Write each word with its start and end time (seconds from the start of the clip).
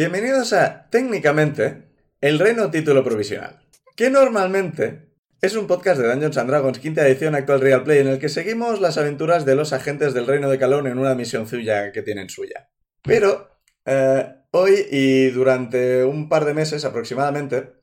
Bienvenidos 0.00 0.54
a, 0.54 0.88
técnicamente, 0.88 1.90
el 2.22 2.38
Reino 2.38 2.70
Título 2.70 3.04
Provisional, 3.04 3.60
que 3.96 4.08
normalmente 4.08 5.10
es 5.42 5.54
un 5.54 5.66
podcast 5.66 6.00
de 6.00 6.08
Dungeons 6.08 6.38
and 6.38 6.48
Dragons, 6.48 6.78
quinta 6.78 7.06
edición 7.06 7.34
actual 7.34 7.60
Real 7.60 7.84
Play, 7.84 7.98
en 7.98 8.08
el 8.08 8.18
que 8.18 8.30
seguimos 8.30 8.80
las 8.80 8.96
aventuras 8.96 9.44
de 9.44 9.56
los 9.56 9.74
agentes 9.74 10.14
del 10.14 10.26
Reino 10.26 10.48
de 10.48 10.58
Calón 10.58 10.86
en 10.86 10.96
una 10.98 11.14
misión 11.14 11.46
suya 11.46 11.92
que 11.92 12.00
tienen 12.00 12.30
suya. 12.30 12.70
Pero, 13.02 13.50
eh, 13.84 14.26
hoy 14.52 14.86
y 14.90 15.28
durante 15.32 16.02
un 16.02 16.30
par 16.30 16.46
de 16.46 16.54
meses 16.54 16.86
aproximadamente, 16.86 17.74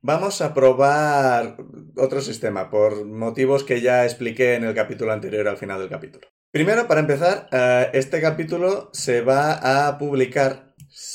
vamos 0.00 0.42
a 0.42 0.54
probar 0.54 1.56
otro 1.96 2.20
sistema, 2.20 2.70
por 2.70 3.04
motivos 3.04 3.64
que 3.64 3.80
ya 3.80 4.04
expliqué 4.04 4.54
en 4.54 4.62
el 4.62 4.76
capítulo 4.76 5.12
anterior 5.12 5.48
al 5.48 5.56
final 5.56 5.80
del 5.80 5.88
capítulo. 5.88 6.28
Primero, 6.52 6.86
para 6.86 7.00
empezar, 7.00 7.48
eh, 7.50 7.90
este 7.94 8.20
capítulo 8.20 8.90
se 8.92 9.22
va 9.22 9.88
a 9.88 9.98
publicar, 9.98 10.63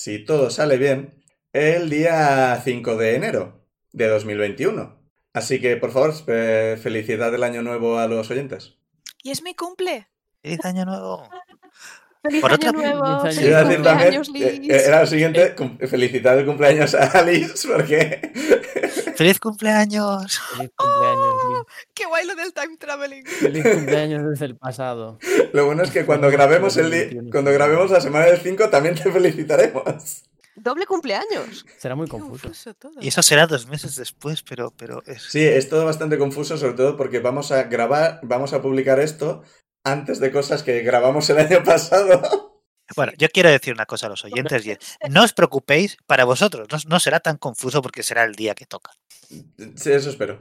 si 0.01 0.23
todo 0.23 0.49
sale 0.49 0.77
bien, 0.77 1.21
el 1.51 1.89
día 1.89 2.61
5 2.63 2.95
de 2.95 3.15
enero 3.15 3.65
de 3.91 4.07
2021. 4.07 4.97
Así 5.33 5.59
que, 5.59 5.75
por 5.75 5.91
favor, 5.91 6.13
eh, 6.27 6.77
felicidad 6.81 7.31
del 7.33 7.43
año 7.43 7.61
nuevo 7.61 7.97
a 7.99 8.07
los 8.07 8.29
oyentes. 8.31 8.77
Y 9.23 9.31
es 9.31 9.43
mi 9.43 9.53
cumple. 9.55 10.07
¡Feliz 10.41 10.63
año 10.63 10.85
nuevo! 10.85 11.27
¡Feliz 12.23 12.41
Por 12.41 12.51
año 12.51 12.69
otra- 12.69 12.71
nuevo! 12.71 13.21
Feliz 13.23 13.35
¡Feliz 13.39 13.49
decir 13.67 13.83
también, 13.83 13.83
cumpleaños, 13.83 14.29
eh, 14.35 14.59
Liz! 14.61 14.69
era 14.87 15.01
lo 15.01 15.07
siguiente, 15.07 15.55
felicitar 15.87 16.37
el 16.37 16.45
cumpleaños 16.45 16.95
a 16.95 17.03
Alice, 17.19 17.67
porque 17.67 18.21
¡Feliz 19.17 19.39
cumpleaños! 19.39 20.39
Feliz 20.55 20.71
cumpleaños. 20.77 21.28
¡Qué 21.93 22.05
guay 22.05 22.25
lo 22.27 22.35
del 22.35 22.53
time 22.53 22.77
traveling! 22.77 23.25
Feliz 23.41 23.63
cumpleaños 23.63 24.23
desde 24.29 24.45
el 24.45 24.57
pasado. 24.57 25.17
lo 25.53 25.65
bueno 25.65 25.83
es 25.83 25.91
que 25.91 26.05
cuando 26.05 26.29
grabemos 26.29 26.77
el 26.77 26.91
di- 26.91 26.97
21. 26.99 27.29
cuando 27.31 27.51
grabemos 27.51 27.91
la 27.91 28.01
semana 28.01 28.25
del 28.25 28.39
5 28.39 28.69
también 28.69 28.95
te 28.95 29.11
felicitaremos. 29.11 30.23
¡Doble 30.55 30.85
cumpleaños! 30.85 31.65
Será 31.77 31.95
muy 31.95 32.07
confuso. 32.07 32.43
confuso 32.47 32.73
todo. 32.73 32.91
Y 32.99 33.07
eso 33.07 33.21
será 33.21 33.47
dos 33.47 33.67
meses 33.67 33.95
después, 33.95 34.43
pero, 34.43 34.71
pero 34.75 35.01
es... 35.05 35.23
Sí, 35.23 35.41
es 35.45 35.69
todo 35.69 35.85
bastante 35.85 36.17
confuso, 36.17 36.57
sobre 36.57 36.73
todo 36.73 36.97
porque 36.97 37.19
vamos 37.19 37.51
a 37.53 37.63
grabar, 37.63 38.19
vamos 38.23 38.51
a 38.51 38.61
publicar 38.61 38.99
esto 38.99 39.41
antes 39.85 40.19
de 40.19 40.31
cosas 40.33 40.61
que 40.63 40.81
grabamos 40.81 41.29
el 41.29 41.37
año 41.39 41.63
pasado. 41.63 42.21
Bueno, 42.95 43.11
yo 43.19 43.27
quiero 43.29 43.51
decir 43.51 43.71
una 43.71 43.85
cosa 43.85 44.07
a 44.07 44.09
los 44.09 44.25
oyentes 44.25 44.65
y 44.65 44.71
es, 44.71 44.79
no 45.11 45.23
os 45.23 45.31
preocupéis, 45.33 45.95
para 46.07 46.25
vosotros 46.25 46.67
no, 46.71 46.79
no 46.87 46.99
será 46.99 47.19
tan 47.19 47.37
confuso 47.37 47.83
porque 47.83 48.01
será 48.01 48.23
el 48.23 48.33
día 48.33 48.55
que 48.55 48.65
toca. 48.65 48.89
Sí, 49.29 49.91
eso 49.91 50.09
espero. 50.09 50.39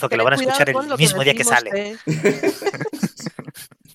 Porque 0.00 0.16
lo 0.16 0.24
van 0.24 0.34
a 0.34 0.36
escuchar 0.36 0.64
cuidado 0.72 0.72
con 0.74 0.84
el 0.84 0.90
lo 0.90 0.96
mismo 0.96 1.22
día 1.22 1.32
que 1.32 1.38
decimos 1.38 1.58
sale. 1.60 1.70
de- 1.70 2.52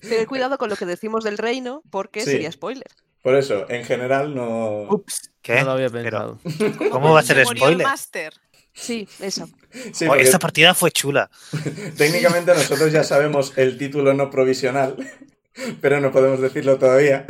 Tened 0.00 0.26
cuidado 0.26 0.58
con 0.58 0.70
lo 0.70 0.76
que 0.76 0.86
decimos 0.86 1.24
del 1.24 1.38
reino, 1.38 1.82
porque 1.90 2.20
Sí. 2.22 2.30
sería 2.30 2.50
spoiler. 2.50 2.86
Por 3.22 3.34
eso, 3.36 3.68
en 3.68 3.84
general 3.84 4.34
no... 4.34 4.82
Ups, 4.88 5.30
¿Qué? 5.42 5.56
no 5.60 5.64
lo 5.66 5.70
había 5.72 5.90
Pero- 5.90 6.38
pensado. 6.42 6.90
¿Cómo 6.90 7.12
va 7.12 7.20
a 7.20 7.22
ser 7.22 7.36
Se 7.38 7.44
murió 7.44 7.68
el 7.68 7.82
spoiler? 7.98 8.32
Sí, 8.72 9.06
eso. 9.20 9.48
Sí, 9.92 10.04
Oh, 10.06 10.08
porque 10.08 10.22
esta 10.22 10.38
partida 10.38 10.74
fue 10.74 10.90
chula. 10.90 11.28
técnicamente 11.98 12.54
nosotros 12.54 12.92
ya 12.92 13.04
sabemos 13.04 13.52
el 13.56 13.76
título 13.76 14.14
no 14.14 14.30
provisional, 14.30 14.96
pero 15.82 16.00
no 16.00 16.10
podemos 16.12 16.40
decirlo 16.40 16.78
todavía. 16.78 17.26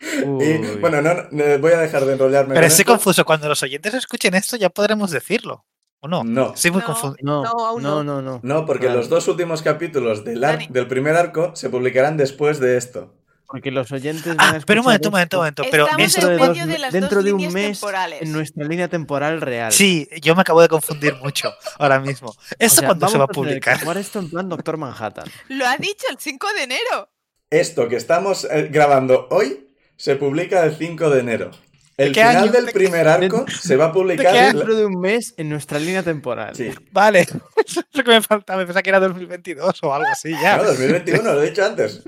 Y 0.00 0.76
bueno, 0.80 1.00
no, 1.02 1.14
no, 1.30 1.58
voy 1.58 1.72
a 1.72 1.78
dejar 1.80 2.04
de 2.04 2.12
enrollarme. 2.12 2.54
Pero 2.54 2.66
estoy 2.66 2.82
esto. 2.82 2.92
confuso. 2.92 3.24
Cuando 3.24 3.48
los 3.48 3.62
oyentes 3.62 3.94
escuchen 3.94 4.34
esto 4.34 4.56
ya 4.56 4.68
podremos 4.70 5.10
decirlo. 5.10 5.64
¿O 6.04 6.08
no? 6.08 6.22
No. 6.22 6.52
Estoy 6.52 6.70
muy 6.70 6.82
No. 6.82 7.16
no, 7.22 7.42
No, 7.44 7.66
aún 7.66 7.82
no, 7.82 8.04
no. 8.04 8.20
no, 8.20 8.22
no. 8.22 8.40
No, 8.42 8.66
porque 8.66 8.90
los 8.90 9.08
dos 9.08 9.26
últimos 9.26 9.62
capítulos 9.62 10.22
del, 10.22 10.44
ar- 10.44 10.68
del 10.68 10.86
primer 10.86 11.16
arco 11.16 11.56
se 11.56 11.70
publicarán 11.70 12.18
después 12.18 12.60
de 12.60 12.76
esto. 12.76 13.14
Porque 13.46 13.70
los 13.70 13.90
oyentes. 13.90 14.36
van 14.36 14.54
Ah, 14.54 14.58
a 14.58 14.60
pero 14.66 14.82
un 14.82 14.84
momento, 14.84 15.08
un 15.08 15.12
momento, 15.12 15.36
un 15.38 15.40
momento. 15.40 15.62
Pero 15.70 15.86
dentro 15.96 16.30
en 16.30 16.38
de, 16.38 16.46
dos- 16.46 16.66
de 16.68 16.78
las 16.78 16.92
dentro 16.92 17.16
dos 17.16 17.24
de 17.24 17.32
un 17.32 17.52
mes 17.54 17.80
temporales. 17.80 18.20
en 18.20 18.32
nuestra 18.32 18.64
línea 18.66 18.88
temporal 18.88 19.40
real. 19.40 19.72
Sí, 19.72 20.06
yo 20.20 20.34
me 20.34 20.42
acabo 20.42 20.60
de 20.60 20.68
confundir 20.68 21.14
mucho 21.22 21.50
ahora 21.78 21.98
mismo. 22.00 22.28
O 22.28 22.36
¿Esto 22.58 22.80
sea, 22.80 22.88
cuándo 22.88 23.08
se 23.08 23.16
va 23.16 23.24
a 23.24 23.28
publicar? 23.28 23.80
jugar 23.80 23.96
esto 23.96 24.18
en 24.18 24.28
plan 24.28 24.46
Doctor 24.46 24.76
Manhattan. 24.76 25.24
Lo 25.48 25.66
ha 25.66 25.78
dicho 25.78 26.04
el 26.10 26.18
5 26.18 26.46
de 26.54 26.62
enero. 26.64 27.08
Esto 27.48 27.88
que 27.88 27.96
estamos 27.96 28.44
eh, 28.50 28.68
grabando 28.70 29.26
hoy 29.30 29.70
se 29.96 30.16
publica 30.16 30.64
el 30.64 30.74
5 30.76 31.08
de 31.08 31.20
enero. 31.20 31.50
El 31.96 32.14
final 32.14 32.36
año? 32.36 32.52
del 32.52 32.66
¿De 32.66 32.72
primer 32.72 33.06
arco 33.06 33.44
se 33.48 33.76
va 33.76 33.86
a 33.86 33.92
publicar. 33.92 34.32
Dentro 34.54 34.74
de 34.74 34.86
un 34.86 35.00
mes 35.00 35.34
en 35.36 35.48
nuestra 35.48 35.78
línea 35.78 36.02
temporal. 36.02 36.54
Sí. 36.54 36.70
Vale, 36.90 37.20
eso 37.66 37.80
es 37.80 37.86
lo 37.92 38.04
que 38.04 38.10
me 38.10 38.22
faltaba. 38.22 38.62
Pensaba 38.64 38.82
que 38.82 38.90
era 38.90 39.00
2022 39.00 39.82
o 39.82 39.94
algo 39.94 40.08
así 40.10 40.30
ya. 40.32 40.56
No, 40.56 40.64
2021, 40.64 41.22
lo 41.22 41.42
he 41.42 41.50
dicho 41.50 41.64
antes. 41.64 42.02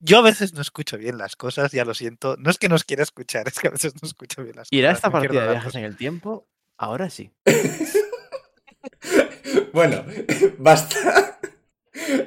Yo 0.00 0.18
a 0.18 0.22
veces 0.22 0.54
no 0.54 0.60
escucho 0.60 0.96
bien 0.96 1.18
las 1.18 1.34
cosas, 1.34 1.72
ya 1.72 1.84
lo 1.84 1.92
siento. 1.94 2.36
No 2.38 2.50
es 2.50 2.58
que 2.58 2.68
nos 2.68 2.84
quiera 2.84 3.02
escuchar, 3.02 3.48
es 3.48 3.58
que 3.58 3.68
a 3.68 3.72
veces 3.72 3.94
no 4.00 4.06
escucho 4.06 4.44
bien 4.44 4.54
las 4.56 4.68
¿Irá 4.70 4.90
cosas. 4.90 4.98
esta 4.98 5.08
me 5.10 5.20
pierdo 5.20 5.34
partida 5.34 5.46
de 5.46 5.50
viajes 5.58 5.74
en 5.74 5.84
el 5.84 5.96
tiempo? 5.96 6.46
Ahora 6.76 7.10
sí. 7.10 7.32
Bueno, 9.72 10.04
basta. 10.58 11.38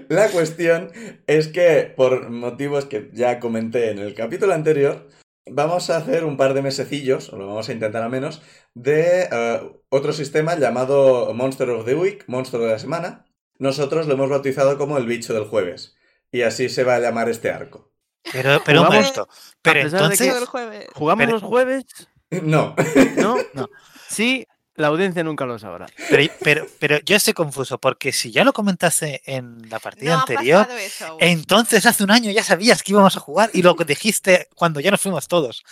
La 0.10 0.30
cuestión 0.30 0.92
es 1.28 1.48
que, 1.48 1.92
por 1.96 2.30
motivos 2.30 2.86
que 2.86 3.10
ya 3.14 3.40
comenté 3.40 3.92
en 3.92 4.00
el 4.00 4.14
capítulo 4.14 4.54
anterior, 4.54 5.08
vamos 5.54 5.90
a 5.90 5.98
hacer 5.98 6.24
un 6.24 6.38
par 6.38 6.54
de 6.54 6.62
mesecillos, 6.62 7.32
o 7.32 7.38
lo 7.38 7.48
vamos 7.48 7.70
a 7.70 7.74
intentar 7.74 8.02
al 8.04 8.10
menos, 8.10 8.42
de 8.74 9.28
eh, 9.32 9.72
otro 9.90 10.14
sistema 10.14 10.56
llamado 10.58 11.34
Monster 11.34 11.70
of 11.70 11.86
the 11.86 11.96
Week, 11.96 12.24
Monstruo 12.28 12.64
de 12.66 12.72
la 12.72 12.80
Semana. 12.80 13.26
Nosotros 13.60 14.08
lo 14.08 14.14
hemos 14.16 14.30
bautizado 14.30 14.78
como 14.78 14.98
el 14.98 15.06
bicho 15.06 15.34
del 15.34 15.46
jueves. 15.46 15.96
Y 16.32 16.42
así 16.44 16.70
se 16.70 16.84
va 16.84 16.96
a 16.96 17.00
llamar 17.00 17.30
este 17.30 17.52
arco. 17.52 17.92
Pero, 18.32 18.62
pero 18.66 18.82
un 18.82 18.88
Jugamos- 18.88 18.96
momento. 19.16 19.28
Pero 19.62 19.80
entonces. 19.82 20.34
¿Jugamos 20.94 21.26
Pero- 21.26 21.32
los 21.34 21.44
jueves? 21.44 21.86
No, 22.44 22.76
¿No? 23.18 23.36
No. 23.54 23.70
Sí, 24.08 24.48
la 24.76 24.88
audiencia 24.88 25.24
nunca 25.24 25.46
lo 25.46 25.60
sabrá. 25.60 25.88
Pero, 26.10 26.34
pero, 26.42 26.68
pero 26.80 27.00
yo 27.00 27.16
estoy 27.16 27.34
confuso, 27.34 27.78
porque 27.78 28.12
si 28.12 28.32
ya 28.32 28.44
lo 28.44 28.54
comentaste 28.54 29.22
en 29.26 29.70
la 29.70 29.80
partida 29.80 30.14
No 30.14 30.20
anterior, 30.22 30.66
pasado 30.66 30.78
eso 30.78 31.18
entonces 31.20 31.86
hace 31.86 32.04
un 32.04 32.12
año 32.12 32.32
ya 32.32 32.44
sabías 32.44 32.82
que 32.82 32.92
íbamos 32.94 33.16
a 33.18 33.20
jugar 33.20 33.50
y 33.54 33.62
lo 33.62 33.76
dijiste 33.76 34.48
cuando 34.56 34.80
ya 34.80 34.92
nos 34.92 35.02
fuimos 35.02 35.28
todos. 35.28 35.64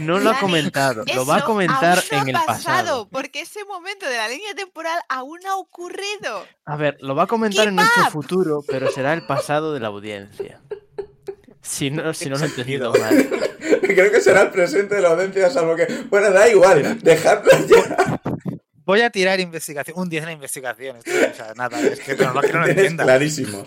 No 0.00 0.18
lo 0.18 0.30
ha 0.30 0.40
comentado, 0.40 1.04
lo 1.14 1.26
va 1.26 1.38
a 1.38 1.44
comentar 1.44 1.98
aún 1.98 2.16
no 2.16 2.22
en 2.22 2.28
el 2.28 2.36
ha 2.36 2.44
pasado. 2.44 3.08
Porque 3.10 3.42
ese 3.42 3.64
momento 3.64 4.06
de 4.06 4.16
la 4.16 4.28
línea 4.28 4.54
temporal 4.54 4.98
aún 5.08 5.40
no 5.44 5.52
ha 5.52 5.56
ocurrido. 5.56 6.46
A 6.64 6.76
ver, 6.76 6.96
lo 7.00 7.14
va 7.14 7.24
a 7.24 7.26
comentar 7.26 7.68
en 7.68 7.76
nuestro 7.76 8.10
futuro, 8.10 8.64
pero 8.66 8.90
será 8.90 9.12
el 9.12 9.26
pasado 9.26 9.74
de 9.74 9.80
la 9.80 9.88
audiencia. 9.88 10.60
Si 11.60 11.90
no, 11.90 12.14
si 12.14 12.30
no 12.30 12.38
lo 12.38 12.44
he 12.44 12.48
entendido 12.48 12.92
mal. 12.94 13.28
creo 13.94 14.10
que 14.10 14.20
será 14.20 14.42
el 14.42 14.50
presente 14.50 14.94
de 14.94 15.02
la 15.02 15.10
audiencia, 15.10 15.50
salvo 15.50 15.76
que. 15.76 15.86
Bueno, 16.08 16.30
da 16.30 16.48
igual, 16.48 16.98
dejadlo 17.02 17.50
ya. 17.66 18.20
Voy 18.88 19.02
a 19.02 19.10
tirar 19.10 19.38
investigación, 19.38 19.98
un 19.98 20.08
10 20.08 20.22
en 20.22 20.26
la 20.28 20.32
investigación. 20.32 20.96
esto, 20.96 21.10
o 21.10 21.34
sea, 21.34 21.52
nada, 21.54 21.78
es 21.78 22.00
que 22.00 22.16
no, 22.16 22.32
no, 22.32 22.40
que 22.40 22.52
no 22.54 22.60
lo 22.60 22.68
entienda. 22.68 23.04
clarísimo. 23.04 23.66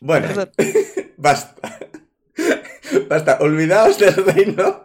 Bueno, 0.00 0.28
basta. 1.16 1.78
Basta, 3.08 3.38
olvidaos 3.40 3.98
del 3.98 4.14
reino. 4.24 4.84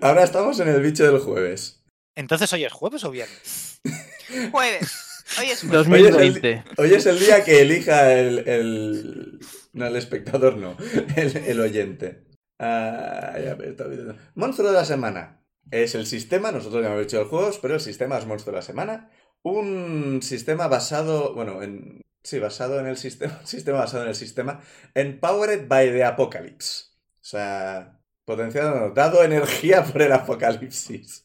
Ahora 0.00 0.24
estamos 0.24 0.58
en 0.58 0.66
el 0.66 0.82
bicho 0.82 1.04
del 1.10 1.20
jueves. 1.20 1.84
Entonces, 2.16 2.52
¿hoy 2.52 2.64
es 2.64 2.72
jueves 2.72 3.04
o 3.04 3.12
viernes? 3.12 3.80
Jueves. 4.50 5.24
Hoy 5.38 5.46
es 5.50 5.60
jueves. 5.60 5.86
2020. 5.88 6.64
Hoy 6.78 6.94
es 6.94 7.06
el 7.06 7.20
día 7.20 7.44
que 7.44 7.62
elija 7.62 8.12
el. 8.12 8.40
el- 8.48 9.38
no, 9.72 9.86
el 9.86 9.94
espectador 9.94 10.56
no. 10.56 10.76
El, 11.14 11.36
el 11.36 11.60
oyente. 11.60 12.24
Ah, 12.58 13.34
ya 13.38 13.52
está 13.64 13.84
olvidando. 13.84 14.16
Monstruo 14.34 14.68
de 14.70 14.74
la 14.74 14.84
semana. 14.84 15.44
Es 15.70 15.94
el 15.94 16.06
sistema, 16.06 16.52
nosotros 16.52 16.82
ya 16.82 16.88
hemos 16.88 17.00
dicho 17.00 17.20
el 17.20 17.26
juegos, 17.26 17.58
pero 17.58 17.74
el 17.74 17.80
sistema 17.80 18.18
es 18.18 18.26
Monstruo 18.26 18.52
de 18.52 18.58
la 18.58 18.62
semana. 18.62 19.10
Un 19.42 20.20
sistema 20.22 20.68
basado. 20.68 21.34
Bueno, 21.34 21.62
en. 21.62 22.02
Sí, 22.22 22.38
basado 22.38 22.80
en 22.80 22.86
el 22.86 22.96
sistema. 22.96 23.40
Sistema 23.44 23.78
basado 23.78 24.04
en 24.04 24.10
el 24.10 24.14
sistema. 24.14 24.60
Empowered 24.94 25.68
by 25.68 25.90
the 25.92 26.04
Apocalypse. 26.04 26.84
O 27.20 27.24
sea. 27.24 28.00
Potenciado, 28.24 28.90
dado 28.90 29.22
energía 29.22 29.84
por 29.84 30.02
el 30.02 30.10
apocalipsis. 30.10 31.24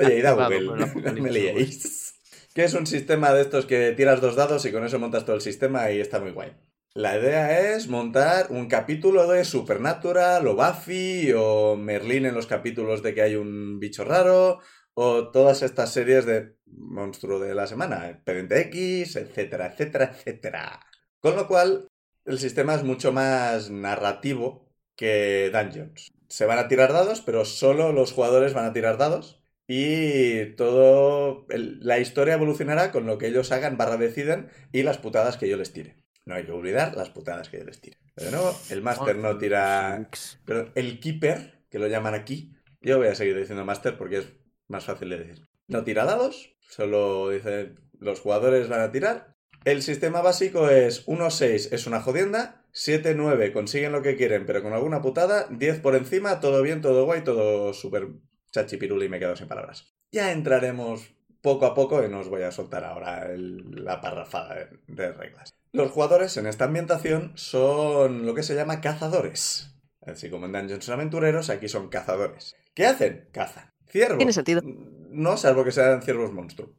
Oye, 0.00 0.18
id 0.18 0.24
a 0.24 0.32
Google, 0.34 0.86
no 0.94 1.12
me 1.20 1.32
liéis. 1.32 2.14
Que 2.54 2.62
es 2.62 2.74
un 2.74 2.86
sistema 2.86 3.32
de 3.32 3.42
estos 3.42 3.66
que 3.66 3.92
tiras 3.92 4.20
dos 4.20 4.36
dados 4.36 4.64
y 4.64 4.70
con 4.70 4.84
eso 4.84 5.00
montas 5.00 5.24
todo 5.24 5.34
el 5.34 5.42
sistema 5.42 5.90
y 5.90 6.00
está 6.00 6.20
muy 6.20 6.30
guay. 6.30 6.52
La 6.98 7.16
idea 7.16 7.74
es 7.76 7.86
montar 7.86 8.48
un 8.50 8.66
capítulo 8.66 9.28
de 9.28 9.44
Supernatural 9.44 10.44
o 10.48 10.56
Buffy 10.56 11.32
o 11.32 11.76
Merlín 11.76 12.26
en 12.26 12.34
los 12.34 12.48
capítulos 12.48 13.04
de 13.04 13.14
que 13.14 13.22
hay 13.22 13.36
un 13.36 13.78
bicho 13.78 14.02
raro 14.02 14.58
o 14.94 15.30
todas 15.30 15.62
estas 15.62 15.92
series 15.92 16.26
de 16.26 16.56
monstruo 16.66 17.38
de 17.38 17.54
la 17.54 17.68
semana, 17.68 18.10
Expediente 18.10 18.60
X, 18.62 19.14
etcétera, 19.14 19.66
etcétera, 19.66 20.12
etcétera. 20.12 20.80
Con 21.20 21.36
lo 21.36 21.46
cual, 21.46 21.86
el 22.24 22.40
sistema 22.40 22.74
es 22.74 22.82
mucho 22.82 23.12
más 23.12 23.70
narrativo 23.70 24.68
que 24.96 25.52
Dungeons. 25.52 26.10
Se 26.28 26.46
van 26.46 26.58
a 26.58 26.66
tirar 26.66 26.92
dados, 26.92 27.20
pero 27.20 27.44
solo 27.44 27.92
los 27.92 28.10
jugadores 28.10 28.54
van 28.54 28.64
a 28.64 28.72
tirar 28.72 28.98
dados 28.98 29.40
y 29.68 30.46
todo 30.56 31.46
la 31.48 32.00
historia 32.00 32.34
evolucionará 32.34 32.90
con 32.90 33.06
lo 33.06 33.18
que 33.18 33.28
ellos 33.28 33.52
hagan 33.52 33.76
barra 33.76 33.98
deciden 33.98 34.50
y 34.72 34.82
las 34.82 34.98
putadas 34.98 35.36
que 35.36 35.48
yo 35.48 35.56
les 35.56 35.72
tire. 35.72 36.07
No 36.28 36.34
hay 36.34 36.44
que 36.44 36.52
olvidar 36.52 36.94
las 36.94 37.08
putadas 37.08 37.48
que 37.48 37.58
yo 37.58 37.64
les 37.64 37.80
tire. 37.80 37.96
Pero 38.14 38.30
de 38.30 38.36
nuevo, 38.36 38.54
el 38.68 38.82
máster 38.82 39.16
no 39.16 39.38
tira... 39.38 40.08
Perdón, 40.44 40.72
el 40.74 41.00
keeper, 41.00 41.64
que 41.70 41.78
lo 41.78 41.86
llaman 41.88 42.12
aquí, 42.14 42.54
Yo 42.82 42.98
voy 42.98 43.08
a 43.08 43.14
seguir 43.14 43.36
diciendo 43.36 43.64
Master 43.64 43.96
porque 43.96 44.18
es 44.18 44.28
más 44.68 44.84
fácil 44.84 45.08
de 45.08 45.18
decir. 45.18 45.48
No 45.68 45.84
tira 45.84 46.04
dados, 46.04 46.54
solo 46.68 47.30
dice 47.30 47.74
los 47.98 48.20
jugadores 48.20 48.68
van 48.68 48.80
a 48.82 48.92
tirar. 48.92 49.34
El 49.64 49.80
sistema 49.82 50.20
básico 50.20 50.68
es 50.68 51.06
1-6 51.08 51.72
es 51.72 51.86
una 51.86 52.00
jodienda, 52.00 52.62
7-9 52.74 53.52
consiguen 53.52 53.92
lo 53.92 54.02
que 54.02 54.14
quieren 54.16 54.44
pero 54.46 54.62
con 54.62 54.72
alguna 54.74 55.00
putada, 55.02 55.46
10 55.50 55.80
por 55.80 55.96
encima, 55.96 56.40
todo 56.40 56.62
bien, 56.62 56.80
todo 56.82 57.06
guay, 57.06 57.24
todo 57.24 57.72
súper 57.72 58.08
chachipiruli 58.52 59.06
y 59.06 59.08
me 59.08 59.18
quedo 59.18 59.34
sin 59.34 59.48
palabras. 59.48 59.92
Ya 60.12 60.30
entraremos 60.32 61.10
poco 61.40 61.66
a 61.66 61.74
poco 61.74 62.04
y 62.04 62.08
no 62.08 62.20
os 62.20 62.28
voy 62.28 62.42
a 62.42 62.52
soltar 62.52 62.84
ahora 62.84 63.32
el- 63.32 63.84
la 63.84 64.00
parrafada 64.00 64.54
de, 64.54 64.68
de 64.86 65.12
reglas. 65.12 65.54
Los 65.72 65.90
jugadores 65.90 66.36
en 66.36 66.46
esta 66.46 66.64
ambientación 66.64 67.32
son 67.36 68.24
lo 68.26 68.34
que 68.34 68.42
se 68.42 68.54
llama 68.54 68.80
cazadores. 68.80 69.74
Así 70.06 70.30
como 70.30 70.46
en 70.46 70.52
Dungeons 70.52 70.88
Aventureros, 70.88 71.50
aquí 71.50 71.68
son 71.68 71.88
cazadores. 71.88 72.56
¿Qué 72.74 72.86
hacen? 72.86 73.28
Cazan. 73.32 73.72
Ciervos. 73.90 74.18
Tiene 74.18 74.32
sentido. 74.32 74.62
No, 74.64 75.36
salvo 75.36 75.64
que 75.64 75.72
sean 75.72 76.02
ciervos 76.02 76.32
monstruo. 76.32 76.74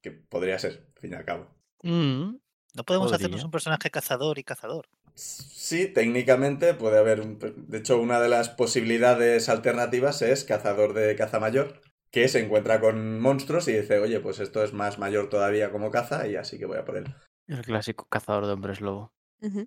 Que 0.00 0.10
podría 0.10 0.58
ser, 0.58 0.86
al 0.94 1.00
fin 1.00 1.12
y 1.12 1.16
al 1.16 1.24
cabo. 1.24 1.46
Mm, 1.82 2.36
No 2.74 2.84
podemos 2.84 3.10
Podría. 3.10 3.26
hacernos 3.26 3.44
un 3.44 3.50
personaje 3.50 3.90
cazador 3.90 4.38
y 4.38 4.44
cazador. 4.44 4.88
Sí, 5.14 5.86
técnicamente 5.88 6.72
puede 6.72 6.98
haber. 6.98 7.20
un- 7.20 7.38
De 7.68 7.78
hecho, 7.78 8.00
una 8.00 8.20
de 8.20 8.28
las 8.28 8.48
posibilidades 8.48 9.48
alternativas 9.48 10.22
es 10.22 10.44
cazador 10.44 10.94
de 10.94 11.16
caza 11.16 11.40
mayor, 11.40 11.80
que 12.12 12.28
se 12.28 12.40
encuentra 12.40 12.80
con 12.80 13.18
monstruos 13.20 13.66
y 13.68 13.72
dice, 13.72 13.98
oye, 13.98 14.20
pues 14.20 14.38
esto 14.40 14.62
es 14.62 14.72
más 14.72 14.98
mayor 14.98 15.28
todavía 15.28 15.70
como 15.72 15.90
caza, 15.90 16.26
y 16.28 16.36
así 16.36 16.58
que 16.58 16.66
voy 16.66 16.78
a 16.78 16.84
por 16.84 16.96
él. 16.96 17.12
El 17.50 17.62
clásico 17.62 18.06
cazador 18.08 18.46
de 18.46 18.52
hombres 18.52 18.80
lobo. 18.80 19.12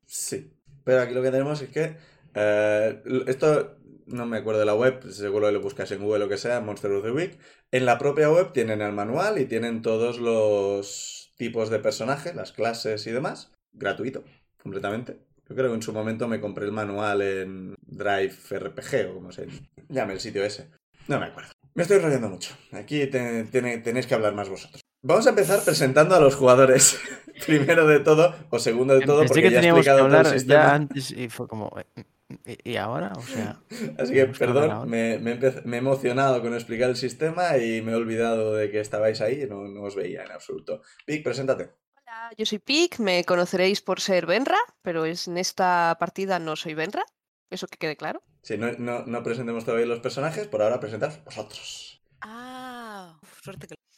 Sí. 0.06 0.54
Pero 0.84 1.02
aquí 1.02 1.14
lo 1.14 1.22
que 1.22 1.32
tenemos 1.32 1.62
es 1.62 1.70
que. 1.70 1.96
eh, 2.36 3.04
esto 3.28 3.78
no 4.06 4.26
me 4.26 4.38
acuerdo 4.38 4.60
de 4.60 4.66
la 4.66 4.76
web, 4.76 5.02
seguro 5.12 5.48
que 5.48 5.54
lo 5.54 5.62
buscas 5.62 5.90
en 5.92 6.00
Google 6.02 6.16
o 6.16 6.20
lo 6.26 6.30
que 6.30 6.38
sea, 6.38 6.60
Monster 6.60 6.92
of 6.92 7.04
the 7.04 7.12
Week. 7.12 7.40
En 7.72 7.86
la 7.86 7.98
propia 7.98 8.30
web 8.30 8.52
tienen 8.52 8.82
el 8.82 8.92
manual 8.92 9.40
y 9.40 9.46
tienen 9.46 9.82
todos 9.82 10.20
los 10.20 11.34
tipos 11.38 11.70
de 11.70 11.80
personajes, 11.80 12.36
las 12.36 12.52
clases 12.52 13.08
y 13.08 13.12
demás. 13.12 13.52
Gratuito, 13.72 14.24
completamente. 14.62 15.20
Yo 15.48 15.56
creo 15.56 15.70
que 15.70 15.76
en 15.76 15.82
su 15.82 15.94
momento 15.94 16.28
me 16.28 16.40
compré 16.42 16.66
el 16.66 16.72
manual 16.74 17.22
en 17.22 17.76
Drive 17.86 18.36
RPG 18.52 19.10
o 19.10 19.14
como 19.16 19.32
se 19.32 19.48
llame 19.90 20.14
el 20.14 20.20
sitio 20.20 20.44
ese. 20.44 20.70
No 21.08 21.20
me 21.20 21.28
acuerdo. 21.28 21.52
Me 21.74 21.84
estoy 21.84 21.98
enrollando 21.98 22.30
mucho. 22.30 22.56
Aquí 22.74 23.08
te- 23.08 23.46
tenéis 23.46 24.06
que 24.08 24.14
hablar 24.16 24.36
más 24.36 24.50
vosotros. 24.50 24.82
Vamos 25.02 25.26
a 25.28 25.32
empezar 25.32 25.62
presentando 25.64 26.16
a 26.16 26.20
los 26.20 26.36
jugadores. 26.36 26.98
Primero 27.48 27.88
de 27.88 28.00
todo, 28.00 28.34
o 28.50 28.60
segundo 28.60 28.94
de 28.96 29.02
todo, 29.02 29.20
Pensé 29.20 29.28
porque 29.28 29.42
que 29.42 29.52
ya 29.52 29.58
he 29.58 29.62
teníamos 29.62 29.86
que 29.86 29.90
explicado 29.90 30.08
todo 30.10 30.20
el 30.20 30.26
hablar 30.26 30.40
sistema. 30.40 30.64
ya 30.66 30.74
antes 30.76 31.12
y 31.12 31.30
fue 31.30 31.48
como... 31.48 31.72
eh, 31.78 32.04
¿Y, 32.46 32.72
y 32.72 32.78
ahora? 32.78 33.12
O 33.16 33.22
sea... 33.24 33.62
Así 34.00 34.14
que, 34.14 34.22
hablar 34.22 34.38
perdón, 34.40 34.90
me, 34.90 35.20
me 35.20 35.32
he 35.32 35.40
empe- 35.40 35.64
me 35.66 35.78
he 35.78 35.80
emocionado 35.80 36.42
con 36.42 36.54
explicar 36.54 36.90
el 36.90 36.96
sistema 36.96 37.58
y 37.58 37.82
me 37.82 37.92
he 37.92 37.96
olvidado 37.96 38.54
de 38.56 38.72
que 38.72 38.80
estabais 38.80 39.22
ahí 39.22 39.44
y 39.44 39.48
no, 39.48 39.68
no 39.68 39.84
os 39.84 39.96
veía 39.96 40.24
en 40.24 40.32
absoluto. 40.32 40.82
Vic, 41.08 41.24
preséntate. 41.24 41.72
Hola, 41.98 42.32
yo 42.38 42.46
soy 42.46 42.60
Pic, 42.60 43.00
me 43.00 43.24
conoceréis 43.24 43.82
por 43.82 44.00
ser 44.00 44.26
Benra, 44.26 44.58
pero 44.82 45.06
es- 45.06 45.28
en 45.28 45.38
esta 45.38 45.96
partida 46.00 46.40
no 46.40 46.56
soy 46.56 46.74
Benra. 46.74 47.04
Eso 47.50 47.68
que 47.68 47.78
quede 47.78 47.96
claro. 47.98 48.24
Si 48.42 48.58
no, 48.58 48.72
no, 48.78 49.06
no 49.06 49.22
presentemos 49.24 49.64
todavía 49.64 49.86
los 49.86 50.00
personajes, 50.00 50.48
por 50.48 50.62
ahora 50.62 50.80
presentaos 50.80 51.24
vosotros. 51.24 52.02
Ah, 52.22 53.20
suerte 53.44 53.68
que. 53.68 53.76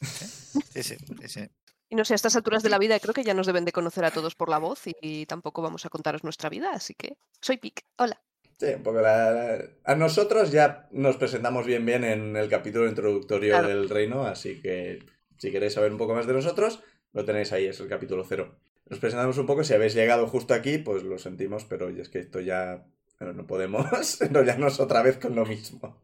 Sí, 0.74 0.82
sí, 0.82 0.96
sí, 1.22 1.28
sí. 1.28 1.48
Y 1.88 1.94
no 1.96 2.04
sé, 2.04 2.14
a 2.14 2.16
estas 2.16 2.34
alturas 2.36 2.62
de 2.62 2.68
la 2.70 2.78
vida 2.78 2.98
creo 2.98 3.14
que 3.14 3.22
ya 3.24 3.34
nos 3.34 3.46
deben 3.46 3.64
de 3.64 3.72
conocer 3.72 4.04
a 4.04 4.10
todos 4.10 4.34
por 4.34 4.48
la 4.48 4.58
voz 4.58 4.86
y, 4.86 4.94
y 5.00 5.26
tampoco 5.26 5.62
vamos 5.62 5.86
a 5.86 5.88
contaros 5.88 6.24
nuestra 6.24 6.48
vida, 6.48 6.70
así 6.72 6.94
que 6.94 7.16
soy 7.40 7.58
Pic. 7.58 7.84
Hola. 7.96 8.20
Sí, 8.58 8.66
un 8.74 8.82
poco 8.82 9.00
la- 9.00 9.30
la- 9.30 9.64
A 9.84 9.94
nosotros 9.94 10.50
ya 10.50 10.88
nos 10.90 11.16
presentamos 11.16 11.66
bien 11.66 11.84
bien 11.86 12.02
en 12.04 12.36
el 12.36 12.48
capítulo 12.48 12.88
introductorio 12.88 13.52
Claro. 13.52 13.68
del 13.68 13.88
reino, 13.88 14.24
así 14.24 14.60
que 14.60 14.98
si 15.38 15.52
queréis 15.52 15.74
saber 15.74 15.92
un 15.92 15.98
poco 15.98 16.14
más 16.14 16.26
de 16.26 16.32
nosotros, 16.32 16.80
lo 17.12 17.24
tenéis 17.24 17.52
ahí, 17.52 17.66
es 17.66 17.78
el 17.80 17.88
capítulo 17.88 18.24
cero. 18.24 18.56
Nos 18.88 18.98
presentamos 18.98 19.36
un 19.38 19.46
poco, 19.46 19.62
si 19.62 19.74
habéis 19.74 19.94
llegado 19.94 20.26
justo 20.26 20.54
aquí, 20.54 20.78
pues 20.78 21.02
lo 21.02 21.18
sentimos, 21.18 21.64
pero 21.64 21.88
es 21.90 22.08
que 22.08 22.18
esto 22.20 22.40
ya 22.40 22.84
no, 23.20 23.32
no 23.32 23.46
podemos 23.46 23.84
enrollarnos 24.22 24.80
otra 24.80 25.02
vez 25.02 25.18
con 25.18 25.34
lo 25.36 25.44
mismo. 25.44 26.02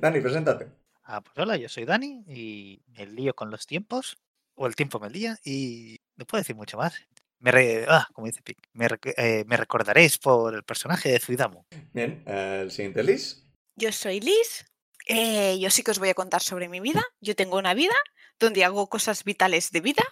Dani, 0.00 0.20
preséntate. 0.20 0.68
Ah, 1.04 1.20
pues 1.20 1.36
hola, 1.38 1.56
yo 1.56 1.68
soy 1.68 1.84
Dani 1.84 2.24
y 2.28 2.82
me 2.96 3.06
lío 3.06 3.34
con 3.34 3.50
los 3.50 3.66
tiempos, 3.66 4.16
o 4.62 4.66
el 4.66 4.76
tiempo 4.76 5.00
me 5.00 5.08
lía, 5.08 5.38
y 5.42 5.96
no 6.16 6.26
puedo 6.26 6.40
decir 6.42 6.54
mucho 6.54 6.76
más. 6.76 6.94
Me 7.38 7.50
re- 7.50 7.86
ah, 7.88 8.06
como 8.12 8.26
dice 8.26 8.42
Pic, 8.42 8.58
me, 8.74 8.86
eh, 9.16 9.44
me 9.46 9.56
recordaréis 9.56 10.18
por 10.18 10.54
el 10.54 10.62
personaje 10.64 11.08
de 11.10 11.18
Zuidamu. 11.18 11.64
Bien, 11.94 12.22
eh, 12.26 12.58
el 12.62 12.70
siguiente 12.70 13.02
Liz. 13.02 13.42
Yo 13.76 13.90
soy 13.90 14.20
Liz. 14.20 14.66
eh, 15.08 15.58
yo 15.58 15.70
sí 15.70 15.82
que 15.82 15.92
os 15.92 15.98
voy 15.98 16.10
a 16.10 16.14
contar 16.14 16.42
sobre 16.42 16.68
mi 16.68 16.78
vida. 16.80 17.02
Yo 17.22 17.34
tengo 17.34 17.56
una 17.56 17.72
vida 17.72 17.94
donde 18.38 18.62
hago 18.66 18.86
cosas 18.90 19.24
vitales 19.24 19.70
de 19.70 19.80
vida 19.80 20.04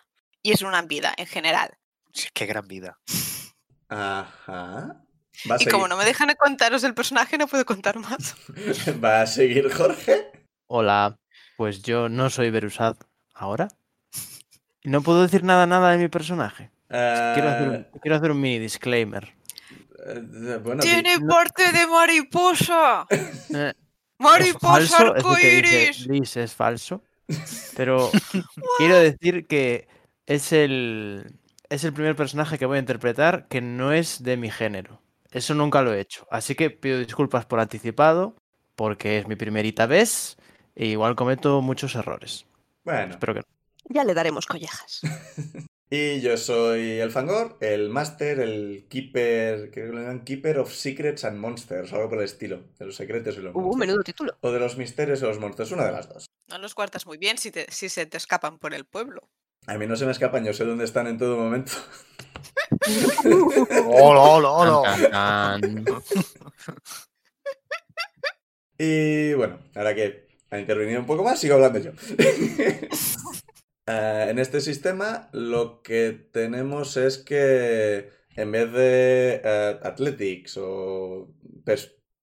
y 0.43 0.53
es 0.53 0.63
una 0.63 0.81
vida 0.81 1.13
en 1.19 1.27
general. 1.27 1.77
Sí, 2.15 2.29
Qué 2.33 2.47
gran 2.47 2.67
vida. 2.67 2.99
Ajá. 3.91 5.05
Va 5.51 5.57
Y 5.57 5.59
seguir, 5.59 5.73
como 5.73 5.89
no 5.89 5.97
me 5.99 6.05
dejan 6.07 6.35
contaros 6.37 6.83
el 6.85 6.95
personaje, 6.95 7.37
no 7.37 7.47
puedo 7.47 7.65
contar 7.67 7.99
más. 7.99 8.35
¿Va 9.05 9.21
a 9.23 9.27
seguir 9.27 9.71
Jorge. 9.71 10.31
Hola, 10.67 11.17
pues 11.59 11.83
yo 11.83 12.09
no 12.09 12.31
soy 12.31 12.51
Berusad 12.51 12.97
ahora. 13.35 13.69
Y 14.83 14.91
no 14.91 15.03
puedo 15.03 15.23
decir 15.23 15.43
nada, 15.45 15.67
nada 15.67 15.91
de 15.93 15.99
mi 15.99 16.09
personaje. 16.09 16.71
Quiero 16.89 17.49
hacer 17.49 17.69
Eh, 17.69 17.87
un, 17.93 18.01
quiero 18.01 18.17
hacer 18.17 18.31
un 18.31 18.41
mini 18.41 18.59
disclaimer. 18.59 19.35
eh, 20.07 20.59
bueno, 20.63 20.81
Tiene 20.83 21.19
no- 21.19 21.27
parte 21.27 21.71
de 21.73 21.87
mariposa. 21.87 23.07
Eh, 23.11 23.73
Mariposa 24.19 24.99
arcoíris. 24.99 26.07
Liz, 26.07 26.37
es 26.37 26.55
falso. 26.55 27.03
Pero 27.77 28.11
quiero 28.79 28.97
decir 28.97 29.47
que 29.47 29.87
es 30.27 30.53
el, 30.53 31.39
es 31.69 31.85
el 31.85 31.93
primer 31.93 32.17
personaje 32.17 32.59
que 32.59 32.67
voy 32.67 32.77
a 32.79 32.81
interpretar 32.81 33.47
que 33.49 33.61
no 33.61 33.93
es 33.93 34.23
de 34.23 34.37
mi 34.37 34.51
género. 34.51 35.01
Eso 35.31 35.55
nunca 35.55 35.83
lo 35.83 35.93
he 35.93 36.01
hecho. 36.01 36.27
Así 36.31 36.55
que 36.55 36.71
pido 36.71 36.99
disculpas 36.99 37.45
por 37.47 37.61
anticipado, 37.61 38.35
porque 38.77 39.19
es 39.19 39.29
mi 39.29 39.37
primerita 39.37 39.87
vez 39.87 40.37
e 40.75 40.87
igual 40.87 41.15
cometo 41.17 41.61
muchos 41.61 41.95
errores. 41.95 42.47
bueno. 42.85 43.11
Espero 43.13 43.35
que 43.35 43.41
no. 43.41 43.47
Ya 43.89 44.05
le 44.05 44.15
daremos 44.15 44.47
collejas. 44.47 45.01
Y 45.91 46.21
yo 46.21 46.37
soy 46.37 46.99
el 47.01 47.11
Fangor, 47.11 47.57
el 47.63 47.89
Master, 47.89 48.41
el 48.41 48.85
Keeper, 48.91 49.71
creo 49.71 49.87
que 49.87 49.93
lo 49.97 50.03
llaman 50.03 50.23
Keeper 50.23 50.59
of 50.59 50.71
Secrets 50.71 51.25
and 51.25 51.39
Monsters, 51.39 51.95
algo 51.95 52.11
por 52.11 52.19
el 52.19 52.25
estilo, 52.27 52.63
de 52.79 52.85
los 52.85 52.95
secretos 52.95 53.39
y 53.39 53.41
los 53.41 53.55
Uh, 53.55 53.59
monstruos. 53.61 53.79
menudo 53.79 54.03
título. 54.03 54.37
O 54.43 54.51
de 54.53 54.61
los 54.61 54.77
misterios 54.77 55.23
y 55.23 55.25
los 55.25 55.39
monstruos, 55.41 55.73
una 55.73 55.87
de 55.87 55.93
las 55.93 56.07
dos. 56.11 56.27
No 56.49 56.59
los 56.59 56.75
guardas 56.75 57.07
muy 57.07 57.17
bien 57.17 57.39
si, 57.39 57.51
te- 57.51 57.73
si 57.73 57.89
se 57.89 58.05
te 58.05 58.19
escapan 58.19 58.59
por 58.59 58.75
el 58.75 58.85
pueblo. 58.85 59.31
A 59.67 59.79
mí 59.79 59.87
no 59.87 59.97
se 59.97 60.05
me 60.05 60.13
escapan, 60.13 60.45
yo 60.45 60.53
sé 60.53 60.67
dónde 60.67 60.85
están 60.85 61.07
en 61.07 61.17
todo 61.17 61.39
momento. 61.39 61.73
¡Hola, 63.87 64.21
hola, 64.21 64.51
hola! 64.51 65.61
Y 68.79 69.33
bueno, 69.33 69.59
ahora 69.75 69.95
que 69.95 70.29
ha 70.51 70.59
intervenido 70.59 71.01
un 71.01 71.07
poco 71.07 71.25
más, 71.25 71.41
sigo 71.41 71.55
hablando 71.55 71.79
yo. 71.79 71.93
Eh, 73.89 74.27
en 74.29 74.39
este 74.39 74.61
sistema 74.61 75.31
lo 75.33 75.83
que 75.83 76.13
tenemos 76.13 76.99
es 76.99 77.17
que 77.17 78.11
en 78.37 78.53
vez 78.53 78.71
de 78.73 79.41
eh, 79.43 79.79
athletics 79.83 80.59
o 80.59 81.35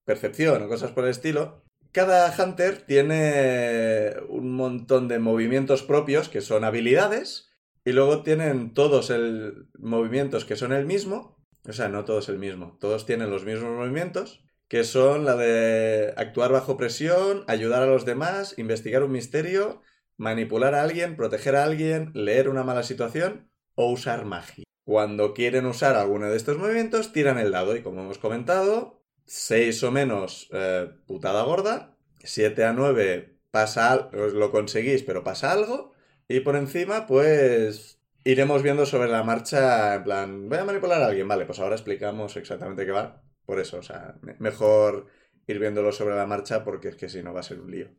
percepción 0.05 0.61
o 0.61 0.67
cosas 0.67 0.91
por 0.91 1.05
el 1.05 1.09
estilo, 1.09 1.63
cada 1.91 2.31
hunter 2.37 2.83
tiene 2.85 4.13
un 4.29 4.55
montón 4.55 5.07
de 5.07 5.17
movimientos 5.17 5.81
propios 5.81 6.29
que 6.29 6.41
son 6.41 6.63
habilidades 6.63 7.49
y 7.83 7.93
luego 7.93 8.21
tienen 8.21 8.75
todos 8.75 9.09
el 9.09 9.67
movimientos 9.79 10.45
que 10.45 10.55
son 10.55 10.71
el 10.71 10.85
mismo, 10.85 11.43
o 11.67 11.73
sea, 11.73 11.89
no 11.89 12.05
todos 12.05 12.29
el 12.29 12.37
mismo, 12.37 12.77
todos 12.79 13.07
tienen 13.07 13.31
los 13.31 13.43
mismos 13.43 13.71
movimientos 13.71 14.45
que 14.67 14.83
son 14.83 15.25
la 15.25 15.35
de 15.35 16.13
actuar 16.17 16.51
bajo 16.51 16.77
presión, 16.77 17.43
ayudar 17.47 17.83
a 17.83 17.87
los 17.87 18.05
demás, 18.05 18.57
investigar 18.57 19.03
un 19.03 19.11
misterio, 19.11 19.81
manipular 20.17 20.75
a 20.75 20.83
alguien, 20.83 21.15
proteger 21.15 21.55
a 21.55 21.63
alguien, 21.63 22.11
leer 22.13 22.49
una 22.49 22.63
mala 22.63 22.83
situación 22.83 23.49
o 23.75 23.91
usar 23.91 24.25
magia. 24.25 24.63
Cuando 24.85 25.33
quieren 25.33 25.65
usar 25.65 25.95
alguno 25.95 26.29
de 26.29 26.37
estos 26.37 26.57
movimientos, 26.57 27.11
tiran 27.11 27.37
el 27.39 27.51
dado 27.51 27.75
y 27.75 27.81
como 27.81 28.01
hemos 28.01 28.19
comentado, 28.19 29.01
6 29.25 29.81
o 29.83 29.91
menos 29.91 30.49
eh, 30.53 30.89
putada 31.07 31.43
gorda, 31.43 31.97
7 32.23 32.63
a 32.65 32.73
9 32.73 33.37
pasa 33.51 34.09
lo 34.11 34.51
conseguís 34.51 35.03
pero 35.03 35.23
pasa 35.23 35.51
algo 35.51 35.93
y 36.27 36.41
por 36.41 36.55
encima 36.57 37.07
pues 37.07 37.99
iremos 38.25 38.61
viendo 38.63 38.85
sobre 38.85 39.09
la 39.09 39.23
marcha 39.23 39.95
en 39.95 40.03
plan, 40.03 40.49
voy 40.49 40.57
a 40.59 40.65
manipular 40.65 41.01
a 41.01 41.07
alguien, 41.07 41.27
vale, 41.27 41.45
pues 41.45 41.59
ahora 41.59 41.75
explicamos 41.75 42.35
exactamente 42.37 42.85
qué 42.85 42.91
va. 42.91 43.23
Por 43.45 43.59
eso, 43.59 43.77
o 43.77 43.83
sea, 43.83 44.15
me- 44.21 44.35
mejor 44.39 45.07
ir 45.47 45.59
viéndolo 45.59 45.91
sobre 45.91 46.15
la 46.15 46.25
marcha 46.27 46.63
porque 46.63 46.89
es 46.89 46.95
que 46.95 47.09
si 47.09 47.21
no 47.23 47.33
va 47.33 47.39
a 47.41 47.43
ser 47.43 47.59
un 47.59 47.71
lío. 47.71 47.89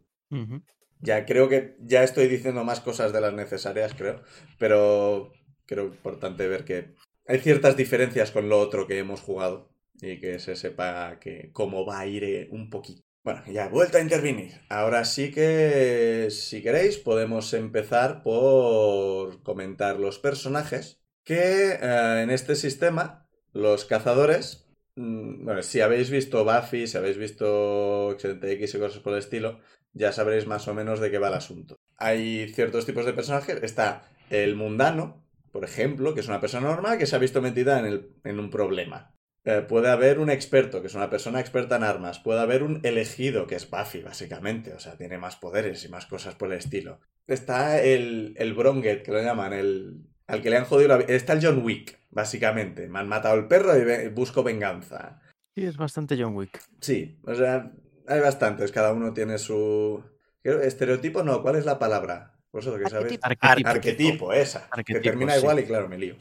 Ya 1.00 1.26
creo 1.26 1.48
que 1.48 1.76
ya 1.80 2.02
estoy 2.02 2.28
diciendo 2.28 2.64
más 2.64 2.80
cosas 2.80 3.12
de 3.12 3.20
las 3.20 3.34
necesarias, 3.34 3.94
creo, 3.96 4.22
pero 4.58 5.32
creo 5.66 5.84
importante 5.86 6.48
ver 6.48 6.64
que 6.64 6.94
hay 7.26 7.38
ciertas 7.40 7.76
diferencias 7.76 8.30
con 8.30 8.48
lo 8.48 8.58
otro 8.58 8.86
que 8.86 8.98
hemos 8.98 9.20
jugado 9.20 9.70
y 10.00 10.20
que 10.20 10.38
se 10.38 10.56
sepa 10.56 11.18
que 11.18 11.50
cómo 11.52 11.84
va 11.84 12.00
a 12.00 12.06
ir 12.06 12.24
eh, 12.24 12.48
un 12.50 12.70
poquito. 12.70 13.02
Bueno, 13.24 13.42
ya 13.48 13.66
he 13.66 13.68
vuelto 13.68 13.98
a 13.98 14.00
intervenir. 14.00 14.60
Ahora 14.68 15.04
sí 15.04 15.32
que, 15.32 16.28
si 16.30 16.62
queréis, 16.62 16.96
podemos 16.96 17.52
empezar 17.54 18.22
por 18.22 19.42
comentar 19.42 19.98
los 19.98 20.20
personajes 20.20 21.00
que 21.24 21.72
eh, 21.72 22.22
en 22.22 22.30
este 22.30 22.54
sistema, 22.54 23.26
los 23.52 23.84
cazadores, 23.84 24.68
mm, 24.94 25.44
bueno, 25.44 25.62
si 25.64 25.80
habéis 25.80 26.10
visto 26.10 26.44
Buffy, 26.44 26.86
si 26.86 26.96
habéis 26.96 27.16
visto 27.18 28.12
Excelente 28.12 28.52
X 28.52 28.76
y 28.76 28.78
cosas 28.78 29.00
por 29.00 29.14
el 29.14 29.18
estilo, 29.18 29.58
ya 29.96 30.12
sabréis 30.12 30.46
más 30.46 30.68
o 30.68 30.74
menos 30.74 31.00
de 31.00 31.10
qué 31.10 31.18
va 31.18 31.28
el 31.28 31.34
asunto. 31.34 31.76
Hay 31.96 32.48
ciertos 32.52 32.86
tipos 32.86 33.06
de 33.06 33.12
personajes. 33.14 33.62
Está 33.62 34.08
el 34.30 34.54
mundano, 34.54 35.24
por 35.52 35.64
ejemplo, 35.64 36.14
que 36.14 36.20
es 36.20 36.28
una 36.28 36.40
persona 36.40 36.68
normal 36.68 36.98
que 36.98 37.06
se 37.06 37.16
ha 37.16 37.20
visto 37.20 37.40
metida 37.42 37.78
en, 37.78 37.86
el- 37.86 38.10
en 38.24 38.38
un 38.38 38.50
problema. 38.50 39.12
Eh, 39.44 39.62
puede 39.66 39.88
haber 39.88 40.18
un 40.18 40.28
experto, 40.28 40.80
que 40.80 40.88
es 40.88 40.94
una 40.96 41.08
persona 41.08 41.40
experta 41.40 41.76
en 41.76 41.84
armas. 41.84 42.18
Puede 42.18 42.40
haber 42.40 42.62
un 42.64 42.80
elegido, 42.82 43.46
que 43.46 43.54
es 43.54 43.70
Buffy, 43.70 44.02
básicamente. 44.02 44.72
O 44.74 44.78
sea, 44.80 44.96
tiene 44.96 45.18
más 45.18 45.36
poderes 45.36 45.84
y 45.84 45.88
más 45.88 46.06
cosas 46.06 46.34
por 46.34 46.52
el 46.52 46.58
estilo. 46.58 47.00
Está 47.28 47.80
el, 47.80 48.34
el 48.36 48.54
Bronget, 48.54 49.02
que 49.04 49.12
lo 49.12 49.22
llaman, 49.22 49.52
el, 49.52 50.02
al 50.26 50.42
que 50.42 50.50
le 50.50 50.56
han 50.56 50.64
jodido 50.64 50.88
la 50.88 50.96
vida. 50.98 51.14
Está 51.14 51.32
el 51.34 51.44
John 51.44 51.62
Wick, 51.64 51.96
básicamente. 52.10 52.88
Me 52.88 52.98
han 52.98 53.08
matado 53.08 53.36
el 53.36 53.46
perro 53.46 53.72
y 53.78 54.08
busco 54.08 54.42
venganza. 54.42 55.20
Sí, 55.54 55.64
es 55.64 55.76
bastante 55.76 56.20
John 56.20 56.34
Wick. 56.36 56.60
Sí, 56.80 57.18
o 57.24 57.34
sea, 57.34 57.72
hay 58.08 58.20
bastantes. 58.20 58.72
Cada 58.72 58.92
uno 58.92 59.12
tiene 59.12 59.38
su... 59.38 60.02
creo- 60.42 60.60
Estereotipo 60.62 61.22
no, 61.22 61.42
¿cuál 61.42 61.56
es 61.56 61.64
la 61.64 61.78
palabra? 61.78 62.32
Vosotros 62.52 62.82
que 62.82 62.90
sabéis. 62.90 63.18
Arquetipo. 63.22 63.68
Arquetipo. 63.68 63.68
Arquetipo, 63.68 64.32
esa. 64.32 64.68
que 64.84 65.00
termina 65.00 65.32
sí. 65.34 65.40
igual 65.40 65.58
y 65.60 65.64
claro, 65.66 65.88
me 65.88 65.98
lío. 65.98 66.16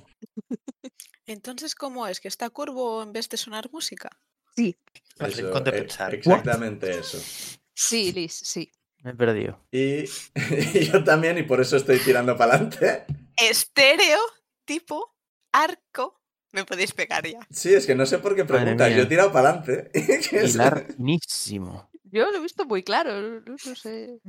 Entonces, 1.26 1.76
¿cómo 1.76 2.08
es? 2.08 2.20
¿Que 2.20 2.28
está 2.28 2.50
curvo 2.50 3.02
en 3.02 3.14
vez 3.14 3.30
de 3.30 3.38
sonar 3.38 3.70
música? 3.72 4.10
Sí, 4.56 4.76
El 5.20 5.28
Eso, 5.32 5.42
rincón 5.44 5.64
de 5.64 5.70
eh, 5.72 5.74
pensar. 5.82 6.14
Exactamente 6.14 6.92
eso. 7.00 7.18
sí, 7.74 8.12
Liz, 8.14 8.34
sí. 8.34 8.72
Me 9.04 9.12
he 9.12 9.16
perdido. 9.16 9.60
Y, 9.72 10.04
y 10.74 10.86
yo 10.92 11.04
también, 11.04 11.38
y 11.38 11.44
por 11.44 11.62
eso 11.62 11.78
estoy 11.78 12.00
tirando 12.00 12.36
para 12.38 12.56
adelante. 12.56 13.06
Estéreo, 13.38 14.20
tipo, 14.66 15.16
arco. 15.52 16.22
Me 16.56 16.64
podéis 16.64 16.94
pegar 16.94 17.28
ya. 17.28 17.46
Sí, 17.52 17.74
es 17.74 17.86
que 17.86 17.96
no 17.96 18.06
sé 18.06 18.20
por 18.20 18.34
qué 18.34 18.46
preguntas. 18.46 18.96
Yo 18.96 19.04
he 19.04 19.06
tirado 19.06 19.34
para 19.34 19.50
adelante. 19.50 19.92
Hilar 20.32 20.94
finísimo. 20.96 21.90
Yo 22.06 22.32
lo 22.32 22.38
he 22.38 22.42
visto 22.42 22.64
muy 22.64 22.82
claro, 22.82 23.22
no, 23.22 23.42
no 23.42 23.76
sé 23.76 24.22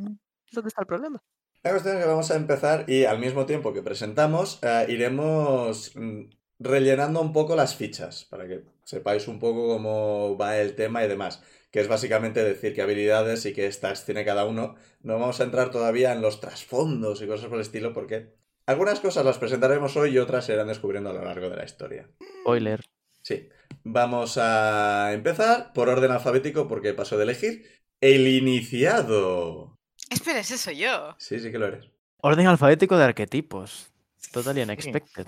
dónde 0.50 0.68
está 0.68 0.80
el 0.80 0.86
problema. 0.88 1.22
La 1.62 1.70
cuestión 1.70 1.96
es 1.96 2.02
que 2.02 2.08
vamos 2.08 2.30
a 2.32 2.36
empezar 2.36 2.84
y 2.88 3.04
al 3.04 3.20
mismo 3.20 3.46
tiempo 3.46 3.72
que 3.72 3.82
presentamos, 3.82 4.58
eh, 4.62 4.86
iremos 4.88 5.92
mm, 5.94 6.22
rellenando 6.58 7.20
un 7.20 7.32
poco 7.32 7.54
las 7.54 7.76
fichas 7.76 8.24
para 8.24 8.48
que 8.48 8.64
sepáis 8.82 9.28
un 9.28 9.38
poco 9.38 9.68
cómo 9.68 10.36
va 10.36 10.58
el 10.58 10.74
tema 10.74 11.04
y 11.04 11.08
demás. 11.08 11.42
Que 11.70 11.80
es 11.80 11.86
básicamente 11.88 12.42
decir 12.42 12.74
qué 12.74 12.82
habilidades 12.82 13.46
y 13.46 13.52
qué 13.52 13.70
stats 13.70 14.04
tiene 14.04 14.24
cada 14.24 14.46
uno. 14.46 14.74
No 15.02 15.18
vamos 15.18 15.40
a 15.40 15.44
entrar 15.44 15.70
todavía 15.70 16.12
en 16.12 16.22
los 16.22 16.40
trasfondos 16.40 17.22
y 17.22 17.28
cosas 17.28 17.46
por 17.46 17.56
el 17.56 17.62
estilo 17.62 17.92
porque 17.92 18.34
algunas 18.66 19.00
cosas 19.00 19.24
las 19.24 19.38
presentaremos 19.38 19.96
hoy 19.96 20.10
y 20.14 20.18
otras 20.18 20.44
se 20.46 20.52
irán 20.54 20.68
descubriendo 20.68 21.10
a 21.10 21.12
lo 21.12 21.24
largo 21.24 21.48
de 21.50 21.56
la 21.56 21.64
historia. 21.64 22.08
Spoiler. 22.42 22.84
Sí. 23.22 23.48
Vamos 23.82 24.38
a 24.38 25.12
empezar 25.12 25.72
por 25.72 25.88
orden 25.88 26.10
alfabético 26.10 26.68
porque 26.68 26.94
paso 26.94 27.16
de 27.16 27.24
elegir 27.24 27.82
el 28.00 28.26
iniciado. 28.26 29.78
Espera, 30.10 30.40
ese 30.40 30.58
soy 30.58 30.78
yo. 30.78 31.14
Sí, 31.18 31.40
sí 31.40 31.50
que 31.50 31.58
lo 31.58 31.66
eres. 31.66 31.88
Orden 32.18 32.46
alfabético 32.46 32.96
de 32.96 33.04
arquetipos. 33.04 33.92
Totally 34.32 34.62
unexpected. 34.62 35.26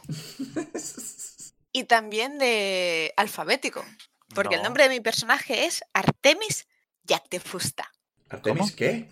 Y 1.73 1.85
también 1.85 2.38
de 2.38 3.12
alfabético. 3.16 3.85
Porque 4.35 4.57
el 4.57 4.61
No. 4.62 4.64
nombre 4.68 4.85
de 4.85 4.90
mi 4.90 5.00
personaje 5.00 5.64
es 5.66 5.83
Artemis 5.92 6.66
Jactefusta. 7.07 7.90
¿Artemis 8.28 8.61
¿Cómo? 8.66 8.76
qué? 8.76 9.09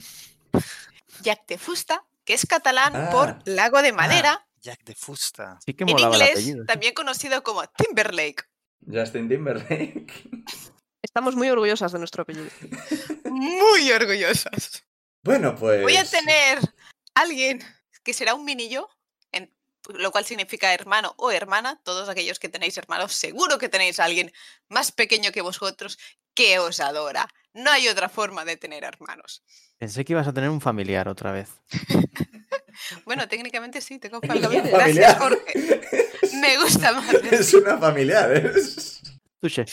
Jactefusta, 1.25 2.05
que 2.27 2.35
es 2.35 2.45
catalán 2.45 2.95
Ah. 2.95 3.09
por 3.11 3.39
lago 3.47 3.81
de 3.81 3.93
madera. 3.93 4.47
Jack 4.61 4.83
de 4.85 4.95
Fusta. 4.95 5.59
Sí 5.65 5.73
que 5.75 5.85
en 5.85 5.91
el 5.91 6.01
inglés, 6.01 6.55
también 6.67 6.93
conocido 6.93 7.43
como 7.43 7.65
Timberlake. 7.69 8.45
Justin 8.93 9.29
Timberlake. 9.29 10.13
Estamos 11.03 11.37
muy 11.37 11.49
orgullosas 11.49 11.93
de 11.93 11.99
nuestro 11.99 12.23
apellido. 12.25 12.49
Muy 13.31 13.91
orgullosos. 13.93 14.83
Bueno, 15.23 15.55
pues. 15.55 15.83
Voy 15.83 15.97
a 15.97 16.05
tener 16.05 16.59
alguien 17.15 17.63
que 18.03 18.13
será 18.13 18.35
un 18.35 18.45
mini 18.45 18.69
yo, 18.69 18.89
en- 19.33 19.55
lo 19.89 20.11
cual 20.11 20.25
significa 20.25 20.75
hermano 20.75 21.15
o 21.17 21.31
hermana. 21.31 21.81
Todos 21.85 22.09
aquellos 22.09 22.39
que 22.41 22.49
tenéis 22.49 22.77
hermanos, 22.77 23.13
seguro 23.13 23.59
que 23.59 23.69
tenéis 23.69 24.01
a 24.01 24.05
alguien 24.05 24.33
más 24.69 24.91
pequeño 24.93 25.31
que 25.33 25.43
vosotros 25.43 25.99
que 26.35 26.59
os 26.59 26.81
adora. 26.81 27.29
No 27.57 27.71
hay 27.71 27.89
otra 27.89 28.09
forma 28.09 28.45
de 28.45 28.57
tener 28.57 28.85
hermanos. 28.85 29.43
Pensé 29.79 30.05
que 30.05 30.13
ibas 30.13 30.29
a 30.29 30.33
tener 30.33 30.51
un 30.51 30.61
familiar 30.61 31.09
otra 31.09 31.33
vez. 31.33 31.51
Bueno, 33.07 33.27
técnicamente 33.27 33.81
sí, 33.81 33.99
tengo 33.99 34.21
Es 34.23 34.29
familia. 34.29 34.49
una 34.51 34.61
Gracias, 34.61 35.17
familiar. 35.17 35.19
Jorge. 35.19 35.81
Me 36.41 36.59
gusta 36.59 36.93
más. 36.93 37.15
Es 37.33 37.55
una 37.55 37.79
familiar, 37.79 38.31
es. 38.33 39.01
Touché. 39.41 39.65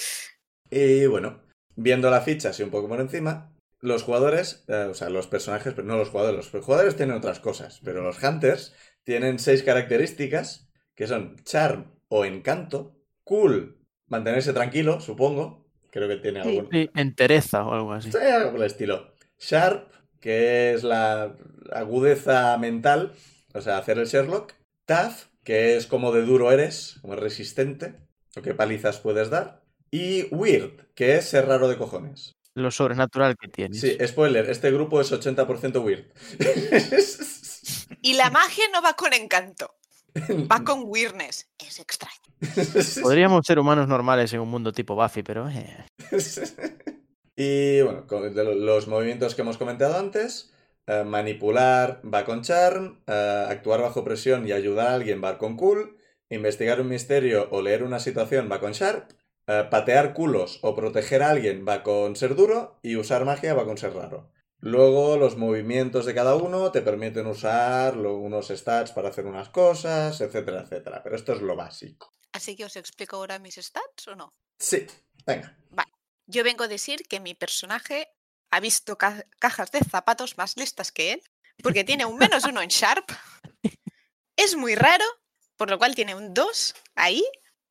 Y 0.70 1.06
bueno, 1.08 1.42
viendo 1.75 2.10
la 2.10 2.22
ficha 2.22 2.50
así 2.50 2.63
un 2.63 2.70
poco 2.72 2.88
por 2.88 3.02
encima, 3.02 3.54
los 3.82 4.04
jugadores, 4.04 4.63
eh, 4.68 4.88
o 4.90 4.94
sea, 4.94 5.10
los 5.10 5.28
personajes, 5.28 5.74
pero 5.74 5.86
no 5.86 5.98
los 5.98 6.10
jugadores, 6.10 6.54
los 6.54 6.66
jugadores 6.66 6.96
tienen 6.96 7.18
otras 7.18 7.40
cosas, 7.42 7.82
pero 7.84 8.02
los 8.02 8.24
hunters 8.24 8.74
tienen 9.04 9.38
seis 9.38 9.63
características 9.63 10.70
que 10.96 11.08
son 11.08 11.36
charm 11.44 11.92
o 12.08 12.24
encanto, 12.24 12.96
cool, 13.25 13.86
mantenerse 14.08 14.54
tranquilo, 14.54 15.02
supongo, 15.02 15.62
creo 15.94 16.08
que 16.10 16.18
tiene 16.18 16.42
Sí. 16.44 16.50
algún, 16.58 16.70
Sí, 16.72 16.90
entereza 16.96 17.64
o 17.64 17.74
algo 17.74 17.94
así. 17.94 18.12
Sí, 18.12 18.18
algo 18.18 18.52
por 18.52 18.60
el 18.62 18.66
estilo. 18.66 19.14
Sharp, 19.40 19.92
que 20.20 20.74
es 20.74 20.84
la 20.84 21.36
agudeza 21.72 22.58
mental, 22.58 23.14
o 23.54 23.62
sea, 23.62 23.78
hacer 23.78 24.00
el 24.00 24.08
Sherlock. 24.08 24.54
Tough, 24.86 25.14
que 25.44 25.76
es 25.78 25.86
como 25.86 26.12
de 26.12 26.24
duro 26.26 26.52
eres, 26.52 26.98
como 27.02 27.16
resistente, 27.16 27.94
o 28.36 28.42
qué 28.42 28.54
palizas 28.56 29.00
puedes 29.00 29.30
dar. 29.30 29.62
Y 29.92 30.24
Weird, 30.34 30.88
que 30.96 31.16
es 31.16 31.26
ser 31.26 31.46
raro 31.48 31.68
de 31.70 31.78
cojones. 31.78 32.34
Lo 32.56 32.72
sobrenatural 32.72 33.36
que 33.38 33.48
tienes. 33.48 33.80
Sí, 33.80 33.96
spoiler, 34.08 34.50
este 34.50 34.72
grupo 34.72 35.00
es 35.00 35.12
80% 35.12 35.80
Weird. 35.84 36.06
Y 38.02 38.16
la 38.16 38.30
magia 38.32 38.66
no 38.74 38.82
va 38.82 38.94
con 38.96 39.14
encanto, 39.14 39.76
va 40.52 40.64
con 40.66 40.84
weirdness. 40.86 41.48
Es 41.58 41.80
extraño. 41.80 42.20
Podríamos 43.02 43.46
ser 43.46 43.60
humanos 43.60 43.88
normales 43.88 44.34
en 44.34 44.40
un 44.40 44.50
mundo 44.50 44.72
tipo 44.72 44.96
Buffy, 44.96 45.24
pero... 45.24 45.50
eh, 45.50 45.86
y 47.36 47.82
bueno, 47.82 48.06
los 48.56 48.88
movimientos 48.88 49.36
que 49.36 49.42
hemos 49.42 49.58
comentado 49.58 49.98
antes, 49.98 50.54
eh, 50.88 51.04
manipular 51.04 52.02
va 52.06 52.26
con 52.26 52.42
charm, 52.42 53.00
eh, 53.08 53.46
actuar 53.50 53.82
bajo 53.82 54.04
presión 54.04 54.48
y 54.48 54.52
ayudar 54.52 54.88
a 54.88 54.94
alguien 54.96 55.24
va 55.24 55.38
con 55.38 55.56
cool, 55.58 55.98
investigar 56.30 56.82
un 56.82 56.90
misterio 56.90 57.48
o 57.52 57.62
leer 57.62 57.84
una 57.84 58.00
situación 58.00 58.50
va 58.52 58.60
con 58.60 58.72
sharp, 58.72 59.12
patear 59.46 60.14
culos 60.14 60.60
o 60.62 60.74
proteger 60.74 61.22
a 61.22 61.30
alguien 61.32 61.66
va 61.68 61.84
con 61.84 62.16
ser 62.16 62.34
duro 62.34 62.80
y 62.82 62.96
usar 62.96 63.26
magia 63.26 63.54
va 63.54 63.66
con 63.66 63.78
ser 63.78 63.94
raro. 63.94 64.33
Luego 64.65 65.17
los 65.17 65.36
movimientos 65.36 66.05
de 66.05 66.15
cada 66.15 66.36
uno 66.36 66.72
te 66.72 66.82
permiten 66.82 67.27
usar 67.27 67.98
unos 67.98 68.48
stats 68.48 68.93
para 68.93 69.10
hacer 69.10 69.25
unas 69.25 69.50
cosas, 69.50 70.22
etcétera, 70.22 70.62
etcétera. 70.62 71.03
Pero 71.03 71.17
esto 71.17 71.34
es 71.34 71.41
lo 71.41 71.58
básico. 71.58 72.13
Así 72.32 72.55
que 72.55 72.63
os 72.63 72.77
explico 72.77 73.17
ahora 73.17 73.39
mis 73.39 73.55
stats 73.55 74.08
o 74.08 74.15
no. 74.15 74.34
Sí, 74.58 74.88
venga. 75.25 75.58
Yo 76.27 76.46
vengo 76.46 76.63
a 76.63 76.70
decir 76.70 77.03
que 77.10 77.20
mi 77.20 77.36
personaje 77.36 78.08
ha 78.51 78.62
visto 78.62 78.98
ca- 78.98 79.25
cajas 79.38 79.70
de 79.72 79.79
zapatos 79.82 80.38
más 80.38 80.55
listas 80.55 80.93
que 80.93 81.12
él, 81.12 81.22
porque 81.62 81.84
tiene 81.84 82.05
un 82.05 82.17
menos 82.17 82.46
uno 82.46 82.62
en 82.62 82.70
Sharp. 82.70 83.12
Es 84.38 84.55
muy 84.55 84.75
raro, 84.75 85.03
por 85.58 85.70
lo 85.70 85.77
cual 85.77 85.93
tiene 85.93 86.15
un 86.15 86.34
2 86.34 86.74
ahí. 86.96 87.22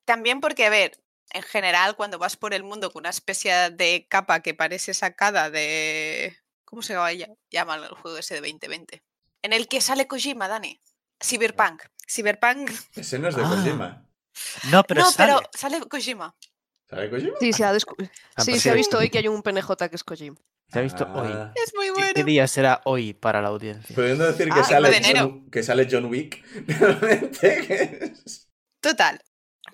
También 0.05 0.41
porque, 0.43 0.67
a 0.67 0.71
ver, 0.71 1.03
en 1.33 1.43
general, 1.43 1.97
cuando 1.97 2.19
vas 2.19 2.37
por 2.37 2.53
el 2.53 2.65
mundo 2.65 2.91
con 2.91 3.01
una 3.01 3.09
especie 3.11 3.71
de 3.71 4.07
capa 4.11 4.41
que 4.43 4.53
parece 4.53 4.93
sacada 4.93 5.49
de. 5.49 6.37
¿Cómo 6.73 6.81
se 6.81 6.95
llama- 6.95 7.13
llama 7.51 7.77
el 7.77 7.89
juego 7.89 8.17
ese 8.17 8.41
de 8.41 8.41
2020? 8.41 9.03
En 9.43 9.53
el 9.53 9.69
que 9.69 9.83
sale 9.83 10.07
Kojima, 10.07 10.49
Dani. 10.49 10.81
Cyberpunk. 11.23 11.83
Cyberpunk. 12.11 12.71
Ese 12.95 13.19
no 13.19 13.29
es 13.29 13.37
de 13.37 13.43
Ah. 13.45 13.49
Kojima. 13.51 14.09
No, 14.71 14.83
pero 14.85 15.03
no, 15.03 15.11
sale. 15.13 15.35
pero 15.35 15.51
sale 15.53 15.81
Kojima. 15.87 16.35
¿Sabe 16.89 17.11
Kojima? 17.11 17.35
Sí, 17.41 17.53
se 17.53 17.65
ha, 17.67 17.75
descu- 17.75 17.95
Ah, 18.37 18.43
sí, 18.43 18.53
pues 18.53 18.63
se 18.63 18.71
ha 18.71 18.73
sí. 18.73 18.79
visto 18.79 18.97
hoy 18.97 19.11
que 19.11 19.19
hay 19.19 19.29
un 19.29 19.43
PNJ 19.43 19.91
que 19.91 19.97
es 19.97 20.03
Kojima. 20.03 20.39
Se 20.73 20.79
ha 20.79 20.83
visto 20.83 21.05
hoy. 21.13 21.31
Ah. 21.31 21.53
Es 21.55 21.75
muy 21.75 21.89
¿Qué, 21.89 21.93
bueno. 21.93 22.13
qué 22.15 22.25
día 22.25 22.49
será 22.49 22.81
hoy 22.87 23.13
para 23.13 23.43
la 23.43 23.49
audiencia? 23.49 23.95
Pudiendo 23.95 24.25
decir 24.25 24.49
que, 24.49 24.61
Ah, 24.61 24.65
sale 24.65 24.89
de. 24.91 25.19
John, 25.21 25.51
que 25.51 25.63
sale 25.63 25.87
John 25.91 26.07
Wick, 26.07 26.43
realmente. 26.67 27.67
que 27.67 28.13
es- 28.25 28.49
Total, 28.81 29.21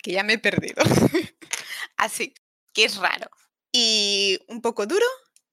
que 0.02 0.10
ya 0.10 0.24
me 0.24 0.32
he 0.32 0.38
perdido. 0.38 0.82
Así, 1.96 2.34
que 2.74 2.84
es 2.86 2.96
raro. 2.96 3.30
Y 3.72 4.40
un 4.48 4.60
poco 4.60 4.86
duro 4.86 5.06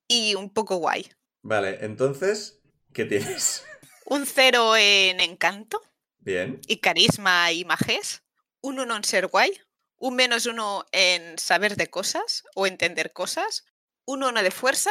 y 0.08 0.34
un 0.34 0.52
poco 0.52 0.78
guay. 0.78 1.08
Vale, 1.46 1.78
entonces, 1.82 2.60
¿qué 2.92 3.06
tienes? 3.06 3.64
Un 4.08 4.26
cero 4.26 4.76
en 4.76 5.20
encanto 5.20 5.80
Bien. 6.18 6.60
y 6.68 6.78
carisma 6.78 7.52
y 7.52 7.66
majés. 7.66 8.24
Un 8.62 8.80
uno 8.80 8.96
en 8.96 9.04
ser 9.04 9.28
guay. 9.28 9.52
Un 9.98 10.16
menos 10.16 10.48
uno 10.48 10.86
en 10.92 11.38
saber 11.38 11.76
de 11.76 11.88
cosas 11.88 12.44
o 12.56 12.66
entender 12.66 13.14
cosas. 13.14 13.64
Un 14.06 14.24
uno 14.24 14.42
de 14.42 14.50
fuerza 14.50 14.90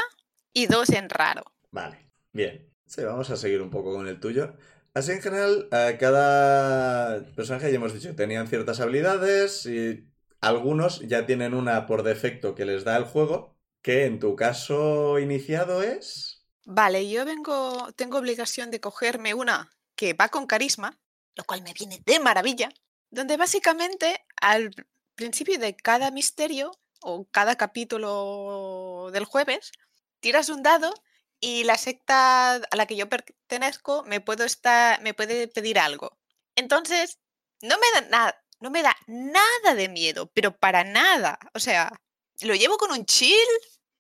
y 0.53 0.67
dos 0.67 0.91
en 0.91 1.11
raro. 1.11 1.43
Vale, 1.73 1.99
bien. 2.33 2.73
Sí, 2.87 3.03
vamos 3.03 3.31
a 3.31 3.37
seguir 3.37 3.61
un 3.61 3.71
poco 3.71 3.93
con 3.93 4.07
el 4.07 4.21
tuyo. 4.21 4.55
Así 4.95 5.11
en 5.11 5.23
general, 5.23 5.69
cada 5.99 7.25
personaje, 7.35 7.71
ya 7.71 7.77
hemos 7.77 7.95
dicho, 7.95 8.15
tenían 8.15 8.47
ciertas 8.47 8.79
habilidades 8.79 9.67
y 9.67 10.07
algunos 10.41 11.01
ya 11.01 11.27
tienen 11.27 11.53
una 11.53 11.87
por 11.87 12.05
defecto 12.05 12.55
que 12.55 12.65
les 12.65 12.85
da 12.85 12.97
el 12.97 13.05
juego, 13.05 13.57
que 13.83 14.05
en 14.05 14.21
tu 14.21 14.37
caso 14.37 15.19
iniciado 15.19 15.83
es... 15.83 16.34
Vale, 16.67 17.09
yo 17.09 17.25
vengo, 17.25 17.93
tengo 17.93 18.19
obligación 18.19 18.71
de 18.71 18.81
cogerme 18.81 19.35
una 19.35 19.71
que 19.97 20.15
va 20.15 20.29
con 20.29 20.47
carisma, 20.47 20.99
lo 21.35 21.45
cual 21.45 21.63
me 21.63 21.73
viene 21.73 22.03
de 22.05 22.21
maravilla, 22.21 22.71
donde 23.11 23.37
básicamente 23.37 24.25
al 24.41 24.71
principio 25.15 25.59
de 25.59 25.77
cada 25.77 26.11
misterio 26.11 26.73
o 27.01 27.27
cada 27.31 27.57
capítulo 27.57 29.11
del 29.13 29.25
jueves, 29.25 29.73
tiras 30.21 30.49
un 30.49 30.63
dado 30.63 30.93
y 31.39 31.65
la 31.65 31.77
secta 31.77 32.55
a 32.55 32.77
la 32.77 32.87
que 32.87 32.97
yo 32.97 33.09
pertenezco 33.09 34.03
me, 34.05 34.21
puedo 34.21 34.45
estar, 34.45 35.03
me 35.03 35.13
puede 35.13 35.49
pedir 35.49 35.79
algo. 35.79 36.19
Entonces, 36.57 37.19
no 37.61 37.77
me 37.79 38.01
da 38.01 38.09
nada, 38.09 38.45
no 38.61 38.71
me 38.71 38.83
da 38.83 38.97
nada 39.07 39.75
de 39.75 39.91
miedo, 39.91 40.31
pero 40.33 40.57
para 40.57 40.85
nada. 40.85 41.39
O 41.53 41.59
sea, 41.59 41.93
lo 42.41 42.55
llevo 42.55 42.79
con 42.79 42.91
un 42.93 43.05
chill. 43.05 43.37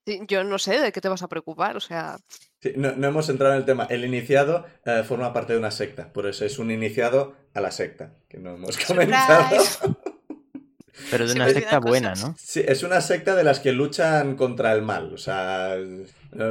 Yo 0.06 0.44
no 0.44 0.58
sé 0.58 0.80
de 0.80 0.92
qué 0.92 1.02
te 1.02 1.08
vas 1.08 1.22
a 1.22 1.28
preocupar, 1.28 1.76
o 1.76 1.80
sea, 1.80 2.18
Sí, 2.64 2.72
no, 2.76 2.92
no 2.92 3.08
hemos 3.08 3.28
entrado 3.28 3.52
en 3.52 3.58
el 3.58 3.66
tema. 3.66 3.86
El 3.90 4.06
iniciado 4.06 4.64
eh, 4.86 5.02
forma 5.06 5.34
parte 5.34 5.52
de 5.52 5.58
una 5.58 5.70
secta, 5.70 6.10
por 6.14 6.26
eso 6.26 6.46
es 6.46 6.58
un 6.58 6.70
iniciado 6.70 7.34
a 7.52 7.60
la 7.60 7.70
secta, 7.70 8.14
que 8.26 8.38
no 8.38 8.54
hemos 8.54 8.78
comentado. 8.78 9.54
Pero 11.10 11.26
de 11.26 11.34
una 11.34 11.44
me 11.44 11.52
secta 11.52 11.78
buena, 11.78 12.10
cosas. 12.12 12.28
¿no? 12.30 12.34
Sí, 12.38 12.64
es 12.66 12.82
una 12.82 13.02
secta 13.02 13.36
de 13.36 13.44
las 13.44 13.60
que 13.60 13.72
luchan 13.72 14.36
contra 14.36 14.72
el 14.72 14.80
mal, 14.80 15.12
o 15.12 15.18
sea, 15.18 15.76
eh, 15.76 16.06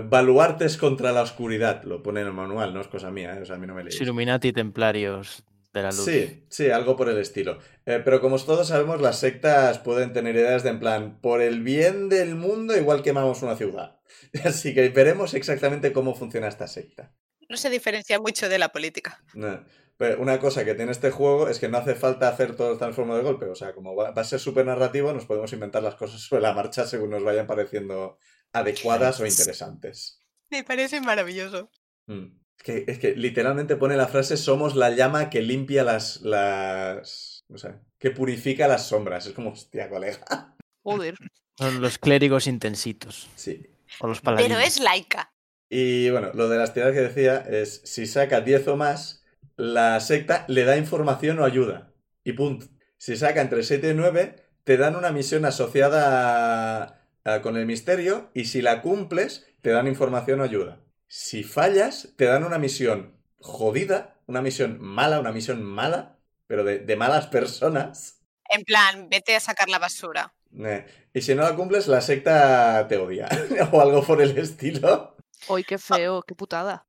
baluartes 0.07 0.77
contra 0.77 1.11
la 1.13 1.23
oscuridad, 1.23 1.83
lo 1.83 2.03
pone 2.03 2.21
en 2.21 2.27
el 2.27 2.33
manual, 2.33 2.75
no 2.75 2.81
es 2.81 2.87
cosa 2.87 3.09
mía, 3.09 3.35
¿eh? 3.35 3.41
o 3.41 3.45
sea, 3.47 3.55
a 3.55 3.57
mí 3.57 3.65
no 3.65 3.73
me 3.73 3.83
leéis. 3.83 3.99
Illuminati 3.99 4.53
templarios 4.53 5.43
de 5.73 5.81
la 5.81 5.91
luz. 5.91 6.05
Sí, 6.05 6.45
sí, 6.49 6.69
algo 6.69 6.95
por 6.95 7.09
el 7.09 7.17
estilo. 7.17 7.59
Eh, 7.85 8.01
pero 8.03 8.21
como 8.21 8.37
todos 8.37 8.67
sabemos, 8.67 9.01
las 9.01 9.19
sectas 9.19 9.79
pueden 9.79 10.13
tener 10.13 10.35
ideas 10.35 10.63
de 10.63 10.69
en 10.69 10.79
plan, 10.79 11.19
por 11.19 11.41
el 11.41 11.61
bien 11.61 12.09
del 12.09 12.35
mundo, 12.35 12.77
igual 12.77 13.01
quemamos 13.01 13.41
una 13.41 13.57
ciudad. 13.57 13.99
Así 14.45 14.73
que 14.73 14.89
veremos 14.89 15.33
exactamente 15.33 15.91
cómo 15.91 16.15
funciona 16.15 16.47
esta 16.47 16.67
secta. 16.67 17.13
No 17.49 17.57
se 17.57 17.69
diferencia 17.69 18.19
mucho 18.19 18.47
de 18.49 18.59
la 18.59 18.69
política. 18.69 19.23
No. 19.33 19.63
Pero 19.97 20.21
una 20.21 20.39
cosa 20.39 20.65
que 20.65 20.73
tiene 20.75 20.91
este 20.91 21.11
juego 21.11 21.47
es 21.47 21.59
que 21.59 21.69
no 21.69 21.77
hace 21.77 21.93
falta 21.95 22.27
hacer 22.27 22.55
todo 22.55 22.77
tan 22.77 22.93
forma 22.93 23.15
de 23.15 23.23
golpe. 23.23 23.45
O 23.45 23.55
sea, 23.55 23.73
como 23.73 23.95
va, 23.95 24.11
va 24.11 24.21
a 24.21 24.25
ser 24.25 24.39
súper 24.39 24.65
narrativo, 24.65 25.13
nos 25.13 25.25
podemos 25.25 25.53
inventar 25.53 25.83
las 25.83 25.95
cosas 25.95 26.21
sobre 26.21 26.41
la 26.41 26.53
marcha 26.53 26.85
según 26.85 27.11
nos 27.11 27.23
vayan 27.23 27.47
pareciendo 27.47 28.17
adecuadas 28.51 29.19
o 29.19 29.25
interesantes. 29.27 30.19
Me 30.49 30.63
parece 30.63 31.01
maravilloso. 31.01 31.69
Mm. 32.07 32.42
Es, 32.57 32.63
que, 32.63 32.85
es 32.87 32.99
que 32.99 33.15
literalmente 33.15 33.75
pone 33.75 33.97
la 33.97 34.07
frase 34.07 34.37
somos 34.37 34.75
la 34.75 34.89
llama 34.91 35.29
que 35.29 35.41
limpia 35.41 35.83
las... 35.83 36.21
las... 36.21 37.43
O 37.49 37.57
sea, 37.57 37.81
que 37.99 38.11
purifica 38.11 38.67
las 38.67 38.87
sombras. 38.87 39.25
Es 39.27 39.33
como, 39.33 39.51
hostia, 39.51 39.89
colega. 39.89 40.55
joder. 40.81 41.15
Son 41.57 41.81
los 41.81 41.97
clérigos 41.99 42.47
intensitos. 42.47 43.29
Sí. 43.35 43.67
O 43.99 44.07
los 44.07 44.21
paladinos. 44.21 44.57
Pero 44.57 44.67
es 44.67 44.79
laica. 44.79 45.31
Y 45.69 46.09
bueno, 46.09 46.31
lo 46.33 46.49
de 46.49 46.57
las 46.57 46.73
tiradas 46.73 46.93
que 46.95 47.01
decía 47.01 47.37
es, 47.37 47.81
si 47.85 48.07
saca 48.07 48.41
10 48.41 48.67
o 48.69 48.75
más, 48.75 49.23
la 49.55 49.99
secta 49.99 50.45
le 50.47 50.63
da 50.63 50.77
información 50.77 51.39
o 51.39 51.45
ayuda. 51.45 51.93
Y 52.23 52.33
punto. 52.33 52.67
Si 52.97 53.15
saca 53.17 53.41
entre 53.41 53.61
7 53.63 53.91
y 53.91 53.93
9, 53.93 54.35
te 54.63 54.77
dan 54.77 54.95
una 54.95 55.11
misión 55.11 55.45
asociada 55.45 56.83
a- 56.85 57.01
a- 57.23 57.41
con 57.41 57.55
el 57.57 57.65
misterio 57.65 58.31
y 58.33 58.45
si 58.45 58.61
la 58.61 58.81
cumples, 58.81 59.45
te 59.61 59.69
dan 59.71 59.87
información 59.87 60.39
o 60.41 60.43
ayuda. 60.43 60.81
Si 61.15 61.43
fallas, 61.43 62.09
te 62.17 62.25
dan 62.25 62.43
una 62.43 62.57
misión 62.57 63.15
jodida, 63.39 64.15
una 64.25 64.41
misión 64.41 64.81
mala, 64.81 65.19
una 65.19 65.31
misión 65.31 65.61
mala, 65.61 66.17
pero 66.47 66.63
de, 66.63 66.79
de 66.79 66.95
malas 66.95 67.27
personas. 67.27 68.23
En 68.49 68.63
plan, 68.63 69.09
vete 69.09 69.35
a 69.35 69.39
sacar 69.39 69.69
la 69.69 69.77
basura. 69.77 70.33
Eh, 70.57 70.83
Y 71.13 71.21
si 71.21 71.35
no 71.35 71.43
la 71.43 71.55
cumples, 71.55 71.87
la 71.87 72.01
secta 72.01 72.87
te 72.87 72.97
odia. 72.97 73.29
o 73.71 73.79
algo 73.79 74.03
por 74.03 74.23
el 74.23 74.35
estilo. 74.39 75.15
Hoy 75.49 75.63
qué 75.63 75.77
feo, 75.77 76.23
qué 76.23 76.33
putada. 76.33 76.87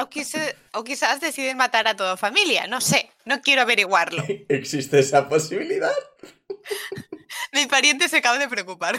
O, 0.00 0.06
quise- 0.08 0.56
o 0.72 0.82
quizás 0.82 1.20
deciden 1.20 1.58
matar 1.58 1.88
a 1.88 1.94
toda 1.94 2.16
familia. 2.16 2.66
No 2.68 2.80
sé, 2.80 3.10
no 3.26 3.42
quiero 3.42 3.60
averiguarlo. 3.60 4.22
¿Existe 4.48 5.00
esa 5.00 5.28
posibilidad? 5.28 5.92
Mi 7.52 7.66
pariente 7.66 8.08
se 8.08 8.16
acaba 8.18 8.38
de 8.38 8.48
preocupar. 8.48 8.98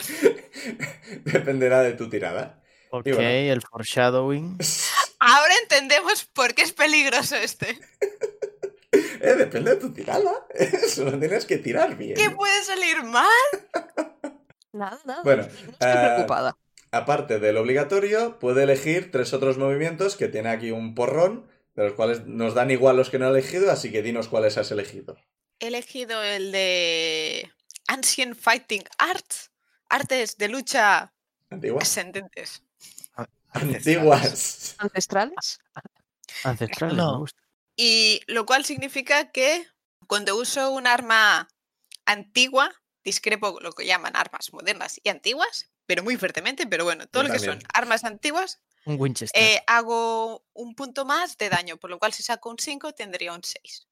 Dependerá 1.26 1.82
de 1.82 1.94
tu 1.94 2.08
tirada. 2.08 2.59
Ok, 2.92 3.06
bueno. 3.14 3.22
el 3.22 3.62
foreshadowing. 3.62 4.58
Ahora 5.20 5.54
entendemos 5.62 6.26
por 6.26 6.54
qué 6.54 6.64
es 6.64 6.74
peligroso 6.74 7.36
este. 7.36 7.80
Eh, 9.22 9.36
depende 9.36 9.72
de 9.72 9.78
tu 9.78 9.94
tirada. 9.94 10.48
Solo 10.88 11.20
tienes 11.20 11.46
que 11.46 11.58
tirar 11.58 11.96
bien. 11.96 12.16
¿Qué 12.16 12.32
puede 12.32 12.64
salir 12.64 13.04
mal? 13.04 13.28
Nada, 14.72 15.00
nada. 15.06 15.22
Bueno, 15.24 15.44
no 15.44 15.72
estoy 15.72 15.90
eh, 15.90 15.96
preocupada. 16.06 16.58
Aparte 16.92 17.40
del 17.40 17.58
obligatorio, 17.58 18.40
puede 18.40 18.64
elegir 18.64 19.12
tres 19.12 19.34
otros 19.34 19.58
movimientos 19.58 20.16
que 20.16 20.28
tiene 20.28 20.50
aquí 20.50 20.72
un 20.72 20.96
porrón, 20.96 21.48
de 21.76 21.84
los 21.84 21.94
cuales 21.94 22.26
nos 22.26 22.56
dan 22.56 22.72
igual 22.72 22.98
los 22.98 23.10
que 23.10 23.20
no 23.20 23.28
ha 23.28 23.30
elegido, 23.30 23.70
así 23.72 23.92
que 23.92 24.02
dinos 24.02 24.28
cuáles 24.28 24.58
has 24.58 24.72
elegido. 24.72 25.18
He 25.60 25.68
elegido 25.68 26.24
el 26.24 26.52
de 26.52 27.52
Ancient 27.88 28.36
Fighting 28.36 28.84
Arts. 28.98 29.52
Artes 29.90 30.38
de 30.38 30.48
lucha 30.48 31.14
Antiguas. 31.50 31.84
ascendentes. 31.84 32.64
Antiguas. 33.52 34.76
¿Ancestrales? 34.78 35.60
Ancestrales, 36.44 36.98
No. 36.98 37.14
me 37.14 37.18
gusta. 37.20 37.42
Y 37.76 38.22
lo 38.28 38.46
cual 38.46 38.66
significa 38.66 39.32
que 39.32 39.66
cuando 40.08 40.36
uso 40.36 40.72
un 40.72 40.86
arma 40.88 41.48
antigua, 42.06 42.72
discrepo 43.04 43.54
con 43.54 43.64
lo 43.64 43.72
que 43.72 43.86
llaman 43.86 44.16
armas 44.16 44.52
modernas 44.54 45.00
y 45.04 45.10
antiguas, 45.10 45.70
pero 45.86 46.04
muy 46.04 46.18
fuertemente, 46.18 46.68
pero 46.68 46.84
bueno, 46.84 47.08
todo 47.08 47.24
Yo 47.24 47.28
lo 47.30 47.34
que 47.34 47.40
son 47.40 47.60
armas 47.74 48.04
antiguas, 48.04 48.60
Un 48.86 49.00
Winchester. 49.00 49.42
eh, 49.42 49.64
hago 49.68 50.46
un 50.54 50.76
punto 50.76 51.06
más 51.06 51.38
de 51.38 51.50
daño, 51.50 51.78
por 51.78 51.90
lo 51.90 52.00
cual 52.00 52.14
si 52.14 52.22
saco 52.24 52.50
un 52.50 52.58
5 52.60 52.94
tendría 52.94 53.34
un 53.34 53.44
6. 53.44 53.88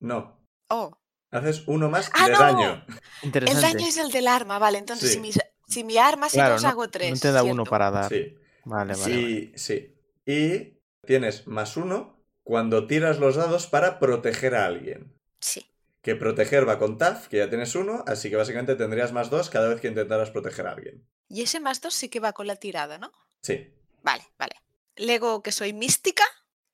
No. 0.00 0.38
Oh, 0.68 0.98
Haces 1.30 1.62
uno 1.66 1.88
más 1.88 2.10
¡Ah, 2.14 2.26
de 2.26 2.32
no! 2.32 2.38
daño. 2.38 2.84
el 2.88 3.00
Interesante. 3.22 3.60
daño 3.78 3.86
es 3.88 3.96
el 3.96 4.10
del 4.10 4.28
arma, 4.28 4.58
vale, 4.58 4.78
entonces 4.78 5.08
Sí. 5.10 5.14
si, 5.14 5.20
mi, 5.20 5.32
si 5.66 5.82
mi 5.84 5.96
arma 5.98 6.28
se 6.28 6.36
Claro, 6.36 6.54
dos 6.54 6.62
no, 6.62 6.68
hago 6.68 6.88
3. 6.90 7.12
no 7.12 7.18
te 7.18 7.32
da 7.32 7.42
uno 7.42 7.64
para 7.64 7.90
dar. 7.90 8.08
Sí. 8.12 8.36
Vale, 8.64 8.94
vale. 8.94 9.02
vale. 9.02 9.14
Sí, 9.14 9.52
sí. 9.56 9.94
Y 10.26 10.78
tienes 11.06 11.46
más 11.46 11.76
uno 11.76 12.24
cuando 12.42 12.86
tiras 12.86 13.18
los 13.18 13.36
dados 13.36 13.66
para 13.66 13.98
proteger 13.98 14.54
a 14.54 14.66
alguien. 14.66 15.18
Sí. 15.40 15.70
Que 16.02 16.14
proteger 16.14 16.68
va 16.68 16.78
con 16.78 16.98
TAF, 16.98 17.28
que 17.28 17.38
ya 17.38 17.48
tienes 17.48 17.74
uno, 17.74 18.04
así 18.06 18.28
que 18.28 18.36
básicamente 18.36 18.76
tendrías 18.76 19.12
más 19.12 19.30
dos 19.30 19.48
cada 19.48 19.68
vez 19.68 19.80
que 19.80 19.88
intentaras 19.88 20.30
proteger 20.30 20.66
a 20.66 20.72
alguien. 20.72 21.06
Y 21.28 21.42
ese 21.42 21.60
más 21.60 21.80
2 21.80 21.94
sí 21.94 22.08
que 22.08 22.20
va 22.20 22.32
con 22.32 22.46
la 22.46 22.56
tirada, 22.56 22.98
¿no? 22.98 23.10
Sí. 23.40 23.72
Vale, 24.02 24.24
vale. 24.38 24.54
Lego 24.96 25.42
que 25.42 25.52
soy 25.52 25.72
mística, 25.72 26.24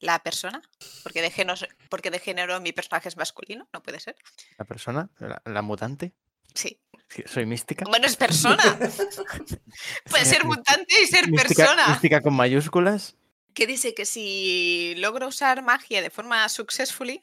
la 0.01 0.19
persona, 0.23 0.61
porque 1.03 1.23
de 1.23 1.31
género, 1.31 1.59
porque 1.89 2.11
de 2.11 2.19
género 2.19 2.61
mi 2.61 2.73
personaje 2.73 3.09
es 3.09 3.17
masculino, 3.17 3.69
no 3.73 3.83
puede 3.83 4.01
ser. 4.01 4.17
La 4.59 4.65
persona, 4.65 5.11
la, 5.19 5.41
la 5.45 5.63
mutante. 5.63 6.13
Sí. 6.55 6.81
Soy 7.27 7.45
mística. 7.45 7.85
Bueno, 7.89 8.07
es 8.07 8.17
persona. 8.17 8.63
Puede 10.11 10.25
ser 10.25 10.45
mutante 10.45 11.03
y 11.03 11.07
ser 11.07 11.29
Mística, 11.29 11.65
persona. 11.65 11.89
mística 11.89 12.21
con 12.21 12.35
mayúsculas. 12.35 13.17
Que 13.53 13.67
dice 13.67 13.95
que 13.95 14.07
si 14.07 14.95
logro 14.99 15.27
usar 15.27 15.63
magia 15.63 16.03
de 16.03 16.11
forma 16.11 16.49
successfully, 16.49 17.21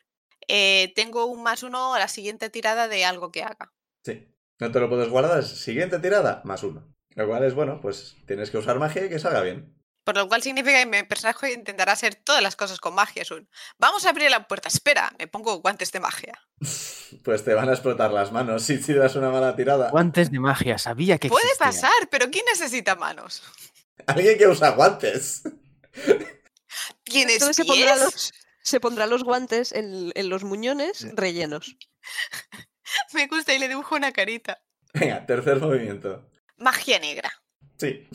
eh, 0.49 0.91
tengo 0.95 1.25
un 1.25 1.41
más 1.41 1.63
uno 1.63 1.93
a 1.93 1.99
la 1.99 2.09
siguiente 2.09 2.49
tirada 2.49 2.87
de 2.89 3.05
algo 3.05 3.31
que 3.31 3.43
haga. 3.43 3.71
Sí. 4.03 4.27
No 4.59 4.71
te 4.71 4.79
lo 4.79 4.89
puedes 4.89 5.07
guardar. 5.09 5.43
Siguiente 5.43 5.99
tirada, 5.99 6.41
más 6.43 6.63
uno. 6.63 6.93
Lo 7.15 7.27
cual 7.27 7.43
es 7.45 7.53
bueno, 7.53 7.79
pues 7.79 8.17
tienes 8.27 8.51
que 8.51 8.57
usar 8.57 8.79
magia 8.79 9.05
y 9.05 9.09
que 9.09 9.19
salga 9.19 9.41
bien. 9.41 9.73
Por 10.07 10.15
lo 10.15 10.29
cual 10.29 10.41
significa 10.41 10.79
que 10.79 10.85
mi 10.85 11.03
personaje 11.03 11.51
intentará 11.51 11.91
hacer 11.91 12.15
todas 12.15 12.41
las 12.41 12.55
cosas 12.55 12.79
con 12.79 12.95
magia. 12.95 13.23
Es 13.23 13.31
un, 13.31 13.49
vamos 13.77 14.05
a 14.05 14.11
abrir 14.11 14.31
la 14.31 14.47
puerta, 14.47 14.69
espera, 14.69 15.11
me 15.19 15.27
pongo 15.27 15.59
guantes 15.59 15.91
de 15.91 15.99
magia. 15.99 16.41
Pues 17.23 17.43
te 17.43 17.53
van 17.53 17.67
a 17.67 17.73
explotar 17.73 18.11
las 18.11 18.31
manos 18.31 18.63
si 18.63 18.77
tiras 18.77 19.17
una 19.17 19.29
mala 19.29 19.53
tirada. 19.57 19.89
Guantes 19.89 20.31
de 20.31 20.39
magia, 20.39 20.77
sabía 20.77 21.17
que 21.17 21.27
Puede 21.27 21.43
existía. 21.43 21.65
pasar, 21.65 22.09
pero 22.09 22.29
¿quién 22.31 22.45
necesita 22.49 22.95
manos? 22.95 23.43
Alguien 24.07 24.37
que 24.37 24.47
usa 24.47 24.69
guantes. 24.69 25.43
¿Tienes 27.03 27.33
Entonces 27.35 27.57
se 27.57 27.65
pondrá, 27.65 27.95
los, 27.97 28.33
se 28.61 28.79
pondrá 28.79 29.07
los 29.07 29.23
guantes 29.25 29.73
en, 29.73 30.13
en 30.15 30.29
los 30.29 30.45
muñones 30.45 31.05
rellenos. 31.15 31.75
Me 33.11 33.27
gusta 33.27 33.53
y 33.53 33.59
le 33.59 33.67
dibujo 33.67 33.95
una 33.95 34.13
carita. 34.13 34.61
Venga, 34.93 35.25
tercer 35.25 35.59
movimiento. 35.59 36.29
Magia 36.55 36.97
negra. 36.99 37.29
Sí. 37.77 38.07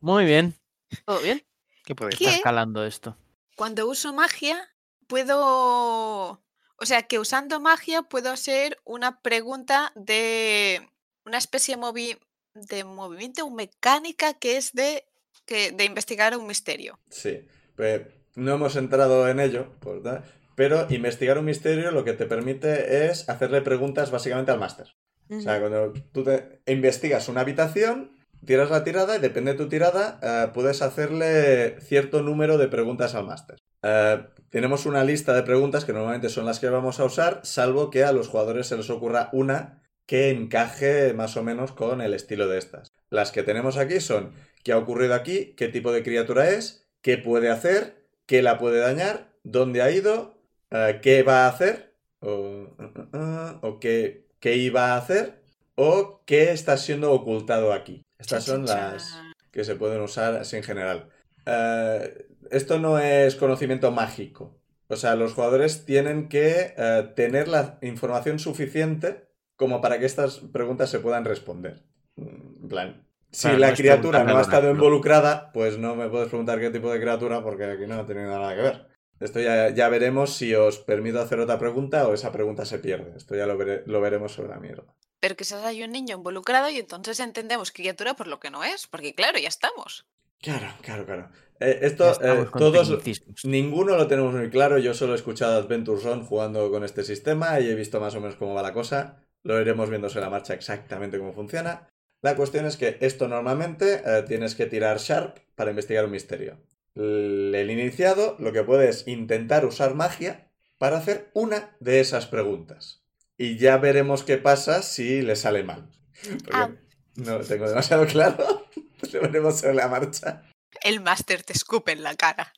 Muy 0.00 0.24
bien. 0.24 0.58
¿Todo 1.04 1.20
bien? 1.20 1.44
¿Qué 1.84 1.94
puede. 1.94 2.10
Está 2.14 2.30
escalando 2.30 2.84
esto. 2.84 3.16
Cuando 3.56 3.88
uso 3.88 4.12
magia, 4.12 4.74
puedo... 5.06 6.42
O 6.80 6.86
sea, 6.86 7.02
que 7.02 7.18
usando 7.18 7.58
magia 7.60 8.02
puedo 8.02 8.30
hacer 8.30 8.78
una 8.84 9.20
pregunta 9.20 9.92
de 9.96 10.88
una 11.24 11.38
especie 11.38 11.74
de, 11.74 11.82
movi- 11.82 12.18
de 12.54 12.84
movimiento 12.84 13.44
o 13.44 13.50
mecánica 13.50 14.34
que 14.34 14.56
es 14.56 14.72
de 14.72 15.04
que, 15.44 15.72
de 15.72 15.84
investigar 15.84 16.36
un 16.36 16.46
misterio. 16.46 17.00
Sí, 17.10 17.46
pues, 17.74 18.02
no 18.36 18.54
hemos 18.54 18.76
entrado 18.76 19.28
en 19.28 19.40
ello, 19.40 19.72
por 19.80 20.02
tal, 20.02 20.24
pero 20.54 20.86
investigar 20.90 21.38
un 21.38 21.46
misterio 21.46 21.90
lo 21.90 22.04
que 22.04 22.12
te 22.12 22.26
permite 22.26 23.06
es 23.06 23.28
hacerle 23.28 23.60
preguntas 23.62 24.10
básicamente 24.12 24.52
al 24.52 24.60
máster. 24.60 24.94
O 25.30 25.40
sea, 25.40 25.58
cuando 25.58 25.92
tú 26.12 26.22
te 26.24 26.62
investigas 26.66 27.28
una 27.28 27.40
habitación, 27.40 28.17
tiras 28.44 28.70
la 28.70 28.84
tirada 28.84 29.16
y 29.16 29.20
depende 29.20 29.52
de 29.52 29.58
tu 29.58 29.68
tirada, 29.68 30.18
eh, 30.22 30.50
puedes 30.52 30.82
hacerle 30.82 31.80
cierto 31.80 32.22
número 32.22 32.58
de 32.58 32.68
preguntas 32.68 33.14
al 33.14 33.26
máster. 33.26 33.58
Eh, 33.82 34.24
tenemos 34.50 34.86
una 34.86 35.04
lista 35.04 35.34
de 35.34 35.42
preguntas 35.42 35.84
que 35.84 35.92
normalmente 35.92 36.28
son 36.28 36.46
las 36.46 36.58
que 36.58 36.68
vamos 36.68 37.00
a 37.00 37.04
usar, 37.04 37.40
salvo 37.44 37.90
que 37.90 38.04
a 38.04 38.12
los 38.12 38.28
jugadores 38.28 38.66
se 38.66 38.76
les 38.76 38.90
ocurra 38.90 39.28
una 39.32 39.82
que 40.06 40.30
encaje 40.30 41.12
más 41.12 41.36
o 41.36 41.42
menos 41.42 41.72
con 41.72 42.00
el 42.00 42.14
estilo 42.14 42.48
de 42.48 42.58
estas. 42.58 42.88
Las 43.10 43.30
que 43.30 43.42
tenemos 43.42 43.76
aquí 43.76 44.00
son 44.00 44.32
qué 44.64 44.72
ha 44.72 44.78
ocurrido 44.78 45.14
aquí, 45.14 45.54
qué 45.56 45.68
tipo 45.68 45.92
de 45.92 46.02
criatura 46.02 46.48
es, 46.48 46.88
qué 47.02 47.18
puede 47.18 47.50
hacer, 47.50 48.06
qué 48.26 48.42
la 48.42 48.58
puede 48.58 48.80
dañar, 48.80 49.34
dónde 49.44 49.82
ha 49.82 49.90
ido, 49.90 50.40
eh, 50.70 51.00
qué 51.02 51.22
va 51.22 51.44
a 51.44 51.48
hacer, 51.48 51.94
o, 52.20 52.30
uh, 52.30 52.82
uh, 52.82 53.16
uh, 53.16 53.58
o 53.62 53.80
qué, 53.80 54.26
qué 54.40 54.56
iba 54.56 54.94
a 54.94 54.96
hacer, 54.96 55.42
o 55.74 56.22
qué 56.24 56.52
está 56.52 56.76
siendo 56.76 57.12
ocultado 57.12 57.72
aquí. 57.72 58.02
Estas 58.18 58.44
son 58.44 58.66
las 58.66 59.18
que 59.50 59.64
se 59.64 59.76
pueden 59.76 60.00
usar 60.00 60.34
así 60.36 60.56
en 60.56 60.62
general. 60.62 61.08
Eh, 61.46 62.26
esto 62.50 62.78
no 62.78 62.98
es 62.98 63.36
conocimiento 63.36 63.90
mágico. 63.90 64.60
O 64.88 64.96
sea, 64.96 65.16
los 65.16 65.34
jugadores 65.34 65.84
tienen 65.84 66.28
que 66.28 66.74
eh, 66.76 67.12
tener 67.14 67.48
la 67.48 67.78
información 67.82 68.38
suficiente 68.38 69.28
como 69.56 69.80
para 69.80 69.98
que 69.98 70.06
estas 70.06 70.38
preguntas 70.52 70.90
se 70.90 71.00
puedan 71.00 71.24
responder. 71.24 71.84
Mm, 72.16 72.62
En 72.62 72.68
plan, 72.68 73.06
si 73.30 73.42
Claro, 73.42 73.58
la 73.58 73.70
no 73.70 73.76
criatura 73.76 74.24
no 74.24 74.38
ha 74.38 74.42
estado 74.42 74.70
involucrada, 74.70 75.52
pues 75.52 75.78
no 75.78 75.94
me 75.94 76.08
puedes 76.08 76.28
preguntar 76.28 76.58
qué 76.60 76.70
tipo 76.70 76.90
de 76.92 77.00
criatura 77.00 77.42
porque 77.42 77.64
aquí 77.64 77.86
no 77.86 77.94
ha 78.00 78.06
tenido 78.06 78.28
nada 78.30 78.54
que 78.54 78.62
ver. 78.62 78.86
Esto 79.20 79.40
ya, 79.40 79.70
ya 79.70 79.88
veremos 79.88 80.34
si 80.34 80.54
os 80.54 80.78
permito 80.78 81.20
hacer 81.20 81.40
otra 81.40 81.58
pregunta 81.58 82.06
o 82.08 82.14
esa 82.14 82.30
pregunta 82.32 82.64
se 82.64 82.78
pierde. 82.78 83.16
Esto 83.16 83.34
ya 83.34 83.46
lo, 83.46 83.56
vere- 83.58 83.82
lo 83.86 84.00
veremos 84.00 84.32
sobre 84.32 84.48
la 84.50 84.60
mierda. 84.60 84.94
Pero 85.20 85.36
quizás 85.36 85.64
hay 85.64 85.82
un 85.82 85.92
niño 85.92 86.16
involucrado 86.16 86.70
y 86.70 86.78
entonces 86.78 87.20
entendemos 87.20 87.72
criatura 87.72 88.14
por 88.14 88.26
lo 88.26 88.38
que 88.40 88.50
no 88.50 88.64
es, 88.64 88.86
porque 88.86 89.14
claro, 89.14 89.38
ya 89.38 89.48
estamos. 89.48 90.06
Claro, 90.40 90.68
claro, 90.82 91.04
claro. 91.04 91.30
Eh, 91.60 91.80
esto, 91.82 92.12
eh, 92.22 92.46
todos, 92.56 92.96
ninguno 93.44 93.96
lo 93.96 94.06
tenemos 94.06 94.32
muy 94.34 94.50
claro. 94.50 94.78
Yo 94.78 94.94
solo 94.94 95.12
he 95.12 95.16
escuchado 95.16 95.58
Adventure 95.58 96.00
Zone 96.00 96.24
jugando 96.24 96.70
con 96.70 96.84
este 96.84 97.02
sistema 97.02 97.58
y 97.60 97.68
he 97.68 97.74
visto 97.74 98.00
más 98.00 98.14
o 98.14 98.20
menos 98.20 98.36
cómo 98.36 98.54
va 98.54 98.62
la 98.62 98.72
cosa. 98.72 99.24
Lo 99.42 99.60
iremos 99.60 99.90
viendo 99.90 100.08
sobre 100.08 100.24
la 100.24 100.30
marcha 100.30 100.54
exactamente 100.54 101.18
cómo 101.18 101.32
funciona. 101.32 101.88
La 102.20 102.36
cuestión 102.36 102.66
es 102.66 102.76
que 102.76 102.98
esto 103.00 103.28
normalmente 103.28 104.02
eh, 104.04 104.22
tienes 104.26 104.54
que 104.54 104.66
tirar 104.66 104.98
Sharp 104.98 105.38
para 105.54 105.70
investigar 105.70 106.04
un 106.04 106.10
misterio. 106.12 106.58
El 106.94 107.54
el 107.54 107.70
iniciado 107.70 108.36
lo 108.38 108.52
que 108.52 108.64
puede 108.64 108.88
es 108.88 109.06
intentar 109.08 109.64
usar 109.64 109.94
magia 109.94 110.50
para 110.78 110.98
hacer 110.98 111.30
una 111.34 111.76
de 111.80 112.00
esas 112.00 112.26
preguntas. 112.26 112.97
Y 113.38 113.56
ya 113.56 113.76
veremos 113.78 114.24
qué 114.24 114.36
pasa 114.36 114.82
si 114.82 115.22
le 115.22 115.36
sale 115.36 115.62
mal. 115.62 115.88
Porque 116.22 116.50
Ah. 116.52 116.70
no 117.16 117.38
lo 117.38 117.44
tengo 117.44 117.68
demasiado 117.68 118.04
claro. 118.06 118.66
Lo 119.12 119.20
veremos 119.20 119.60
sobre 119.60 119.74
la 119.74 119.86
marcha. 119.86 120.42
El 120.82 121.00
máster 121.00 121.44
te 121.44 121.52
escupe 121.52 121.92
en 121.92 122.02
la 122.02 122.16
cara. 122.16 122.52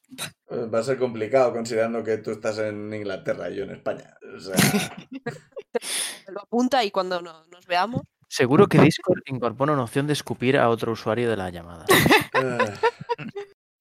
Va 0.50 0.78
a 0.78 0.82
ser 0.82 0.98
complicado 0.98 1.52
considerando 1.52 2.02
que 2.02 2.16
tú 2.16 2.30
estás 2.30 2.56
en 2.58 2.92
Inglaterra 2.94 3.50
y 3.50 3.56
yo 3.56 3.64
en 3.64 3.70
España. 3.72 4.16
O 4.34 4.40
sea, 4.40 4.54
Lo 6.28 6.40
apunta 6.40 6.82
y 6.84 6.90
cuando 6.90 7.20
no- 7.20 7.44
nos 7.46 7.66
veamos. 7.66 8.02
Seguro 8.28 8.68
que 8.68 8.78
Discord 8.80 9.20
incorpora 9.26 9.72
una 9.72 9.82
opción 9.84 10.06
de 10.06 10.12
escupir 10.14 10.56
a 10.56 10.68
otro 10.70 10.92
usuario 10.92 11.28
de 11.28 11.36
la 11.36 11.50
llamada. 11.50 11.84
eh, 12.34 12.58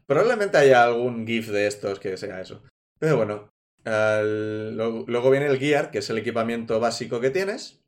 probablemente 0.05 0.57
haya 0.57 0.83
algún 0.83 1.25
GIF 1.25 1.47
de 1.49 1.67
estos 1.67 1.99
que 1.99 2.17
sea 2.17 2.41
eso. 2.41 2.61
Pero 2.99 3.15
bueno, 3.17 3.49
al- 3.89 4.75
lo- 4.77 5.05
luego 5.07 5.31
viene 5.31 5.47
el 5.47 5.59
Gear, 5.59 5.91
que 5.91 5.99
es 5.99 6.09
el 6.09 6.17
equipamiento 6.19 6.79
básico 6.79 7.19
que 7.21 7.29
tienes. 7.31 7.81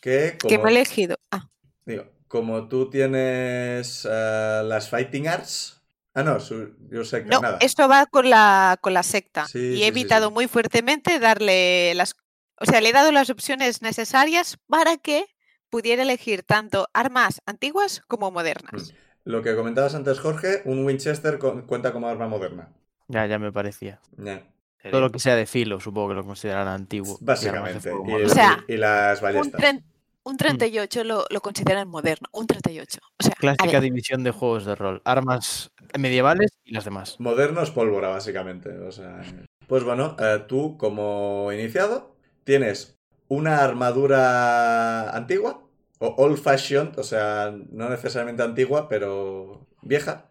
Que 0.00 0.38
Que 0.46 0.58
me 0.58 0.68
he 0.70 0.72
como, 0.72 0.76
elegido. 0.76 1.16
Ah, 1.30 1.48
digo, 1.84 2.04
como 2.28 2.68
tú 2.68 2.90
tienes 2.90 4.04
eh, 4.10 4.62
las 4.64 4.88
Fighting 4.90 5.28
Arts. 5.28 5.82
Ah, 6.14 6.22
no, 6.22 6.40
su, 6.40 6.76
yo 6.90 7.04
sé 7.04 7.26
que 7.26 7.32
no, 7.32 7.40
nada. 7.40 7.60
esto 7.60 7.88
va 7.88 8.06
con 8.06 8.30
la, 8.30 8.78
con 8.80 8.94
la 8.94 9.02
secta. 9.02 9.52
Sí, 9.52 9.60
y 9.68 9.82
sí, 9.82 9.84
he 9.84 9.88
evitado 9.88 10.30
sí. 10.30 10.30
muy 10.30 10.48
fuertemente 10.48 11.18
darle 11.18 11.94
las. 11.94 12.14
O 12.60 12.64
sea, 12.66 12.80
le 12.80 12.90
he 12.90 12.92
dado 12.92 13.12
las 13.12 13.30
opciones 13.30 13.82
necesarias 13.82 14.56
para 14.68 14.96
que 14.96 15.26
pudiera 15.70 16.02
elegir 16.02 16.42
tanto 16.44 16.88
armas 16.94 17.40
antiguas 17.46 18.00
como 18.08 18.30
modernas. 18.30 18.94
Lo 19.24 19.42
que 19.42 19.54
comentabas 19.54 19.94
antes, 19.94 20.20
Jorge, 20.20 20.62
un 20.64 20.86
Winchester 20.86 21.38
cuenta 21.38 21.92
como 21.92 22.08
arma 22.08 22.28
moderna. 22.28 22.72
Ya, 23.08 23.26
ya 23.26 23.38
me 23.38 23.52
parecía. 23.52 24.00
Ya, 24.18 24.42
Todo 24.90 25.00
lo 25.00 25.10
que 25.10 25.18
sea 25.18 25.36
de 25.36 25.46
filo, 25.46 25.80
supongo 25.80 26.08
que 26.10 26.14
lo 26.14 26.24
considerarán 26.24 26.68
antiguo. 26.68 27.16
Básicamente. 27.20 27.90
Y. 28.06 28.12
O 28.24 28.28
sea, 28.28 28.64
y- 28.68 28.76
las 28.76 29.18
Un, 29.20 29.24
ballestas. 29.24 29.60
tren- 29.60 29.84
un 30.24 30.36
38 30.36 31.04
lo, 31.04 31.24
lo 31.30 31.40
consideran 31.40 31.88
moderno. 31.88 32.28
Un 32.32 32.46
38. 32.46 32.98
O 33.18 33.22
sea, 33.22 33.34
Clásica 33.38 33.80
división 33.80 34.24
de 34.24 34.32
juegos 34.32 34.64
de 34.64 34.74
rol. 34.74 35.00
Armas 35.04 35.70
medievales 35.98 36.50
y 36.64 36.72
las 36.72 36.84
demás. 36.84 37.16
Moderno 37.20 37.62
es 37.62 37.70
pólvora, 37.70 38.08
básicamente. 38.08 38.70
O 38.70 38.90
sea, 38.92 39.22
pues 39.68 39.84
bueno, 39.84 40.16
eh, 40.18 40.44
tú 40.48 40.76
como 40.78 41.50
iniciado 41.52 42.16
tienes 42.44 42.98
una 43.28 43.58
armadura 43.62 45.10
antigua 45.10 45.62
o 45.98 46.14
old 46.18 46.38
fashioned, 46.38 46.98
o 46.98 47.02
sea, 47.02 47.54
no 47.70 47.88
necesariamente 47.88 48.42
antigua, 48.42 48.88
pero 48.88 49.66
vieja. 49.82 50.26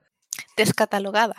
descatalogada. 0.58 1.36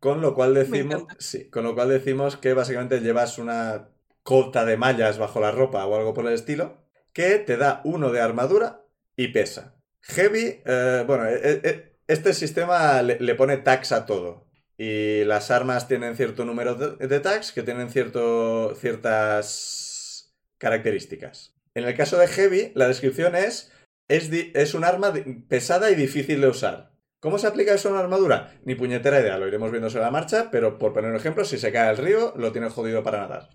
Con 0.00 0.22
lo 0.22 0.34
cual 0.34 0.54
decimos, 0.54 1.04
sí, 1.18 1.50
con 1.50 1.64
lo 1.64 1.74
cual 1.74 1.90
decimos 1.90 2.36
que 2.36 2.54
básicamente 2.54 3.00
llevas 3.00 3.38
una 3.38 3.90
cota 4.22 4.64
de 4.64 4.76
mallas 4.76 5.18
bajo 5.18 5.40
la 5.40 5.50
ropa 5.50 5.84
o 5.86 5.96
algo 5.96 6.14
por 6.14 6.26
el 6.26 6.32
estilo 6.32 6.78
que 7.12 7.38
te 7.38 7.56
da 7.56 7.82
uno 7.84 8.10
de 8.10 8.20
armadura 8.20 8.84
y 9.16 9.28
pesa. 9.28 9.76
Heavy, 10.02 10.62
eh, 10.64 11.04
bueno, 11.06 11.26
eh, 11.26 11.60
eh, 11.62 11.96
este 12.06 12.32
sistema 12.32 13.02
le, 13.02 13.20
le 13.20 13.34
pone 13.34 13.58
tags 13.58 13.92
a 13.92 14.06
todo. 14.06 14.46
Y 14.78 15.24
las 15.24 15.50
armas 15.50 15.88
tienen 15.88 16.16
cierto 16.16 16.46
número 16.46 16.74
de, 16.74 17.06
de 17.06 17.20
tags 17.20 17.52
que 17.52 17.62
tienen 17.62 17.90
cierto, 17.90 18.74
ciertas 18.76 20.34
características. 20.56 21.54
En 21.74 21.84
el 21.84 21.94
caso 21.94 22.16
de 22.16 22.26
Heavy, 22.26 22.72
la 22.74 22.88
descripción 22.88 23.36
es, 23.36 23.70
es, 24.08 24.30
es 24.32 24.74
un 24.74 24.84
arma 24.84 25.12
pesada 25.48 25.90
y 25.90 25.94
difícil 25.94 26.40
de 26.40 26.48
usar. 26.48 26.89
¿Cómo 27.20 27.38
se 27.38 27.46
aplica 27.46 27.74
eso 27.74 27.88
a 27.88 27.92
una 27.92 28.00
armadura? 28.00 28.58
Ni 28.64 28.74
puñetera 28.74 29.20
idea, 29.20 29.36
lo 29.36 29.46
iremos 29.46 29.70
viendo 29.70 29.90
sobre 29.90 30.04
la 30.04 30.10
marcha, 30.10 30.48
pero 30.50 30.78
por 30.78 30.94
poner 30.94 31.10
un 31.10 31.16
ejemplo, 31.16 31.44
si 31.44 31.58
se 31.58 31.70
cae 31.70 31.88
al 31.88 31.98
río, 31.98 32.32
lo 32.36 32.50
tiene 32.50 32.70
jodido 32.70 33.02
para 33.02 33.20
nadar. 33.20 33.50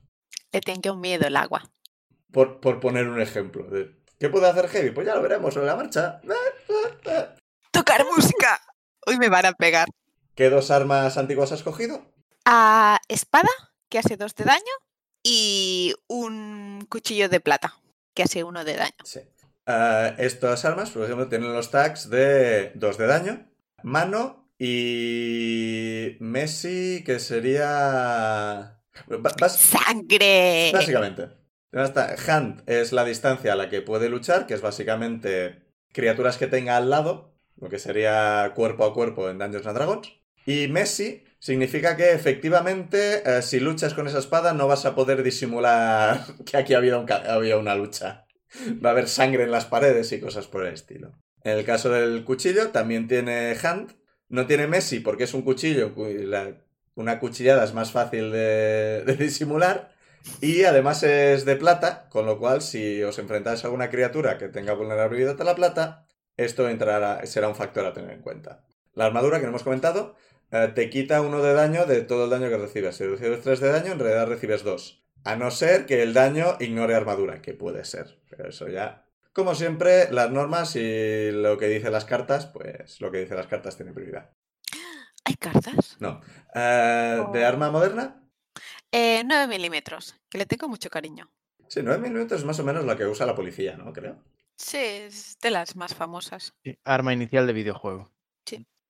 Le 0.51 0.61
tengo 0.61 0.95
miedo 0.95 1.27
el 1.27 1.35
agua. 1.35 1.71
Por, 2.31 2.59
por 2.59 2.79
poner 2.79 3.07
un 3.07 3.19
ejemplo. 3.19 3.65
¿Qué 4.19 4.29
puede 4.29 4.47
hacer 4.47 4.67
Heavy? 4.67 4.91
Pues 4.91 5.07
ya 5.07 5.15
lo 5.15 5.23
veremos 5.23 5.53
sobre 5.53 5.65
la 5.65 5.75
marcha. 5.75 6.21
¡Tocar 7.71 8.05
música! 8.15 8.61
Hoy 9.07 9.17
me 9.17 9.29
van 9.29 9.47
a 9.47 9.53
pegar. 9.53 9.87
¿Qué 10.35 10.49
dos 10.49 10.69
armas 10.69 11.17
antiguas 11.17 11.51
has 11.51 11.63
cogido? 11.63 12.13
A 12.45 12.99
espada, 13.07 13.49
que 13.89 13.97
hace 13.97 14.15
dos 14.15 14.35
de 14.35 14.43
daño, 14.43 14.61
y 15.23 15.95
un 16.07 16.85
cuchillo 16.87 17.29
de 17.29 17.39
plata, 17.39 17.79
que 18.13 18.23
hace 18.23 18.43
uno 18.43 18.63
de 18.63 18.75
daño. 18.75 18.93
Sí. 19.03 19.21
Ah, 19.65 20.13
estas 20.19 20.63
armas, 20.65 20.91
por 20.91 21.03
ejemplo, 21.03 21.27
tienen 21.27 21.51
los 21.51 21.71
tags 21.71 22.09
de 22.09 22.71
2 22.75 22.97
de 22.99 23.07
daño, 23.07 23.47
mano 23.85 24.49
y 24.57 26.17
Messi, 26.19 27.03
que 27.05 27.19
sería... 27.19 28.81
¡Sangre! 29.47 30.71
Básicamente. 30.73 31.29
Está- 31.71 32.15
Hand 32.27 32.63
es 32.67 32.93
la 32.93 33.03
distancia 33.05 33.53
a 33.53 33.55
la 33.55 33.69
que 33.69 33.81
puede 33.81 34.09
luchar, 34.09 34.47
que 34.47 34.53
es 34.53 34.61
básicamente 34.61 35.63
criaturas 35.91 36.37
que 36.37 36.47
tenga 36.47 36.77
al 36.77 36.89
lado, 36.89 37.35
lo 37.57 37.69
que 37.69 37.79
sería 37.79 38.53
cuerpo 38.55 38.85
a 38.85 38.93
cuerpo 38.93 39.29
en 39.29 39.37
Dungeons 39.37 39.67
and 39.67 39.75
Dragons. 39.77 40.13
Y 40.45 40.67
Messi 40.67 41.23
significa 41.39 41.95
que 41.95 42.11
efectivamente, 42.13 43.21
eh, 43.25 43.41
si 43.41 43.59
luchas 43.59 43.93
con 43.93 44.07
esa 44.07 44.19
espada, 44.19 44.53
no 44.53 44.67
vas 44.67 44.85
a 44.85 44.95
poder 44.95 45.21
disimular 45.21 46.21
que 46.45 46.57
aquí 46.57 46.73
había, 46.73 46.97
un 46.97 47.11
había 47.11 47.57
una 47.57 47.75
lucha. 47.75 48.25
Va 48.83 48.89
a 48.89 48.91
haber 48.93 49.09
sangre 49.09 49.43
en 49.43 49.51
las 49.51 49.65
paredes 49.65 50.11
y 50.11 50.19
cosas 50.21 50.47
por 50.47 50.65
el 50.65 50.73
estilo. 50.73 51.19
En 51.45 51.57
el 51.59 51.63
caso 51.63 51.89
del 51.89 52.25
cuchillo, 52.25 52.71
también 52.71 53.07
tiene 53.07 53.55
Hand. 53.63 53.93
No 54.27 54.47
tiene 54.47 54.67
Messi 54.67 54.99
porque 54.99 55.23
es 55.25 55.33
un 55.33 55.43
cuchillo, 55.43 55.93
una 56.95 57.19
cuchillada 57.19 57.63
es 57.63 57.73
más 57.73 57.91
fácil 57.91 58.31
de- 58.31 59.03
de 59.05 59.15
disimular. 59.15 59.93
Y 60.41 60.63
además 60.63 61.03
es 61.03 61.45
de 61.45 61.55
plata, 61.55 62.07
con 62.09 62.25
lo 62.25 62.39
cual 62.39 62.61
si 62.63 63.03
os 63.03 63.19
enfrentáis 63.19 63.63
a 63.63 63.67
alguna 63.67 63.89
criatura 63.91 64.37
que 64.39 64.47
tenga 64.49 64.73
vulnerabilidad 64.73 65.39
a 65.39 65.43
la 65.43 65.53
plata, 65.55 66.07
esto 66.35 66.67
entrará, 66.67 67.23
será 67.27 67.47
un 67.47 67.55
factor 67.55 67.85
a 67.85 67.93
tener 67.93 68.11
en 68.11 68.21
cuenta. 68.21 68.65
La 68.95 69.05
armadura 69.05 69.37
que 69.37 69.43
no 69.43 69.49
hemos 69.49 69.63
comentado 69.63 70.15
eh, 70.51 70.71
te 70.73 70.89
quita 70.89 71.21
uno 71.21 71.43
de 71.43 71.53
daño 71.53 71.85
de 71.85 72.01
todo 72.01 72.23
el 72.25 72.29
daño 72.31 72.49
que 72.49 72.57
recibes. 72.57 72.95
Si 72.95 73.05
recibes 73.05 73.41
3 73.41 73.59
de 73.59 73.69
daño, 73.71 73.91
en 73.91 73.99
realidad 73.99 74.27
recibes 74.27 74.63
2. 74.63 75.03
A 75.23 75.35
no 75.35 75.51
ser 75.51 75.85
que 75.85 76.01
el 76.01 76.13
daño 76.13 76.57
ignore 76.59 76.95
armadura, 76.95 77.41
que 77.43 77.53
puede 77.53 77.85
ser. 77.85 78.17
Pero 78.29 78.49
eso 78.49 78.67
ya 78.67 79.04
Como 79.35 79.53
siempre, 79.53 80.09
las 80.11 80.31
normas 80.31 80.77
y 80.77 81.29
lo 81.29 81.57
que 81.57 81.67
dicen 81.67 81.91
las 81.91 82.05
cartas, 82.05 82.45
pues 82.45 83.01
lo 83.01 83.11
que 83.11 83.17
dicen 83.19 83.35
las 83.35 83.47
cartas 83.47 83.75
tiene 83.75 83.91
prioridad. 83.91 84.31
¿Hay 85.25 85.35
cartas? 85.35 85.97
No. 85.99 86.21
Eh, 86.53 87.21
¿De 87.33 87.43
arma 87.43 87.69
moderna? 87.69 88.23
Eh, 88.93 89.23
9 89.25 89.47
milímetros, 89.47 90.15
que 90.29 90.37
le 90.37 90.45
tengo 90.45 90.69
mucho 90.69 90.89
cariño. 90.89 91.29
Sí, 91.67 91.81
9 91.83 92.01
milímetros 92.01 92.39
es 92.39 92.45
más 92.45 92.59
o 92.59 92.63
menos 92.63 92.85
la 92.85 92.95
que 92.95 93.07
usa 93.07 93.25
la 93.25 93.35
policía, 93.35 93.75
¿no? 93.75 93.91
Creo. 93.91 94.23
Sí, 94.55 94.77
es 94.77 95.37
de 95.41 95.51
las 95.51 95.75
más 95.75 95.93
famosas. 95.93 96.53
Sí, 96.63 96.79
Arma 96.85 97.11
inicial 97.11 97.45
de 97.45 97.51
videojuego. 97.51 98.09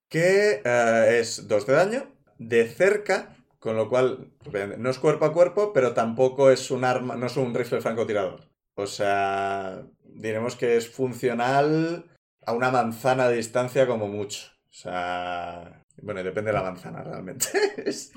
Que 0.07 0.61
eh, 0.63 1.17
es 1.19 1.47
2 1.47 1.65
de 1.65 1.73
daño, 1.73 2.15
de 2.37 2.67
cerca, 2.67 3.35
con 3.57 3.75
lo 3.75 3.89
cual 3.89 4.31
no 4.77 4.91
es 4.91 4.99
cuerpo 4.99 5.25
a 5.25 5.33
cuerpo, 5.33 5.73
pero 5.73 5.95
tampoco 5.95 6.51
es 6.51 6.69
un 6.69 6.83
arma, 6.85 7.15
no 7.15 7.25
es 7.25 7.35
un 7.35 7.55
rifle 7.55 7.81
francotirador. 7.81 8.47
O 8.75 8.85
sea, 8.85 9.83
diremos 10.15 10.55
que 10.55 10.77
es 10.77 10.89
funcional 10.89 12.05
a 12.45 12.53
una 12.53 12.71
manzana 12.71 13.27
de 13.29 13.37
distancia 13.37 13.85
como 13.87 14.07
mucho. 14.07 14.47
O 14.69 14.73
sea, 14.73 15.83
bueno, 16.01 16.23
depende 16.23 16.51
de 16.51 16.57
la 16.57 16.63
manzana 16.63 17.03
realmente. 17.03 17.47
Es- 17.85 18.11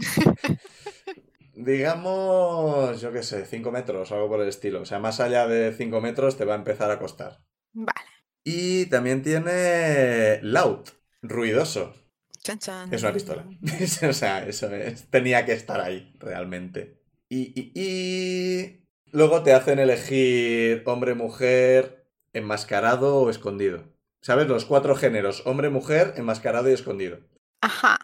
Digamos, 1.55 3.01
yo 3.01 3.13
qué 3.13 3.23
sé, 3.25 3.45
5 3.45 3.73
metros 3.73 4.13
algo 4.13 4.29
por 4.29 4.41
el 4.41 4.49
estilo. 4.49 4.83
O 4.83 4.85
sea, 4.85 5.01
más 5.01 5.19
allá 5.19 5.47
de 5.49 5.73
5 5.73 6.01
metros 6.01 6.37
te 6.37 6.45
va 6.45 6.55
a 6.55 6.59
empezar 6.59 6.91
a 6.91 7.01
costar. 7.01 7.41
Vale. 7.73 8.09
Y 8.45 8.87
también 8.87 9.23
tiene 9.23 10.39
loud, 10.43 10.89
ruidoso. 11.21 11.95
Chan, 12.43 12.59
chan. 12.61 12.95
Es 12.95 13.03
una 13.03 13.13
pistola. 13.13 13.45
o 14.09 14.13
sea, 14.13 14.47
eso 14.47 14.73
es, 14.73 15.11
tenía 15.11 15.45
que 15.45 15.53
estar 15.53 15.81
ahí, 15.81 16.15
realmente. 16.21 17.03
Y, 17.29 17.53
y, 17.61 17.73
y 17.75 18.88
luego 19.13 19.43
te 19.43 19.53
hacen 19.53 19.79
elegir 19.79 20.83
hombre, 20.87 21.15
mujer, 21.15 22.05
enmascarado 22.33 23.17
o 23.17 23.31
escondido. 23.31 23.85
¿Sabes? 24.21 24.49
Los 24.49 24.65
cuatro 24.65 24.97
géneros, 24.97 25.47
hombre, 25.47 25.71
mujer, 25.71 26.15
enmascarado 26.17 26.69
y 26.69 26.73
escondido. 26.73 27.19
Ajá. 27.61 27.99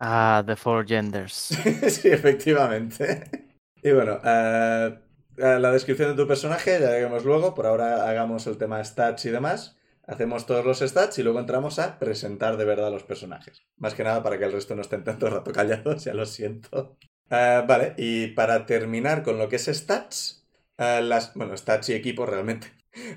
Ah, 0.00 0.42
The 0.46 0.56
Four 0.56 0.86
Genders. 0.86 1.32
sí, 1.88 2.08
efectivamente. 2.08 3.54
Y 3.82 3.92
bueno, 3.92 4.20
eh, 4.24 4.98
eh, 5.36 5.58
la 5.60 5.70
descripción 5.70 6.10
de 6.10 6.22
tu 6.22 6.26
personaje 6.26 6.80
ya 6.80 6.90
veremos 6.90 7.24
luego. 7.24 7.54
Por 7.54 7.66
ahora 7.66 8.08
hagamos 8.08 8.46
el 8.46 8.58
tema 8.58 8.82
stats 8.82 9.26
y 9.26 9.30
demás. 9.30 9.76
Hacemos 10.06 10.46
todos 10.46 10.64
los 10.64 10.78
stats 10.78 11.18
y 11.18 11.22
luego 11.22 11.38
entramos 11.38 11.78
a 11.78 11.98
presentar 11.98 12.56
de 12.56 12.64
verdad 12.64 12.90
los 12.90 13.04
personajes. 13.04 13.62
Más 13.76 13.94
que 13.94 14.04
nada 14.04 14.22
para 14.22 14.38
que 14.38 14.46
el 14.46 14.52
resto 14.52 14.74
no 14.74 14.82
estén 14.82 15.04
tanto 15.04 15.28
rato 15.28 15.52
callados, 15.52 16.04
ya 16.04 16.14
lo 16.14 16.24
siento. 16.26 16.96
Eh, 17.30 17.62
vale, 17.66 17.94
y 17.98 18.28
para 18.28 18.64
terminar 18.64 19.22
con 19.22 19.38
lo 19.38 19.48
que 19.48 19.56
es 19.56 19.66
stats, 19.66 20.37
eh, 20.78 21.02
las, 21.02 21.34
bueno, 21.34 21.56
stats 21.56 21.88
y 21.90 21.94
equipo 21.94 22.24
realmente. 22.26 22.72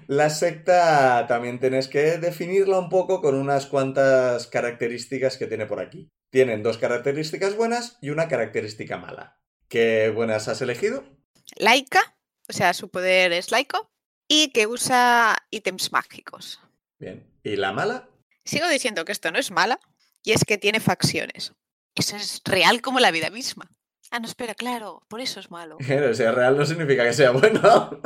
La 0.08 0.30
secta 0.30 1.26
también 1.28 1.60
tienes 1.60 1.88
que 1.88 2.17
definirla 2.17 2.78
un 2.78 2.89
poco 2.89 3.21
con 3.21 3.36
unas 3.36 3.65
cuantas 3.65 4.47
características 4.47 5.38
que 5.38 5.47
tiene 5.47 5.65
por 5.65 5.80
aquí. 5.80 6.10
Tienen 6.30 6.63
dos 6.63 6.78
características 6.78 7.56
buenas 7.56 7.97
y 8.02 8.10
una 8.10 8.28
característica 8.28 8.97
mala. 8.97 9.39
¿Qué 9.67 10.12
buenas 10.13 10.47
has 10.47 10.62
elegido? 10.62 11.04
Laica, 11.56 12.17
o 12.50 12.54
sea, 12.54 12.74
su 12.74 12.89
poder 12.89 13.32
es 13.32 13.52
laico. 13.52 13.89
Y 14.28 14.52
que 14.52 14.65
usa 14.65 15.36
ítems 15.50 15.91
mágicos. 15.91 16.62
Bien. 17.00 17.26
¿Y 17.43 17.58
la 17.58 17.74
mala? 17.74 18.10
Sigo 18.45 18.67
diciendo 18.69 19.04
que 19.04 19.12
esto 19.12 19.32
no 19.32 19.39
es 19.39 19.52
mala, 19.52 19.80
y 20.24 20.32
es 20.32 20.45
que 20.45 20.58
tiene 20.58 20.80
facciones. 20.80 21.54
Eso 21.95 22.15
es 22.15 22.41
real 22.45 22.82
como 22.82 23.00
la 23.00 23.12
vida 23.12 23.30
misma. 23.30 23.69
Ah, 24.12 24.19
no, 24.19 24.26
espera, 24.28 24.54
claro, 24.56 25.02
por 25.08 25.21
eso 25.21 25.39
es 25.39 25.50
malo. 25.50 25.78
O 26.12 26.13
sea, 26.13 26.32
real 26.32 26.58
no 26.58 26.65
significa 26.65 27.04
que 27.04 27.13
sea 27.13 27.32
bueno. 27.32 28.00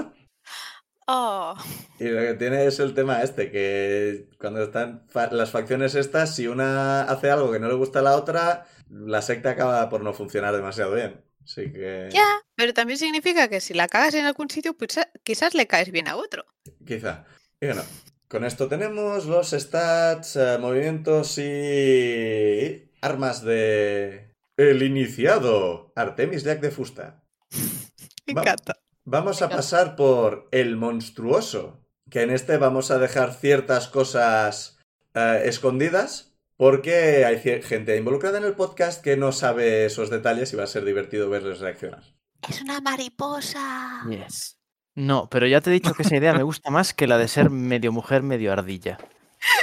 Oh, 1.08 1.56
Y 2.00 2.06
lo 2.06 2.20
que 2.22 2.34
tiene 2.34 2.66
es 2.66 2.80
el 2.80 2.94
tema 2.94 3.22
este, 3.22 3.52
que 3.52 4.28
cuando 4.40 4.64
están 4.64 5.06
fa- 5.08 5.32
las 5.32 5.52
facciones 5.52 5.94
estas, 5.96 6.36
si 6.36 6.48
una 6.48 7.04
hace 7.04 7.30
algo 7.30 7.52
que 7.52 7.60
no 7.60 7.68
le 7.68 7.76
gusta 7.76 8.00
a 8.00 8.02
la 8.04 8.16
otra, 8.18 8.66
la 8.90 9.22
secta 9.22 9.52
acaba 9.52 9.88
por 9.90 10.02
no 10.02 10.14
funcionar 10.14 10.56
demasiado 10.56 10.94
bien. 10.96 11.24
Así 11.44 11.72
que... 11.72 12.10
ya, 12.12 12.26
pero 12.56 12.74
también 12.74 12.98
significa 12.98 13.48
que 13.50 13.62
si 13.62 13.76
la 13.76 13.88
cagas 13.88 14.16
en 14.16 14.26
algún 14.26 14.50
sitio, 14.50 14.76
pues 14.76 14.98
a- 14.98 15.12
quizás 15.24 15.54
le 15.54 15.68
caes 15.68 15.92
bien 15.92 16.08
a 16.08 16.16
otro. 16.16 16.44
Quizá. 16.88 17.26
Y 17.62 17.68
bueno, 17.68 17.84
con 18.28 18.44
esto 18.44 18.68
tenemos 18.68 19.26
los 19.28 19.52
stats, 19.52 20.36
eh, 20.38 20.58
movimientos 20.60 21.38
y 21.38 22.92
armas 23.02 23.44
de... 23.44 24.34
El 24.58 24.84
iniciado, 24.84 25.92
Artemis 25.96 26.44
Jack 26.44 26.62
de 26.62 26.72
Fusta. 26.72 27.24
Me 28.28 28.34
Va- 28.34 28.42
encanta. 28.42 28.78
Vamos 29.04 29.42
a 29.44 29.50
pasar 29.50 29.96
por 29.96 30.48
el 30.52 30.78
monstruoso, 30.78 31.80
que 32.10 32.24
en 32.24 32.32
este 32.32 32.58
vamos 32.58 32.90
a 32.90 32.98
dejar 32.98 33.34
ciertas 33.36 33.88
cosas 33.88 34.80
eh, 35.14 35.44
escondidas, 35.46 36.34
porque 36.58 37.24
hay 37.26 37.40
gente 37.62 37.98
involucrada 37.98 38.40
en 38.40 38.46
el 38.46 38.56
podcast 38.56 39.04
que 39.04 39.16
no 39.16 39.32
sabe 39.32 39.86
esos 39.86 40.10
detalles 40.10 40.52
y 40.54 40.56
va 40.56 40.64
a 40.64 40.68
ser 40.68 40.86
divertido 40.86 41.30
verles 41.30 41.60
reaccionar. 41.60 42.02
Es 42.50 42.62
una 42.62 42.82
mariposa. 42.82 44.04
Yes. 44.10 44.58
No, 44.96 45.30
pero 45.30 45.46
ya 45.46 45.62
te 45.62 45.70
he 45.70 45.74
dicho 45.74 45.94
que 45.94 46.02
esa 46.04 46.16
idea 46.16 46.34
me 46.34 46.44
gusta 46.44 46.72
más 46.72 46.94
que 46.96 47.06
la 47.06 47.18
de 47.20 47.28
ser 47.28 47.50
medio 47.52 47.92
mujer, 47.92 48.24
medio 48.24 48.52
ardilla. 48.54 48.98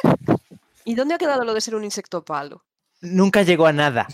¿Y 0.85 0.95
dónde 0.95 1.15
ha 1.15 1.19
quedado 1.19 1.45
lo 1.45 1.55
de 1.55 1.61
ser 1.61 1.75
un 1.75 1.83
insecto 1.85 2.25
palo? 2.25 2.65
Nunca 3.03 3.43
llegó 3.43 3.67
a 3.67 3.73
nada. 3.73 4.07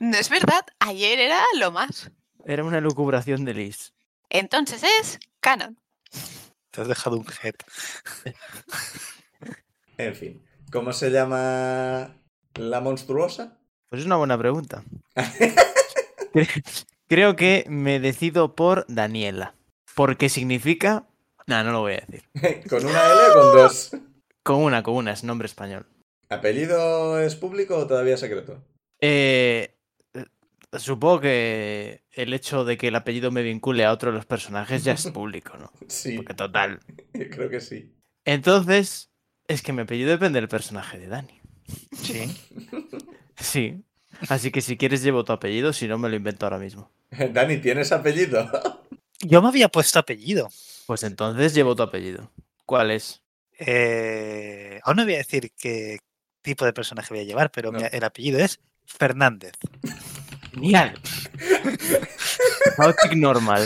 No 0.00 0.16
es 0.18 0.28
verdad, 0.28 0.66
ayer 0.80 1.18
era 1.20 1.42
lo 1.58 1.70
más. 1.70 2.10
Era 2.44 2.62
una 2.64 2.80
lucubración 2.80 3.44
de 3.44 3.54
Liz. 3.54 3.92
Entonces 4.28 4.82
es 5.00 5.18
canon. 5.40 5.78
Te 6.72 6.80
has 6.82 6.88
dejado 6.88 7.16
un 7.16 7.26
head. 7.42 7.54
En 9.98 10.14
fin, 10.14 10.46
¿cómo 10.70 10.92
se 10.92 11.08
llama 11.10 12.14
la 12.56 12.80
monstruosa? 12.82 13.56
Pues 13.88 14.00
es 14.00 14.06
una 14.06 14.16
buena 14.16 14.36
pregunta. 14.36 14.82
Cre- 15.14 16.84
Creo 17.08 17.34
que 17.34 17.64
me 17.68 17.98
decido 17.98 18.54
por 18.54 18.84
Daniela. 18.88 19.54
Porque 19.94 20.28
significa. 20.28 21.06
No, 21.46 21.64
no 21.64 21.72
lo 21.72 21.80
voy 21.80 21.94
a 21.94 22.04
decir. 22.06 22.24
¿Con 22.68 22.84
una 22.84 23.00
L 23.06 23.12
o 23.30 23.32
con 23.32 23.52
dos? 23.56 23.90
Con 24.42 24.56
una, 24.56 24.82
con 24.82 24.96
una, 24.96 25.12
es 25.12 25.24
nombre 25.24 25.46
español. 25.46 25.86
¿Apellido 26.28 27.20
es 27.20 27.36
público 27.36 27.76
o 27.76 27.86
todavía 27.86 28.16
secreto? 28.16 28.64
Eh, 29.00 29.74
eh, 30.14 30.24
supongo 30.78 31.20
que 31.20 32.02
el 32.12 32.32
hecho 32.34 32.64
de 32.64 32.76
que 32.76 32.88
el 32.88 32.96
apellido 32.96 33.30
me 33.30 33.42
vincule 33.42 33.84
a 33.84 33.92
otro 33.92 34.10
de 34.10 34.16
los 34.16 34.26
personajes 34.26 34.84
ya 34.84 34.92
es 34.92 35.06
público, 35.12 35.56
¿no? 35.56 35.70
Sí, 35.88 36.16
Porque 36.16 36.34
total. 36.34 36.80
creo 37.12 37.48
que 37.48 37.60
sí. 37.60 37.94
Entonces, 38.24 39.10
es 39.46 39.62
que 39.62 39.72
mi 39.72 39.82
apellido 39.82 40.10
depende 40.10 40.40
del 40.40 40.48
personaje 40.48 40.98
de 40.98 41.08
Dani. 41.08 41.40
Sí. 41.92 42.30
Sí. 43.38 43.84
Así 44.30 44.50
que 44.50 44.62
si 44.62 44.78
quieres 44.78 45.02
llevo 45.02 45.22
tu 45.22 45.32
apellido, 45.34 45.74
si 45.74 45.86
no 45.86 45.98
me 45.98 46.08
lo 46.08 46.16
invento 46.16 46.46
ahora 46.46 46.58
mismo. 46.58 46.90
Dani, 47.10 47.58
¿tienes 47.58 47.92
apellido? 47.92 48.50
Yo 49.20 49.42
me 49.42 49.48
había 49.48 49.68
puesto 49.68 49.98
apellido. 49.98 50.48
Pues 50.86 51.02
entonces 51.02 51.52
llevo 51.52 51.76
tu 51.76 51.82
apellido. 51.82 52.30
¿Cuál 52.64 52.92
es? 52.92 53.22
Eh, 53.58 54.80
aún 54.84 54.96
no 54.96 55.04
voy 55.04 55.14
a 55.14 55.18
decir 55.18 55.52
qué 55.54 55.98
tipo 56.46 56.64
de 56.64 56.72
personaje 56.72 57.12
voy 57.12 57.20
a 57.20 57.24
llevar, 57.26 57.50
pero 57.50 57.70
No. 57.72 57.78
mi- 57.80 57.86
el 57.90 58.04
apellido 58.04 58.38
es 58.38 58.60
Fernández. 58.86 59.52
Genial. 60.54 60.98
Chaotic 62.76 63.12
normal. 63.16 63.62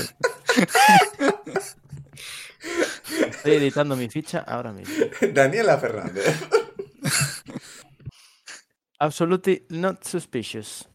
Estoy 3.29 3.53
editando 3.55 3.97
mi 3.97 4.09
ficha 4.09 4.41
ahora 4.41 4.73
mismo. 4.73 4.95
Daniela 5.33 5.79
Fernández. 5.79 6.27
Absolutely 8.99 9.67
not 9.71 10.05
suspicious. 10.05 10.89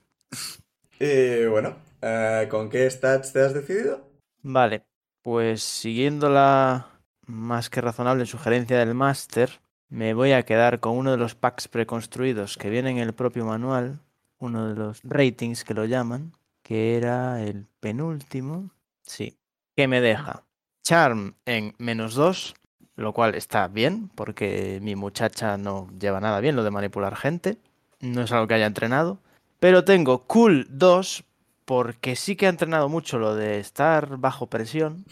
Y 0.99 1.45
bueno, 1.45 1.75
eh, 2.01 2.47
¿con 2.49 2.69
qué 2.69 2.89
stats 2.89 3.33
te 3.33 3.41
has 3.41 3.53
decidido? 3.53 4.09
Vale, 4.43 4.85
pues 5.23 5.63
siguiendo 5.63 6.29
la 6.29 6.87
más 7.25 7.69
que 7.69 7.81
razonable 7.81 8.25
sugerencia 8.27 8.77
del 8.77 8.93
máster, 8.93 9.59
me 9.89 10.13
voy 10.13 10.31
a 10.31 10.43
quedar 10.43 10.79
con 10.79 10.97
uno 10.97 11.11
de 11.11 11.17
los 11.17 11.35
packs 11.35 11.67
preconstruidos 11.67 12.57
que 12.57 12.69
viene 12.69 12.89
en 12.91 12.97
el 12.97 13.13
propio 13.13 13.45
manual, 13.45 13.99
uno 14.39 14.67
de 14.67 14.75
los 14.75 15.01
ratings 15.03 15.63
que 15.63 15.73
lo 15.73 15.85
llaman, 15.85 16.33
que 16.63 16.97
era 16.97 17.41
el 17.43 17.67
penúltimo, 17.79 18.71
sí, 19.03 19.37
que 19.75 19.87
me 19.87 20.01
deja 20.01 20.43
Charm 20.83 21.35
en 21.45 21.73
menos 21.77 22.15
2, 22.15 22.55
lo 22.95 23.13
cual 23.13 23.35
está 23.35 23.67
bien, 23.67 24.09
porque 24.15 24.79
mi 24.81 24.95
muchacha 24.95 25.57
no 25.57 25.89
lleva 25.99 26.19
nada 26.19 26.39
bien 26.39 26.55
lo 26.55 26.63
de 26.63 26.71
manipular 26.71 27.15
gente, 27.15 27.57
no 27.99 28.21
es 28.21 28.31
algo 28.31 28.47
que 28.47 28.55
haya 28.55 28.65
entrenado, 28.65 29.19
pero 29.59 29.83
tengo 29.83 30.23
Cool 30.23 30.67
2 30.69 31.23
porque 31.65 32.15
sí 32.15 32.35
que 32.35 32.45
ha 32.45 32.49
entrenado 32.49 32.89
mucho 32.89 33.17
lo 33.17 33.35
de 33.35 33.59
estar 33.59 34.17
bajo 34.17 34.47
presión. 34.47 35.05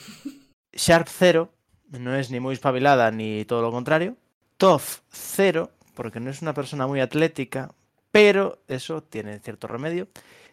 Sharp 0.71 1.07
0, 1.09 1.49
no 1.89 2.15
es 2.15 2.29
ni 2.29 2.39
muy 2.39 2.53
espabilada 2.53 3.11
ni 3.11 3.45
todo 3.45 3.61
lo 3.61 3.71
contrario. 3.71 4.15
Tough 4.63 5.01
0, 5.11 5.71
porque 5.93 6.21
no 6.21 6.29
es 6.29 6.41
una 6.41 6.53
persona 6.53 6.87
muy 6.87 7.01
atlética, 7.01 7.75
pero 8.11 8.63
eso 8.69 9.03
tiene 9.03 9.39
cierto 9.39 9.67
remedio. 9.67 10.07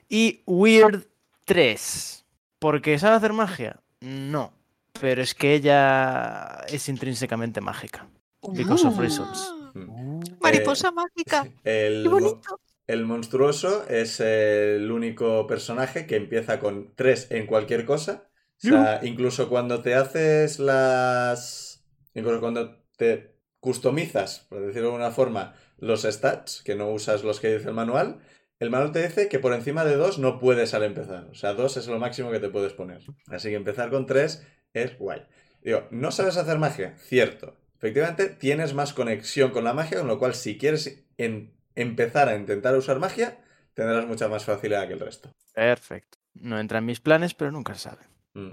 Y 0.08 0.42
Weird 0.46 1.06
3, 1.44 2.26
porque 2.58 2.98
sabe 2.98 3.14
hacer 3.14 3.32
magia, 3.32 3.80
no. 4.00 4.52
pero 5.00 5.22
es 5.22 5.32
que 5.32 5.54
ella 5.54 6.64
es 6.66 6.88
intrínsecamente 6.88 7.60
mágica. 7.60 8.08
Because 8.52 8.84
of 8.84 8.98
reasons. 8.98 9.48
Ah, 9.48 9.56
Mm. 9.74 10.22
Mariposa 10.40 10.90
mágica. 10.90 11.46
El, 11.62 12.02
¡Qué 12.02 12.08
bonito! 12.08 12.60
el 12.88 13.04
monstruoso 13.06 13.86
es 13.88 14.18
el 14.18 14.90
único 14.90 15.46
personaje 15.46 16.08
que 16.08 16.16
empieza 16.16 16.58
con 16.58 16.92
tres 16.96 17.28
en 17.30 17.46
cualquier 17.46 17.84
cosa. 17.84 18.28
O 18.56 18.66
sea, 18.66 18.98
incluso 19.04 19.48
cuando 19.48 19.80
te 19.80 19.94
haces 19.94 20.58
las. 20.58 21.84
Incluso 22.16 22.40
cuando 22.40 22.82
te 22.96 23.39
customizas, 23.60 24.46
por 24.48 24.60
decirlo 24.60 24.88
de 24.88 24.94
alguna 24.94 25.10
forma, 25.10 25.54
los 25.78 26.02
stats, 26.02 26.62
que 26.62 26.74
no 26.74 26.90
usas 26.90 27.24
los 27.24 27.40
que 27.40 27.56
dice 27.56 27.68
el 27.68 27.74
manual, 27.74 28.20
el 28.58 28.70
manual 28.70 28.92
te 28.92 29.02
dice 29.06 29.28
que 29.28 29.38
por 29.38 29.52
encima 29.54 29.84
de 29.84 29.96
dos 29.96 30.18
no 30.18 30.38
puedes 30.38 30.74
al 30.74 30.82
empezar. 30.82 31.24
O 31.30 31.34
sea, 31.34 31.54
dos 31.54 31.76
es 31.76 31.86
lo 31.86 31.98
máximo 31.98 32.30
que 32.30 32.40
te 32.40 32.50
puedes 32.50 32.72
poner. 32.74 33.02
Así 33.28 33.48
que 33.48 33.54
empezar 33.54 33.90
con 33.90 34.06
tres 34.06 34.46
es 34.74 34.98
guay. 34.98 35.22
Digo, 35.62 35.86
¿no 35.90 36.10
sabes 36.10 36.36
hacer 36.36 36.58
magia? 36.58 36.96
Cierto. 36.98 37.56
Efectivamente, 37.78 38.28
tienes 38.28 38.74
más 38.74 38.92
conexión 38.92 39.50
con 39.52 39.64
la 39.64 39.72
magia, 39.72 39.98
con 39.98 40.08
lo 40.08 40.18
cual 40.18 40.34
si 40.34 40.58
quieres 40.58 41.06
en- 41.16 41.54
empezar 41.74 42.28
a 42.28 42.36
intentar 42.36 42.76
usar 42.76 42.98
magia, 42.98 43.38
tendrás 43.72 44.06
mucha 44.06 44.28
más 44.28 44.44
facilidad 44.44 44.86
que 44.86 44.94
el 44.94 45.00
resto. 45.00 45.32
Perfecto. 45.54 46.18
No 46.34 46.60
entra 46.60 46.78
en 46.78 46.84
mis 46.86 47.00
planes, 47.00 47.32
pero 47.34 47.50
nunca 47.52 47.74
se 47.74 47.80
sabe. 47.80 48.02
Mm, 48.34 48.52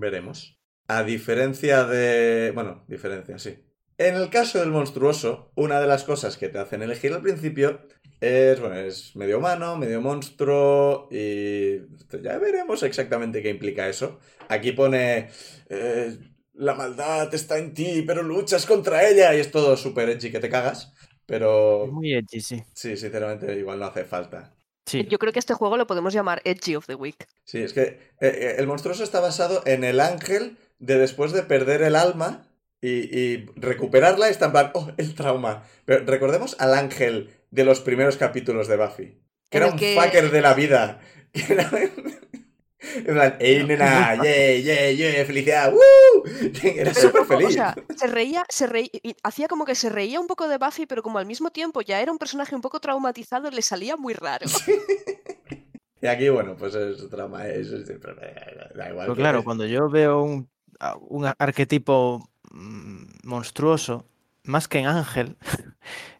veremos. 0.00 0.56
A 0.86 1.02
diferencia 1.02 1.84
de... 1.84 2.52
Bueno, 2.54 2.84
diferencia, 2.86 3.38
sí. 3.38 3.58
En 3.98 4.14
el 4.14 4.30
caso 4.30 4.60
del 4.60 4.70
monstruoso, 4.70 5.50
una 5.56 5.80
de 5.80 5.88
las 5.88 6.04
cosas 6.04 6.36
que 6.36 6.48
te 6.48 6.58
hacen 6.58 6.82
elegir 6.82 7.12
al 7.12 7.20
principio 7.20 7.80
es, 8.20 8.60
bueno, 8.60 8.76
es 8.76 9.16
medio 9.16 9.38
humano, 9.38 9.76
medio 9.76 10.00
monstruo 10.00 11.08
y 11.10 11.78
ya 12.22 12.38
veremos 12.38 12.84
exactamente 12.84 13.42
qué 13.42 13.50
implica 13.50 13.88
eso. 13.88 14.20
Aquí 14.48 14.70
pone, 14.70 15.30
eh, 15.68 16.16
la 16.54 16.74
maldad 16.74 17.34
está 17.34 17.58
en 17.58 17.74
ti, 17.74 18.04
pero 18.06 18.22
luchas 18.22 18.66
contra 18.66 19.08
ella 19.08 19.34
y 19.34 19.40
es 19.40 19.50
todo 19.50 19.76
súper 19.76 20.10
edgy 20.10 20.30
que 20.30 20.40
te 20.40 20.48
cagas. 20.48 20.92
Pero 21.26 21.88
Muy 21.88 22.14
edgy, 22.14 22.40
sí. 22.40 22.62
sí, 22.72 22.96
sinceramente 22.96 23.52
igual 23.58 23.80
no 23.80 23.86
hace 23.86 24.04
falta. 24.04 24.54
Sí. 24.86 25.06
Yo 25.10 25.18
creo 25.18 25.32
que 25.32 25.40
este 25.40 25.54
juego 25.54 25.76
lo 25.76 25.86
podemos 25.86 26.14
llamar 26.14 26.40
Edgy 26.44 26.76
of 26.76 26.86
the 26.86 26.94
Week. 26.94 27.26
Sí, 27.44 27.58
es 27.58 27.74
que 27.74 27.82
eh, 27.82 27.98
eh, 28.20 28.54
el 28.58 28.66
monstruoso 28.66 29.04
está 29.04 29.20
basado 29.20 29.62
en 29.66 29.84
el 29.84 30.00
ángel 30.00 30.56
de 30.78 30.96
después 30.98 31.32
de 31.32 31.42
perder 31.42 31.82
el 31.82 31.96
alma 31.96 32.47
y, 32.80 32.88
y 33.16 33.46
recuperarla 33.56 34.28
en 34.28 34.52
plan, 34.52 34.70
oh, 34.74 34.90
el 34.96 35.14
trauma. 35.14 35.64
Pero 35.84 36.04
recordemos 36.04 36.56
al 36.60 36.74
ángel 36.74 37.30
de 37.50 37.64
los 37.64 37.80
primeros 37.80 38.16
capítulos 38.16 38.68
de 38.68 38.76
Buffy, 38.76 39.18
que 39.50 39.58
era 39.58 39.66
un 39.68 39.76
que- 39.78 39.96
fucker 40.00 40.30
de 40.30 40.40
la 40.40 40.54
vida. 40.62 41.00
Que 41.32 41.52
era... 41.52 41.70
En 42.94 43.04
plan, 43.04 43.36
¡ey, 43.40 43.64
nena! 43.64 44.14
¡Yeah, 44.22 44.54
yeah, 44.60 44.90
yeah! 44.92 45.24
¡Felicidad! 45.26 45.72
¡Woo! 45.72 46.22
Era 46.62 46.94
súper 46.94 47.24
feliz. 47.26 47.48
O 47.48 47.50
sea, 47.50 47.74
se 47.96 48.06
reía, 48.06 48.46
se 48.48 48.66
reía, 48.68 48.88
y 49.02 49.14
hacía 49.24 49.48
como 49.48 49.64
que 49.64 49.74
se 49.74 49.88
reía 49.90 50.20
un 50.20 50.28
poco 50.28 50.48
de 50.48 50.58
Buffy, 50.58 50.86
pero 50.86 51.02
como 51.02 51.18
al 51.18 51.26
mismo 51.26 51.50
tiempo 51.50 51.82
ya 51.82 52.00
era 52.00 52.12
un 52.12 52.18
personaje 52.18 52.54
un 52.54 52.60
poco 52.60 52.78
traumatizado, 52.80 53.50
le 53.50 53.62
salía 53.62 53.96
muy 53.96 54.14
raro. 54.14 54.46
Y 56.00 56.06
aquí, 56.06 56.28
bueno, 56.28 56.56
pues 56.56 56.74
es 56.76 57.08
trauma. 57.10 57.48
Es, 57.48 57.66
es- 57.68 57.88
da 57.88 58.88
igual. 58.88 59.06
Pero 59.06 59.14
que- 59.14 59.20
claro, 59.20 59.42
cuando 59.44 59.66
yo 59.66 59.90
veo 59.90 60.22
un, 60.22 60.48
un 61.00 61.26
arquetipo 61.38 62.30
monstruoso, 62.50 64.06
más 64.44 64.68
que 64.68 64.78
en 64.78 64.86
Ángel, 64.86 65.36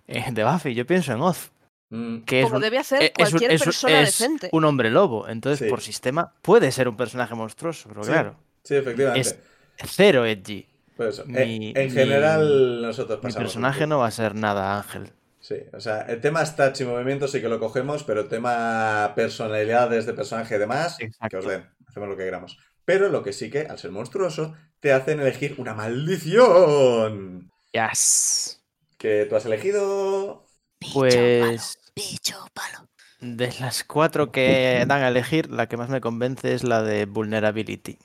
eh, 0.07 0.25
de 0.33 0.45
Buffy, 0.45 0.75
yo 0.75 0.87
pienso 0.87 1.13
en 1.13 1.21
Oz, 1.21 1.51
Mm, 1.91 2.25
que 2.25 2.41
es 2.41 2.45
como 2.45 2.57
un, 2.57 2.63
debe 2.63 2.77
hacer 2.79 3.03
eh, 3.03 3.13
es 3.17 3.29
un- 3.29 3.31
cualquier 3.31 3.53
es 3.53 3.63
persona 3.63 4.01
es 4.03 4.07
decente. 4.19 4.51
un 4.53 4.63
hombre 4.67 4.91
lobo. 4.91 5.27
Entonces, 5.27 5.61
Sí. 5.65 5.71
por 5.71 5.81
sistema, 5.81 6.35
puede 6.43 6.71
ser 6.71 6.87
un 6.87 6.99
personaje 6.99 7.35
monstruoso, 7.35 7.89
pero 7.89 8.05
Sí. 8.05 8.11
claro, 8.11 8.37
sí, 8.63 8.75
efectivamente. 8.75 9.21
es 9.21 9.39
cero 9.87 10.27
edgy. 10.27 10.67
Pues 10.99 11.15
eso. 11.15 11.23
Eh, 11.23 11.47
mi- 11.47 11.73
en 11.75 11.87
mi- 11.87 11.91
general, 11.91 12.83
nosotros 12.83 13.21
Mi 13.21 13.23
pasamos. 13.23 13.37
un 13.37 13.43
personaje 13.43 13.87
no 13.87 14.01
va 14.01 14.07
a 14.09 14.11
ser 14.11 14.35
nada 14.35 14.77
Ángel. 14.77 15.13
Sí, 15.41 15.55
o 15.73 15.81
sea, 15.81 16.03
el 16.03 16.21
tema 16.21 16.45
stats 16.45 16.79
y 16.83 16.85
movimientos 16.85 17.31
sí 17.33 17.41
que 17.41 17.49
lo 17.49 17.59
cogemos, 17.59 18.05
pero 18.05 18.21
el 18.21 18.29
tema 18.29 19.13
personalidades 19.17 20.05
de 20.05 20.13
personaje 20.13 20.57
y 20.57 20.59
demás, 20.59 20.99
que 20.99 21.07
os 21.07 21.15
Exacto. 21.15 21.49
den, 21.49 21.65
hacemos 21.89 22.09
lo 22.11 22.19
que 22.19 22.25
queramos. 22.25 22.59
Pero 22.89 23.11
lo 23.11 23.23
que 23.23 23.35
sí 23.35 23.51
que, 23.51 23.67
al 23.67 23.79
ser 23.79 23.91
monstruoso, 23.91 24.57
te 24.81 24.93
hacen 24.95 25.21
elegir 25.21 25.57
una 25.59 25.75
maldición. 25.75 27.53
Yes. 27.71 28.63
Que 28.97 29.27
tú 29.29 29.37
has 29.37 29.45
elegido. 29.45 30.47
Pues 30.95 31.79
Bicho 31.95 32.47
palo. 32.55 32.89
de 33.21 33.53
las 33.61 33.85
cuatro 33.85 34.33
que 34.33 34.85
dan 34.89 35.03
a 35.03 35.09
elegir, 35.09 35.51
la 35.51 35.69
que 35.69 35.77
más 35.77 35.91
me 35.91 36.01
convence 36.01 36.55
es 36.55 36.65
la 36.65 36.83
de 36.83 37.05
vulnerability, 37.05 37.99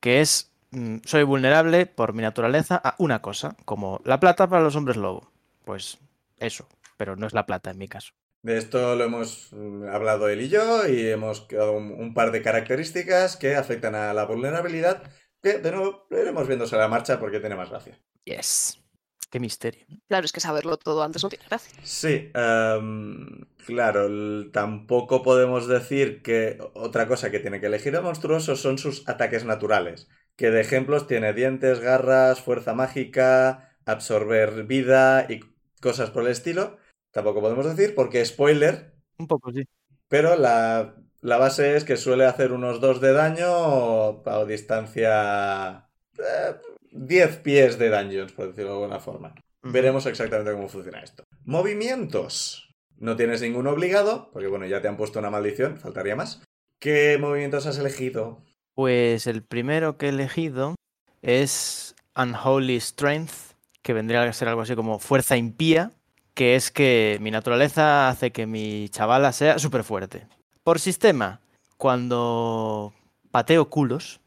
que 0.00 0.20
es 0.20 0.50
mm, 0.72 0.98
soy 1.04 1.22
vulnerable 1.22 1.86
por 1.86 2.12
mi 2.12 2.22
naturaleza 2.22 2.80
a 2.82 2.96
una 2.98 3.22
cosa, 3.22 3.56
como 3.64 4.00
la 4.04 4.20
plata 4.20 4.48
para 4.48 4.62
los 4.64 4.74
hombres 4.76 4.96
lobo. 4.96 5.30
Pues 5.64 5.98
eso, 6.38 6.68
pero 6.96 7.14
no 7.16 7.28
es 7.28 7.34
la 7.34 7.46
plata 7.46 7.70
en 7.70 7.78
mi 7.78 7.88
caso. 7.88 8.14
De 8.42 8.56
esto 8.56 8.94
lo 8.94 9.04
hemos 9.04 9.48
mm, 9.52 9.84
hablado 9.88 10.28
él 10.28 10.42
y 10.42 10.48
yo 10.48 10.86
y 10.88 11.08
hemos 11.08 11.42
quedado 11.42 11.72
un, 11.72 11.92
un 11.92 12.14
par 12.14 12.30
de 12.32 12.42
características 12.42 13.36
que 13.36 13.56
afectan 13.56 13.94
a 13.94 14.12
la 14.14 14.24
vulnerabilidad, 14.26 15.02
que 15.42 15.58
de 15.58 15.72
nuevo 15.72 16.06
lo 16.10 16.20
iremos 16.20 16.46
viendo 16.46 16.66
sobre 16.66 16.82
la 16.82 16.88
marcha 16.88 17.18
porque 17.18 17.40
tiene 17.40 17.56
más 17.56 17.70
gracia. 17.70 17.98
Yes. 18.24 18.82
Qué 19.30 19.40
misterio. 19.40 19.86
Claro, 20.08 20.24
es 20.24 20.32
que 20.32 20.40
saberlo 20.40 20.78
todo 20.78 21.02
antes 21.02 21.22
no 21.22 21.28
tiene 21.28 21.44
gracia. 21.48 21.74
Sí, 21.82 22.30
em, 22.34 23.46
claro, 23.66 24.50
tampoco 24.50 25.22
podemos 25.22 25.68
decir 25.68 26.22
que 26.22 26.58
otra 26.74 27.06
cosa 27.06 27.30
que 27.30 27.38
tiene 27.38 27.60
que 27.60 27.66
elegir 27.66 27.94
el 27.94 28.02
monstruoso 28.02 28.56
son 28.56 28.78
sus 28.78 29.06
ataques 29.06 29.44
naturales, 29.44 30.08
que 30.36 30.50
de 30.50 30.62
ejemplos 30.62 31.06
tiene 31.06 31.34
dientes, 31.34 31.80
garras, 31.80 32.40
fuerza 32.40 32.72
mágica, 32.72 33.76
absorber 33.84 34.64
vida 34.64 35.26
y 35.28 35.40
cosas 35.82 36.10
por 36.10 36.22
el 36.22 36.30
estilo. 36.30 36.78
Tampoco 37.12 37.40
podemos 37.40 37.64
decir 37.66 37.94
porque 37.94 38.24
spoiler, 38.24 38.94
Un 39.18 39.26
poco, 39.26 39.52
sí. 39.52 39.64
pero 40.08 40.36
la, 40.36 40.94
la 41.20 41.36
base 41.38 41.76
es 41.76 41.84
que 41.84 41.96
suele 41.96 42.24
hacer 42.26 42.52
unos 42.52 42.80
2 42.80 43.00
de 43.00 43.12
daño 43.12 44.22
a 44.26 44.44
distancia... 44.46 45.88
eh, 46.18 46.54
10 46.90 47.36
pies 47.38 47.78
de 47.78 47.90
dungeons, 47.90 48.32
por 48.32 48.48
decirlo 48.48 48.70
de 48.70 48.76
alguna 48.82 48.98
forma. 49.00 49.34
Veremos 49.62 50.06
exactamente 50.06 50.52
cómo 50.52 50.68
funciona 50.68 51.00
esto. 51.02 51.24
Movimientos. 51.44 52.70
No 52.96 53.14
tienes 53.14 53.42
ninguno 53.42 53.70
obligado, 53.70 54.30
porque 54.32 54.48
bueno, 54.48 54.66
ya 54.66 54.80
te 54.80 54.88
han 54.88 54.96
puesto 54.96 55.18
una 55.18 55.30
maldición, 55.30 55.76
faltaría 55.78 56.16
más. 56.16 56.42
¿Qué 56.80 57.18
movimientos 57.20 57.66
has 57.66 57.78
elegido? 57.78 58.42
Pues 58.74 59.26
el 59.26 59.42
primero 59.44 59.96
que 59.98 60.06
he 60.06 60.08
elegido 60.10 60.74
es 61.22 61.94
Unholy 62.16 62.80
Strength, 62.80 63.54
que 63.82 63.92
vendría 63.92 64.22
a 64.22 64.32
ser 64.32 64.48
algo 64.48 64.62
así 64.62 64.74
como 64.74 64.98
fuerza 64.98 65.36
impía, 65.36 65.92
que 66.38 66.54
es 66.54 66.70
que 66.70 67.18
mi 67.20 67.32
naturaleza 67.32 68.08
hace 68.08 68.30
que 68.30 68.46
mi 68.46 68.88
chavala 68.90 69.32
sea 69.32 69.58
súper 69.58 69.82
fuerte. 69.82 70.28
Por 70.62 70.78
sistema, 70.78 71.40
cuando 71.76 72.94
pateo 73.32 73.68
culos, 73.68 74.20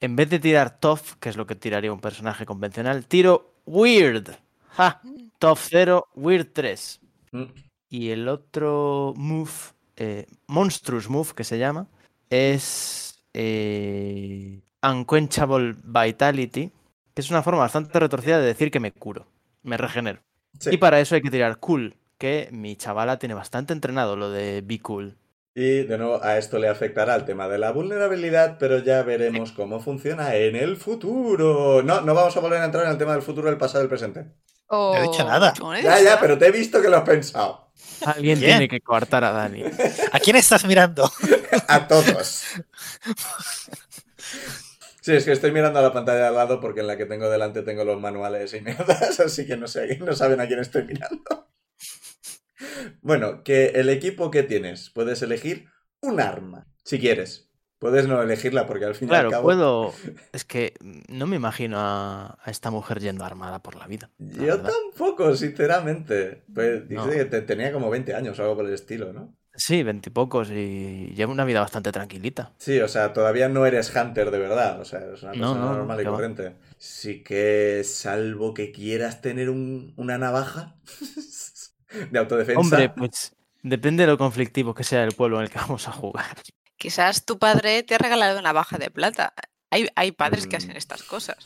en 0.00 0.16
vez 0.16 0.30
de 0.30 0.38
tirar 0.38 0.80
tough, 0.80 1.18
que 1.20 1.28
es 1.28 1.36
lo 1.36 1.46
que 1.46 1.54
tiraría 1.54 1.92
un 1.92 2.00
personaje 2.00 2.46
convencional, 2.46 3.04
tiro 3.04 3.52
weird. 3.66 4.38
¡Ja! 4.70 5.02
Tough 5.38 5.58
0, 5.68 6.08
weird 6.14 6.48
3. 6.54 6.98
Mm, 7.32 7.44
Y 7.90 8.08
el 8.08 8.26
otro 8.26 9.12
move, 9.14 9.50
eh, 9.96 10.24
Monstrous 10.46 11.10
Move, 11.10 11.34
que 11.36 11.44
se 11.44 11.58
llama, 11.58 11.88
es 12.30 13.22
eh, 13.34 14.62
Unquenchable 14.82 15.76
Vitality, 15.84 16.72
que 17.12 17.20
es 17.20 17.30
una 17.30 17.42
forma 17.42 17.60
bastante 17.60 18.00
retorcida 18.00 18.38
de 18.38 18.46
decir 18.46 18.70
que 18.70 18.80
me 18.80 18.92
curo, 18.92 19.26
me 19.62 19.76
regenero. 19.76 20.22
Sí. 20.58 20.70
Y 20.72 20.76
para 20.76 21.00
eso 21.00 21.14
hay 21.14 21.22
que 21.22 21.30
tirar 21.30 21.58
Cool, 21.58 21.96
que 22.18 22.48
mi 22.52 22.76
chavala 22.76 23.18
tiene 23.18 23.34
bastante 23.34 23.72
entrenado 23.72 24.16
lo 24.16 24.30
de 24.30 24.62
Be 24.62 24.80
Cool. 24.80 25.16
Y 25.54 25.82
de 25.82 25.98
nuevo 25.98 26.22
a 26.22 26.38
esto 26.38 26.58
le 26.58 26.68
afectará 26.68 27.16
el 27.16 27.24
tema 27.24 27.48
de 27.48 27.58
la 27.58 27.72
vulnerabilidad, 27.72 28.58
pero 28.60 28.78
ya 28.78 29.02
veremos 29.02 29.50
cómo 29.50 29.80
funciona 29.80 30.36
en 30.36 30.54
el 30.54 30.76
futuro. 30.76 31.82
No, 31.82 32.00
no 32.00 32.14
vamos 32.14 32.36
a 32.36 32.40
volver 32.40 32.60
a 32.60 32.66
entrar 32.66 32.84
en 32.84 32.92
el 32.92 32.98
tema 32.98 33.12
del 33.12 33.22
futuro, 33.22 33.48
el 33.48 33.56
pasado 33.56 33.82
y 33.82 33.86
el 33.86 33.88
presente. 33.88 34.26
Oh, 34.68 34.94
No 34.94 35.00
he 35.00 35.08
dicho 35.08 35.24
nada. 35.24 35.52
he 35.76 35.82
Ya, 35.82 36.00
ya, 36.00 36.20
pero 36.20 36.38
te 36.38 36.46
he 36.46 36.52
visto 36.52 36.80
que 36.80 36.88
lo 36.88 36.98
has 36.98 37.02
pensado. 37.02 37.72
Alguien 38.06 38.38
tiene 38.38 38.68
que 38.68 38.80
coartar 38.80 39.24
a 39.24 39.32
Dani. 39.32 39.64
¿A 40.12 40.20
quién 40.20 40.36
estás 40.36 40.64
mirando? 40.64 41.10
A 41.68 41.88
todos. 41.88 42.44
Sí, 45.08 45.14
es 45.14 45.24
que 45.24 45.32
estoy 45.32 45.52
mirando 45.52 45.78
a 45.78 45.82
la 45.82 45.92
pantalla 45.94 46.18
de 46.18 46.26
al 46.26 46.34
lado 46.34 46.60
porque 46.60 46.80
en 46.80 46.86
la 46.86 46.98
que 46.98 47.06
tengo 47.06 47.30
delante 47.30 47.62
tengo 47.62 47.82
los 47.82 47.98
manuales 47.98 48.52
y 48.52 48.60
mierdas, 48.66 49.18
así 49.20 49.46
que 49.46 49.56
no 49.56 49.66
sé, 49.66 49.96
no 50.00 50.12
saben 50.14 50.38
a 50.40 50.46
quién 50.46 50.58
estoy 50.60 50.84
mirando. 50.84 51.48
Bueno, 53.00 53.42
que 53.42 53.68
el 53.68 53.88
equipo 53.88 54.30
que 54.30 54.42
tienes, 54.42 54.90
puedes 54.90 55.22
elegir 55.22 55.68
un 56.02 56.20
arma, 56.20 56.66
si 56.84 56.98
quieres. 56.98 57.48
Puedes 57.78 58.08
no 58.08 58.20
elegirla 58.20 58.66
porque 58.66 58.84
al 58.84 58.94
fin 58.96 59.08
y 59.08 59.14
al 59.14 59.28
Claro, 59.28 59.30
cabo... 59.30 59.44
puedo... 59.44 59.94
Es 60.32 60.44
que 60.44 60.74
no 61.08 61.26
me 61.26 61.36
imagino 61.36 61.78
a, 61.78 62.36
a 62.42 62.50
esta 62.50 62.70
mujer 62.70 62.98
yendo 63.00 63.24
armada 63.24 63.62
por 63.62 63.76
la 63.76 63.86
vida. 63.86 64.10
la 64.18 64.34
Yo 64.34 64.46
verdad. 64.56 64.70
tampoco, 64.92 65.34
sinceramente. 65.36 66.42
Pues 66.52 66.88
dice 66.88 67.06
No. 67.06 67.10
que 67.10 67.24
te- 67.24 67.42
tenía 67.42 67.72
como 67.72 67.88
20 67.88 68.14
años 68.14 68.38
o 68.38 68.42
algo 68.42 68.56
por 68.56 68.66
el 68.66 68.74
estilo, 68.74 69.12
¿no? 69.12 69.34
Sí, 69.60 69.82
veintipocos 69.82 70.50
y 70.50 71.12
llevo 71.16 71.32
una 71.32 71.44
vida 71.44 71.60
bastante 71.60 71.90
tranquilita. 71.90 72.52
Sí, 72.58 72.78
o 72.80 72.86
sea, 72.86 73.12
todavía 73.12 73.48
no 73.48 73.66
eres 73.66 73.92
Hunter 73.94 74.30
de 74.30 74.38
verdad. 74.38 74.80
O 74.80 74.84
sea, 74.84 75.00
eres 75.00 75.22
una 75.24 75.32
No, 75.32 75.38
persona 75.40 75.60
no, 75.60 75.66
no, 75.72 75.76
normal 75.78 76.00
y 76.00 76.04
va. 76.04 76.10
corriente. 76.12 76.54
Sí 76.78 77.24
que, 77.24 77.82
salvo 77.84 78.54
que 78.54 78.70
quieras 78.70 79.20
tener 79.20 79.50
un- 79.50 79.92
una 79.96 80.16
navaja 80.16 80.76
de 82.10 82.18
autodefensa. 82.18 82.60
Hombre, 82.60 82.88
pues 82.90 83.34
depende 83.62 84.04
de 84.04 84.06
lo 84.06 84.16
conflictivo 84.18 84.74
que 84.74 84.84
sea 84.84 85.02
el 85.04 85.12
pueblo 85.12 85.38
en 85.38 85.44
el 85.44 85.50
que 85.50 85.58
vamos 85.58 85.88
a 85.88 85.92
jugar. 85.92 86.36
Quizás 86.76 87.24
tu 87.24 87.38
padre 87.38 87.82
te 87.82 87.96
ha 87.96 87.98
regalado 87.98 88.38
una 88.38 88.52
baja 88.52 88.78
de 88.78 88.90
plata. 88.90 89.34
Hay, 89.70 89.88
hay 89.96 90.12
padres 90.12 90.46
que 90.46 90.56
hacen 90.56 90.70
Mm. 90.74 90.76
estas 90.76 91.02
cosas. 91.02 91.36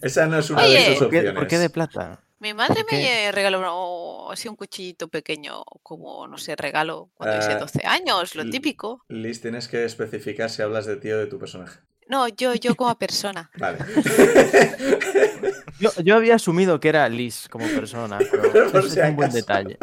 Esa 0.00 0.26
no 0.26 0.38
es 0.38 0.48
una 0.48 0.62
Oye. 0.62 0.74
de 0.78 0.86
sus 0.90 0.98
¿Por 0.98 1.10
qué, 1.10 1.16
opciones. 1.18 1.34
por 1.40 1.46
qué 1.48 1.58
de 1.58 1.70
plata? 1.70 2.20
Mi 2.40 2.54
madre 2.54 2.84
me 2.90 3.32
regaló 3.32 3.58
uno- 3.58 4.30
así 4.30 4.48
un 4.48 4.54
cuchillito 4.56 5.08
pequeño, 5.08 5.64
como, 5.82 6.26
no 6.28 6.38
sé, 6.38 6.54
regalo 6.54 7.10
cuando 7.14 7.36
hice 7.38 7.52
Ah, 7.54 7.58
12 7.58 7.84
años, 7.86 8.34
lo 8.36 8.48
típico. 8.48 9.04
Liz, 9.08 9.40
tienes 9.40 9.66
que 9.68 9.84
especificar 9.84 10.48
si 10.50 10.62
hablas 10.62 10.86
de 10.86 10.96
ti 10.96 11.10
o 11.10 11.18
de 11.18 11.26
tu 11.26 11.38
personaje. 11.38 11.80
No, 12.06 12.28
yo, 12.28 12.54
yo 12.54 12.74
como 12.76 12.96
persona. 12.96 13.50
Vale. 13.58 13.78
Yo, 15.80 15.90
yo 16.02 16.16
había 16.16 16.34
asumido 16.34 16.80
que 16.80 16.88
era 16.88 17.08
Liz 17.08 17.46
como 17.48 17.64
persona, 17.68 18.18
pero 18.30 18.50
Pero 18.52 18.70
por 18.72 18.80
eso 18.80 18.90
si 18.90 18.98
es 19.00 19.08
un 19.08 19.14
buen 19.16 19.30
detalle. 19.30 19.78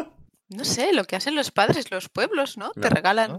No 0.50 0.64
sé, 0.64 0.92
lo 0.92 1.04
que 1.04 1.16
hacen 1.16 1.34
los 1.34 1.50
padres, 1.50 1.90
los 1.90 2.08
pueblos, 2.10 2.58
¿no? 2.58 2.70
Te 2.72 2.90
regalan. 2.90 3.32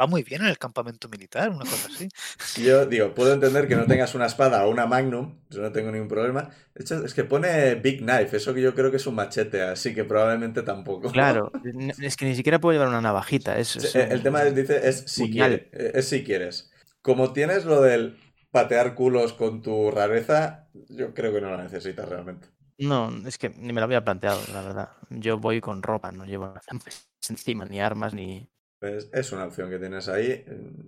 Va 0.00 0.06
muy 0.06 0.22
bien 0.22 0.42
en 0.42 0.48
el 0.48 0.58
campamento 0.58 1.08
militar, 1.08 1.50
una 1.50 1.66
cosa 1.66 1.86
así. 1.88 2.08
Yo 2.54 2.86
digo, 2.86 3.14
puedo 3.14 3.34
entender 3.34 3.68
que 3.68 3.76
no 3.76 3.86
tengas 3.86 4.14
una 4.14 4.26
espada 4.26 4.64
o 4.66 4.70
una 4.70 4.86
magnum, 4.86 5.38
yo 5.50 5.60
no 5.60 5.72
tengo 5.72 5.90
ningún 5.92 6.08
problema. 6.08 6.50
De 6.74 6.82
hecho, 6.82 7.04
es 7.04 7.12
que 7.12 7.24
pone 7.24 7.74
Big 7.76 7.98
Knife, 8.00 8.36
eso 8.38 8.54
que 8.54 8.62
yo 8.62 8.74
creo 8.74 8.90
que 8.90 8.96
es 8.96 9.06
un 9.06 9.14
machete, 9.14 9.60
así 9.62 9.94
que 9.94 10.04
probablemente 10.04 10.62
tampoco. 10.62 11.12
Claro, 11.12 11.52
es 11.98 12.16
que 12.16 12.24
ni 12.26 12.34
siquiera 12.34 12.58
puedo 12.60 12.72
llevar 12.72 12.88
una 12.88 13.00
navajita. 13.00 13.58
Es, 13.58 13.76
Sí, 13.76 13.86
es 13.86 13.96
El 13.96 14.18
un- 14.18 14.22
tema 14.22 14.42
es, 14.42 14.54
dice 14.54 14.88
es 14.88 15.04
si, 15.06 15.30
quiere- 15.30 15.68
es 15.72 16.08
si 16.08 16.24
quieres. 16.24 16.70
Como 17.02 17.32
tienes 17.32 17.64
lo 17.64 17.80
del 17.82 18.18
patear 18.50 18.94
culos 18.94 19.32
con 19.34 19.62
tu 19.62 19.90
rareza, 19.90 20.68
yo 20.88 21.14
creo 21.14 21.32
que 21.32 21.40
no 21.40 21.50
lo 21.50 21.62
necesitas 21.62 22.08
realmente. 22.08 22.48
No, 22.78 23.10
es 23.26 23.38
que 23.38 23.48
ni 23.50 23.72
me 23.72 23.80
lo 23.80 23.84
había 23.86 24.04
planteado, 24.04 24.40
la 24.52 24.60
verdad. 24.62 24.90
Yo 25.10 25.38
voy 25.38 25.60
con 25.60 25.82
ropa, 25.82 26.12
no 26.12 26.24
llevo 26.26 26.46
nada 26.48 26.60
encima, 27.28 27.64
ni 27.64 27.80
armas, 27.80 28.12
ni... 28.14 28.48
Pues 28.78 29.08
es 29.12 29.32
una 29.32 29.46
opción 29.46 29.70
que 29.70 29.78
tienes 29.78 30.08
ahí. 30.08 30.44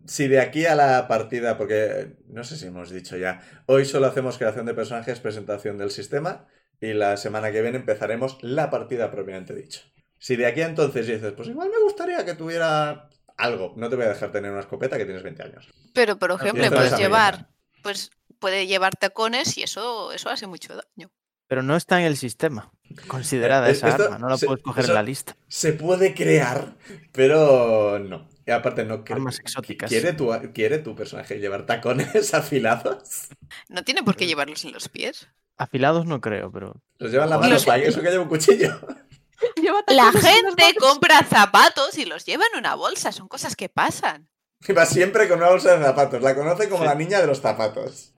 Si 0.06 0.28
de 0.28 0.40
aquí 0.40 0.66
a 0.66 0.74
la 0.74 1.08
partida, 1.08 1.56
porque 1.56 2.16
no 2.26 2.44
sé 2.44 2.56
si 2.56 2.66
hemos 2.66 2.90
dicho 2.90 3.16
ya, 3.16 3.40
hoy 3.66 3.84
solo 3.84 4.06
hacemos 4.06 4.36
creación 4.36 4.66
de 4.66 4.74
personajes, 4.74 5.20
presentación 5.20 5.78
del 5.78 5.90
sistema 5.90 6.46
y 6.80 6.92
la 6.92 7.16
semana 7.16 7.50
que 7.50 7.62
viene 7.62 7.78
empezaremos 7.78 8.38
la 8.42 8.70
partida 8.70 9.10
propiamente 9.10 9.54
dicho. 9.54 9.80
Si 10.18 10.36
de 10.36 10.46
aquí 10.46 10.60
a 10.60 10.66
entonces 10.66 11.06
dices, 11.06 11.32
pues 11.32 11.48
igual 11.48 11.70
me 11.70 11.82
gustaría 11.82 12.24
que 12.24 12.34
tuviera 12.34 13.08
algo, 13.36 13.72
no 13.76 13.88
te 13.88 13.96
voy 13.96 14.04
a 14.04 14.10
dejar 14.10 14.32
tener 14.32 14.50
una 14.50 14.60
escopeta 14.60 14.98
que 14.98 15.04
tienes 15.04 15.22
20 15.22 15.42
años. 15.42 15.68
Pero, 15.94 16.18
por 16.18 16.32
ejemplo, 16.32 16.68
puedes 16.68 16.92
es 16.92 16.98
llevar, 16.98 17.48
pues 17.82 18.10
puede 18.38 18.66
llevar 18.66 18.96
tacones 18.96 19.56
y 19.56 19.62
eso, 19.62 20.12
eso 20.12 20.28
hace 20.28 20.46
mucho 20.46 20.74
daño. 20.74 21.10
Pero 21.48 21.62
no 21.62 21.74
está 21.76 21.98
en 22.00 22.06
el 22.06 22.16
sistema. 22.16 22.70
Considerada 23.06 23.68
Eh, 23.68 23.72
esa 23.72 23.88
esto 23.88 24.04
arma, 24.04 24.18
no 24.18 24.28
la 24.28 24.36
se- 24.38 24.46
puedes 24.46 24.62
coger 24.62 24.84
en 24.86 24.94
la 24.94 25.02
lista. 25.02 25.36
Se 25.48 25.72
puede 25.72 26.14
crear, 26.14 26.76
pero 27.12 27.98
no. 27.98 28.28
Y 28.46 28.50
aparte, 28.50 28.84
no 28.84 29.02
Armas 29.10 29.38
exóticas. 29.40 29.90
¿Quiere 29.90 30.12
tu, 30.14 30.30
¿Quiere 30.54 30.78
tu 30.78 30.94
personaje 30.94 31.38
llevar 31.38 31.66
tacones 31.66 32.32
afilados? 32.34 33.28
No 33.68 33.82
tiene 33.82 34.02
por 34.02 34.16
qué 34.16 34.26
llevarlos 34.26 34.64
en 34.64 34.72
los 34.72 34.88
pies. 34.88 35.28
Afilados 35.58 36.06
no 36.06 36.20
creo, 36.20 36.50
pero... 36.52 36.80
Los 36.98 37.10
llevan 37.10 37.26
en 37.26 37.30
la 37.30 37.36
Los- 37.48 37.66
mano, 37.66 37.78
para 37.78 37.82
eso 37.88 38.00
que 38.00 38.10
lleva 38.10 38.22
un 38.22 38.28
cuchillo. 38.28 38.80
Lleva 39.62 39.84
La 39.86 40.10
gente 40.10 40.74
compra 40.80 41.22
zapatos 41.22 41.96
y 41.96 42.04
los 42.04 42.24
lleva 42.26 42.42
en 42.52 42.58
una 42.58 42.74
bolsa, 42.74 43.12
son 43.12 43.28
cosas 43.28 43.54
que 43.54 43.68
pasan. 43.68 44.28
Y 44.66 44.72
va 44.72 44.84
siempre 44.84 45.28
con 45.28 45.38
una 45.38 45.48
bolsa 45.50 45.76
de 45.76 45.84
zapatos. 45.84 46.20
La 46.22 46.34
conoce 46.34 46.68
como 46.68 46.82
Sí. 46.82 46.88
la 46.88 46.94
niña 46.96 47.20
de 47.20 47.28
los 47.28 47.40
zapatos. 47.40 48.12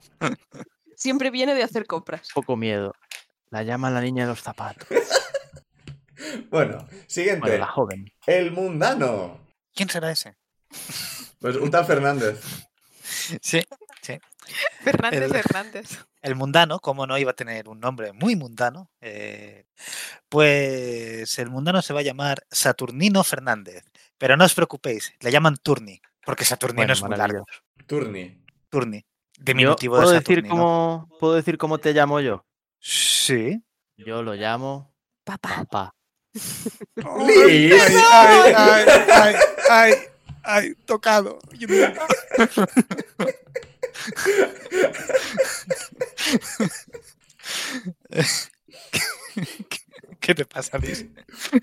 Siempre 0.95 1.29
viene 1.29 1.53
de 1.53 1.61
hacer 1.61 1.85
compras. 1.85 2.29
Poco 2.33 2.55
miedo. 2.57 2.93
La 3.51 3.63
llaman 3.63 3.93
la 3.93 4.01
niña 4.01 4.23
de 4.23 4.29
los 4.31 4.41
zapatos. 4.41 4.87
Bueno, 6.51 6.87
siguiente. 7.07 7.41
Bueno, 7.41 7.57
la 7.57 7.67
joven. 7.67 8.05
El 8.27 8.51
mundano. 8.51 9.39
¿Quién 9.73 9.89
será 9.89 10.11
ese? 10.11 10.35
Pues 11.39 11.55
un 11.55 11.71
tal 11.71 11.85
Fernández. 11.85 12.39
Sí, 13.41 13.61
Fernández 14.83 15.21
El- 15.31 15.35
Hernández. 15.35 15.99
el 16.21 16.35
mundano, 16.35 16.79
como 16.79 17.05
no 17.07 17.17
iba 17.17 17.31
a 17.31 17.35
tener 17.35 17.67
un 17.69 17.79
nombre 17.79 18.13
muy 18.13 18.35
mundano, 18.35 18.89
eh, 19.01 19.65
pues 20.29 21.37
el 21.39 21.49
mundano 21.49 21.81
se 21.81 21.93
va 21.93 21.99
a 21.99 22.03
llamar 22.03 22.45
Saturnino 22.51 23.23
Fernández. 23.23 23.83
Pero 24.17 24.37
no 24.37 24.45
os 24.45 24.53
preocupéis, 24.55 25.13
le 25.19 25.31
llaman 25.31 25.57
Turni, 25.57 26.01
porque 26.25 26.45
Saturnino 26.45 26.81
Bueno, 26.81 26.93
es 26.93 27.03
muy 27.03 27.17
largo. 27.17 27.45
Turni. 27.85 28.43
Turni, 28.69 29.05
Yo 29.37 29.43
diminutivo 29.43 29.95
de 29.97 30.01
¿puedo 30.03 30.13
decir, 30.13 30.37
Saturnino. 30.37 30.55
cómo, 30.55 31.09
¿Puedo 31.19 31.33
decir 31.35 31.57
cómo 31.57 31.77
te 31.79 31.93
llamo 31.93 32.19
yo? 32.21 32.45
Sí. 32.81 33.63
Yo 33.95 34.23
lo 34.23 34.33
llamo 34.33 34.91
Papá. 35.23 35.63
papá. 35.69 35.95
¡Liz! 37.27 37.73
Ay, 38.11 38.53
ay, 38.55 38.85
ay, 39.11 39.35
ay, 39.69 39.93
ay, 40.43 40.75
tocado. 40.85 41.37
¿Qué 50.19 50.35
te 50.35 50.45
pasa, 50.45 50.77
Liz? 50.77 51.05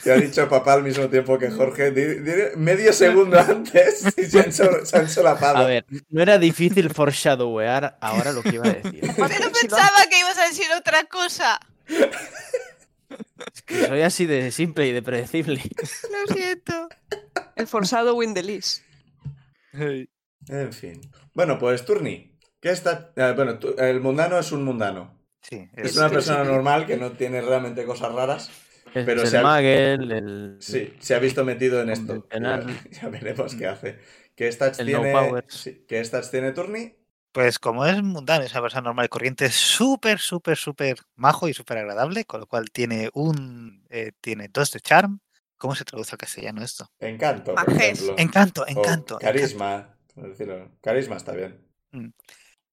Te 0.09 0.15
ha 0.15 0.17
dicho 0.17 0.49
papá 0.49 0.73
al 0.73 0.83
mismo 0.85 1.07
tiempo 1.09 1.39
que 1.39 1.51
Jorge. 1.51 1.91
Di- 1.91 2.21
di- 2.21 2.57
medio 2.57 2.95
segundo 2.95 3.39
antes 3.47 4.07
y 4.17 4.25
se 4.25 4.41
han, 4.41 4.53
se 4.53 4.97
han 4.97 5.07
solapado. 5.09 5.59
A 5.59 5.65
ver, 5.67 5.85
no 6.09 6.23
era 6.23 6.39
difícil 6.39 6.89
foreshadowear 6.89 7.99
ahora 8.01 8.33
lo 8.33 8.43
que 8.43 8.55
iba 8.55 8.67
a 8.67 8.73
decir. 8.73 9.01
Pero 9.17 9.53
pensaba 9.53 10.07
que 10.09 10.19
ibas 10.19 10.39
a 10.39 10.45
decir 10.49 10.65
otra 10.79 11.05
cosa. 11.05 11.61
Que 13.67 13.87
soy 13.87 14.01
así 14.01 14.25
de 14.25 14.51
simple 14.51 14.87
y 14.87 14.93
de 14.93 15.03
predecible. 15.03 15.61
Lo 16.29 16.35
siento. 16.35 16.89
El 17.57 17.67
forzado 17.67 18.15
win 18.15 18.33
de 18.33 18.43
Liz. 18.45 18.83
En 19.75 20.73
fin. 20.73 21.01
Bueno, 21.35 21.59
pues 21.59 21.85
Turni. 21.85 22.35
¿Qué 22.61 22.71
está...? 22.71 23.13
eh, 23.15 23.35
bueno, 23.37 23.59
el 23.79 24.01
mundano 24.01 24.39
es 24.39 24.53
un 24.53 24.65
mundano. 24.65 25.17
Sí, 25.43 25.69
Es 25.77 25.91
es- 25.91 25.97
una 25.99 26.09
sí, 26.09 26.15
persona 26.15 26.45
sí. 26.45 26.51
normal 26.51 26.87
que 26.87 26.97
no 26.97 27.13
tiene 27.13 27.41
realmente 27.43 27.85
cosas 27.85 28.13
raras. 28.13 28.51
Es 28.95 29.07
Pero 29.07 29.25
el 29.25 29.31
se 29.31 29.39
ha- 29.39 29.43
Magel, 29.43 30.13
el... 30.13 30.59
Sí, 30.61 30.93
se 31.01 31.15
ha 31.15 31.19
visto 31.19 31.45
metido 31.45 31.81
en 31.81 31.91
esto. 31.91 32.27
Ya, 32.91 33.09
veremos 33.09 33.55
qué 33.55 33.67
hace. 33.67 33.99
¿Qué 34.35 34.51
stats 34.51 34.79
no 34.79 34.85
tiene? 34.85 35.43
sí, 35.49 35.85
¿Qué 35.89 36.05
stats 36.05 36.31
tiene 36.31 36.53
Turni? 36.53 36.95
Pues 37.33 37.59
como 37.59 37.85
es 37.87 38.03
mundano, 38.03 38.45
es 38.45 38.53
una 38.53 38.63
persona 38.63 38.83
normal 38.83 39.07
y 39.07 39.09
corriente, 39.09 39.45
es 39.47 39.55
súper, 39.55 40.19
súper, 40.19 40.57
súper 40.57 40.99
majo 41.15 41.49
y 41.49 41.55
súper 41.55 41.79
agradable, 41.79 42.25
con 42.25 42.41
lo 42.41 42.47
cual 42.47 42.71
tiene 42.71 43.11
un 43.13 43.85
eh, 43.91 44.13
tiene 44.21 44.49
dos 44.49 44.73
de 44.73 44.81
charm. 44.81 45.21
¿Cómo 45.57 45.75
se 45.75 45.85
traduce 45.85 46.13
al 46.13 46.19
castellano 46.19 46.63
esto? 46.63 46.91
Encanto, 47.01 47.55
por 47.55 47.73
ejemplo. 47.73 48.17
Encanto, 48.19 48.67
encanto. 48.67 49.19
carisma. 49.19 49.97
decirlo. 50.17 50.71
Carisma 50.81 51.17
está 51.17 51.33
bien. 51.33 51.59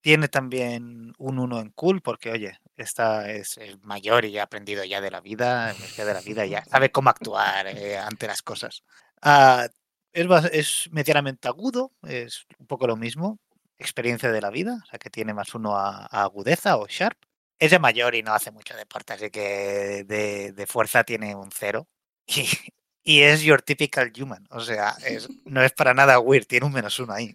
Tiene 0.06 0.28
también 0.28 1.16
un 1.18 1.40
uno 1.40 1.60
en 1.60 1.72
cool, 1.72 2.00
porque 2.00 2.30
oye, 2.30 2.60
esta 2.78 3.32
es, 3.32 3.58
es 3.58 3.84
mayor 3.84 4.24
y 4.26 4.38
ha 4.38 4.44
aprendido 4.44 4.84
ya 4.84 5.02
de 5.02 5.10
la 5.10 5.20
vida, 5.20 5.74
de 5.98 6.14
la 6.14 6.22
vida, 6.22 6.46
ya 6.46 6.64
sabe 6.64 6.92
cómo 6.92 7.10
actuar 7.10 7.66
eh, 7.66 7.98
ante 7.98 8.28
las 8.28 8.44
cosas. 8.44 8.84
Ah, 9.24 9.68
es, 10.14 10.28
es 10.52 10.90
medianamente 10.92 11.48
agudo, 11.48 11.92
es 12.04 12.46
un 12.60 12.68
poco 12.68 12.86
lo 12.86 12.96
mismo, 12.96 13.40
experiencia 13.80 14.32
de 14.32 14.42
la 14.42 14.52
vida, 14.52 14.78
o 14.84 14.86
sea 14.86 15.00
que 15.00 15.10
tiene 15.10 15.34
más 15.34 15.56
uno 15.56 15.76
a, 15.76 16.06
agudeza 16.06 16.78
o 16.78 16.86
sharp. 16.86 17.18
Es 17.58 17.72
ya 17.72 17.80
mayor 17.80 18.14
y 18.14 18.22
no 18.22 18.36
hace 18.36 18.52
mucho 18.52 18.78
deporte, 18.78 19.14
así 19.14 19.32
que 19.32 20.04
de, 20.06 20.52
de 20.52 20.68
fuerza 20.68 21.04
tiene 21.04 21.34
un 21.34 21.50
cero. 21.52 21.88
y 23.06 23.22
es 23.22 23.42
your 23.44 23.62
typical 23.62 24.12
human, 24.20 24.46
o 24.50 24.60
sea, 24.60 24.96
es- 25.06 25.30
no 25.46 25.64
es 25.64 25.72
para 25.72 25.94
nada 25.94 26.20
weird, 26.20 26.46
tiene 26.48 26.66
un 26.66 26.74
menos 26.74 27.00
uno 27.00 27.14
ahí. 27.14 27.34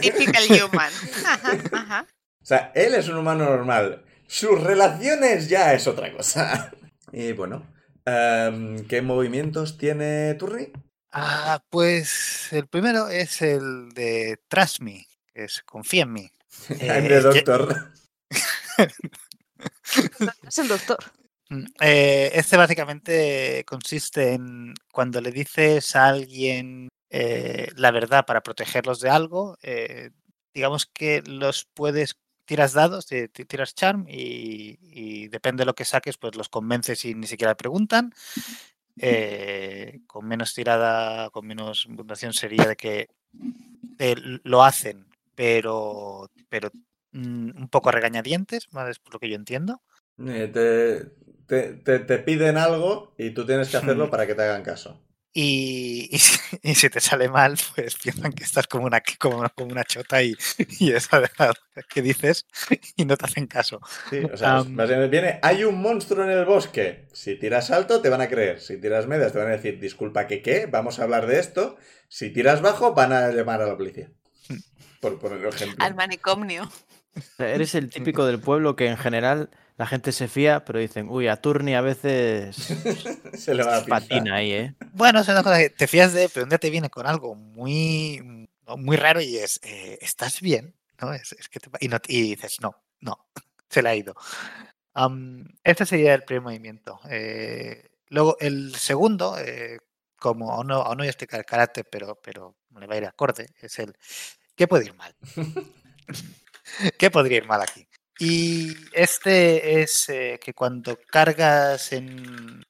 Typical 0.00 0.44
human. 0.72 0.92
Ajá, 1.26 1.58
ajá. 1.72 2.06
O 2.40 2.44
sea, 2.44 2.70
él 2.74 2.94
es 2.94 3.08
un 3.08 3.16
humano 3.16 3.44
normal. 3.46 4.04
Sus 4.28 4.60
relaciones 4.62 5.48
ya 5.48 5.72
es 5.74 5.86
otra 5.88 6.12
cosa. 6.12 6.70
Y 7.14 7.32
bueno, 7.32 7.66
em, 8.06 8.86
¿qué 8.86 9.02
movimientos 9.02 9.76
tiene 9.76 10.32
Turni? 10.34 10.72
Ah, 11.10 11.62
pues 11.68 12.48
el 12.52 12.66
primero 12.68 13.08
es 13.08 13.42
el 13.42 13.90
de 13.92 14.38
Trust 14.48 14.80
Me, 14.80 15.06
que 15.34 15.44
es 15.44 15.62
confía 15.62 16.04
en 16.04 16.12
mí. 16.14 16.30
I'm 16.70 17.04
Eh, 17.04 17.08
the 17.08 17.20
doctor. 17.20 17.92
Es 20.48 20.58
el 20.58 20.68
doctor. 20.68 20.98
Mm, 21.52 21.64
eh, 21.80 22.30
este 22.34 22.56
básicamente 22.56 23.62
consiste 23.66 24.32
en 24.32 24.72
cuando 24.90 25.20
le 25.20 25.30
dices 25.30 25.94
a 25.96 26.06
alguien 26.08 26.88
eh, 27.10 27.68
la 27.76 27.90
verdad 27.90 28.24
para 28.24 28.42
protegerlos 28.42 29.00
de 29.00 29.10
algo, 29.10 29.58
eh, 29.62 30.12
digamos 30.54 30.86
que 30.86 31.22
los 31.26 31.66
puedes, 31.74 32.16
tiras 32.46 32.72
dados, 32.72 33.06
ti- 33.06 33.28
ti- 33.28 33.44
tiras 33.44 33.74
charm 33.74 34.06
y, 34.08 35.28
depende 35.28 35.62
de 35.62 35.66
lo 35.66 35.74
que 35.74 35.84
saques, 35.84 36.16
pues 36.16 36.36
los 36.36 36.48
convences 36.48 37.04
y 37.04 37.14
ni 37.14 37.26
siquiera 37.26 37.54
preguntan. 37.54 38.14
con 40.06 40.26
menos 40.26 40.54
tirada, 40.54 41.28
con 41.30 41.46
menos 41.46 41.86
puntuación 41.96 42.32
sería 42.32 42.66
de 42.66 42.76
que 42.76 43.08
lo 44.44 44.64
hacen, 44.64 45.06
pero, 45.34 46.30
pero 46.48 46.70
mm, 47.12 47.50
un 47.56 47.68
poco 47.68 47.90
regañadientes, 47.90 48.68
¿vale? 48.70 48.90
Es 48.92 48.98
por 48.98 49.14
lo 49.14 49.20
que 49.20 49.28
yo 49.28 49.36
entiendo. 49.36 49.82
Te- 51.52 51.74
te- 51.74 51.98
te 51.98 52.18
piden 52.18 52.56
algo 52.56 53.14
y 53.18 53.30
tú 53.30 53.44
tienes 53.44 53.68
que 53.68 53.76
hacerlo 53.76 54.06
Hmm. 54.06 54.10
para 54.10 54.26
que 54.26 54.34
te 54.34 54.42
hagan 54.42 54.62
caso. 54.62 55.02
Y, 55.34 56.08
y 56.10 56.18
si, 56.18 56.38
y 56.62 56.74
si 56.74 56.88
te 56.88 56.98
sale 57.00 57.28
mal, 57.28 57.58
pues 57.74 57.96
piensan 57.96 58.32
que 58.32 58.42
estás 58.44 58.66
como 58.66 58.86
una, 58.86 59.02
como, 59.18 59.46
como 59.54 59.70
una 59.70 59.84
chota 59.84 60.22
y, 60.22 60.34
y 60.78 60.92
es 60.92 61.10
verdad 61.10 61.54
que 61.90 62.00
dices 62.00 62.46
y 62.96 63.04
no 63.04 63.18
te 63.18 63.26
hacen 63.26 63.46
caso. 63.46 63.80
Sí, 64.08 64.20
o 64.24 64.34
sea, 64.36 64.62
viene, 64.62 65.38
hay 65.42 65.64
un 65.64 65.80
monstruo 65.80 66.24
en 66.24 66.30
el 66.30 66.46
bosque. 66.46 67.06
Si 67.12 67.36
tiras 67.36 67.70
alto, 67.70 68.00
te 68.00 68.08
van 68.08 68.22
a 68.22 68.28
creer. 68.28 68.60
Si 68.60 68.80
tiras 68.80 69.06
medias, 69.06 69.32
te 69.32 69.38
van 69.38 69.48
a 69.48 69.56
decir, 69.56 69.78
disculpa, 69.78 70.26
¿que 70.26 70.40
qué? 70.40 70.66
Vamos 70.66 70.98
a 70.98 71.02
hablar 71.04 71.26
de 71.26 71.38
esto. 71.38 71.76
Si 72.08 72.30
tiras 72.30 72.62
bajo, 72.62 72.94
van 72.94 73.12
a 73.12 73.28
llamar 73.30 73.60
a 73.60 73.66
la 73.66 73.76
policía. 73.76 74.10
Por 75.00 75.18
poner 75.18 75.44
ejemplo. 75.46 75.84
Al 75.84 75.94
manicomio. 75.94 76.70
Eres 77.38 77.74
el 77.74 77.90
típico 77.90 78.24
del 78.24 78.40
pueblo 78.40 78.74
que 78.74 78.86
en 78.86 78.96
general 78.96 79.50
la 79.76 79.86
gente 79.86 80.12
se 80.12 80.28
fía, 80.28 80.64
pero 80.64 80.78
dicen, 80.78 81.08
uy, 81.08 81.28
a 81.28 81.36
Turni 81.36 81.74
a 81.74 81.80
veces 81.80 82.56
Se 83.34 83.54
le 83.54 83.64
va 83.64 83.78
a 83.78 83.84
patina 83.84 84.36
ahí, 84.36 84.52
¿eh? 84.52 84.74
Bueno, 84.92 85.20
es 85.20 85.28
una 85.28 85.42
cosa 85.42 85.58
que 85.58 85.70
te 85.70 85.86
fías 85.86 86.12
de, 86.12 86.28
pero 86.28 86.44
un 86.44 86.50
día 86.50 86.58
te 86.58 86.70
viene 86.70 86.90
con 86.90 87.06
algo 87.06 87.34
muy, 87.34 88.48
muy 88.76 88.96
raro 88.96 89.20
y 89.20 89.38
es, 89.38 89.60
eh, 89.62 89.98
¿estás 90.00 90.40
bien? 90.40 90.74
¿No? 91.00 91.12
Es, 91.12 91.32
es 91.32 91.48
que 91.48 91.58
te 91.58 91.70
y, 91.80 91.88
no, 91.88 91.98
y 92.06 92.22
dices, 92.22 92.58
no, 92.60 92.76
no, 93.00 93.26
se 93.68 93.82
le 93.82 93.88
ha 93.88 93.94
ido. 93.94 94.14
Am, 94.94 95.48
este 95.64 95.86
sería 95.86 96.14
el 96.14 96.24
primer 96.24 96.42
movimiento. 96.42 97.00
Eh, 97.08 97.90
luego, 98.08 98.36
el 98.40 98.74
segundo, 98.74 99.38
eh, 99.38 99.78
como 100.16 100.52
aún 100.52 100.68
no, 100.68 100.82
aún 100.82 100.98
no 100.98 101.02
voy 101.02 101.06
a 101.06 101.10
explicar 101.10 101.40
el 101.40 101.46
carácter, 101.46 101.88
pero, 101.90 102.20
pero 102.22 102.56
le 102.78 102.86
va 102.86 102.94
a 102.94 102.98
ir 102.98 103.06
acorde, 103.06 103.48
es 103.60 103.78
el, 103.78 103.96
¿qué 104.54 104.68
puede 104.68 104.84
ir 104.84 104.94
mal? 104.94 105.14
¿Qué 106.98 107.10
podría 107.10 107.38
ir 107.38 107.46
mal 107.46 107.60
aquí? 107.60 107.86
Y 108.24 108.76
este 108.92 109.80
es 109.82 110.08
eh, 110.08 110.38
que 110.42 110.54
cuando 110.54 110.96
cargas 111.10 111.92
en 111.92 112.62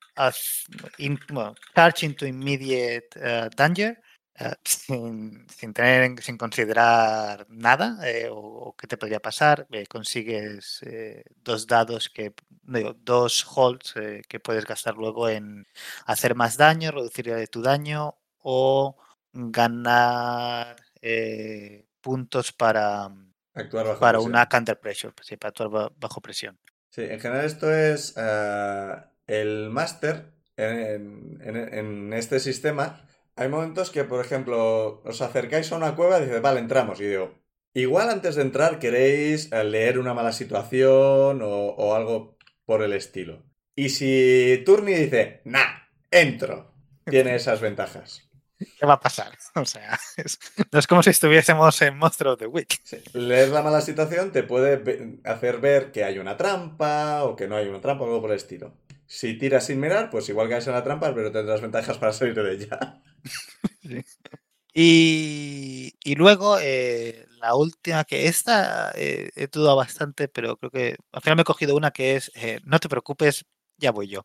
in- 0.98 1.18
bueno, 1.30 1.54
charge 1.74 2.06
into 2.06 2.26
immediate 2.26 3.08
eh, 3.16 3.48
danger, 3.56 3.98
eh, 4.38 4.54
sin, 4.64 5.46
sin 5.48 5.72
tener, 5.74 6.02
en- 6.04 6.18
sin 6.22 6.36
considerar 6.38 7.46
nada 7.50 7.98
o, 8.30 8.36
o 8.70 8.76
qué 8.76 8.86
te 8.86 8.96
podría 8.96 9.20
pasar, 9.20 9.66
eh, 9.72 9.86
consigues 9.86 10.80
dos 11.36 11.66
dados 11.66 12.08
que, 12.08 12.32
dos 13.04 13.44
holds 13.54 13.94
que 14.28 14.40
puedes 14.40 14.64
gastar 14.66 14.94
luego 14.96 15.28
en 15.28 15.66
hacer 16.06 16.34
más 16.34 16.56
daño, 16.56 16.90
reducir 16.90 17.48
tu 17.50 17.62
daño 17.62 18.16
o 18.38 18.96
ganar 19.32 20.76
puntos 22.00 22.52
para, 22.52 23.08
Actuar 23.54 23.86
bajo 23.86 24.00
para 24.00 24.18
presión. 24.18 24.32
una 24.32 24.48
counter 24.48 24.78
pressure, 24.80 25.14
sí, 25.22 25.36
para 25.36 25.48
actuar 25.50 25.68
ba- 25.68 25.92
bajo 25.98 26.20
presión. 26.20 26.58
Sí, 26.90 27.02
en 27.02 27.20
general 27.20 27.44
esto 27.46 27.72
es 27.72 28.14
eh, 28.16 28.94
el 29.26 29.70
máster 29.70 30.32
en, 30.56 31.38
en- 31.42 31.74
en 31.74 32.12
este 32.12 32.40
sistema. 32.40 33.06
Hay 33.36 33.48
momentos 33.48 33.90
que, 33.90 34.04
por 34.04 34.24
ejemplo, 34.24 35.00
os 35.04 35.20
acercáis 35.22 35.72
a 35.72 35.76
una 35.76 35.94
cueva 35.96 36.18
y 36.18 36.24
dices, 36.26 36.42
vale, 36.42 36.60
entramos. 36.60 37.00
Y 37.00 37.04
digo, 37.06 37.34
igual 37.74 38.10
antes 38.10 38.34
de 38.36 38.42
entrar 38.42 38.78
queréis 38.78 39.50
eh, 39.52 39.64
leer 39.64 39.98
una 39.98 40.14
mala 40.14 40.32
situación 40.32 41.40
o, 41.42 41.48
o 41.48 41.94
algo 41.94 42.36
por 42.66 42.82
el 42.82 42.92
estilo. 42.92 43.42
Y 43.74 43.88
si 43.88 44.62
Turni 44.66 44.92
dice, 44.94 45.40
nah, 45.44 45.88
entro, 46.10 46.74
tiene 47.08 47.34
esas 47.40 47.60
ventajas. 47.62 48.28
¿Qué 48.78 48.86
va 48.86 48.94
a 48.94 49.00
pasar? 49.00 49.36
O 49.54 49.64
sea, 49.64 49.98
es- 50.16 50.38
no 50.72 50.78
es 50.78 50.86
como 50.86 51.02
si 51.02 51.10
estuviésemos 51.10 51.80
en 51.82 51.96
Monster 51.96 52.28
of 52.28 52.38
the 52.38 52.46
Week. 52.46 52.80
Sí, 52.84 52.98
Leer 53.14 53.48
la 53.50 53.62
mala 53.62 53.80
situación 53.80 54.32
te 54.32 54.42
puede 54.42 55.20
hacer 55.24 55.60
ver 55.60 55.92
que 55.92 56.04
hay 56.04 56.18
una 56.18 56.36
trampa 56.36 57.24
o 57.24 57.36
que 57.36 57.48
no 57.48 57.56
hay 57.56 57.68
una 57.68 57.80
trampa 57.80 58.04
o 58.04 58.06
algo 58.06 58.20
por 58.20 58.30
el 58.30 58.36
estilo. 58.36 58.74
Si 59.06 59.36
tiras 59.38 59.66
sin 59.66 59.78
mirar, 59.80 60.10
pues 60.10 60.28
igual 60.28 60.48
caes 60.48 60.66
en 60.66 60.72
la 60.72 60.82
trampa, 60.82 61.14
pero 61.14 61.30
tendrás 61.30 61.60
ventajas 61.60 61.98
para 61.98 62.12
salir 62.12 62.34
de 62.34 62.52
ella. 62.52 63.02
Y, 64.74 65.94
y 66.02 66.14
luego 66.14 66.58
eh, 66.60 67.26
la 67.40 67.54
última, 67.54 68.04
que 68.04 68.26
esta 68.26 68.90
eh, 68.94 69.30
he 69.36 69.46
dudado 69.48 69.76
bastante, 69.76 70.28
pero 70.28 70.56
creo 70.56 70.70
que 70.70 70.96
al 71.12 71.22
final 71.22 71.36
me 71.36 71.42
he 71.42 71.44
cogido 71.44 71.76
una 71.76 71.90
que 71.90 72.16
es, 72.16 72.30
eh, 72.34 72.60
no 72.64 72.78
te 72.78 72.88
preocupes, 72.88 73.44
ya 73.76 73.90
voy 73.92 74.08
yo. 74.08 74.22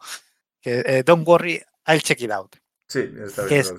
Que, 0.62 1.04
don't 1.06 1.28
worry, 1.28 1.62
I'll 1.86 2.02
check 2.02 2.22
it 2.22 2.32
out. 2.32 2.56
Sí, 2.88 3.02
está 3.26 3.44
¿Qué 3.46 3.56
bien 3.56 3.60
es? 3.60 3.74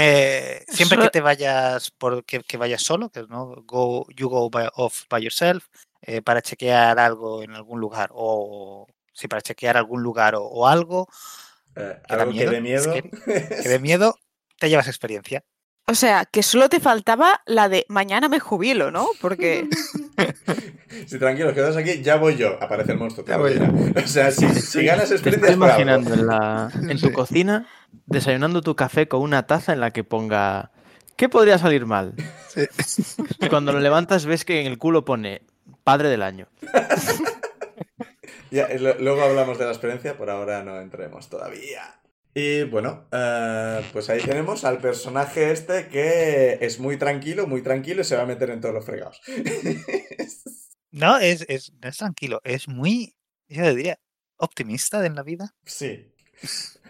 Eh, 0.00 0.64
siempre 0.68 0.96
que 0.98 1.10
te 1.10 1.20
vayas 1.20 1.90
por 1.90 2.24
que, 2.24 2.40
que 2.40 2.56
vayas 2.56 2.82
solo, 2.82 3.10
que 3.10 3.24
no 3.28 3.56
go, 3.66 4.06
you 4.14 4.28
go 4.28 4.48
by- 4.48 4.70
off 4.76 5.02
by 5.10 5.20
yourself, 5.20 5.66
eh, 6.02 6.22
para 6.22 6.40
chequear 6.40 7.00
algo 7.00 7.42
en 7.42 7.50
algún 7.50 7.80
lugar, 7.80 8.10
o 8.12 8.86
sí, 9.12 9.26
para 9.26 9.42
chequear 9.42 9.76
algún 9.76 10.00
lugar 10.04 10.36
o, 10.36 10.44
o 10.44 10.68
algo 10.68 11.08
Eh, 11.74 11.96
¿Que 12.06 12.14
algo 12.14 12.26
que 12.30 12.38
miedo? 12.38 12.50
de 12.52 12.60
miedo. 12.60 12.94
¿Es 12.94 13.62
que 13.62 13.68
de 13.68 13.78
miedo, 13.80 14.16
te 14.58 14.68
llevas 14.68 14.86
experiencia. 14.86 15.42
O 15.88 15.94
sea, 15.94 16.26
que 16.26 16.42
solo 16.42 16.68
te 16.68 16.78
faltaba 16.80 17.40
la 17.46 17.68
de 17.68 17.84
mañana 17.88 18.28
me 18.28 18.38
jubilo, 18.40 18.90
¿no? 18.92 19.08
Porque 19.20 19.66
si 21.06 21.18
tranquilos, 21.18 21.54
quedas 21.54 21.76
aquí, 21.76 22.02
ya 22.02 22.16
voy 22.16 22.36
yo. 22.36 22.62
Aparece 22.62 22.92
el 22.92 22.98
monstruo. 22.98 23.24
te 23.24 23.32
Ya 23.32 23.38
voy. 23.38 23.58
O 24.04 24.06
sea, 24.06 24.30
si, 24.30 24.48
si 24.54 24.84
ganas 24.84 25.08
Te 25.08 25.14
experiencia 25.14 25.50
estoy 25.50 25.52
es 25.54 25.58
por 25.58 25.70
algo. 25.70 25.82
imaginando 25.82 26.14
en, 26.14 26.26
la, 26.26 26.70
en 26.74 27.00
tu 27.00 27.08
Sí. 27.08 27.12
cocina 27.12 27.66
desayunando 28.06 28.60
tu 28.62 28.74
café 28.76 29.08
con 29.08 29.20
una 29.22 29.46
taza 29.46 29.72
en 29.72 29.80
la 29.80 29.90
que 29.92 30.04
ponga 30.04 30.70
¿qué 31.16 31.28
podría 31.28 31.58
salir 31.58 31.84
mal? 31.86 32.14
Y 33.40 33.48
cuando 33.48 33.72
lo 33.72 33.80
levantas 33.80 34.24
ves 34.26 34.44
que 34.44 34.60
en 34.60 34.66
el 34.66 34.78
culo 34.78 35.04
pone 35.04 35.42
padre 35.84 36.08
del 36.08 36.22
año. 36.22 36.48
Ya, 38.50 38.66
lo- 38.78 38.98
luego 38.98 39.20
hablamos 39.22 39.58
de 39.58 39.66
la 39.66 39.72
experiencia, 39.72 40.16
por 40.16 40.30
ahora 40.30 40.62
no 40.64 40.80
entremos 40.80 41.28
todavía. 41.28 42.00
Y 42.34 42.62
bueno, 42.64 43.06
eh, 43.12 43.82
pues 43.92 44.08
ahí 44.08 44.20
tenemos 44.22 44.64
al 44.64 44.78
personaje 44.78 45.50
este 45.52 45.88
que 45.88 46.56
es 46.62 46.78
muy 46.78 46.96
tranquilo, 46.96 47.46
muy 47.46 47.60
tranquilo 47.62 48.00
y 48.00 48.04
se 48.04 48.16
va 48.16 48.22
a 48.22 48.26
meter 48.26 48.48
en 48.50 48.60
todos 48.62 48.74
los 48.74 48.84
fregados. 48.84 49.20
No, 50.90 51.18
es, 51.18 51.44
es, 51.50 51.70
no 51.82 51.90
es 51.90 51.98
tranquilo, 51.98 52.40
es 52.44 52.66
muy, 52.66 53.14
yo 53.46 53.74
diría, 53.74 53.98
optimista 54.38 55.04
en 55.04 55.14
la 55.16 55.22
vida. 55.22 55.54
sí. 55.66 56.14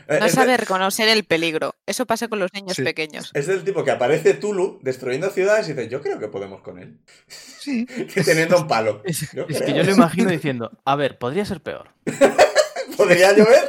No 0.08 0.28
sabe 0.30 0.56
reconocer 0.56 1.08
el 1.08 1.24
peligro. 1.24 1.74
Eso 1.86 2.06
pasa 2.06 2.28
con 2.28 2.38
los 2.38 2.52
niños 2.54 2.76
Sí. 2.76 2.82
pequeños. 2.82 3.30
es 3.34 3.46
del 3.46 3.62
tipo 3.62 3.84
que 3.84 3.90
aparece 3.90 4.32
Tulu 4.34 4.78
destruyendo 4.82 5.28
ciudades 5.30 5.68
y 5.68 5.74
dice, 5.74 5.88
yo 5.90 6.00
creo 6.00 6.18
que 6.18 6.28
podemos 6.28 6.62
con 6.62 6.78
él. 6.78 6.98
Sí. 7.26 7.84
Que 8.14 8.22
teniendo 8.24 8.56
un 8.58 8.66
palo. 8.68 9.02
Es, 9.04 9.30
Yo 9.32 9.44
es 9.48 9.60
que 9.60 9.74
yo 9.74 9.82
lo 9.84 9.90
imagino 9.92 10.30
diciendo, 10.30 10.70
a 10.84 10.96
ver, 10.96 11.18
podría 11.18 11.44
ser 11.44 11.60
peor. 11.62 11.90
¿Podría 12.96 13.32
llover? 13.36 13.68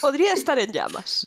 Podría 0.00 0.32
estar 0.32 0.58
en 0.58 0.72
llamas. 0.72 1.24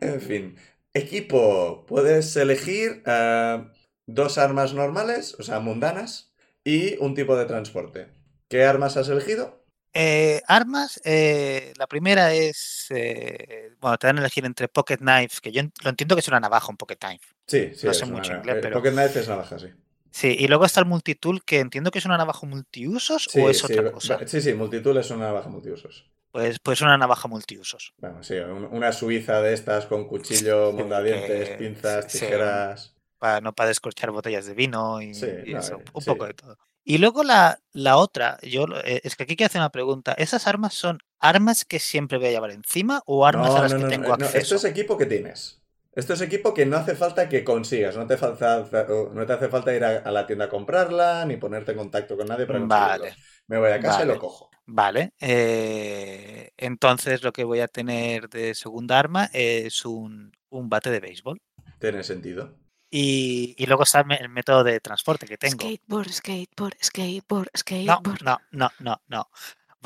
En 0.00 0.20
fin. 0.20 0.56
Equipo. 0.94 1.86
Puedes 1.86 2.34
elegir 2.36 3.02
eh, 3.06 3.64
dos 4.06 4.38
armas 4.38 4.74
normales, 4.74 5.36
o 5.38 5.42
sea, 5.42 5.60
mundanas, 5.60 6.32
y 6.64 6.96
un 6.98 7.14
tipo 7.14 7.36
de 7.36 7.44
transporte. 7.44 8.08
¿Qué 8.48 8.64
armas 8.64 8.96
has 8.96 9.08
elegido? 9.08 9.64
Eh, 9.98 10.42
armas, 10.46 11.00
eh, 11.04 11.72
la 11.78 11.86
primera 11.86 12.32
es, 12.34 12.86
eh, 12.90 13.70
bueno, 13.80 13.96
te 13.96 14.06
dan 14.06 14.18
a 14.18 14.20
elegir 14.20 14.44
entre 14.44 14.68
pocket 14.68 14.98
knives, 14.98 15.40
que 15.40 15.52
yo 15.52 15.62
lo 15.82 15.90
entiendo 15.90 16.14
que 16.14 16.20
es 16.20 16.28
una 16.28 16.38
navaja, 16.40 16.68
un 16.68 16.76
pocket 16.76 16.98
knife. 16.98 17.26
Sí, 17.46 17.72
sí. 17.74 17.86
No 17.86 17.94
sé 17.94 18.04
mucho 18.06 18.34
inglés, 18.34 18.56
Eh, 18.56 18.60
pero- 18.62 18.76
Pocket 18.76 18.92
Knife 18.92 19.20
es 19.20 19.28
navaja, 19.28 19.58
sí. 19.58 19.68
Sí, 20.10 20.36
y 20.38 20.48
luego 20.48 20.64
está 20.64 20.80
el 20.80 20.86
multitool, 20.86 21.44
que 21.44 21.60
entiendo 21.60 21.90
que 21.90 21.98
es 21.98 22.04
una 22.06 22.16
navaja 22.16 22.46
multiusos 22.46 23.28
Sí, 23.30 23.40
o 23.40 23.50
es 23.50 23.58
sí, 23.58 23.64
otra 23.72 23.90
cosa. 23.92 24.18
Sí, 24.26 24.40
sí, 24.40 24.54
multitool 24.54 24.96
es 24.98 25.10
una 25.10 25.26
navaja 25.26 25.48
multiusos. 25.48 26.10
Pues, 26.30 26.58
pues 26.60 26.80
una 26.82 26.96
navaja 26.98 27.28
multiusos. 27.28 27.94
Bueno, 27.98 28.22
sí, 28.22 28.34
un- 28.34 28.64
una 28.70 28.92
suiza 28.92 29.40
de 29.40 29.54
estas 29.54 29.86
con 29.86 30.06
cuchillo, 30.08 30.72
mondadientes, 30.72 31.50
pinzas, 31.56 32.06
tijeras. 32.08 32.94
Para, 33.18 33.40
no 33.40 33.54
para 33.54 33.68
descorchar 33.68 34.10
botellas 34.10 34.44
de 34.46 34.52
vino 34.54 35.00
y, 35.00 35.14
Sí, 35.14 35.26
y 35.46 35.52
no, 35.54 35.60
eso, 35.60 35.74
eh, 35.76 35.84
un 35.94 36.02
poco 36.04 36.26
de 36.26 36.34
todo. 36.34 36.58
Y 36.86 36.98
luego 36.98 37.22
la, 37.24 37.60
la 37.72 37.98
otra, 37.98 38.38
yo 38.42 38.66
eh, 38.84 39.02
es 39.04 39.16
que 39.16 39.24
aquí 39.24 39.36
quiero 39.36 39.48
hacer 39.48 39.60
una 39.60 39.70
pregunta. 39.72 40.12
¿Esas 40.14 40.46
armas 40.46 40.74
son 40.74 41.00
armas 41.18 41.64
que 41.66 41.80
siempre 41.80 42.18
voy 42.18 42.28
a 42.28 42.30
llevar 42.30 42.52
encima 42.52 43.02
o 43.06 43.26
armas 43.26 43.54
No, 43.54 43.58
a 43.58 43.60
las 43.62 43.74
no, 43.74 43.76
que 43.76 43.84
no, 43.84 43.86
tengo 43.86 44.12
no, 44.12 44.16
no, 44.16 44.26
acceso? 44.26 44.40
Esto 44.40 44.54
es 44.56 44.64
equipo 44.64 44.96
que 44.98 45.06
tienes. 45.06 45.62
Esto 45.92 46.14
es 46.14 46.20
equipo 46.20 46.52
que 46.54 46.66
no 46.66 46.76
hace 46.76 46.94
falta 46.96 47.28
que 47.28 47.44
consigas, 47.44 47.96
no 47.96 48.06
te, 48.06 48.16
falta, 48.18 48.66
no 49.12 49.26
te 49.26 49.32
hace 49.32 49.48
falta 49.48 49.74
ir 49.74 49.84
a, 49.84 49.98
a 49.98 50.10
la 50.12 50.26
tienda 50.26 50.46
a 50.46 50.48
comprarla, 50.48 51.24
ni 51.24 51.36
ponerte 51.38 51.72
en 51.72 51.78
contacto 51.78 52.16
con 52.16 52.26
nadie 52.28 52.46
para 52.46 52.60
conseguirlo. 52.60 53.04
Vale, 53.04 53.16
Me 53.48 53.58
voy 53.58 53.70
a 53.70 53.80
casa 53.80 54.02
y 54.02 54.06
Vale. 54.06 54.06
lo 54.06 54.18
cojo. 54.18 54.50
vale. 54.66 55.12
eh, 55.20 56.52
entonces 56.56 57.22
lo 57.22 57.32
que 57.32 57.44
voy 57.44 57.60
a 57.60 57.68
tener 57.68 58.28
de 58.28 58.54
segunda 58.54 58.98
arma 58.98 59.30
es 59.32 59.84
un, 59.84 60.32
un 60.50 60.68
bate 60.68 60.90
de 60.90 61.00
béisbol. 61.00 61.40
Tiene 61.78 62.02
sentido. 62.04 62.54
Y, 62.98 63.54
y 63.58 63.66
luego 63.66 63.82
está 63.82 64.06
el 64.18 64.30
método 64.30 64.64
de 64.64 64.80
transporte 64.80 65.26
que 65.26 65.36
tengo. 65.36 65.58
Skateboard, 65.60 66.08
skateboard, 66.10 66.74
skateboard, 66.82 67.48
No, 67.52 67.58
skateboard. 67.58 68.22
no, 68.22 68.38
no, 68.52 68.70
no, 68.80 69.02
no. 69.08 69.28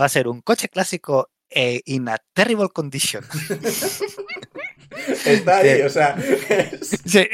Va 0.01 0.05
a 0.05 0.09
ser 0.09 0.29
un 0.29 0.43
coche 0.43 0.69
clásico 0.69 1.33
eh, 1.51 1.81
in 1.87 2.09
a 2.09 2.19
terrible 2.33 2.69
condition. 2.69 3.25
Está 5.25 5.59
ahí, 5.59 5.77
Sí. 5.77 5.83
o 5.83 5.91
sea. 5.91 6.17
es- 6.49 7.01
Sí. 7.05 7.29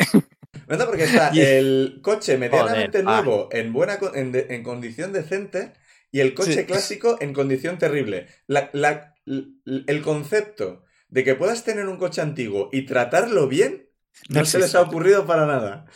No, 0.68 0.87
porque 0.87 1.05
está 1.05 1.31
Y- 1.33 1.41
el 1.41 2.01
coche 2.03 2.37
medianamente 2.39 3.03
Joder, 3.03 3.09
ah. 3.18 3.22
nuevo 3.22 3.49
en 3.53 3.72
buena 3.72 3.99
co- 3.99 4.14
en, 4.14 4.33
de- 4.33 4.47
en 4.51 4.62
condición 4.62 5.12
decente 5.12 5.74
y 6.11 6.20
el 6.20 6.35
coche 6.35 6.55
Sí. 6.55 6.64
clásico 6.64 7.18
en 7.20 7.33
condición 7.35 7.79
terrible. 7.79 8.27
La- 8.47 8.70
el 9.27 10.03
concepto 10.03 10.85
de 11.09 11.24
que 11.24 11.35
puedas 11.35 11.64
tener 11.64 11.87
un 11.87 11.99
coche 11.99 12.20
antiguo 12.20 12.68
y 12.72 12.83
tratarlo 12.87 13.49
bien 13.49 13.86
no, 14.29 14.41
No 14.41 14.47
se 14.47 14.59
les 14.59 14.75
ha 14.75 14.83
ocurrido 14.83 15.27
para 15.27 15.47
nada. 15.47 15.87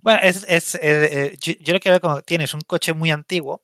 Bueno, 0.00 0.20
es, 0.22 0.44
es, 0.48 0.74
eh, 0.76 0.80
eh, 0.82 1.36
yo, 1.38 1.52
yo 1.60 1.74
lo 1.74 1.80
que 1.80 1.90
veo 1.90 2.00
como 2.00 2.22
tienes 2.22 2.54
un 2.54 2.62
coche 2.62 2.94
muy 2.94 3.10
antiguo 3.10 3.62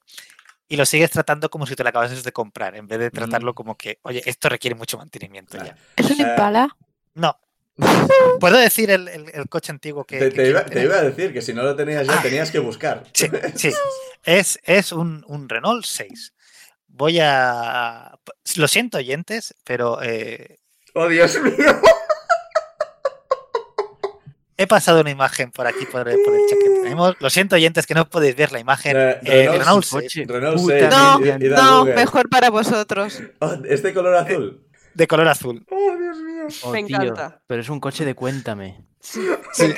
y 0.68 0.76
lo 0.76 0.84
sigues 0.84 1.10
tratando 1.10 1.48
como 1.48 1.66
si 1.66 1.74
te 1.74 1.82
lo 1.82 1.88
acabases 1.88 2.22
de 2.22 2.32
comprar, 2.32 2.76
en 2.76 2.86
vez 2.86 2.98
de 2.98 3.10
tratarlo 3.10 3.54
como 3.54 3.76
que, 3.78 3.98
oye, 4.02 4.22
esto 4.26 4.50
requiere 4.50 4.74
mucho 4.74 4.98
mantenimiento 4.98 5.52
Claro. 5.56 5.68
ya. 5.74 5.76
¿Es 5.96 6.10
un 6.10 6.20
Impala? 6.20 6.76
No. 7.14 7.34
¿Puedo 8.40 8.58
decir 8.58 8.90
el, 8.90 9.08
el- 9.08 9.30
el 9.32 9.48
coche 9.48 9.72
antiguo 9.72 10.04
que, 10.04 10.18
Te, 10.18 10.24
que 10.24 10.30
te 10.30 10.34
quiero 10.36 10.50
iba, 10.50 10.64
te 10.64 10.68
tener? 10.70 10.84
iba 10.84 10.96
a 10.96 11.02
decir 11.02 11.32
que 11.32 11.40
si 11.40 11.54
no 11.54 11.62
lo 11.62 11.74
tenías 11.74 12.06
ya 12.06 12.18
Ah. 12.18 12.22
tenías 12.22 12.50
que 12.50 12.58
buscar. 12.58 13.04
Sí, 13.14 13.28
sí. 13.56 13.72
Es, 14.24 14.58
es 14.64 14.92
un, 14.92 15.24
un 15.28 15.48
Renault 15.48 15.86
6. 15.86 16.34
Voy 16.88 17.20
a... 17.22 18.18
Lo 18.56 18.68
siento, 18.68 18.98
oyentes, 18.98 19.54
pero 19.64 20.02
eh, 20.02 20.58
¡Oh, 20.94 21.08
Dios 21.08 21.40
mío! 21.40 21.80
He 24.62 24.66
pasado 24.66 25.00
una 25.00 25.10
imagen 25.10 25.50
por 25.50 25.66
aquí, 25.66 25.86
por 25.86 26.08
el, 26.08 26.18
por 26.22 26.34
el 26.34 26.40
chat 26.48 26.58
que 26.58 26.70
tenemos. 26.82 27.16
Lo 27.20 27.30
siento, 27.30 27.56
oyentes, 27.56 27.86
que 27.86 27.94
no 27.94 28.08
podéis 28.08 28.36
ver 28.36 28.52
la 28.52 28.60
imagen. 28.60 28.96
Eh, 28.96 29.18
Eh, 29.22 29.48
Renault 29.48 29.58
Renault 29.58 29.86
Coche. 29.88 30.08
6, 30.10 30.28
Renault 30.28 30.56
Puta 30.58 30.78
6, 30.78 30.90
No, 30.90 31.20
y- 31.26 31.46
y- 31.46 31.48
No, 31.50 31.84
mejor 31.86 32.28
para 32.28 32.50
vosotros. 32.50 33.20
Oh, 33.40 33.54
¿Es 33.68 33.82
de 33.82 33.94
color 33.94 34.14
azul? 34.16 34.60
de 34.94 35.06
color 35.06 35.28
azul. 35.28 35.64
¡Oh, 35.70 35.96
Dios 35.96 36.16
mío! 36.18 36.46
Oh, 36.64 36.72
Me 36.72 36.82
tío, 36.84 36.96
encanta. 37.00 37.40
pero 37.46 37.62
es 37.62 37.68
un 37.68 37.80
coche 37.80 38.04
de 38.04 38.14
cuéntame. 38.14 38.84
Sí. 39.00 39.20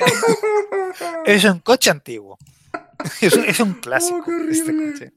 Es 1.25 1.43
un 1.45 1.59
coche 1.59 1.89
antiguo. 1.89 2.37
Es 3.21 3.33
un, 3.33 3.45
es 3.45 3.59
un 3.59 3.73
clásico. 3.75 4.23
Oh, 4.27 4.49
este 4.51 4.73
coche. 4.75 5.11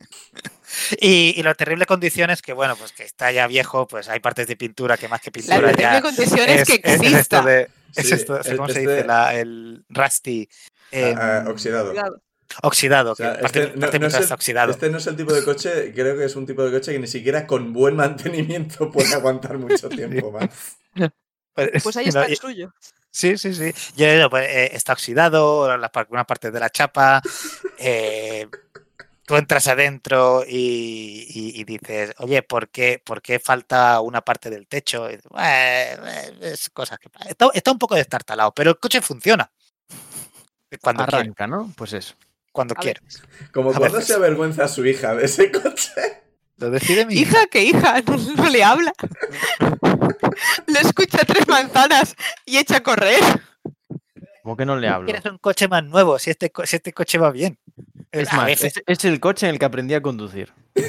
Y, 1.00 1.34
y 1.38 1.42
la 1.42 1.54
terrible 1.54 1.86
condición 1.86 2.30
es 2.30 2.42
que, 2.42 2.52
bueno, 2.52 2.76
pues 2.76 2.92
que 2.92 3.04
está 3.04 3.30
ya 3.32 3.46
viejo, 3.46 3.86
pues 3.86 4.08
hay 4.08 4.20
partes 4.20 4.46
de 4.46 4.56
pintura 4.56 4.96
que 4.96 5.08
más 5.08 5.20
que 5.20 5.28
La 5.28 5.32
pintura 5.32 5.60
terrible 5.60 5.82
ya. 5.82 6.00
condición 6.02 6.48
es, 6.48 6.66
que 6.68 6.74
es 6.82 6.92
esto 6.94 7.02
exista. 7.04 7.42
de. 7.42 7.68
Es 7.96 8.12
esto, 8.12 8.38
es- 8.40 8.48
¿cómo 8.54 8.68
se 8.68 8.80
este- 8.80 8.94
dice? 8.96 9.06
La- 9.06 9.34
el 9.34 9.84
rusty. 9.88 10.48
em, 10.90 11.16
Ah, 11.18 11.44
ah, 11.46 11.50
oxidado. 11.50 11.90
Cuidado. 11.90 12.22
oxidado. 12.62 13.12
O 13.12 13.14
sea, 13.16 13.34
que 13.36 13.42
parte, 13.42 13.58
este 13.64 13.74
no- 13.74 13.80
parte 13.80 13.98
no 13.98 14.06
es 14.06 14.14
el- 14.14 14.22
está 14.22 14.34
oxidado. 14.34 14.70
Este 14.70 14.88
no 14.90 14.98
es 14.98 15.06
el 15.08 15.16
tipo 15.16 15.32
de 15.32 15.42
coche, 15.44 15.92
creo 15.92 16.16
que 16.16 16.24
es 16.24 16.36
un 16.36 16.46
tipo 16.46 16.62
de 16.64 16.70
coche 16.70 16.92
que 16.92 16.98
ni 17.00 17.06
siquiera 17.08 17.46
con 17.46 17.72
buen 17.72 17.96
mantenimiento 17.96 18.90
puede 18.92 19.12
aguantar 19.14 19.58
mucho 19.58 19.88
tiempo 19.88 20.30
más. 20.32 20.76
Pues 21.54 21.96
ahí 21.96 22.04
No, 22.14 22.20
está 22.20 22.24
el 22.26 22.36
suyo. 22.36 22.72
Sí, 23.10 23.38
sí, 23.38 23.54
sí. 23.54 23.72
Ya, 23.96 24.14
ya, 24.14 24.28
pues, 24.28 24.46
eh, 24.48 24.70
está 24.74 24.92
oxidado, 24.92 25.76
la, 25.78 25.90
par- 25.90 26.06
una 26.10 26.24
parte 26.26 26.50
de 26.50 26.60
la 26.60 26.68
chapa. 26.70 27.22
eh, 27.78 28.46
tú 29.26 29.36
entras 29.36 29.66
adentro 29.68 30.44
y, 30.46 31.26
y- 31.28 31.60
y 31.60 31.64
dices, 31.64 32.14
oye, 32.18 32.42
¿por 32.42 32.68
qué, 32.68 33.02
¿por 33.04 33.20
qué 33.20 33.38
falta 33.40 34.00
una 34.00 34.22
parte 34.22 34.50
del 34.50 34.66
techo? 34.68 35.08
Y 35.10 35.16
dices, 35.16 35.28
"Bueno, 35.30 36.06
es 36.42 36.70
cosas 36.70 36.98
que 36.98 37.08
está, 37.28 37.48
está 37.52 37.72
un 37.72 37.78
poco 37.78 37.94
destartalado, 37.96 38.52
pero 38.54 38.70
el 38.70 38.78
coche 38.78 39.00
funciona. 39.00 39.50
Cuando 40.80 41.04
quiere, 41.06 41.22
Arranca, 41.22 41.46
¿no? 41.46 41.72
Pues 41.76 41.92
eso. 41.92 42.14
cuando 42.52 42.74
A 42.76 42.80
quiere. 42.80 43.00
veces. 43.02 43.22
Como 43.52 43.70
A 43.70 43.74
cuando 43.74 43.94
veces. 43.98 44.08
se 44.08 44.14
avergüenza 44.14 44.64
a 44.64 44.68
su 44.68 44.84
hija 44.86 45.14
de 45.14 45.24
ese 45.26 45.50
coche. 45.52 45.92
Lo 46.58 46.70
decide 46.70 47.04
mi 47.04 47.14
hija. 47.14 47.22
Hija, 47.22 47.46
que 47.48 47.62
hija, 47.64 48.00
no, 48.06 48.16
no 48.16 48.48
le 48.48 48.64
habla. 48.64 48.92
Le 50.66 50.80
escucha 50.80 51.18
tres 51.26 51.46
manzanas 51.48 52.14
y 52.44 52.56
echa 52.58 52.78
a 52.78 52.82
correr. 52.82 53.20
¿Cómo 54.42 54.56
que 54.56 54.64
no 54.64 54.76
le 54.76 54.88
hablo? 54.88 55.06
Quieres 55.06 55.24
un 55.26 55.38
coche 55.38 55.68
más 55.68 55.84
nuevo, 55.84 56.18
si 56.18 56.30
este, 56.30 56.50
co- 56.50 56.64
si 56.66 56.76
este 56.76 56.92
coche 56.92 57.18
va 57.18 57.30
bien. 57.30 57.58
Es 58.12 58.32
más, 58.32 58.46
veces- 58.46 58.76
es, 58.78 58.82
es 58.86 59.04
el 59.04 59.20
coche 59.20 59.46
en 59.46 59.52
el 59.54 59.58
que 59.58 59.64
aprendí 59.64 59.94
a 59.94 60.02
conducir. 60.02 60.52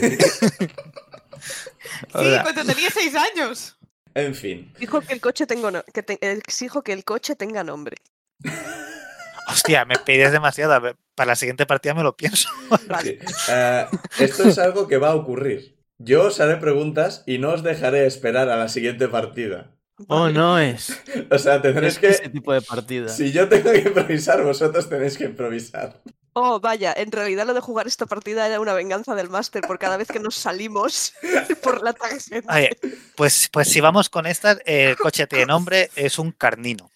Sí, 1.39 2.29
cuando 2.43 2.65
tenía 2.65 2.89
seis 2.89 3.13
años. 3.15 3.77
En 4.13 4.35
fin. 4.35 4.73
Dijo 4.79 5.01
que 5.01 5.13
el 5.13 5.21
coche 5.21 5.45
tenga 5.45 5.71
no- 5.71 5.83
que 5.93 6.03
te- 6.03 6.17
exijo 6.21 6.81
que 6.83 6.91
el 6.93 7.03
coche 7.03 7.35
tenga 7.35 7.63
nombre. 7.63 7.97
hostia, 9.47 9.85
me 9.85 9.95
pides 9.97 10.31
demasiado. 10.31 10.95
Para 11.15 11.27
la 11.27 11.35
siguiente 11.35 11.65
partida 11.65 11.93
me 11.93 12.03
lo 12.03 12.15
pienso. 12.17 12.49
Vale. 12.87 13.19
Sí. 13.25 13.35
Eh, 13.49 13.85
esto 14.19 14.43
es 14.49 14.57
algo 14.57 14.87
que 14.87 14.97
va 14.97 15.09
a 15.09 15.15
ocurrir. 15.15 15.77
Yo 15.99 16.25
os 16.25 16.39
haré 16.39 16.57
preguntas 16.57 17.23
y 17.25 17.37
no 17.39 17.51
os 17.51 17.63
dejaré 17.63 18.05
esperar 18.05 18.49
a 18.49 18.57
la 18.57 18.69
siguiente 18.69 19.07
partida. 19.07 19.71
Oh, 20.07 20.29
no 20.29 20.59
es. 20.59 21.01
O 21.31 21.39
sea, 21.39 21.59
tendréis 21.61 21.93
Es 21.93 21.99
que... 21.99 22.07
ese 22.09 22.29
tipo 22.29 22.53
de 22.53 22.61
partida. 22.61 23.07
Si 23.09 23.31
yo 23.31 23.49
tengo 23.49 23.71
que 23.71 23.79
improvisar, 23.79 24.43
vosotros 24.43 24.87
tenéis 24.89 25.17
que 25.17 25.23
improvisar. 25.25 26.01
Oh, 26.39 26.59
vaya, 26.59 26.93
en 26.95 27.11
realidad 27.11 27.47
lo 27.47 27.55
de 27.55 27.61
jugar 27.61 27.87
esta 27.87 28.05
partida 28.05 28.45
era 28.45 28.59
una 28.59 28.75
venganza 28.75 29.15
del 29.15 29.27
máster 29.27 29.63
por 29.63 29.79
cada 29.79 29.97
vez 29.97 30.07
que 30.07 30.19
nos 30.19 30.35
salimos 30.35 31.15
por 31.63 31.81
la 31.81 31.93
tangente. 31.93 32.45
Oye, 32.47 32.77
pues, 33.15 33.49
pues 33.51 33.67
si 33.69 33.81
vamos 33.81 34.07
con 34.07 34.27
estas, 34.27 34.59
eh, 34.63 34.91
el 34.91 34.97
coche 34.97 35.25
tiene 35.25 35.45
nombre, 35.47 35.89
es 35.95 36.19
un 36.19 36.31
carnino. 36.31 36.91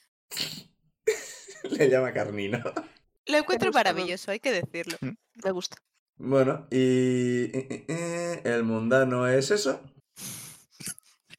Le 1.71 1.89
llama 1.89 2.13
Carnino. 2.13 2.61
Lo 3.25 3.37
encuentro 3.37 3.69
gusta, 3.69 3.83
¿no? 3.83 3.89
maravilloso, 3.89 4.29
hay 4.29 4.39
que 4.39 4.51
decirlo. 4.51 4.99
Me 5.01 5.49
gusta. 5.49 5.77
Bueno, 6.17 6.67
y... 6.69 7.49
El 8.47 8.61
mundano 8.63 9.27
es 9.27 9.49
eso. 9.49 9.81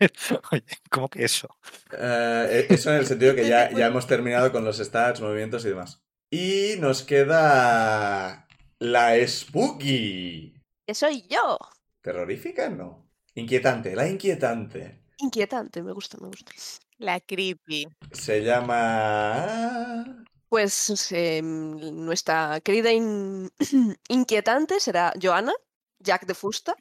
Oye, 0.50 0.64
¿cómo 0.90 1.08
que 1.08 1.24
eso? 1.24 1.56
Eh, 1.96 2.66
eso 2.68 2.90
en 2.90 2.96
el 2.96 3.06
sentido 3.06 3.36
que 3.36 3.46
ya, 3.46 3.70
ya 3.70 3.86
hemos 3.86 4.08
terminado 4.08 4.50
con 4.50 4.64
los 4.64 4.78
stats, 4.78 5.20
movimientos 5.20 5.64
y 5.64 5.68
demás. 5.68 6.02
Y 6.34 6.76
nos 6.78 7.02
queda 7.02 8.48
la 8.78 9.28
Spooky. 9.28 10.54
Que 10.86 10.94
soy 10.94 11.26
yo. 11.28 11.58
¿Terrorífica? 12.00 12.70
No. 12.70 13.06
Inquietante, 13.34 13.94
la 13.94 14.08
inquietante. 14.08 15.02
Inquietante, 15.18 15.82
me 15.82 15.92
gusta, 15.92 16.16
me 16.22 16.28
gusta. 16.28 16.50
La 16.96 17.20
creepy. 17.20 17.86
Se 18.12 18.42
llama... 18.42 20.24
Pues 20.48 21.12
em, 21.12 21.76
nuestra 22.06 22.60
querida 22.62 22.90
in- 22.92 23.50
inquietante 24.08 24.80
será 24.80 25.12
Joana, 25.20 25.52
Jack 25.98 26.24
de 26.24 26.34
Fusta, 26.34 26.74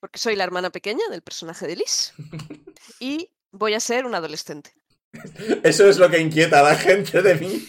porque 0.00 0.18
soy 0.18 0.36
la 0.36 0.44
hermana 0.44 0.68
pequeña 0.68 1.06
del 1.10 1.22
personaje 1.22 1.66
de 1.66 1.76
Liz. 1.76 2.12
Y 3.00 3.30
voy 3.50 3.72
a 3.72 3.80
ser 3.80 4.04
un 4.04 4.14
adolescente. 4.14 4.74
Eso 5.62 5.88
es 5.88 5.98
lo 5.98 6.08
que 6.10 6.18
inquieta 6.20 6.60
a 6.60 6.62
la 6.62 6.74
gente 6.76 7.22
de 7.22 7.34
mí. 7.36 7.64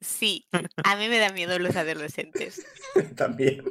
Sí, 0.00 0.46
a 0.84 0.96
mí 0.96 1.08
me 1.08 1.18
da 1.18 1.30
miedo 1.32 1.58
los 1.58 1.74
adolescentes. 1.76 2.64
También. 3.16 3.64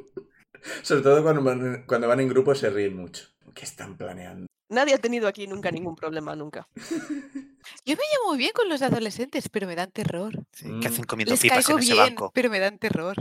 Sobre 0.81 1.01
todo 1.03 1.21
cuando 1.23 1.43
van, 1.43 1.83
cuando 1.87 2.07
van 2.07 2.19
en 2.19 2.27
grupo 2.29 2.55
se 2.55 2.69
ríen 2.69 2.95
mucho. 2.97 3.27
¿Qué 3.53 3.63
están 3.63 3.95
planeando? 3.97 4.47
Nadie 4.69 4.95
ha 4.95 4.97
tenido 4.97 5.27
aquí 5.27 5.45
nunca 5.47 5.69
ningún 5.71 5.95
problema, 5.95 6.35
nunca. 6.35 6.67
Yo 6.75 7.95
me 7.95 8.01
llevo 8.11 8.29
muy 8.29 8.37
bien 8.37 8.51
con 8.53 8.67
los 8.67 8.81
adolescentes, 8.81 9.47
pero 9.49 9.67
me 9.67 9.75
dan 9.75 9.91
terror. 9.91 10.33
Sí, 10.51 10.67
Mm. 10.67 10.79
que 10.81 10.87
hacen 10.87 11.03
comiendo 11.05 11.31
Les 11.33 11.39
pipas 11.41 11.65
caigo 11.65 11.77
en 11.77 11.83
ese 11.83 11.93
bien, 11.93 12.05
banco. 12.05 12.31
pero 12.33 12.49
me 12.49 12.59
dan 12.59 12.79
terror. 12.79 13.15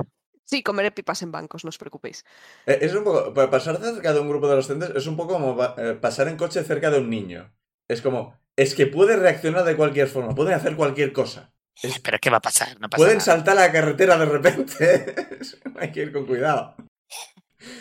Sí, 0.45 0.63
comeré 0.63 0.91
pipas 0.91 1.23
en 1.23 1.33
bancos, 1.33 1.65
no 1.65 1.69
os 1.69 1.79
preocupéis. 1.79 2.25
Eh, 2.67 2.79
Es 2.81 2.95
un 2.95 3.05
poco. 3.05 3.33
para 3.35 3.51
Pasar 3.51 3.77
cerca 3.81 4.13
de 4.15 4.21
un 4.21 4.29
grupo 4.29 4.47
de 4.47 4.53
adolescentes 4.55 4.91
es 4.97 5.07
un 5.07 5.17
poco 5.17 5.35
como 5.35 5.63
eh, 5.79 5.95
pasar 6.01 6.29
en 6.29 6.37
coche 6.37 6.65
cerca 6.65 6.91
de 6.91 6.99
un 6.99 7.11
niño. 7.11 7.53
Es 7.89 8.01
como. 8.03 8.35
Es 8.57 8.75
que 8.75 8.87
puede 8.87 9.17
reaccionar 9.17 9.65
de 9.65 9.77
cualquier 9.77 10.09
forma, 10.09 10.35
pueden 10.35 10.55
hacer 10.55 10.77
cualquier 10.77 11.13
cosa. 11.13 11.53
Es- 11.83 11.99
Pero 12.01 12.19
¿qué 12.21 12.31
va 12.31 12.37
a 12.37 12.43
pasar? 12.43 12.79
No 12.81 12.89
pasa 12.89 12.99
Pueden 13.03 13.19
nada. 13.19 13.25
saltar 13.25 13.59
a 13.59 13.63
la 13.67 13.73
carretera 13.73 14.17
de 14.17 14.27
repente. 14.27 15.15
Hay 15.79 15.91
que 15.93 16.03
ir 16.03 16.13
con 16.13 16.27
cuidado. 16.27 16.77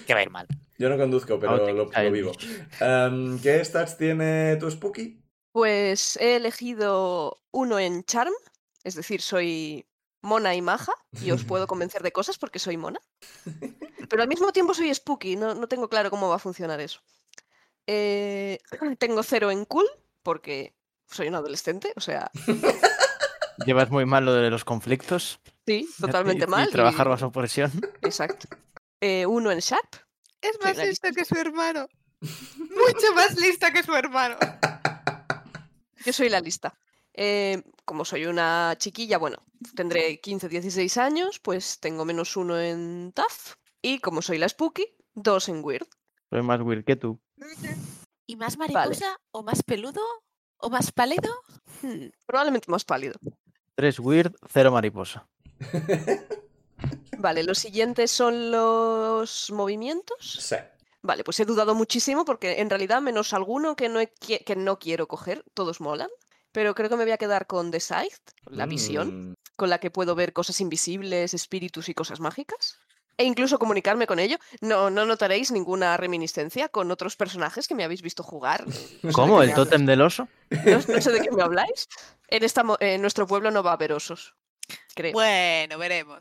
Que 0.08 0.14
va 0.14 0.22
a 0.22 0.24
ir 0.24 0.30
mal. 0.32 0.48
Yo 0.80 0.90
no 0.90 0.98
conduzco, 0.98 1.40
pero 1.40 1.72
lo, 1.72 1.90
vivo. 2.12 2.32
Em, 2.80 3.40
¿Qué 3.40 3.64
stats 3.64 3.98
tiene 3.98 4.56
tu 4.58 4.70
Spooky? 4.72 5.22
Pues 5.52 6.18
he 6.18 6.36
elegido 6.38 7.42
uno 7.52 7.78
en 7.78 8.04
Charm, 8.04 8.34
es 8.84 8.96
decir, 8.96 9.22
soy 9.22 9.86
mona 10.24 10.56
y 10.56 10.62
maja 10.62 10.94
y 11.22 11.30
os 11.32 11.44
puedo 11.44 11.68
convencer 11.68 12.02
de 12.02 12.12
cosas 12.12 12.40
porque 12.40 12.58
soy 12.58 12.78
mona. 12.78 13.00
Pero 14.10 14.22
al 14.24 14.28
mismo 14.28 14.52
tiempo 14.52 14.74
soy 14.74 14.94
spooky, 14.94 15.36
no, 15.36 15.54
no 15.54 15.68
tengo 15.68 15.88
claro 15.90 16.10
cómo 16.10 16.28
va 16.30 16.36
a 16.38 16.40
funcionar 16.40 16.80
eso. 16.82 17.02
Eh, 17.86 18.58
tengo 18.98 19.22
cero 19.22 19.52
en 19.52 19.66
cool 19.66 19.86
porque 20.24 20.76
soy 21.08 21.28
un 21.28 21.36
adolescente, 21.36 21.94
o 21.96 22.02
sea, 22.02 22.32
Llevas 23.66 23.90
muy 23.90 24.06
mal 24.06 24.26
lo 24.26 24.34
de 24.34 24.50
los 24.50 24.66
conflictos. 24.66 25.40
sí, 25.66 25.88
totalmente 26.00 26.46
y, 26.46 26.48
mal. 26.48 26.68
Y 26.68 26.72
trabajar 26.72 27.10
bajo 27.10 27.32
presión. 27.32 27.72
Exacto. 28.02 28.48
Eh, 29.00 29.26
uno 29.26 29.52
en 29.52 29.60
Sharp, 29.60 29.96
Es 30.42 30.54
Sí, 30.54 30.60
más 30.64 30.78
la 30.78 30.86
lista 30.86 31.12
que 31.12 31.26
su 31.26 31.36
hermano. 31.36 31.88
Mucho 32.22 33.14
más 33.16 33.38
lista 33.40 33.72
que 33.74 33.84
su 33.84 33.94
hermano. 33.94 34.38
yo 36.06 36.14
soy 36.14 36.30
la 36.30 36.40
lista. 36.40 36.74
Eh, 37.14 37.62
como 37.86 38.06
soy 38.06 38.26
una 38.26 38.76
chiquilla, 38.78 39.18
bueno, 39.18 39.44
tendré 39.76 40.20
15, 40.20 40.48
16 40.48 40.98
años, 40.98 41.40
pues 41.40 41.80
tengo 41.80 42.06
menos 42.06 42.38
uno 42.38 42.60
en 42.60 43.12
TAF. 43.14 43.56
Y 43.82 44.00
como 44.00 44.22
soy 44.22 44.38
la 44.38 44.48
Spooky, 44.48 44.86
dos 45.14 45.50
en 45.50 45.64
Weird. 45.64 45.88
Soy 46.30 46.42
más 46.42 46.62
weird 46.62 46.86
que 46.86 46.96
tú. 46.96 47.20
¿Y 48.26 48.36
más 48.36 48.58
mariposa? 48.58 49.20
¿O 49.32 49.44
más 49.44 49.64
peludo? 49.64 50.02
¿O 50.58 50.70
más 50.70 50.92
pálido? 50.92 51.32
Hmm, 51.82 52.08
probablemente 52.26 52.72
más 52.72 52.86
pálido. 52.86 53.16
Tres 53.76 54.00
weird, 54.00 54.34
cero 54.52 54.72
mariposa. 54.72 55.28
Vale, 57.18 57.44
los 57.44 57.58
siguientes 57.58 58.12
son 58.12 58.52
los 58.52 59.50
movimientos. 59.52 60.38
Sí. 60.40 60.56
Vale, 61.02 61.24
pues 61.24 61.40
he 61.40 61.46
dudado 61.46 61.76
muchísimo 61.76 62.24
porque 62.24 62.62
en 62.62 62.70
realidad 62.70 63.02
menos 63.02 63.34
alguno 63.34 63.76
que 63.76 63.90
no, 63.90 64.00
he 64.00 64.08
que 64.08 64.56
no 64.56 64.80
quiero 64.80 65.08
coger, 65.08 65.44
todos 65.54 65.82
molan. 65.82 66.10
Pero 66.54 66.76
creo 66.76 66.88
que 66.90 66.96
me 66.96 67.04
voy 67.04 67.12
a 67.12 67.18
quedar 67.18 67.48
con 67.48 67.72
The 67.72 67.80
Sight, 67.80 68.14
la 68.46 68.68
visión, 68.68 69.32
Mm, 69.32 69.34
con 69.56 69.70
la 69.70 69.80
que 69.80 69.90
puedo 69.90 70.14
ver 70.16 70.34
cosas 70.34 70.62
invisibles, 70.62 71.34
espíritus 71.34 71.90
y 71.90 71.94
cosas 71.94 72.20
mágicas. 72.20 72.78
E 73.18 73.24
incluso 73.26 73.60
comunicarme 73.60 74.08
con 74.08 74.20
ello. 74.20 74.38
No, 74.62 74.90
no 74.90 75.06
notaréis 75.06 75.52
ninguna 75.52 75.98
reminiscencia 75.98 76.68
con 76.70 76.90
otros 76.92 77.16
personajes 77.16 77.68
que 77.68 77.76
me 77.76 77.84
habéis 77.84 78.02
visto 78.02 78.24
jugar. 78.24 78.66
No 78.68 78.74
sé 78.74 78.98
de 79.08 79.14
¿Cómo? 79.14 79.44
¿El 79.44 79.54
tótem 79.54 79.86
del 79.86 80.02
oso? 80.02 80.28
No, 80.66 80.80
no 80.88 81.02
sé 81.02 81.12
de 81.12 81.22
qué 81.22 81.32
me 81.32 81.44
habláis. 81.44 81.88
En, 82.28 82.44
esta, 82.44 82.64
mo- 82.64 82.78
en 82.80 83.02
nuestro 83.02 83.28
pueblo 83.28 83.52
no 83.52 83.62
va 83.62 83.72
a 83.72 83.74
haber 83.76 83.94
osos, 83.94 84.34
creo. 84.96 85.14
Bueno, 85.14 85.78
veremos. 85.78 86.20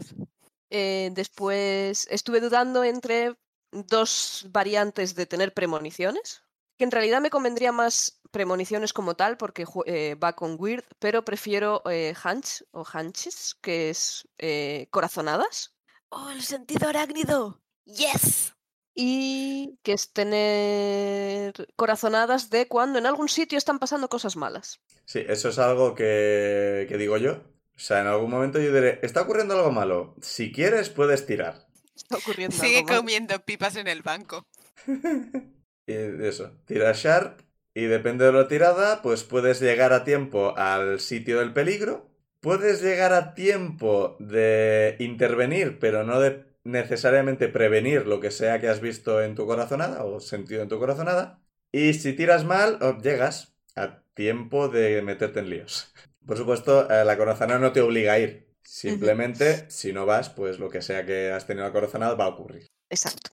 Eh, 0.71 1.11
después 1.13 2.07
estuve 2.11 2.41
dudando 2.41 2.85
entre 2.85 3.35
dos 3.71 4.47
variantes 4.51 5.15
de 5.15 5.25
tener 5.27 5.55
premoniciones, 5.55 6.43
que 6.77 6.85
en 6.85 6.91
realidad 6.91 7.21
me 7.23 7.31
convendría 7.31 7.73
más 7.73 8.21
premoniciones 8.31 8.93
como 8.93 9.15
tal 9.15 9.37
porque 9.39 9.65
eh, 9.87 10.15
va 10.23 10.35
con 10.35 10.57
Weird, 10.59 10.85
pero 10.99 11.25
prefiero 11.25 11.83
eh, 11.91 12.15
Hunch 12.25 12.65
o 12.73 12.85
Hunches, 12.93 13.57
que 13.63 13.89
es 13.91 14.27
eh, 14.39 14.89
corazonadas, 14.91 15.75
¡Oh, 16.17 16.31
el 16.31 16.43
sentido 16.43 16.89
arácnido! 16.89 17.61
¡Yes! 17.85 18.55
y 18.95 19.79
que 19.83 19.93
es 19.95 20.13
tener 20.13 21.55
corazonadas 21.77 22.51
de 22.51 22.69
cuando 22.69 22.99
en 22.99 23.07
algún 23.07 23.29
sitio 23.31 23.57
están 23.59 23.79
pasando 23.79 24.09
cosas 24.09 24.37
malas. 24.37 24.81
Sí, 25.05 25.25
eso 25.29 25.49
es 25.51 25.59
algo 25.59 25.95
que, 25.95 26.87
que 26.89 26.97
digo 26.99 27.17
yo. 27.17 27.33
O 27.77 27.79
sea, 27.79 28.01
en 28.01 28.07
algún 28.07 28.31
momento 28.31 28.59
yo 28.61 28.73
diré, 28.73 29.01
está 29.03 29.23
ocurriendo 29.23 29.55
algo 29.55 29.73
malo. 29.73 30.15
Si 30.21 30.53
quieres, 30.53 30.91
puedes 30.91 31.27
tirar. 31.27 31.67
Está 31.97 32.17
ocurriendo 32.19 32.57
Sigue 32.57 32.79
algo 32.79 32.85
malo. 32.85 33.01
comiendo 33.01 33.39
pipas 33.45 33.77
en 33.77 33.89
el 33.89 34.03
banco. 34.03 34.47
Y 35.87 35.95
eso, 35.95 36.53
tira 36.65 36.93
Sharp 36.93 37.41
y 37.75 37.87
depende 37.87 38.25
de 38.25 38.33
la 38.33 38.47
tirada, 38.47 39.03
pues 39.03 39.25
puedes 39.25 39.61
llegar 39.61 39.93
a 39.93 40.05
tiempo 40.05 40.57
al 40.57 41.01
sitio 41.01 41.41
del 41.41 41.53
peligro. 41.53 42.12
Puedes 42.43 42.83
llegar 42.83 43.13
a 43.13 43.35
tiempo 43.35 44.17
de 44.19 44.97
intervenir, 44.99 45.79
pero 45.79 46.03
no 46.03 46.19
de 46.19 46.45
necesariamente 46.65 47.47
prevenir 47.47 48.09
lo 48.09 48.19
que 48.19 48.33
sea 48.33 48.61
que 48.61 48.69
has 48.69 48.81
visto 48.81 49.23
en 49.23 49.37
tu 49.37 49.47
corazonada 49.47 50.05
o 50.05 50.19
sentido 50.19 50.61
en 50.61 50.69
tu 50.69 50.81
corazonada. 50.81 51.41
Y 51.71 51.95
si 51.95 52.15
tiras 52.15 52.45
mal, 52.45 52.81
llegas 53.01 53.55
a 53.77 54.03
tiempo 54.15 54.69
de 54.69 55.03
meterte 55.03 55.39
en 55.39 55.51
líos. 55.51 55.95
Por 56.27 56.37
supuesto, 56.37 56.91
eh, 56.91 57.05
la 57.05 57.17
corazonada 57.17 57.61
no 57.61 57.71
te 57.71 57.81
obliga 57.81 58.15
a 58.15 58.19
ir. 58.19 58.53
Simplemente, 58.65 59.71
si 59.71 59.93
no 59.93 60.05
vas, 60.05 60.29
pues 60.29 60.59
lo 60.59 60.69
que 60.69 60.83
sea 60.83 61.07
que 61.07 61.31
has 61.31 61.47
tenido 61.47 61.65
la 61.65 61.73
corazonada 61.73 62.17
va 62.17 62.25
a 62.25 62.31
ocurrir. 62.31 62.67
Exacto. 62.91 63.31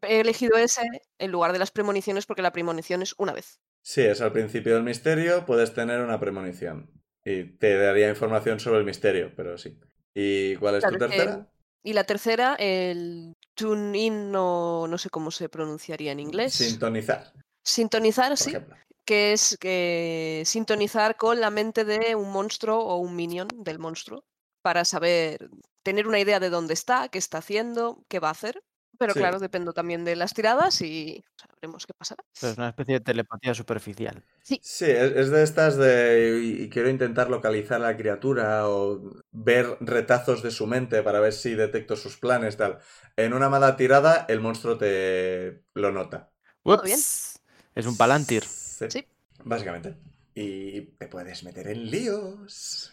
He 0.00 0.20
elegido 0.20 0.56
ese 0.56 0.82
en 1.18 1.30
lugar 1.30 1.52
de 1.52 1.58
las 1.58 1.70
premoniciones 1.70 2.24
porque 2.24 2.40
la 2.40 2.52
premonición 2.52 3.02
es 3.02 3.14
una 3.18 3.34
vez. 3.34 3.60
Sí, 3.82 4.00
es 4.00 4.22
al 4.22 4.32
principio 4.32 4.74
del 4.74 4.82
misterio, 4.82 5.44
puedes 5.44 5.74
tener 5.74 6.00
una 6.00 6.18
premonición. 6.18 6.90
Y 7.26 7.44
te 7.58 7.76
daría 7.76 8.08
información 8.08 8.60
sobre 8.60 8.78
el 8.78 8.84
misterio, 8.84 9.32
pero 9.36 9.58
sí. 9.58 9.78
¿Y 10.14 10.56
cuál 10.56 10.76
es 10.76 10.84
tu 10.84 10.90
Claro, 10.90 10.98
tercera? 10.98 11.46
Y 11.82 11.92
la 11.92 12.04
tercera, 12.04 12.56
el 12.58 13.32
tune 13.54 13.98
in, 13.98 14.30
no, 14.32 14.86
no 14.88 14.98
sé 14.98 15.10
cómo 15.10 15.30
se 15.30 15.48
pronunciaría 15.48 16.12
en 16.12 16.20
inglés. 16.20 16.54
Sintonizar, 16.54 17.32
Sintonizar, 17.64 18.36
por 18.38 18.38
sí, 18.38 18.50
ejemplo. 18.50 18.76
que 19.04 19.32
es 19.32 19.56
que 19.60 20.42
sintonizar 20.46 21.16
con 21.16 21.40
la 21.40 21.50
mente 21.50 21.84
de 21.84 22.14
un 22.14 22.30
monstruo 22.32 22.78
o 22.78 22.96
un 22.98 23.14
minion 23.16 23.48
del 23.56 23.78
monstruo 23.78 24.24
para 24.62 24.84
saber, 24.84 25.48
tener 25.82 26.06
una 26.06 26.20
idea 26.20 26.40
de 26.40 26.50
dónde 26.50 26.74
está, 26.74 27.08
qué 27.08 27.18
está 27.18 27.38
haciendo, 27.38 28.04
qué 28.08 28.18
va 28.20 28.28
a 28.28 28.32
hacer. 28.32 28.62
Pero 28.98 29.12
Sí. 29.12 29.18
claro, 29.18 29.38
dependo 29.38 29.72
también 29.72 30.04
de 30.04 30.16
las 30.16 30.32
tiradas 30.34 30.80
y 30.82 31.24
sabremos 31.36 31.86
qué 31.86 31.92
pasará. 31.94 32.24
Pero 32.40 32.52
es 32.52 32.58
una 32.58 32.68
especie 32.70 32.94
de 32.94 33.00
telepatía 33.00 33.54
superficial. 33.54 34.24
Sí, 34.42 34.60
es, 34.84 35.12
es 35.12 35.30
de 35.30 35.42
estas 35.42 35.76
de... 35.76 36.40
Y 36.42 36.68
quiero 36.68 36.88
intentar 36.88 37.28
localizar 37.30 37.76
a 37.82 37.90
la 37.90 37.96
criatura 37.96 38.68
o 38.68 39.02
ver 39.32 39.76
retazos 39.80 40.42
de 40.42 40.50
su 40.50 40.66
mente 40.66 41.02
para 41.02 41.20
ver 41.20 41.32
si 41.32 41.54
detecto 41.54 41.96
sus 41.96 42.16
planes, 42.16 42.56
tal. 42.56 42.78
En 43.16 43.34
una 43.34 43.48
mala 43.48 43.76
tirada, 43.76 44.24
el 44.28 44.40
monstruo 44.40 44.78
te 44.78 45.64
lo 45.74 45.92
nota. 45.92 46.30
Todo 46.62 46.82
bien. 46.82 46.98
Es 46.98 47.86
un 47.86 47.96
palantir. 47.96 48.44
Sí. 48.44 48.86
Sí. 48.90 49.06
Básicamente. 49.44 49.96
Y 50.34 50.82
te 50.98 51.08
puedes 51.08 51.44
meter 51.44 51.68
en 51.68 51.90
líos. 51.90 52.92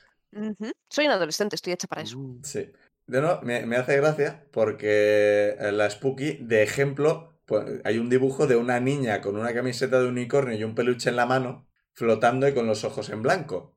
Soy 0.90 1.06
un 1.06 1.12
adolescente, 1.12 1.56
estoy 1.56 1.74
hecha 1.74 1.88
para 1.88 2.02
eso. 2.02 2.18
Uh, 2.18 2.40
Sí. 2.44 2.72
De 3.08 3.22
nuevo, 3.22 3.42
me, 3.42 3.66
me 3.66 3.76
hace 3.76 3.98
gracia 3.98 4.46
porque 4.52 5.56
en 5.60 5.78
la 5.78 5.90
Spooky, 5.90 6.38
de 6.42 6.64
ejemplo, 6.64 7.34
pues, 7.46 7.66
hay 7.84 7.98
un 7.98 8.10
dibujo 8.10 8.48
de 8.48 8.56
una 8.56 8.80
niña 8.80 9.22
con 9.22 9.36
una 9.36 9.54
camiseta 9.54 10.00
de 10.00 10.08
unicornio 10.08 10.58
y 10.58 10.64
un 10.64 10.76
peluche 10.76 11.10
en 11.10 11.18
la 11.18 11.26
mano, 11.26 11.68
flotando 11.94 12.48
y 12.48 12.54
con 12.54 12.68
los 12.68 12.84
ojos 12.84 13.10
en 13.10 13.22
blanco. 13.22 13.76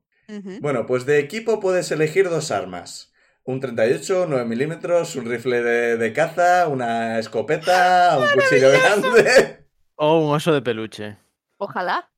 Bueno, 0.59 0.85
pues 0.85 1.05
de 1.05 1.19
equipo 1.19 1.59
puedes 1.61 1.89
elegir 1.91 2.29
dos 2.29 2.51
armas. 2.51 3.13
Un 3.43 3.61
38, 3.61 4.25
9 4.27 4.43
milímetros, 4.43 5.15
un 5.15 5.25
rifle 5.25 5.61
de, 5.61 5.95
de 5.95 6.13
caza, 6.13 6.67
una 6.67 7.17
escopeta, 7.17 8.17
un 8.19 8.27
cuchillo 8.33 8.69
grande. 8.71 9.65
O 9.95 10.19
un 10.19 10.35
oso 10.35 10.51
de 10.51 10.61
peluche. 10.61 11.17
Ojalá. 11.57 12.09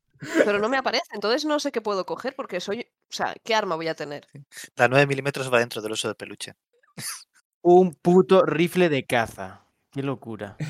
Pero 0.43 0.59
no 0.59 0.69
me 0.69 0.77
aparece, 0.77 1.05
entonces 1.13 1.45
no 1.45 1.59
sé 1.59 1.71
qué 1.71 1.81
puedo 1.81 2.05
coger 2.05 2.35
porque 2.35 2.59
soy. 2.59 2.81
O 2.81 3.13
sea, 3.13 3.35
¿qué 3.43 3.55
arma 3.55 3.75
voy 3.75 3.87
a 3.87 3.95
tener? 3.95 4.27
La 4.75 4.87
9 4.87 5.05
milímetros 5.05 5.53
va 5.53 5.59
dentro 5.59 5.81
del 5.81 5.93
oso 5.93 6.07
de 6.07 6.15
peluche. 6.15 6.55
Un 7.61 7.93
puto 7.93 8.45
rifle 8.45 8.89
de 8.89 9.05
caza. 9.05 9.65
Qué 9.91 10.03
locura. 10.03 10.57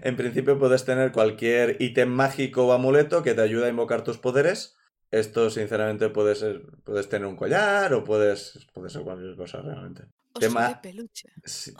En 0.00 0.16
principio 0.16 0.58
puedes 0.58 0.86
tener 0.86 1.12
cualquier 1.12 1.76
ítem 1.82 2.08
mágico 2.08 2.66
o 2.66 2.72
amuleto 2.72 3.22
que 3.22 3.34
te 3.34 3.42
ayude 3.42 3.66
a 3.66 3.68
invocar 3.68 4.02
tus 4.02 4.16
poderes. 4.16 4.74
Esto, 5.10 5.50
sinceramente, 5.50 6.08
puede 6.08 6.34
ser, 6.34 6.62
puedes 6.82 7.10
tener 7.10 7.28
un 7.28 7.36
collar 7.36 7.92
o 7.92 8.02
puedes, 8.02 8.66
puede 8.72 8.88
ser 8.88 9.02
cualquier 9.02 9.36
cosa 9.36 9.60
realmente. 9.60 10.04
Oso 10.32 10.40
Tema- 10.40 10.68
de 10.68 10.76
peluche. 10.76 11.28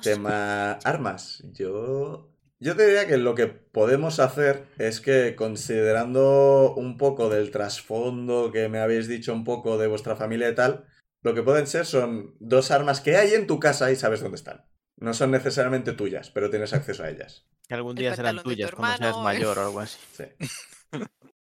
Tema 0.03 0.72
armas. 0.85 1.43
Yo. 1.55 2.29
Yo 2.61 2.77
te 2.77 2.87
diría 2.87 3.07
que 3.07 3.16
lo 3.16 3.35
que 3.35 3.47
podemos 3.47 4.20
hacer 4.20 4.66
es 4.77 5.01
que, 5.01 5.35
considerando 5.35 6.74
un 6.77 6.99
poco 6.99 7.31
del 7.31 7.51
trasfondo 7.51 8.53
que 8.53 8.68
me 8.68 8.79
habéis 8.79 9.09
dicho 9.09 9.33
un 9.33 9.45
poco 9.45 9.79
de 9.79 9.87
vuestra 9.87 10.16
familia 10.16 10.51
y 10.51 10.55
tal, 10.55 10.85
lo 11.27 11.35
que 11.35 11.43
pueden 11.43 11.66
ser 11.66 11.87
son 11.87 12.37
dos 12.39 12.70
armas 12.70 13.01
que 13.01 13.16
hay 13.16 13.35
en 13.35 13.49
tu 13.49 13.59
casa 13.59 13.91
y 13.91 13.97
sabes 13.97 14.20
dónde 14.20 14.37
están. 14.37 14.64
No 14.97 15.12
son 15.12 15.33
necesariamente 15.33 15.93
tuyas, 15.93 16.31
pero 16.31 16.51
tienes 16.51 16.72
acceso 16.72 17.03
a 17.03 17.11
ellas. 17.11 17.45
Que 17.66 17.74
algún 17.74 17.97
día 17.97 18.14
serán 18.14 18.45
tuyas 18.45 18.70
cuando 18.70 18.99
seas 18.99 19.16
mayor 19.18 19.59
o 19.59 19.62
algo 19.62 19.81
así. 19.81 19.99
Sí. 20.16 20.24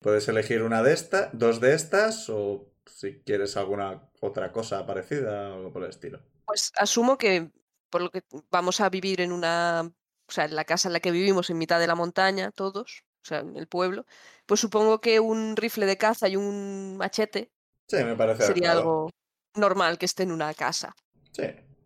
Puedes 0.00 0.26
elegir 0.28 0.62
una 0.62 0.82
de 0.82 0.94
estas, 0.94 1.28
dos 1.34 1.60
de 1.60 1.74
estas, 1.74 2.30
o 2.30 2.72
si 2.86 3.20
quieres 3.20 3.58
alguna 3.58 4.08
otra 4.20 4.50
cosa 4.50 4.86
parecida 4.86 5.50
o 5.50 5.56
algo 5.56 5.72
por 5.74 5.82
el 5.82 5.90
estilo. 5.90 6.22
Pues 6.46 6.72
asumo 6.76 7.18
que 7.18 7.50
por 7.90 8.00
lo 8.00 8.10
que 8.10 8.22
vamos 8.50 8.80
a 8.80 8.88
vivir 8.88 9.20
en 9.20 9.30
una. 9.30 9.92
O 10.26 10.32
sea, 10.32 10.46
en 10.46 10.56
la 10.56 10.64
casa 10.64 10.88
en 10.88 10.94
la 10.94 11.00
que 11.00 11.10
vivimos 11.10 11.50
en 11.50 11.58
mitad 11.58 11.78
de 11.80 11.86
la 11.86 11.94
montaña, 11.94 12.50
todos, 12.50 13.04
o 13.22 13.26
sea, 13.28 13.40
en 13.40 13.58
el 13.58 13.66
pueblo, 13.66 14.06
pues 14.46 14.58
supongo 14.58 15.02
que 15.02 15.20
un 15.20 15.54
rifle 15.54 15.84
de 15.84 15.98
caza 15.98 16.28
y 16.28 16.36
un 16.36 16.96
machete 16.96 17.52
Sí, 17.88 18.02
me 18.02 18.16
parece 18.16 18.44
sería 18.44 18.72
adecuado. 18.72 19.04
algo 19.04 19.10
normal 19.56 19.98
que 19.98 20.06
esté 20.06 20.22
en 20.24 20.32
una 20.32 20.52
casa. 20.54 20.94
Sí, 21.32 21.44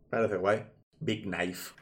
parece 0.09 0.37
guay. 0.37 0.65
Big 1.01 1.25
Knife. 1.25 1.75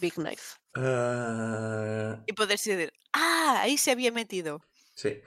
Big 0.00 0.14
knife. 0.14 0.56
Ah, 0.74 2.22
Y 2.26 2.32
poder 2.32 2.52
decir, 2.52 2.90
ah, 3.12 3.58
ahí 3.60 3.76
se 3.76 3.90
había 3.90 4.10
metido. 4.12 4.60
sí. 4.94 5.20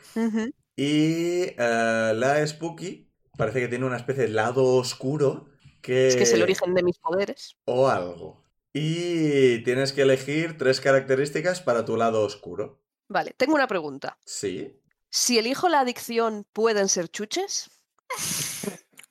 Y 0.77 1.43
eh, 1.57 2.11
la 2.15 2.45
Spooky 2.45 3.09
parece 3.37 3.61
que 3.61 3.67
tiene 3.69 3.85
una 3.85 3.95
especie 3.97 4.23
de 4.23 4.29
lado 4.29 4.65
oscuro 4.75 5.49
que... 5.81 6.07
Es 6.07 6.15
que 6.17 6.23
es 6.23 6.33
el 6.33 6.41
origen 6.41 6.73
de 6.73 6.83
mis 6.83 6.97
poderes. 6.97 7.55
O 7.65 7.87
algo. 7.87 8.43
Y 8.73 9.59
tienes 9.63 9.93
que 9.93 10.01
elegir 10.01 10.57
tres 10.57 10.81
características 10.81 11.61
para 11.61 11.85
tu 11.85 11.95
lado 11.95 12.23
oscuro. 12.23 12.81
Vale, 13.07 13.33
tengo 13.37 13.53
una 13.55 13.67
pregunta. 13.67 14.17
Sí. 14.25 14.81
Si 15.09 15.37
elijo 15.37 15.69
la 15.69 15.79
adicción, 15.81 16.45
¿pueden 16.51 16.89
ser 16.89 17.07
chuches? 17.07 17.69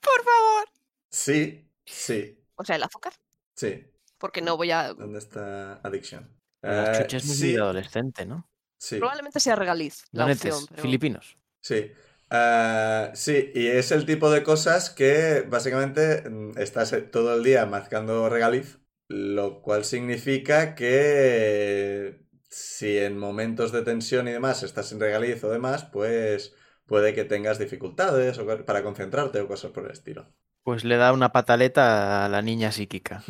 Por 0.01 0.25
favor. 0.25 0.69
Sí. 1.15 1.71
Sí. 1.85 2.45
O 2.57 2.65
sea, 2.65 2.75
el 2.77 2.83
azúcar. 2.83 3.13
Sí. 3.55 3.87
Porque 4.19 4.43
no 4.43 4.57
voy 4.57 4.73
a. 4.73 4.95
¿Dónde 4.95 5.19
está 5.21 5.75
Addiction? 5.75 6.29
Eh, 6.63 6.93
chuches 6.99 7.25
muy 7.27 7.37
sí, 7.37 7.57
adolescente, 7.57 8.27
¿no? 8.27 8.49
sí. 8.79 8.99
Probablemente 8.99 9.39
sea 9.39 9.55
regaliz 9.55 10.05
la 10.11 10.27
opción. 10.27 10.67
pero- 10.71 10.83
filipinos. 10.83 11.37
Sí. 11.61 11.93
Ah, 12.31 13.13
sí, 13.15 13.53
y 13.55 13.67
es 13.69 13.93
el 13.93 14.07
tipo 14.07 14.31
de 14.31 14.43
cosas 14.43 14.91
que 14.91 15.43
básicamente 15.49 16.29
mm, 16.29 16.59
estás 16.59 16.93
eh, 16.93 17.03
todo 17.03 17.35
el 17.35 17.45
día 17.45 17.65
mazcando 17.67 18.29
regaliz, 18.29 18.81
lo 19.09 19.63
cual 19.63 19.85
significa 19.85 20.75
que 20.75 22.27
si 22.49 22.99
en 22.99 23.19
momentos 23.19 23.71
de 23.73 23.83
tensión 23.83 24.27
y 24.27 24.33
demás 24.33 24.63
estás 24.65 24.91
en 24.93 25.01
regaliz 25.01 25.45
o 25.45 25.51
demás, 25.51 25.85
pues 25.85 26.55
puede 26.87 27.15
que 27.15 27.25
tengas 27.25 27.59
dificultades 27.59 28.39
para 28.67 28.83
concentrarte 28.83 29.41
o 29.41 29.47
cosas 29.49 29.71
por 29.71 29.85
el 29.85 29.93
estilo. 29.93 30.35
Pues 30.65 30.83
le 30.83 30.97
da 30.97 31.13
una 31.13 31.31
pataleta 31.31 32.25
a 32.25 32.29
la 32.31 32.41
niña 32.41 32.73
psíquica. 32.73 33.23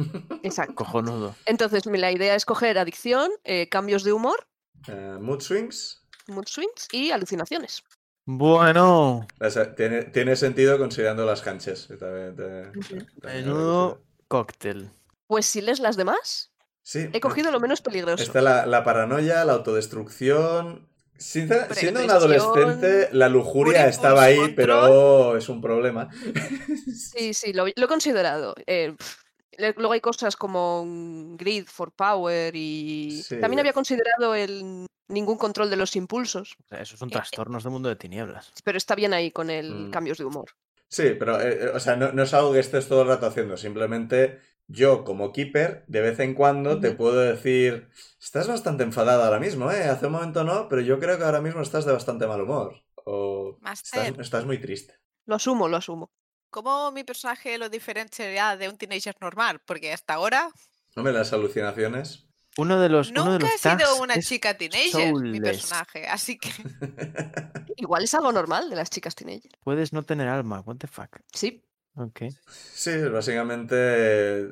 Exacto. 0.44 0.76
Cojonudo. 0.76 1.34
Entonces, 1.46 1.86
mi- 1.86 1.98
la 1.98 2.12
idea 2.12 2.36
es 2.36 2.44
coger 2.46 2.78
adicción, 2.78 3.30
eh, 3.42 3.68
cambios 3.68 4.04
de 4.04 4.12
humor, 4.12 4.46
Eh, 4.86 5.16
mood 5.20 5.40
swings. 5.40 6.00
mood 6.28 6.46
swings 6.46 6.88
y 6.92 7.10
alucinaciones. 7.10 7.82
Bueno, 8.26 9.26
tiene, 9.76 10.04
tiene 10.04 10.36
sentido 10.36 10.78
considerando 10.78 11.26
las 11.26 11.42
canches. 11.42 11.86
que 11.88 11.96
también 11.96 12.70
Ujú. 12.76 12.96
también 13.20 13.44
menudo 13.46 14.00
cóctel. 14.28 14.90
Pues 15.26 15.44
si 15.46 15.60
lees 15.60 15.80
las 15.80 15.96
demás, 15.96 16.52
Sí. 16.82 17.10
he 17.12 17.20
cogido 17.20 17.50
lo 17.50 17.60
menos 17.60 17.80
peligroso. 17.82 18.22
Está 18.22 18.40
la, 18.42 18.64
la 18.66 18.84
paranoia, 18.84 19.44
la 19.44 19.54
autodestrucción. 19.54 20.88
Sincer- 21.16 21.72
siendo 21.74 22.02
un 22.02 22.10
adolescente, 22.10 23.08
la 23.12 23.28
lujuria 23.28 23.88
estaba 23.88 24.24
ahí, 24.24 24.52
pero 24.56 25.36
es 25.36 25.48
un 25.48 25.60
problema. 25.60 26.08
Sí, 26.92 27.34
sí, 27.34 27.52
lo, 27.52 27.66
lo 27.66 27.84
he 27.84 27.88
considerado. 27.88 28.54
Eh, 28.66 28.94
luego 29.76 29.92
hay 29.92 30.00
cosas 30.00 30.36
como 30.36 30.84
Grid 31.36 31.66
for 31.66 31.92
Power 31.92 32.54
y 32.56 33.22
Sí. 33.22 33.38
también 33.40 33.60
había 33.60 33.72
considerado 33.72 34.34
el 34.34 34.86
ningún 35.08 35.36
control 35.36 35.70
de 35.70 35.76
los 35.76 35.94
impulsos, 35.96 36.56
O 36.64 36.68
sea, 36.68 36.80
esos 36.80 36.98
son 36.98 37.08
Eh, 37.10 37.12
trastornos 37.12 37.62
de 37.62 37.70
mundo 37.70 37.88
de 37.88 37.96
tinieblas. 37.96 38.50
pero 38.64 38.78
está 38.78 38.94
bien 38.94 39.12
ahí 39.14 39.30
con 39.30 39.50
el 39.50 39.88
Mm. 39.88 39.90
cambios 39.90 40.18
de 40.18 40.24
humor. 40.24 40.46
Sí, 40.88 41.10
pero, 41.18 41.40
eh, 41.40 41.58
eh, 41.66 41.68
o 41.74 41.78
sea, 41.80 41.94
no, 41.96 42.12
no 42.12 42.22
es 42.22 42.32
algo 42.34 42.52
que 42.52 42.60
estés 42.60 42.88
todo 42.88 43.02
el 43.02 43.08
rato 43.08 43.26
haciendo. 43.26 43.56
Simplemente 43.56 44.40
yo, 44.66 45.04
como 45.04 45.32
keeper, 45.32 45.84
de 45.86 46.00
vez 46.00 46.18
en 46.20 46.34
cuando 46.34 46.80
te 46.80 46.92
puedo 46.92 47.20
decir: 47.20 47.88
Estás 48.20 48.48
bastante 48.48 48.84
enfadada 48.84 49.26
ahora 49.26 49.40
mismo, 49.40 49.70
¿eh? 49.70 49.84
Hace 49.84 50.06
un 50.06 50.12
momento 50.12 50.44
no, 50.44 50.68
pero 50.68 50.82
yo 50.82 50.98
creo 50.98 51.18
que 51.18 51.24
ahora 51.24 51.40
mismo 51.40 51.62
estás 51.62 51.84
de 51.84 51.92
bastante 51.92 52.26
mal 52.26 52.40
humor. 52.40 52.82
O 53.04 53.58
estás, 53.72 54.18
estás 54.18 54.46
muy 54.46 54.58
triste. 54.58 54.98
Lo 55.26 55.34
asumo, 55.36 55.68
lo 55.68 55.76
asumo. 55.76 56.10
¿cómo 56.54 56.92
mi 56.92 57.02
personaje 57.02 57.58
lo 57.58 57.68
diferenciaría 57.68 58.56
de 58.56 58.68
un 58.68 58.78
teenager 58.78 59.16
normal? 59.20 59.60
Porque 59.66 59.92
hasta 59.92 60.14
ahora 60.14 60.50
Hombre, 60.94 61.12
las 61.12 61.32
alucinaciones. 61.32 62.28
Uno 62.56 62.80
de 62.80 62.88
los, 62.88 63.10
uno 63.10 63.24
de 63.24 63.40
nunca 63.40 63.52
los 63.52 63.66
he 63.66 63.76
sido 63.76 63.96
una 64.00 64.20
chica 64.20 64.56
teenager, 64.56 65.12
mi 65.14 65.40
personaje. 65.40 66.06
Así 66.06 66.38
que 66.38 66.50
Igual 67.76 68.04
es 68.04 68.14
algo 68.14 68.30
normal 68.30 68.70
de 68.70 68.76
las 68.76 68.90
chicas 68.90 69.16
teenager. 69.16 69.50
Puedes 69.64 69.92
no 69.92 70.04
tener 70.04 70.28
alma, 70.28 70.60
what 70.60 70.76
the 70.76 70.86
fuck. 70.86 71.18
Sí, 71.32 71.64
Ok. 71.96 72.22
Sí, 72.46 73.02
básicamente 73.08 74.48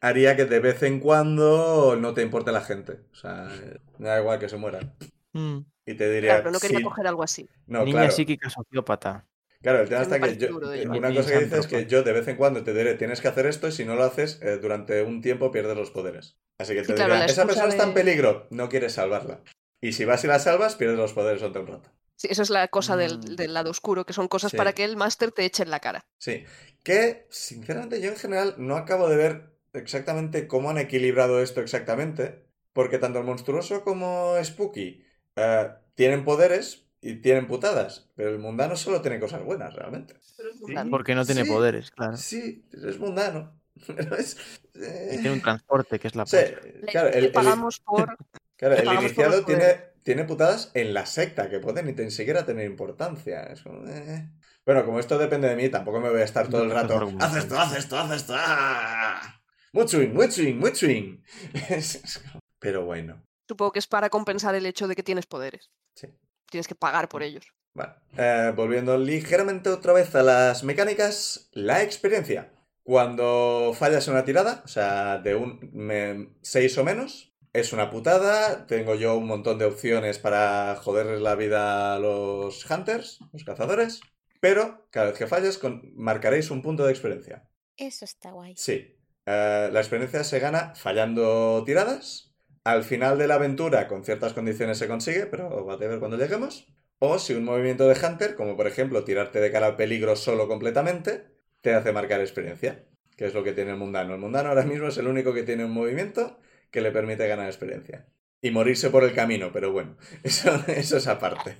haría 0.00 0.36
que 0.36 0.46
de 0.46 0.60
vez 0.60 0.82
en 0.82 1.00
cuando 1.00 1.96
no 1.96 2.14
te 2.14 2.22
importe 2.22 2.52
la 2.52 2.62
gente. 2.62 3.00
O 3.12 3.14
sea, 3.14 3.48
me 3.98 4.08
da 4.08 4.20
igual 4.20 4.38
que 4.38 4.48
se 4.48 4.56
mueran. 4.56 4.94
Mm. 5.32 5.58
Y 5.86 5.94
te 5.94 6.10
diría. 6.10 6.30
claro, 6.30 6.42
pero 6.44 6.52
no 6.52 6.60
quería 6.60 6.78
sí, 6.78 6.84
coger 6.84 7.06
algo 7.06 7.22
así. 7.22 7.48
no, 7.66 7.84
Niña 7.84 8.00
claro. 8.00 8.12
psíquica 8.12 8.50
sociópata. 8.50 9.26
Claro, 9.62 9.82
el 9.82 9.88
tema 9.90 10.02
está 10.02 10.18
que 10.18 10.38
yo, 10.38 10.72
eh, 10.72 10.88
una 10.88 11.14
cosa 11.14 11.32
que 11.32 11.44
dices 11.44 11.58
es 11.60 11.66
que 11.66 11.86
yo 11.86 12.02
de 12.02 12.12
vez 12.12 12.26
en 12.28 12.36
cuando 12.36 12.64
te 12.64 12.72
diré 12.72 12.94
tienes 12.94 13.20
que 13.20 13.28
hacer 13.28 13.44
esto 13.44 13.68
y 13.68 13.72
si 13.72 13.84
no 13.84 13.94
lo 13.94 14.04
haces, 14.04 14.40
eh, 14.42 14.56
durante 14.56 15.02
un 15.02 15.20
tiempo 15.20 15.50
pierdes 15.50 15.76
los 15.76 15.90
poderes. 15.90 16.38
Así 16.58 16.72
que 16.72 16.80
te 16.80 16.86
Sí, 16.86 16.92
claro, 16.94 17.14
la 17.14 17.26
esa 17.26 17.44
persona 17.44 17.68
está 17.68 17.84
en 17.84 17.92
peligro, 17.92 18.46
no 18.50 18.70
quieres 18.70 18.94
salvarla. 18.94 19.42
Y 19.82 19.92
si 19.92 20.06
vas 20.06 20.24
y 20.24 20.28
la 20.28 20.38
salvas, 20.38 20.76
pierdes 20.76 20.96
los 20.96 21.12
poderes 21.12 21.40
durante 21.40 21.58
un 21.58 21.66
rato. 21.66 21.90
Sí, 22.20 22.28
eso 22.30 22.42
es 22.42 22.50
la 22.50 22.68
cosa 22.68 22.96
del, 22.98 23.16
Mm. 23.16 23.36
del 23.36 23.54
lado 23.54 23.70
oscuro, 23.70 24.04
que 24.04 24.12
son 24.12 24.28
cosas 24.28 24.50
Sí. 24.50 24.58
para 24.58 24.74
que 24.74 24.84
el 24.84 24.98
máster 24.98 25.32
te 25.32 25.46
eche 25.46 25.62
en 25.62 25.70
la 25.70 25.80
cara. 25.80 26.04
Sí, 26.18 26.44
que 26.84 27.26
sinceramente 27.30 27.98
yo 28.02 28.10
en 28.10 28.16
general 28.16 28.56
no 28.58 28.76
acabo 28.76 29.08
de 29.08 29.16
ver 29.16 29.56
exactamente 29.72 30.46
cómo 30.46 30.68
han 30.68 30.76
equilibrado 30.76 31.40
esto 31.40 31.62
exactamente, 31.62 32.44
porque 32.74 32.98
tanto 32.98 33.20
el 33.20 33.24
monstruoso 33.24 33.82
como 33.84 34.34
Spooky 34.44 35.02
eh, 35.36 35.70
tienen 35.94 36.22
poderes 36.26 36.84
y 37.00 37.14
tienen 37.22 37.46
putadas, 37.46 38.10
pero 38.16 38.28
el 38.28 38.38
mundano 38.38 38.76
solo 38.76 39.00
tiene 39.00 39.18
cosas 39.18 39.42
buenas 39.42 39.72
realmente. 39.72 40.14
Mundano. 40.60 40.90
Porque 40.90 41.14
no 41.14 41.24
tiene 41.24 41.44
Sí. 41.44 41.48
poderes, 41.48 41.90
claro. 41.90 42.18
Sí, 42.18 42.66
es 42.70 42.98
mundano. 42.98 43.58
Pero 43.96 44.14
es, 44.16 44.36
Y 44.74 44.82
eh, 44.84 45.08
tiene 45.12 45.32
un 45.32 45.40
transporte 45.40 45.98
que 45.98 46.08
es 46.08 46.14
la 46.14 46.26
sí. 46.26 46.36
Le, 46.36 46.82
claro, 46.86 47.08
le 47.08 47.16
el, 47.18 47.24
el- 47.26 47.32
pagamos 47.32 47.80
por... 47.80 48.14
claro, 48.56 48.74
le 48.74 48.80
el 48.80 48.86
pagamos 48.86 49.12
por 49.12 49.24
los 49.24 49.34
iniciado 49.36 49.44
tiene. 49.46 49.89
Tiene 50.02 50.24
putadas 50.24 50.70
en 50.74 50.94
la 50.94 51.06
secta 51.06 51.48
que 51.50 51.58
pueden 51.60 51.86
ni 51.86 51.92
tan 51.94 52.10
siquiera 52.10 52.44
tener 52.46 52.66
importancia. 52.66 53.42
Es 53.44 53.62
como, 53.62 53.86
eh. 53.88 54.28
Bueno, 54.64 54.84
como 54.84 55.00
esto 55.00 55.18
depende 55.18 55.48
de 55.48 55.56
mí, 55.56 55.68
tampoco 55.68 56.00
me 56.00 56.10
voy 56.10 56.20
a 56.20 56.24
estar 56.24 56.48
todo 56.48 56.62
el 56.62 56.70
rato. 56.70 57.00
Haz 57.20 57.36
esto, 57.36 57.58
haz 57.58 57.76
esto, 57.76 57.98
haz 57.98 58.10
esto. 58.12 58.34
¡ah! 58.36 59.42
Muy 59.72 59.86
swing, 59.88 60.10
muy 60.12 60.30
swing, 60.30 60.56
muy 60.56 60.74
swing. 60.74 61.18
Es- 61.70 61.96
es 61.96 62.18
como- 62.18 62.40
Pero 62.58 62.84
bueno. 62.84 63.22
Supongo 63.48 63.72
que 63.72 63.78
es 63.78 63.86
para 63.86 64.10
compensar 64.10 64.54
el 64.54 64.66
hecho 64.66 64.86
de 64.86 64.94
que 64.94 65.02
tienes 65.02 65.26
poderes. 65.26 65.70
Sí. 65.94 66.08
Tienes 66.50 66.68
que 66.68 66.74
pagar 66.74 67.08
por 67.08 67.22
ellos. 67.22 67.46
Vale. 67.74 67.94
Eh, 68.16 68.52
volviendo 68.54 68.98
ligeramente 68.98 69.70
otra 69.70 69.92
vez 69.92 70.14
a 70.14 70.22
las 70.22 70.62
mecánicas, 70.64 71.48
la 71.52 71.82
experiencia. 71.82 72.52
Cuando 72.82 73.72
fallas 73.78 74.08
una 74.08 74.24
tirada, 74.24 74.62
o 74.64 74.68
sea, 74.68 75.18
de 75.18 75.34
un 75.36 76.36
6 76.42 76.76
o 76.78 76.84
menos, 76.84 77.29
es 77.52 77.72
una 77.72 77.90
putada. 77.90 78.66
Tengo 78.66 78.94
yo 78.94 79.16
un 79.16 79.26
montón 79.26 79.58
de 79.58 79.64
opciones 79.66 80.18
para 80.18 80.76
joderles 80.76 81.20
la 81.20 81.34
vida 81.34 81.94
a 81.94 81.98
los 81.98 82.68
hunters, 82.70 83.18
los 83.32 83.44
cazadores. 83.44 84.00
Pero 84.40 84.86
cada 84.90 85.06
vez 85.10 85.18
que 85.18 85.26
falles, 85.26 85.58
con- 85.58 85.92
marcaréis 85.94 86.50
un 86.50 86.62
punto 86.62 86.84
de 86.84 86.92
experiencia. 86.92 87.48
eso 87.76 88.04
está 88.04 88.30
guay. 88.32 88.54
Sí. 88.56 88.96
Eh, 89.26 89.68
la 89.72 89.80
experiencia 89.80 90.24
se 90.24 90.38
gana 90.38 90.74
fallando 90.74 91.62
tiradas. 91.64 92.32
Al 92.64 92.84
final 92.84 93.16
de 93.18 93.26
la 93.26 93.36
aventura, 93.36 93.88
con 93.88 94.04
ciertas 94.04 94.32
condiciones 94.34 94.78
se 94.78 94.86
consigue, 94.88 95.26
pero 95.26 95.64
va 95.64 95.74
a 95.74 95.76
ver 95.76 95.98
cuando 95.98 96.18
lleguemos. 96.18 96.66
O 96.98 97.18
si 97.18 97.32
un 97.34 97.44
movimiento 97.44 97.88
de 97.88 97.98
Hunter, 98.06 98.34
como 98.34 98.56
por 98.56 98.66
ejemplo 98.66 99.04
tirarte 99.04 99.40
de 99.40 99.50
cara 99.50 99.66
al 99.68 99.76
peligro 99.76 100.14
solo 100.16 100.46
completamente, 100.48 101.24
te 101.62 101.74
hace 101.74 101.92
marcar 101.92 102.20
experiencia. 102.20 102.84
Que 103.16 103.26
es 103.26 103.34
lo 103.34 103.42
que 103.44 103.52
tiene 103.52 103.70
el 103.72 103.76
mundano. 103.78 104.14
El 104.14 104.20
mundano 104.20 104.50
ahora 104.50 104.64
mismo 104.64 104.88
es 104.88 104.98
el 104.98 105.06
único 105.06 105.32
que 105.32 105.42
tiene 105.42 105.64
un 105.64 105.72
movimiento 105.72 106.38
que 106.70 106.80
le 106.80 106.92
permite 106.92 107.26
ganar 107.28 107.46
experiencia. 107.46 108.06
Y 108.42 108.50
morirse 108.52 108.90
por 108.90 109.04
el 109.04 109.14
camino, 109.14 109.50
pero 109.52 109.72
bueno, 109.72 109.96
eso, 110.22 110.50
eso 110.68 110.96
es 110.96 111.06
aparte. 111.06 111.56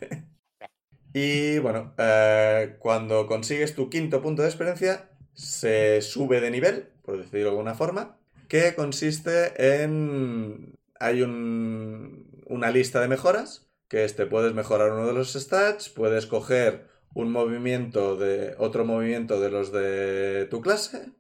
Y 1.13 1.59
bueno, 1.59 1.95
eh, 1.99 2.77
cuando 2.79 3.27
consigues 3.27 3.75
tu 3.75 3.91
quinto 3.91 4.23
punto 4.23 4.43
de 4.43 4.49
experiencia, 4.49 5.11
se 5.33 6.03
sube 6.03 6.41
de 6.41 6.51
nivel, 6.51 6.89
por 7.03 7.19
decirlo 7.19 7.41
de 7.41 7.49
alguna 7.51 7.75
forma, 7.75 8.19
que 8.49 8.75
consiste 8.75 9.83
en... 9.83 10.75
Hay 10.99 11.23
un- 11.23 12.29
una 12.47 12.71
lista 12.71 13.01
de 13.01 13.09
mejoras, 13.09 13.71
que 13.89 14.05
es 14.05 14.17
te 14.17 14.27
puedes 14.27 14.55
mejorar 14.55 14.93
uno 14.93 15.07
de 15.07 15.15
los 15.15 15.33
stats, 15.33 15.89
puedes 15.89 16.27
coger 16.27 16.87
un 17.15 17.33
movimiento 17.33 18.17
de 18.17 18.55
otro 18.59 18.85
movimiento 18.85 19.41
de 19.41 19.51
los 19.51 19.73
de 19.73 20.47
tu 20.51 20.61
clase. 20.61 21.13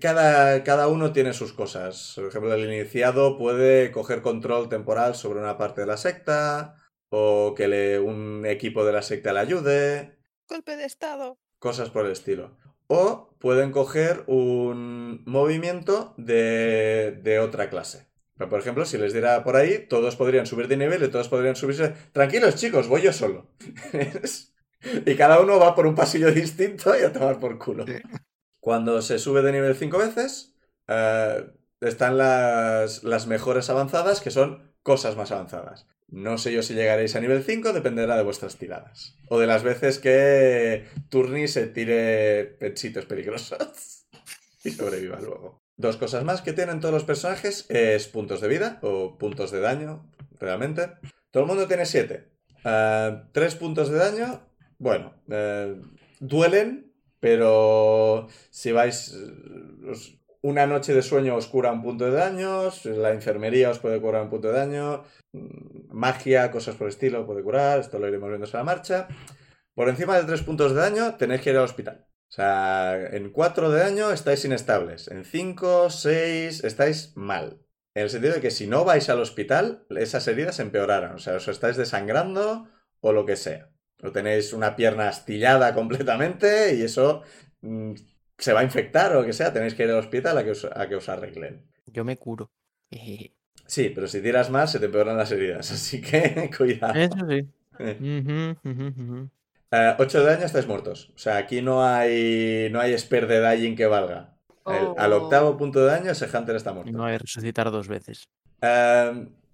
Cada, 0.00 0.62
cada 0.62 0.88
uno 0.88 1.12
tiene 1.12 1.32
sus 1.32 1.52
cosas. 1.52 2.12
Por 2.16 2.26
ejemplo, 2.26 2.52
el 2.54 2.64
iniciado 2.72 3.38
puede 3.38 3.90
coger 3.90 4.20
control 4.22 4.68
temporal 4.68 5.14
sobre 5.14 5.40
una 5.40 5.56
parte 5.56 5.80
de 5.82 5.86
la 5.86 5.96
secta, 5.96 6.76
o 7.08 7.54
que 7.56 7.68
le, 7.68 7.98
un 8.00 8.44
equipo 8.46 8.84
de 8.84 8.92
la 8.92 9.02
secta 9.02 9.32
le 9.32 9.40
ayude, 9.40 10.18
Golpe 10.48 10.76
de 10.76 10.84
estado. 10.84 11.38
cosas 11.58 11.90
por 11.90 12.04
el 12.06 12.12
estilo. 12.12 12.58
O 12.88 13.36
pueden 13.38 13.70
coger 13.72 14.24
un 14.26 15.22
movimiento 15.26 16.14
de, 16.16 17.18
de 17.22 17.38
otra 17.38 17.68
clase. 17.70 18.08
Pero, 18.36 18.48
por 18.50 18.60
ejemplo, 18.60 18.84
si 18.84 18.98
les 18.98 19.12
diera 19.12 19.42
por 19.44 19.56
ahí, 19.56 19.86
todos 19.88 20.16
podrían 20.16 20.46
subir 20.46 20.68
de 20.68 20.76
nivel 20.76 21.02
y 21.02 21.08
todos 21.08 21.28
podrían 21.28 21.56
subirse. 21.56 21.94
Tranquilos, 22.12 22.56
chicos, 22.56 22.88
voy 22.88 23.02
yo 23.02 23.12
solo. 23.12 23.50
y 25.06 25.16
cada 25.16 25.40
uno 25.40 25.58
va 25.58 25.74
por 25.74 25.86
un 25.86 25.94
pasillo 25.94 26.30
distinto 26.32 26.98
y 26.98 27.02
a 27.02 27.12
tomar 27.12 27.38
por 27.40 27.58
culo. 27.58 27.84
Sí. 27.86 27.94
Cuando 28.60 29.02
se 29.02 29.18
sube 29.18 29.42
de 29.42 29.52
nivel 29.52 29.74
5 29.74 29.98
veces, 29.98 30.54
eh, 30.88 31.46
están 31.80 32.18
las, 32.18 33.04
las 33.04 33.26
mejores 33.26 33.70
avanzadas, 33.70 34.20
que 34.20 34.30
son 34.30 34.72
cosas 34.82 35.16
más 35.16 35.30
avanzadas. 35.32 35.86
No 36.08 36.38
sé 36.38 36.52
yo 36.52 36.62
si 36.62 36.74
llegaréis 36.74 37.14
a 37.16 37.20
nivel 37.20 37.44
5, 37.44 37.72
dependerá 37.74 38.16
de 38.16 38.22
vuestras 38.22 38.56
tiradas. 38.56 39.14
O 39.28 39.38
de 39.38 39.46
las 39.46 39.62
veces 39.62 39.98
que 39.98 40.86
Turni 41.10 41.48
se 41.48 41.66
tire 41.66 42.44
pechitos 42.58 43.04
peligrosos 43.04 44.06
y 44.64 44.70
sobreviva 44.70 45.20
luego. 45.20 45.60
Dos 45.76 45.96
cosas 45.96 46.24
más 46.24 46.40
que 46.40 46.54
tienen 46.54 46.80
todos 46.80 46.94
los 46.94 47.04
personajes 47.04 47.66
es 47.68 48.08
puntos 48.08 48.40
de 48.40 48.48
vida 48.48 48.78
o 48.82 49.18
puntos 49.18 49.52
de 49.52 49.60
daño, 49.60 50.10
realmente. 50.40 50.88
Todo 51.30 51.42
el 51.42 51.48
mundo 51.48 51.68
tiene 51.68 51.84
7. 51.84 52.26
tres 53.32 53.54
puntos 53.54 53.90
de 53.90 53.98
daño, 53.98 54.48
bueno, 54.78 55.14
eh, 55.30 55.80
duelen, 56.20 56.87
pero 57.20 58.28
si 58.50 58.72
vais... 58.72 59.16
una 60.40 60.66
noche 60.66 60.94
de 60.94 61.02
sueño 61.02 61.34
os 61.34 61.46
cura 61.46 61.72
un 61.72 61.82
punto 61.82 62.04
de 62.04 62.12
daño, 62.12 62.70
la 62.84 63.10
enfermería 63.12 63.70
os 63.70 63.80
puede 63.80 64.00
curar 64.00 64.22
un 64.22 64.30
punto 64.30 64.48
de 64.48 64.58
daño, 64.58 65.02
mm, 65.32 65.90
magia, 65.90 66.50
cosas 66.50 66.76
por 66.76 66.86
el 66.86 66.92
estilo 66.92 67.26
puede 67.26 67.42
curar, 67.42 67.80
esto 67.80 67.98
lo 67.98 68.08
iremos 68.08 68.28
viendo 68.28 68.46
sobre 68.46 68.60
la 68.60 68.64
marcha. 68.64 69.08
Por 69.74 69.88
encima 69.88 70.16
de 70.18 70.24
3 70.24 70.42
puntos 70.42 70.74
de 70.74 70.80
daño 70.80 71.16
tenéis 71.16 71.40
que 71.42 71.50
ir 71.50 71.56
al 71.56 71.64
hospital. 71.64 72.06
O 72.30 72.32
sea, 72.32 73.08
en 73.12 73.30
4 73.30 73.70
de 73.70 73.80
daño 73.80 74.10
estáis 74.12 74.44
inestables, 74.44 75.08
en 75.08 75.24
5, 75.24 75.90
6 75.90 76.64
estáis 76.64 77.16
mal. 77.16 77.60
En 77.94 78.04
el 78.04 78.10
sentido 78.10 78.34
de 78.34 78.40
que 78.40 78.50
si 78.50 78.66
no 78.66 78.84
vais 78.84 79.08
al 79.08 79.20
hospital, 79.20 79.86
esas 79.90 80.28
heridas 80.28 80.60
empeorarán. 80.60 81.14
O 81.16 81.18
sea, 81.18 81.36
os 81.36 81.48
estáis 81.48 81.76
desangrando 81.76 82.68
o 83.00 83.12
lo 83.12 83.24
que 83.26 83.36
sea. 83.36 83.70
O 84.02 84.12
tenéis 84.12 84.52
una 84.52 84.76
pierna 84.76 85.08
astillada 85.08 85.74
completamente 85.80 86.74
y 86.74 86.82
eso 86.82 87.22
mm, 87.62 87.92
se 88.38 88.52
va 88.52 88.60
a 88.60 88.64
infectar 88.64 89.12
o 89.16 89.20
lo 89.20 89.26
que 89.26 89.32
sea. 89.32 89.52
Tenéis 89.52 89.74
que 89.74 89.84
ir 89.84 89.90
al 89.90 89.98
hospital 89.98 90.38
a 90.38 90.44
que 90.44 90.50
os, 90.52 90.64
a 90.64 90.88
que 90.88 90.94
os 90.96 91.08
arreglen. 91.08 91.64
Yo 91.86 92.04
me 92.04 92.16
curo. 92.16 92.50
Sí, 93.66 93.90
pero 93.94 94.06
si 94.08 94.22
tiras 94.22 94.48
más 94.50 94.72
se 94.72 94.78
te 94.78 94.86
empeoran 94.86 95.16
las 95.16 95.30
heridas. 95.32 95.70
Así 95.72 96.00
que 96.00 96.50
cuidado. 96.56 96.94
Eso 96.94 97.16
sí. 97.28 97.46
Eh. 97.80 98.56
Ujú, 98.64 98.70
ujú, 98.70 99.02
ujú. 99.02 99.30
8 99.98 100.20
de 100.20 100.24
daño 100.26 100.46
estáis 100.46 100.66
muertos. 100.66 101.10
O 101.14 101.18
sea, 101.18 101.36
aquí 101.36 101.60
no 101.60 101.84
hay 101.84 102.68
no 102.70 102.80
hay 102.80 102.96
spare 102.98 103.26
de 103.26 103.56
dying 103.56 103.76
que 103.76 103.86
valga. 103.86 104.34
El- 104.66 104.94
al 104.96 105.12
Oh. 105.12 105.24
octavo 105.24 105.56
punto 105.56 105.80
de 105.80 105.86
daño 105.86 106.10
ese 106.10 106.26
Hunter 106.34 106.56
está 106.56 106.72
muerto. 106.72 106.90
No 106.92 107.04
hay 107.04 107.18
resucitar 107.18 107.70
dos 107.70 107.86
veces. 107.88 108.24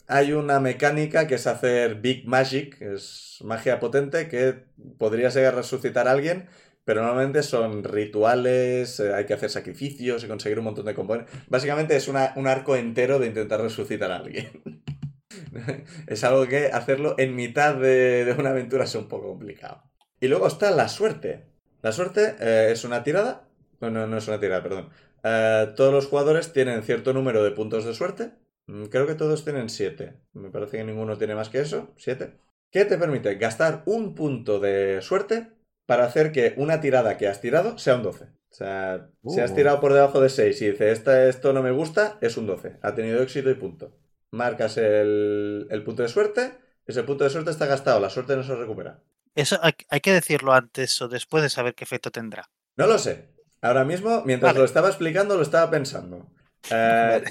Hay 0.07 0.32
una 0.32 0.61
mecánica 0.61 1.26
que 1.26 1.36
es 1.36 1.46
hacer 1.46 1.96
Big 1.96 2.26
Magic, 2.26 2.80
es 2.82 3.38
magia 3.42 3.80
potente, 3.80 4.28
que 4.28 4.64
podría 4.98 5.30
ser 5.30 5.55
resucitar 5.55 6.09
a 6.09 6.12
alguien, 6.12 6.46
pero 6.84 7.02
normalmente 7.02 7.42
son 7.42 7.82
rituales, 7.84 9.00
eh, 9.00 9.14
hay 9.14 9.24
que 9.24 9.34
hacer 9.34 9.48
sacrificios 9.50 10.22
y 10.22 10.28
conseguir 10.28 10.59
un 10.59 10.66
montón 10.66 10.84
de 10.84 10.94
componentes. 10.94 11.34
Básicamente 11.48 11.96
es 11.96 12.09
un 12.09 12.16
arco 12.16 12.76
entero 12.76 13.18
de 13.18 13.28
intentar 13.28 13.61
resucitar 13.62 14.11
a 14.12 14.16
alguien. 14.16 14.82
es 16.07 16.24
algo 16.24 16.46
que 16.48 16.66
hacerlo 16.66 17.14
en 17.18 17.34
mitad 17.34 17.74
de, 17.74 18.26
de 18.26 18.32
una 18.32 18.50
aventura 18.50 18.84
es 18.84 18.94
un 18.94 19.09
poco 19.09 19.28
complicado. 19.28 19.82
Y 20.20 20.28
luego 20.28 20.46
está 20.46 20.70
la 20.70 20.88
suerte. 20.88 21.46
La 21.82 21.92
suerte 21.92 22.36
eh, 22.40 22.68
es 22.72 22.84
una 22.84 23.05
tirada. 23.05 23.48
No, 23.80 23.90
no, 23.90 24.07
no 24.07 24.18
es 24.18 24.28
una 24.28 24.40
tirada, 24.40 24.62
perdón. 24.62 24.90
Eh, 25.22 25.72
todos 25.76 25.92
los 25.92 26.07
jugadores 26.07 26.52
tienen 26.52 26.82
cierto 26.82 27.12
número 27.12 27.42
de 27.42 27.50
puntos 27.50 27.84
de 27.84 27.94
suerte. 27.94 28.32
Mm, 28.67 28.85
Creo 28.87 29.07
que 29.07 29.15
todos 29.15 29.45
tienen 29.45 29.69
7. 29.69 30.15
Me 30.33 30.51
parece 30.51 30.79
que 30.79 30.85
ninguno 30.85 31.19
tiene 31.19 31.35
más 31.35 31.49
que 31.49 31.61
eso. 31.61 31.93
7. 31.97 32.37
Que 32.71 32.85
te 32.85 32.99
permite 32.99 33.35
gastar 33.37 33.83
un 33.87 34.15
punto 34.15 34.59
de 34.61 35.01
suerte 35.03 35.49
para 35.87 36.05
hacer 36.05 36.33
que 36.33 36.55
una 36.57 36.81
tirada 36.81 37.17
que 37.17 37.29
has 37.29 37.41
tirado 37.41 37.79
sea 37.79 37.97
un 37.97 38.03
12. 38.03 38.25
O 38.25 38.57
sea, 38.57 39.09
si 39.27 39.41
has 39.41 39.51
Uh. 39.51 39.55
tirado 39.57 39.81
por 39.81 39.93
debajo 39.93 40.21
de 40.21 40.29
6 40.29 40.62
y 40.62 40.71
dices 40.71 40.99
"Esta- 40.99 41.29
esto 41.29 41.53
no 41.53 41.62
me 41.62 41.73
gusta, 41.73 42.19
es 42.21 42.37
un 42.37 42.47
12. 42.47 42.79
Ha 42.83 42.95
tenido 42.95 43.21
éxito 43.23 43.51
y 43.51 43.55
punto. 43.55 43.97
Marcas 44.31 44.77
el, 44.79 45.67
el 45.71 45.83
punto 45.85 46.03
de 46.03 46.09
suerte. 46.09 46.55
Ese 46.87 47.03
punto 47.03 47.25
de 47.25 47.31
suerte 47.31 47.51
está 47.51 47.67
gastado. 47.67 48.01
La 48.01 48.11
suerte 48.11 48.37
no 48.37 48.43
se 48.43 48.55
recupera. 48.55 49.01
Eso 49.35 49.59
hay, 49.62 49.73
hay 49.89 50.01
que 50.01 50.12
decirlo 50.12 50.53
antes 50.53 51.01
o 51.03 51.09
después 51.09 51.43
de 51.43 51.51
saber 51.51 51.75
qué 51.75 51.85
efecto 51.85 52.11
tendrá. 52.11 52.49
No 52.77 52.87
lo 52.87 52.99
sé. 52.99 53.29
Ahora 53.61 53.85
mismo, 53.85 54.23
mientras 54.27 54.51
Vale. 54.51 54.59
lo 54.61 54.65
estaba 54.65 54.89
explicando, 54.89 55.37
lo 55.37 55.43
estaba 55.43 55.71
pensando. 55.71 56.31
Eh, 56.71 57.21
Vale. 57.23 57.25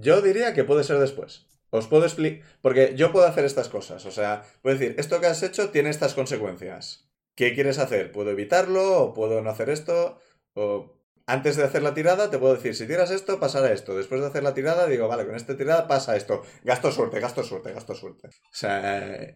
Yo 0.00 0.20
diría 0.20 0.54
que 0.54 0.64
puede 0.64 0.84
ser 0.84 0.98
después. 0.98 1.46
Os 1.70 1.88
puedo 1.88 2.04
explicar. 2.04 2.46
Porque 2.60 2.94
yo 2.96 3.12
puedo 3.12 3.26
hacer 3.26 3.44
estas 3.44 3.68
cosas. 3.68 4.04
O 4.06 4.10
sea, 4.10 4.42
puedo 4.62 4.78
decir, 4.78 4.94
esto 4.98 5.20
que 5.20 5.26
has 5.26 5.42
hecho 5.42 5.70
tiene 5.70 5.90
estas 5.90 6.14
consecuencias. 6.14 7.10
¿Qué 7.34 7.54
quieres 7.54 7.78
hacer? 7.78 8.12
¿Puedo 8.12 8.30
evitarlo? 8.30 9.02
¿O 9.02 9.14
puedo 9.14 9.42
no 9.42 9.50
hacer 9.50 9.70
esto? 9.70 10.18
O 10.54 11.00
antes 11.26 11.56
de 11.56 11.64
hacer 11.64 11.82
la 11.82 11.94
tirada, 11.94 12.30
te 12.30 12.38
puedo 12.38 12.54
decir, 12.54 12.74
si 12.74 12.86
tiras 12.86 13.10
esto, 13.10 13.40
pasará 13.40 13.72
esto. 13.72 13.96
Después 13.96 14.20
de 14.20 14.26
hacer 14.26 14.42
la 14.42 14.54
tirada, 14.54 14.86
digo, 14.86 15.08
vale, 15.08 15.26
con 15.26 15.34
esta 15.34 15.56
tirada 15.56 15.88
pasa 15.88 16.16
esto. 16.16 16.42
Gasto 16.62 16.92
suerte, 16.92 17.18
gasto 17.18 17.42
suerte, 17.42 17.72
gasto 17.72 17.94
suerte. 17.94 18.28
O 18.28 18.30
sea, 18.52 19.32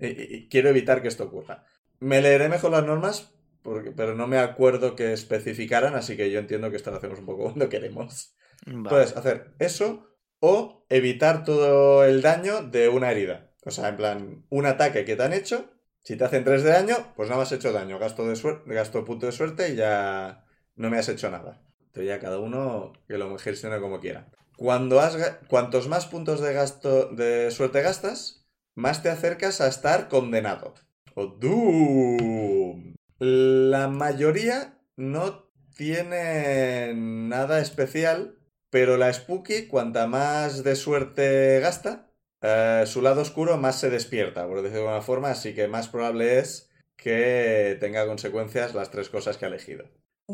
quiero 0.50 0.68
evitar 0.68 1.02
que 1.02 1.08
esto 1.08 1.24
ocurra. 1.24 1.64
Me 1.98 2.20
leeré 2.20 2.48
mejor 2.48 2.72
las 2.72 2.84
normas, 2.84 3.32
porque, 3.62 3.90
pero 3.90 4.14
no 4.14 4.26
me 4.26 4.38
acuerdo 4.38 4.94
que 4.94 5.12
especificaran, 5.12 5.94
así 5.94 6.16
que 6.16 6.30
yo 6.30 6.38
entiendo 6.38 6.70
que 6.70 6.76
esto 6.76 6.90
lo 6.90 6.98
hacemos 6.98 7.18
un 7.18 7.26
poco 7.26 7.44
cuando 7.44 7.68
queremos. 7.68 8.36
Vale. 8.66 8.88
Puedes 8.88 9.16
hacer 9.16 9.54
eso 9.58 10.08
o 10.40 10.84
evitar 10.88 11.44
todo 11.44 12.04
el 12.04 12.22
daño 12.22 12.62
de 12.62 12.88
una 12.88 13.10
herida. 13.10 13.50
O 13.64 13.70
sea, 13.70 13.88
en 13.88 13.96
plan, 13.96 14.44
un 14.50 14.66
ataque 14.66 15.04
que 15.04 15.16
te 15.16 15.22
han 15.22 15.32
hecho, 15.32 15.70
si 16.02 16.16
te 16.16 16.24
hacen 16.24 16.44
3 16.44 16.62
de 16.62 16.70
daño, 16.70 16.96
pues 17.16 17.28
no 17.28 17.36
me 17.36 17.42
has 17.42 17.52
hecho 17.52 17.72
daño. 17.72 17.98
Gasto, 17.98 18.26
de 18.26 18.74
gasto 18.74 19.04
punto 19.04 19.26
de 19.26 19.32
suerte 19.32 19.70
y 19.70 19.76
ya 19.76 20.44
no 20.76 20.90
me 20.90 20.98
has 20.98 21.08
hecho 21.08 21.30
nada. 21.30 21.60
Entonces 21.86 22.08
ya 22.08 22.18
cada 22.18 22.38
uno 22.38 22.92
que 23.06 23.18
lo 23.18 23.36
gestione 23.38 23.80
como 23.80 24.00
quiera. 24.00 24.30
Cuando 24.56 25.00
has, 25.00 25.16
cuantos 25.48 25.86
más 25.88 26.06
puntos 26.06 26.40
de 26.40 26.52
gasto 26.52 27.06
de 27.06 27.50
suerte 27.50 27.82
gastas, 27.82 28.46
más 28.74 29.02
te 29.02 29.10
acercas 29.10 29.60
a 29.60 29.68
estar 29.68 30.08
condenado. 30.08 30.74
O 31.14 31.26
Doom. 31.26 32.94
La 33.18 33.88
mayoría 33.88 34.78
no 34.96 35.50
tiene 35.76 36.94
nada 36.94 37.60
especial, 37.60 38.37
pero 38.70 38.96
la 38.96 39.12
Spooky, 39.12 39.66
cuanta 39.68 40.06
más 40.06 40.62
de 40.64 40.76
suerte 40.76 41.60
gasta, 41.60 42.10
eh, 42.42 42.84
su 42.86 43.02
lado 43.02 43.22
oscuro 43.22 43.56
más 43.56 43.78
se 43.80 43.90
despierta, 43.90 44.46
por 44.46 44.58
decirlo 44.62 44.82
de 44.84 44.88
alguna 44.88 45.02
forma, 45.02 45.30
así 45.30 45.54
que 45.54 45.68
más 45.68 45.88
probable 45.88 46.38
es 46.38 46.70
que 46.96 47.76
tenga 47.80 48.06
consecuencias 48.06 48.74
las 48.74 48.90
tres 48.90 49.08
cosas 49.08 49.36
que 49.38 49.44
ha 49.46 49.48
elegido. 49.48 49.86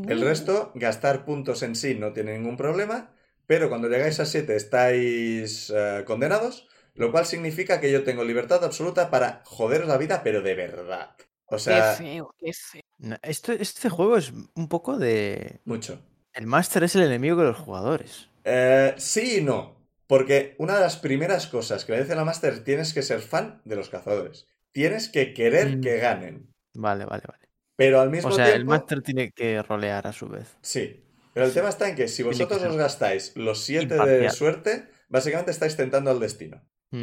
El 0.06 0.20
resto, 0.20 0.72
gastar 0.74 1.24
puntos 1.24 1.62
en 1.62 1.74
sí 1.76 1.94
no 1.94 2.12
tiene 2.12 2.36
ningún 2.38 2.56
problema, 2.56 3.14
pero 3.46 3.68
cuando 3.68 3.88
llegáis 3.88 4.20
a 4.20 4.26
7 4.26 4.56
estáis 4.56 5.70
eh, 5.74 6.04
condenados, 6.06 6.68
lo 6.94 7.10
cual 7.10 7.26
significa 7.26 7.80
que 7.80 7.90
yo 7.92 8.04
tengo 8.04 8.24
libertad 8.24 8.64
absoluta 8.64 9.10
para 9.10 9.42
joderos 9.44 9.88
la 9.88 9.98
vida, 9.98 10.22
pero 10.22 10.42
de 10.42 10.54
verdad. 10.54 11.16
O 11.46 11.58
Qué 11.66 11.82
sea, 11.82 11.94
feo, 11.96 12.34
qué 12.38 12.52
feo. 12.52 12.82
No, 12.98 13.16
Este, 13.22 13.60
este 13.62 13.88
juego 13.88 14.16
es 14.16 14.32
un 14.54 14.68
poco 14.68 14.98
de. 14.98 15.60
mucho. 15.64 15.98
El 16.34 16.46
máster 16.46 16.84
es 16.84 16.94
el 16.96 17.02
enemigo 17.02 17.36
de 17.36 17.44
los 17.44 17.56
jugadores. 17.58 18.28
Eh, 18.44 18.94
sí 18.98 19.38
y 19.38 19.42
no. 19.42 19.74
Porque 20.06 20.54
una 20.58 20.74
de 20.74 20.80
las 20.80 20.96
primeras 20.96 21.46
cosas 21.46 21.84
que 21.84 21.92
le 21.92 22.02
dice 22.02 22.14
la 22.14 22.24
Master, 22.24 22.62
tienes 22.62 22.92
que 22.92 23.02
ser 23.02 23.20
fan 23.20 23.62
de 23.64 23.76
los 23.76 23.88
cazadores. 23.88 24.46
Tienes 24.72 25.08
que 25.08 25.32
querer 25.32 25.76
Mm. 25.78 25.80
que 25.80 25.96
ganen. 25.98 26.50
Vale, 26.74 27.04
vale, 27.06 27.22
vale. 27.26 27.44
Pero 27.76 28.00
al 28.00 28.10
mismo 28.10 28.28
O 28.28 28.32
sea, 28.32 28.46
el 28.48 28.54
tiempo. 28.56 28.70
máster 28.72 29.00
tiene 29.02 29.30
que 29.32 29.62
rolear 29.62 30.06
a 30.06 30.12
su 30.12 30.28
vez. 30.28 30.56
Sí. 30.60 31.00
Pero 31.32 31.46
el 31.46 31.52
tema 31.52 31.68
está 31.70 31.88
en 31.88 31.96
que 31.96 32.06
si 32.08 32.22
que 32.22 32.28
vosotros 32.28 32.62
os 32.62 32.76
gastáis 32.76 33.32
los 33.36 33.60
7 33.64 33.94
de 33.94 34.30
suerte, 34.30 34.88
básicamente 35.08 35.50
estáis 35.52 35.76
tentando 35.76 36.10
al 36.10 36.20
destino. 36.20 36.62
Y 36.92 37.00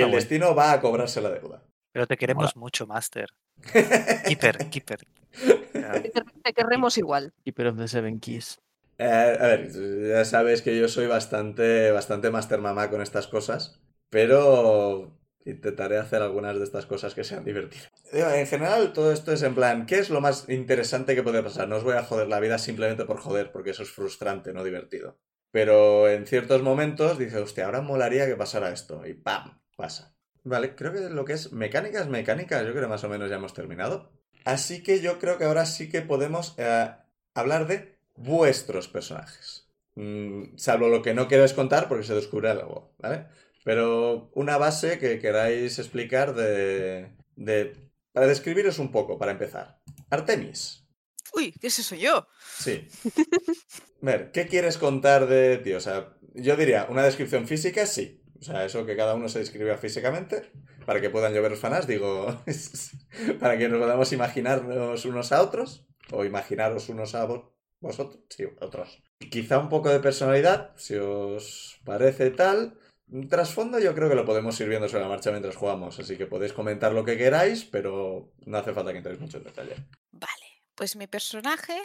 Está 0.00 0.06
el 0.06 0.10
destino 0.12 0.54
va 0.54 0.72
a 0.72 0.80
cobrarse 0.80 1.20
la 1.20 1.30
deuda. 1.30 1.62
Pero 1.92 2.06
te 2.06 2.16
queremos 2.16 2.56
mucho, 2.56 2.86
Master. 2.86 3.28
Keeper, 4.26 4.68
Keeper. 4.70 4.98
Te 5.74 6.10
quer- 6.12 6.24
Te 6.42 6.52
querremos 6.52 6.96
igual. 6.98 7.32
Keeper 7.44 7.66
of 7.68 7.76
the 7.78 7.88
Seven 7.88 8.20
Keys. 8.20 8.58
Eh, 8.98 9.36
a 9.40 9.46
ver, 9.48 9.70
ya 10.08 10.24
sabes 10.24 10.62
que 10.62 10.78
yo 10.78 10.88
soy 10.88 11.06
bastante, 11.06 11.90
bastante 11.90 12.30
master 12.30 12.60
mamá 12.60 12.90
con 12.90 13.02
estas 13.02 13.26
cosas, 13.26 13.80
pero 14.08 15.18
intentaré 15.44 15.98
hacer 15.98 16.22
algunas 16.22 16.56
de 16.56 16.64
estas 16.64 16.86
cosas 16.86 17.14
que 17.14 17.24
sean 17.24 17.44
divertidas. 17.44 17.90
En 18.12 18.46
general, 18.46 18.92
todo 18.92 19.12
esto 19.12 19.32
es 19.32 19.42
en 19.42 19.54
plan, 19.56 19.86
¿qué 19.86 19.98
es 19.98 20.10
lo 20.10 20.20
más 20.20 20.48
interesante 20.48 21.14
que 21.16 21.24
puede 21.24 21.42
pasar? 21.42 21.68
No 21.68 21.76
os 21.76 21.84
voy 21.84 21.94
a 21.94 22.04
joder 22.04 22.28
la 22.28 22.38
vida 22.40 22.58
simplemente 22.58 23.04
por 23.04 23.18
joder, 23.18 23.50
porque 23.50 23.70
eso 23.70 23.82
es 23.82 23.90
frustrante, 23.90 24.52
no 24.52 24.62
divertido. 24.62 25.18
Pero 25.50 26.08
en 26.08 26.26
ciertos 26.26 26.62
momentos 26.62 27.18
dice, 27.18 27.38
hostia, 27.38 27.66
ahora 27.66 27.80
molaría 27.80 28.26
que 28.26 28.36
pasara 28.36 28.70
esto, 28.70 29.04
y 29.06 29.14
¡pam! 29.14 29.60
pasa. 29.76 30.14
Vale, 30.44 30.74
creo 30.76 30.92
que 30.92 31.00
lo 31.10 31.24
que 31.24 31.32
es 31.32 31.52
mecánicas, 31.52 32.08
mecánicas, 32.08 32.64
yo 32.64 32.70
creo 32.70 32.82
que 32.84 32.88
más 32.88 33.02
o 33.04 33.08
menos 33.08 33.28
ya 33.28 33.36
hemos 33.36 33.54
terminado. 33.54 34.12
Así 34.44 34.82
que 34.82 35.00
yo 35.00 35.18
creo 35.18 35.38
que 35.38 35.44
ahora 35.44 35.66
sí 35.66 35.88
que 35.88 36.02
podemos 36.02 36.54
eh, 36.58 36.90
hablar 37.34 37.66
de 37.66 37.98
vuestros 38.14 38.88
personajes. 38.88 39.68
Mm, 39.96 40.56
salvo 40.56 40.88
lo 40.88 41.02
que 41.02 41.14
no 41.14 41.28
queráis 41.28 41.52
contar 41.52 41.88
porque 41.88 42.04
se 42.04 42.14
descubre 42.14 42.50
algo, 42.50 42.94
¿vale? 42.98 43.26
Pero 43.64 44.30
una 44.34 44.58
base 44.58 44.98
que 44.98 45.18
queráis 45.18 45.78
explicar 45.78 46.34
de, 46.34 47.16
de... 47.36 47.90
Para 48.12 48.26
describiros 48.26 48.78
un 48.78 48.92
poco, 48.92 49.18
para 49.18 49.32
empezar. 49.32 49.80
Artemis. 50.10 50.86
Uy, 51.32 51.52
¿qué 51.60 51.68
es 51.68 51.78
eso 51.78 51.96
yo? 51.96 52.28
Sí. 52.58 52.86
A 53.06 53.10
ver, 54.02 54.30
¿qué 54.30 54.46
quieres 54.46 54.78
contar 54.78 55.26
de 55.26 55.58
ti? 55.58 55.72
O 55.72 55.80
sea, 55.80 56.14
yo 56.34 56.56
diría, 56.56 56.86
una 56.90 57.02
descripción 57.02 57.48
física, 57.48 57.86
sí. 57.86 58.23
O 58.40 58.42
sea, 58.42 58.64
eso 58.64 58.84
que 58.86 58.96
cada 58.96 59.14
uno 59.14 59.28
se 59.28 59.38
describa 59.38 59.76
físicamente, 59.76 60.50
para 60.86 61.00
que 61.00 61.10
puedan 61.10 61.32
llover 61.32 61.50
los 61.52 61.60
fanas, 61.60 61.86
digo, 61.86 62.26
para 63.40 63.56
que 63.58 63.68
nos 63.68 63.80
podamos 63.80 64.12
imaginarnos 64.12 65.04
unos 65.04 65.32
a 65.32 65.42
otros, 65.42 65.86
o 66.12 66.24
imaginaros 66.24 66.88
unos 66.88 67.14
a 67.14 67.24
vos- 67.24 67.44
vosotros, 67.80 68.22
sí, 68.28 68.44
otros. 68.60 69.02
Quizá 69.30 69.58
un 69.58 69.68
poco 69.68 69.88
de 69.90 70.00
personalidad, 70.00 70.72
si 70.76 70.94
os 70.96 71.80
parece 71.84 72.30
tal. 72.30 72.78
Trasfondo 73.28 73.78
yo 73.78 73.94
creo 73.94 74.08
que 74.08 74.14
lo 74.14 74.24
podemos 74.24 74.58
ir 74.60 74.68
viendo 74.68 74.88
sobre 74.88 75.02
la 75.02 75.08
marcha 75.08 75.30
mientras 75.30 75.56
jugamos, 75.56 75.98
así 76.00 76.16
que 76.16 76.26
podéis 76.26 76.54
comentar 76.54 76.92
lo 76.92 77.04
que 77.04 77.18
queráis, 77.18 77.64
pero 77.64 78.32
no 78.46 78.56
hace 78.58 78.72
falta 78.72 78.92
que 78.92 78.98
entréis 78.98 79.20
mucho 79.20 79.36
en 79.38 79.44
detalle. 79.44 79.74
Vale, 80.10 80.62
pues 80.74 80.96
mi 80.96 81.06
personaje, 81.06 81.76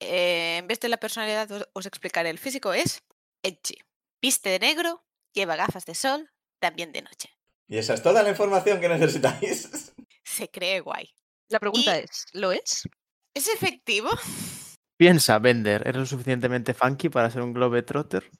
eh, 0.00 0.56
en 0.58 0.66
vez 0.66 0.80
de 0.80 0.88
la 0.88 0.96
personalidad 0.96 1.50
os, 1.52 1.68
os 1.72 1.86
explicaré 1.86 2.28
el 2.30 2.38
físico, 2.38 2.72
es 2.74 3.02
Edgy. 3.44 3.78
Viste 4.20 4.50
de 4.50 4.58
negro, 4.58 5.03
lleva 5.34 5.56
gafas 5.56 5.84
de 5.84 5.94
sol, 5.94 6.30
también 6.60 6.92
de 6.92 7.02
noche. 7.02 7.30
Y 7.68 7.78
esa 7.78 7.94
es 7.94 8.02
toda 8.02 8.22
la 8.22 8.30
información 8.30 8.80
que 8.80 8.88
necesitáis. 8.88 9.92
Se 10.24 10.50
cree 10.50 10.80
guay. 10.80 11.10
La 11.48 11.60
pregunta 11.60 11.98
Y- 11.98 12.04
es, 12.04 12.26
¿lo 12.32 12.52
es? 12.52 12.88
¿Es 13.34 13.48
efectivo? 13.48 14.10
Piensa, 14.96 15.38
Bender, 15.40 15.82
¿eres 15.86 15.96
lo 16.00 16.06
suficientemente 16.06 16.72
funky 16.72 17.08
para 17.08 17.30
ser 17.30 17.42
un 17.42 17.52
globetrotter? 17.52 18.30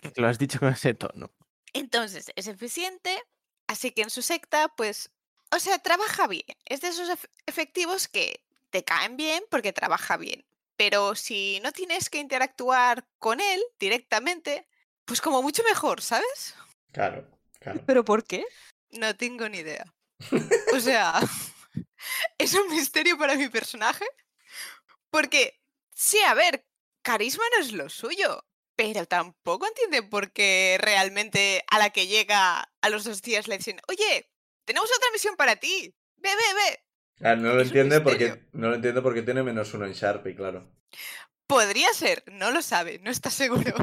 Que 0.00 0.12
lo 0.16 0.26
has 0.26 0.38
dicho 0.38 0.58
con 0.58 0.70
ese 0.72 0.94
tono. 0.94 1.30
Entonces, 1.74 2.32
es 2.34 2.46
eficiente, 2.46 3.22
así 3.68 3.90
que 3.90 4.02
en 4.02 4.10
su 4.10 4.22
secta, 4.22 4.68
pues, 4.76 5.10
o 5.54 5.58
sea, 5.58 5.78
trabaja 5.78 6.26
bien. 6.28 6.46
Es 6.64 6.80
de 6.80 6.88
esos 6.88 7.10
ef- 7.10 7.28
efectivos 7.46 8.08
que 8.08 8.42
te 8.70 8.84
caen 8.84 9.16
bien 9.18 9.44
porque 9.50 9.74
trabaja 9.74 10.16
bien. 10.16 10.46
Pero 10.78 11.14
si 11.14 11.60
no 11.62 11.72
tienes 11.72 12.08
que 12.08 12.18
interactuar 12.20 13.06
con 13.18 13.40
él 13.40 13.62
directamente, 13.78 14.66
pues 15.06 15.20
como 15.20 15.42
mucho 15.42 15.62
mejor, 15.62 16.02
¿sabes? 16.02 16.54
Claro, 16.92 17.26
claro. 17.60 17.80
¿Pero 17.86 18.04
por 18.04 18.24
qué? 18.24 18.44
No 18.90 19.16
tengo 19.16 19.48
ni 19.48 19.58
idea. 19.58 19.84
O 20.74 20.80
sea, 20.80 21.20
es 22.38 22.54
un 22.54 22.68
misterio 22.68 23.16
para 23.16 23.36
mi 23.36 23.48
personaje. 23.48 24.04
Porque, 25.10 25.58
sí, 25.94 26.18
a 26.20 26.34
ver, 26.34 26.66
carisma 27.02 27.44
no 27.54 27.62
es 27.62 27.72
lo 27.72 27.88
suyo. 27.88 28.44
Pero 28.74 29.06
tampoco 29.06 29.66
entiende 29.66 30.02
por 30.02 30.32
qué 30.32 30.76
realmente 30.78 31.64
a 31.70 31.78
la 31.78 31.90
que 31.90 32.08
llega 32.08 32.70
a 32.82 32.88
los 32.90 33.04
dos 33.04 33.22
días 33.22 33.48
le 33.48 33.56
dicen, 33.56 33.80
oye, 33.88 34.30
tenemos 34.66 34.90
otra 34.94 35.08
misión 35.12 35.34
para 35.36 35.56
ti. 35.56 35.94
Ve, 36.16 36.28
ve, 36.28 36.54
ve. 36.54 37.26
Ah, 37.26 37.36
no 37.36 37.54
lo 37.54 37.62
Es 37.62 37.68
entiende 37.68 38.02
porque 38.02 38.46
no 38.52 38.68
lo 38.68 38.74
entiende 38.74 39.00
porque 39.00 39.22
tiene 39.22 39.42
menos 39.42 39.72
uno 39.72 39.86
en 39.86 39.94
Sharp 39.94 40.26
y 40.26 40.36
claro. 40.36 40.70
Podría 41.46 41.90
ser, 41.94 42.22
no 42.26 42.50
lo 42.50 42.60
sabe, 42.60 42.98
no 42.98 43.10
está 43.10 43.30
seguro. 43.30 43.74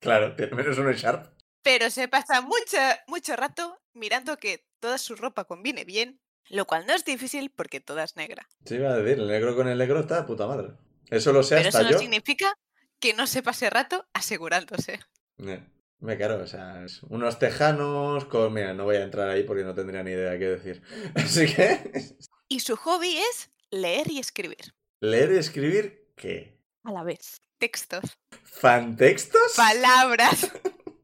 Claro, 0.00 0.34
menos 0.54 0.78
uno 0.78 0.90
en 0.90 0.96
Sharp. 0.96 1.32
Pero 1.62 1.90
se 1.90 2.08
pasa 2.08 2.40
mucho, 2.40 2.76
mucho 3.08 3.34
rato 3.36 3.78
mirando 3.92 4.36
que 4.36 4.66
toda 4.78 4.98
su 4.98 5.16
ropa 5.16 5.44
combine 5.44 5.84
bien, 5.84 6.20
lo 6.48 6.64
cual 6.66 6.86
no 6.86 6.94
es 6.94 7.04
difícil 7.04 7.50
porque 7.50 7.80
toda 7.80 8.04
es 8.04 8.14
negra. 8.16 8.46
Sí, 8.64 8.76
iba 8.76 8.90
a 8.90 8.96
decir, 8.98 9.18
el 9.20 9.26
negro 9.26 9.56
con 9.56 9.66
el 9.68 9.78
negro 9.78 10.00
está 10.00 10.20
de 10.20 10.26
puta 10.26 10.46
madre. 10.46 10.74
Eso 11.10 11.32
lo 11.32 11.42
sé 11.42 11.56
Pero 11.56 11.68
hasta 11.68 11.80
eso 11.80 11.82
no 11.82 11.90
yo. 11.90 11.98
significa 11.98 12.52
que 13.00 13.14
no 13.14 13.26
se 13.26 13.42
pase 13.42 13.68
rato 13.70 14.06
asegurándose. 14.12 15.00
Eh, 15.38 15.62
Me 15.98 16.16
claro, 16.16 16.42
o 16.42 16.46
sea, 16.46 16.84
es 16.84 17.02
unos 17.04 17.38
tejanos 17.38 18.24
con... 18.26 18.52
Mira, 18.52 18.74
no 18.74 18.84
voy 18.84 18.96
a 18.96 19.02
entrar 19.02 19.28
ahí 19.30 19.42
porque 19.44 19.64
no 19.64 19.74
tendría 19.74 20.02
ni 20.02 20.12
idea 20.12 20.38
qué 20.38 20.46
decir. 20.48 20.82
Así 21.14 21.52
que... 21.54 22.16
Y 22.48 22.60
su 22.60 22.76
hobby 22.76 23.16
es 23.16 23.50
leer 23.70 24.10
y 24.10 24.18
escribir. 24.20 24.74
¿Leer 25.00 25.32
y 25.32 25.38
escribir 25.38 26.12
qué? 26.16 26.60
A 26.84 26.92
la 26.92 27.02
vez. 27.02 27.40
Textos, 27.58 28.18
¿Fantextos? 28.44 29.54
palabras. 29.56 30.50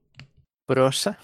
Prosa. 0.67 1.19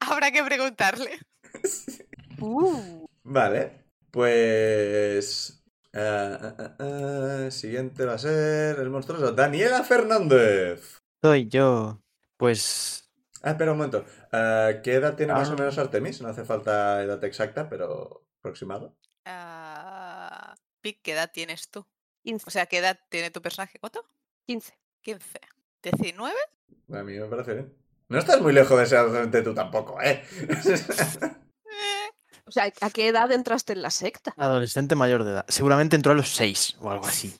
Habrá 0.00 0.30
que 0.30 0.42
preguntarle. 0.44 1.18
Uh, 2.38 3.06
Vale, 3.22 3.86
pues... 4.10 5.64
ah, 5.94 6.54
ah, 6.58 6.76
ah, 6.78 7.50
siguiente 7.50 8.04
va 8.04 8.12
a 8.12 8.18
ser 8.18 8.78
el 8.78 8.90
monstruoso. 8.90 9.32
Daniela 9.32 9.82
Fernández. 9.84 10.98
Soy 11.22 11.48
yo. 11.48 12.02
Pues. 12.36 13.08
Ah, 13.42 13.52
espera 13.52 13.72
un 13.72 13.78
momento. 13.78 14.04
¿Qué 14.30 14.92
edad 14.92 15.16
tiene 15.16 15.32
más 15.32 15.48
o 15.48 15.52
Ah. 15.54 15.56
menos 15.56 15.78
Artemis? 15.78 16.20
No 16.20 16.28
hace 16.28 16.44
falta 16.44 17.02
edad 17.02 17.24
exacta, 17.24 17.70
pero 17.70 18.26
aproximado. 18.40 18.94
Ah, 19.24 20.54
Pic, 20.82 21.00
¿qué 21.00 21.12
edad 21.12 21.30
tienes 21.32 21.70
tú? 21.70 21.86
15. 22.22 22.44
O 22.46 22.50
sea, 22.50 22.66
¿qué 22.66 22.78
edad 22.78 23.00
tiene 23.08 23.30
tu 23.30 23.40
personaje? 23.40 23.78
¿Otto? 23.80 24.06
15. 24.46 24.78
15. 25.02 25.40
¿19? 25.82 26.32
A 26.92 27.02
mí 27.02 27.18
me 27.18 27.26
parece 27.26 27.54
bien. 27.54 27.74
No 28.08 28.18
estás 28.18 28.40
muy 28.40 28.52
lejos 28.52 28.78
de 28.78 28.86
ser 28.86 28.98
adolescente 28.98 29.42
tú 29.42 29.54
tampoco, 29.54 30.00
¿eh? 30.00 30.22
O 32.48 32.52
sea, 32.52 32.72
¿a 32.80 32.90
qué 32.90 33.08
edad 33.08 33.32
entraste 33.32 33.72
en 33.72 33.82
la 33.82 33.90
secta? 33.90 34.32
Adolescente 34.36 34.94
mayor 34.94 35.24
de 35.24 35.32
edad. 35.32 35.44
Seguramente 35.48 35.96
entró 35.96 36.12
a 36.12 36.14
los 36.14 36.28
6 36.28 36.76
o 36.80 36.92
algo 36.92 37.04
así. 37.04 37.34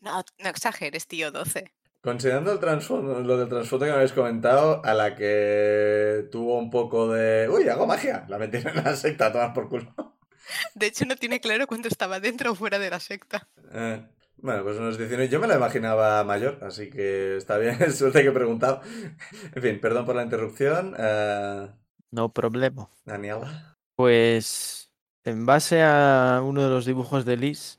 no, 0.00 0.24
no 0.38 0.48
exageres, 0.48 1.06
tío, 1.06 1.30
12. 1.30 1.72
Considerando 2.00 2.50
el 2.50 3.26
lo 3.26 3.36
del 3.36 3.48
trasfondo 3.48 3.86
que 3.86 3.92
me 3.92 3.98
habéis 3.98 4.10
comentado, 4.10 4.84
a 4.84 4.94
la 4.94 5.14
que 5.14 6.26
tuvo 6.32 6.58
un 6.58 6.70
poco 6.70 7.12
de... 7.12 7.48
Uy, 7.48 7.68
hago 7.68 7.86
magia. 7.86 8.26
La 8.28 8.38
metieron 8.38 8.76
en 8.76 8.82
la 8.82 8.96
secta 8.96 9.26
a 9.26 9.32
tomar 9.32 9.54
por 9.54 9.68
culo. 9.68 9.94
De 10.74 10.86
hecho, 10.86 11.04
no 11.04 11.14
tiene 11.14 11.40
claro 11.40 11.68
cuándo 11.68 11.86
estaba 11.86 12.18
dentro 12.18 12.50
o 12.50 12.54
fuera 12.56 12.80
de 12.80 12.90
la 12.90 12.98
secta. 12.98 13.48
Eh, 13.70 14.04
bueno, 14.42 14.64
pues 14.64 14.76
unos 14.76 14.98
19. 14.98 15.28
Yo 15.28 15.40
me 15.40 15.46
la 15.46 15.54
imaginaba 15.56 16.22
mayor, 16.24 16.58
así 16.62 16.90
que 16.90 17.36
está 17.36 17.56
bien. 17.58 17.78
Suerte 17.92 18.22
que 18.22 18.28
he 18.28 18.32
preguntado. 18.32 18.80
En 19.54 19.62
fin, 19.62 19.80
perdón 19.80 20.04
por 20.04 20.16
la 20.16 20.22
interrupción. 20.24 20.94
Eh, 20.98 21.68
No 22.10 22.28
problema. 22.32 22.88
Daniela. 23.04 23.76
Pues. 23.94 24.90
En 25.24 25.46
base 25.46 25.82
a 25.82 26.42
uno 26.44 26.64
de 26.64 26.68
los 26.68 26.84
dibujos 26.84 27.24
de 27.24 27.36
Liz, 27.36 27.78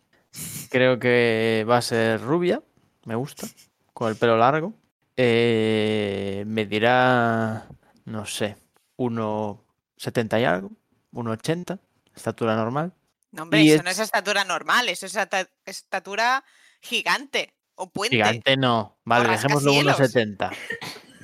creo 0.70 0.98
que 0.98 1.66
va 1.70 1.78
a 1.78 1.82
ser 1.82 2.22
rubia. 2.22 2.64
Me 3.06 3.16
gusta. 3.16 3.48
Con 3.94 4.10
el 4.10 4.16
pelo 4.16 4.38
largo. 4.38 4.74
Eh, 5.18 6.46
medirá. 6.48 7.68
No 8.06 8.26
sé. 8.26 8.56
1,70 8.98 10.40
y 10.42 10.46
algo. 10.46 10.72
1,80. 11.12 11.80
Estatura 12.16 12.56
normal. 12.56 12.94
No, 13.34 13.44
hombre, 13.44 13.62
Y 13.62 13.72
eso 13.72 13.84
no 13.84 13.90
es- 13.90 13.98
es 14.00 14.06
estatura 14.06 14.46
normal, 14.46 14.88
eso 14.90 15.06
es 15.06 15.18
estatura 15.66 16.44
gigante 16.82 17.54
o 17.76 17.90
puente. 17.90 18.16
Gigante 18.16 18.56
no. 18.56 18.98
Vale, 19.04 19.28
dejémoslo 19.30 19.72
rascacielos. 19.84 20.00
1,70. 20.00 20.52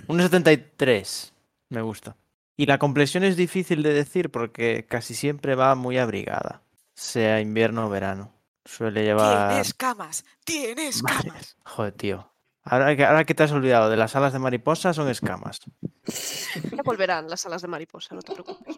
1,73. 0.07 1.31
Me 1.69 1.81
gusta. 1.81 2.15
Y 2.57 2.65
la 2.65 2.77
complexión 2.77 3.23
es 3.23 3.37
difícil 3.37 3.83
de 3.83 3.93
decir 3.93 4.31
porque 4.31 4.85
casi 4.89 5.13
siempre 5.13 5.55
va 5.55 5.75
muy 5.75 5.97
abrigada. 5.97 6.61
Sea 6.95 7.39
invierno 7.39 7.85
o 7.85 7.89
verano. 7.89 8.33
Suele 8.65 9.03
llevar. 9.03 9.49
Tienes 9.49 9.73
camas, 9.73 10.25
tienes 10.43 11.01
Vale. 11.03 11.29
camas. 11.29 11.57
Joder, 11.63 11.93
tío. 11.93 12.33
Ahora 12.63 12.95
que, 12.95 13.05
ahora 13.05 13.23
que 13.23 13.33
te 13.33 13.43
has 13.43 13.51
olvidado 13.51 13.89
de 13.89 13.97
las 13.97 14.15
alas 14.15 14.33
de 14.33 14.39
mariposa, 14.39 14.93
son 14.93 15.09
escamas. 15.09 15.59
Ya 16.71 16.81
volverán 16.83 17.29
las 17.29 17.45
alas 17.45 17.61
de 17.61 17.67
mariposa, 17.67 18.13
no 18.15 18.21
te 18.21 18.33
preocupes. 18.33 18.75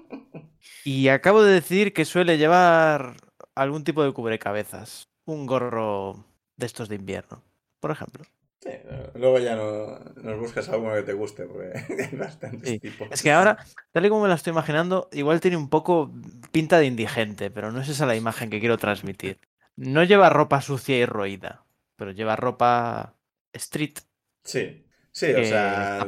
Y 0.84 1.08
acabo 1.10 1.44
de 1.44 1.54
decir 1.54 1.94
que 1.94 2.06
suele 2.06 2.38
llevar 2.38 3.16
algún 3.56 3.84
tipo 3.84 4.04
de 4.04 4.14
cubrecabezas. 4.14 5.10
Un 5.26 5.46
gorro 5.46 6.26
de 6.58 6.66
estos 6.66 6.90
de 6.90 6.96
invierno, 6.96 7.44
por 7.80 7.92
ejemplo. 7.92 8.26
Sí, 8.60 8.70
eh, 8.70 9.12
luego 9.16 9.40
ya 9.40 9.56
no, 9.56 9.98
nos 10.22 10.40
buscas 10.40 10.70
alguno 10.70 10.94
que 10.94 11.02
te 11.02 11.14
guste, 11.14 11.46
porque 11.48 11.72
hay 12.12 12.18
bastantes 12.18 12.70
Sí, 12.70 12.80
tipos. 12.80 13.10
Es 13.12 13.24
que 13.24 13.32
ahora, 13.32 13.58
tal 13.92 14.06
y 14.06 14.10
como 14.10 14.22
me 14.24 14.30
la 14.30 14.36
estoy 14.36 14.52
imaginando, 14.52 15.10
igual 15.12 15.42
tiene 15.42 15.58
un 15.58 15.70
poco 15.70 16.12
pinta 16.52 16.78
de 16.80 16.86
indigente, 16.86 17.50
pero 17.50 17.72
no 17.72 17.82
es 17.82 17.90
esa 17.90 18.06
la 18.06 18.16
imagen 18.16 18.50
que 18.50 18.60
quiero 18.60 18.78
transmitir. 18.78 19.40
No 19.76 20.04
lleva 20.04 20.30
ropa 20.30 20.62
sucia 20.62 20.98
y 20.98 21.06
roída, 21.06 21.66
pero 21.96 22.12
lleva 22.12 22.36
ropa 22.36 23.16
street, 23.54 24.00
Sí, 24.44 24.86
sí, 25.12 25.34
o 25.34 25.44
sea... 25.44 26.08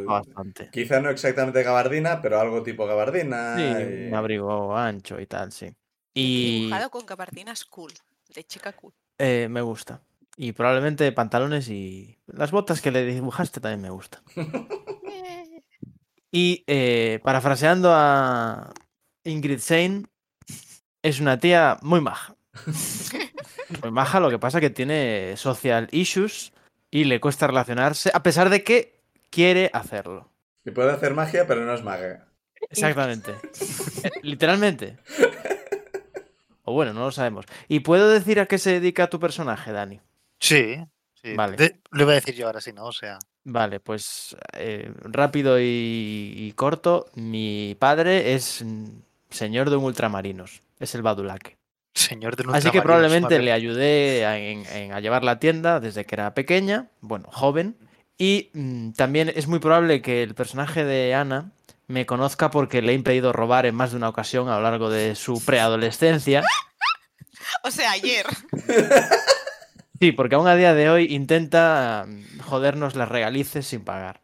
Quizá 0.72 1.00
no 1.00 1.10
exactamente 1.10 1.62
gabardina, 1.64 2.22
pero 2.22 2.40
algo 2.40 2.64
tipo 2.64 2.86
gabardina. 2.86 3.54
Sí, 3.56 3.62
y- 3.64 4.08
un 4.10 4.16
abrigo 4.16 4.76
ancho 4.76 5.20
y 5.20 5.26
tal, 5.28 5.52
sí. 5.52 5.72
Y 6.14 6.62
Dibujado 6.62 6.90
con 6.90 7.06
gabardinas 7.06 7.66
cool, 7.66 7.92
de 8.34 8.44
chica 8.44 8.74
cool. 8.74 8.94
eh, 9.18 9.48
me 9.50 9.62
gusta. 9.62 10.02
Y 10.36 10.52
probablemente 10.54 11.12
pantalones 11.12 11.70
y 11.70 12.18
las 12.26 12.52
botas 12.52 12.82
que 12.82 12.92
le 12.92 13.06
dibujaste 13.06 13.60
también 13.60 13.82
me 13.82 13.90
gustan. 13.90 14.22
Eh, 14.36 15.62
Y 16.32 16.64
eh, 16.66 17.20
parafraseando 17.24 17.92
a 17.94 18.74
Ingrid 19.24 19.60
Sein, 19.60 20.10
es 21.04 21.20
una 21.20 21.40
tía 21.40 21.78
muy 21.84 22.02
maja. 22.02 22.36
Muy 23.82 23.92
maja, 23.92 24.20
lo 24.20 24.30
que 24.30 24.40
pasa 24.40 24.60
que 24.62 24.70
tiene 24.70 25.34
social 25.38 25.88
issues 25.92 26.52
y 26.94 27.06
le 27.06 27.20
cuesta 27.20 27.48
relacionarse, 27.48 28.12
a 28.14 28.22
pesar 28.24 28.50
de 28.50 28.64
que 28.64 29.00
quiere 29.30 29.70
hacerlo. 29.74 30.30
Y 30.64 30.72
puede 30.72 30.92
hacer 30.92 31.14
magia, 31.14 31.48
pero 31.48 31.66
no 31.66 31.74
es 31.74 31.84
maga. 31.84 32.28
Exactamente. 32.70 33.34
Eh, 34.04 34.12
Literalmente. 34.22 34.98
O 36.66 36.74
bueno, 36.74 36.94
no 36.94 37.02
lo 37.06 37.12
sabemos. 37.12 37.46
¿Y 37.70 37.80
puedo 37.82 38.10
decir 38.10 38.40
a 38.40 38.46
qué 38.48 38.58
se 38.58 38.72
dedica 38.72 39.10
tu 39.10 39.18
personaje, 39.20 39.72
Dani? 39.72 40.02
Sí, 40.40 40.76
sí. 41.22 41.34
Vale. 41.36 41.56
de- 41.58 41.80
lo 41.92 42.04
iba 42.04 42.12
a 42.12 42.16
decir 42.16 42.36
yo 42.36 42.48
ahora, 42.48 42.60
sí, 42.62 42.74
¿no? 42.74 42.86
O 42.86 42.92
sea, 42.92 43.18
Vale, 43.46 43.80
pues 43.82 44.36
eh, 44.54 44.92
rápido 45.04 45.60
y, 45.60 45.64
y 46.38 46.52
corto. 46.54 47.08
Mi 47.16 47.76
padre 47.80 48.34
es 48.34 48.64
señor 49.30 49.70
de 49.70 49.76
un 49.78 49.84
ultramarinos. 49.86 50.62
Es 50.80 50.96
el 50.96 51.02
Badulaque. 51.02 51.58
Señor 51.94 52.36
de 52.36 52.44
Así 52.54 52.72
que 52.72 52.82
probablemente 52.82 53.40
le 53.40 53.52
ayudé 53.52 54.26
a, 54.26 54.38
en- 54.38 54.66
en- 54.68 54.94
a 54.94 55.00
llevar 55.00 55.24
la 55.24 55.40
tienda 55.40 55.80
desde 55.80 56.06
que 56.06 56.16
era 56.16 56.34
pequeña, 56.34 56.88
bueno, 57.02 57.28
joven. 57.32 57.78
Y 58.18 58.50
mm, 58.54 58.92
también 58.94 59.32
es 59.36 59.48
muy 59.48 59.60
probable 59.60 60.02
que 60.02 60.24
el 60.24 60.36
personaje 60.36 60.84
de 60.86 61.14
Ana 61.14 61.52
me 61.88 62.06
conozca 62.06 62.50
porque 62.52 62.82
le 62.82 62.92
he 62.94 62.96
impedido 62.96 63.34
robar 63.34 63.66
en 63.66 63.76
más 63.76 63.92
de 63.92 63.98
una 63.98 64.10
ocasión 64.10 64.50
a 64.50 64.56
lo 64.58 64.64
largo 64.64 64.90
de 64.90 65.16
su 65.16 65.44
preadolescencia. 65.44 66.44
O 67.64 67.72
sea, 67.72 67.92
ayer. 67.92 68.26
Sí, 70.00 70.12
porque 70.12 70.36
aún 70.36 70.48
a 70.48 70.56
día 70.56 70.74
de 70.74 70.90
hoy 70.90 71.08
intenta 71.14 72.06
mm, 72.08 72.40
jodernos 72.40 72.96
las 72.96 73.08
regalices 73.10 73.68
sin 73.68 73.84
pagar. 73.84 74.22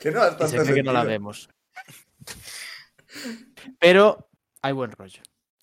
Que 0.00 0.10
no 0.10 0.20
Y 0.26 0.48
se 0.48 0.58
cree 0.58 0.74
que 0.74 0.82
no 0.82 0.92
la 0.92 1.04
vemos. 1.04 1.48
Pero 3.78 4.28
hay 4.62 4.72
buen 4.72 4.92
rollo. 4.92 5.20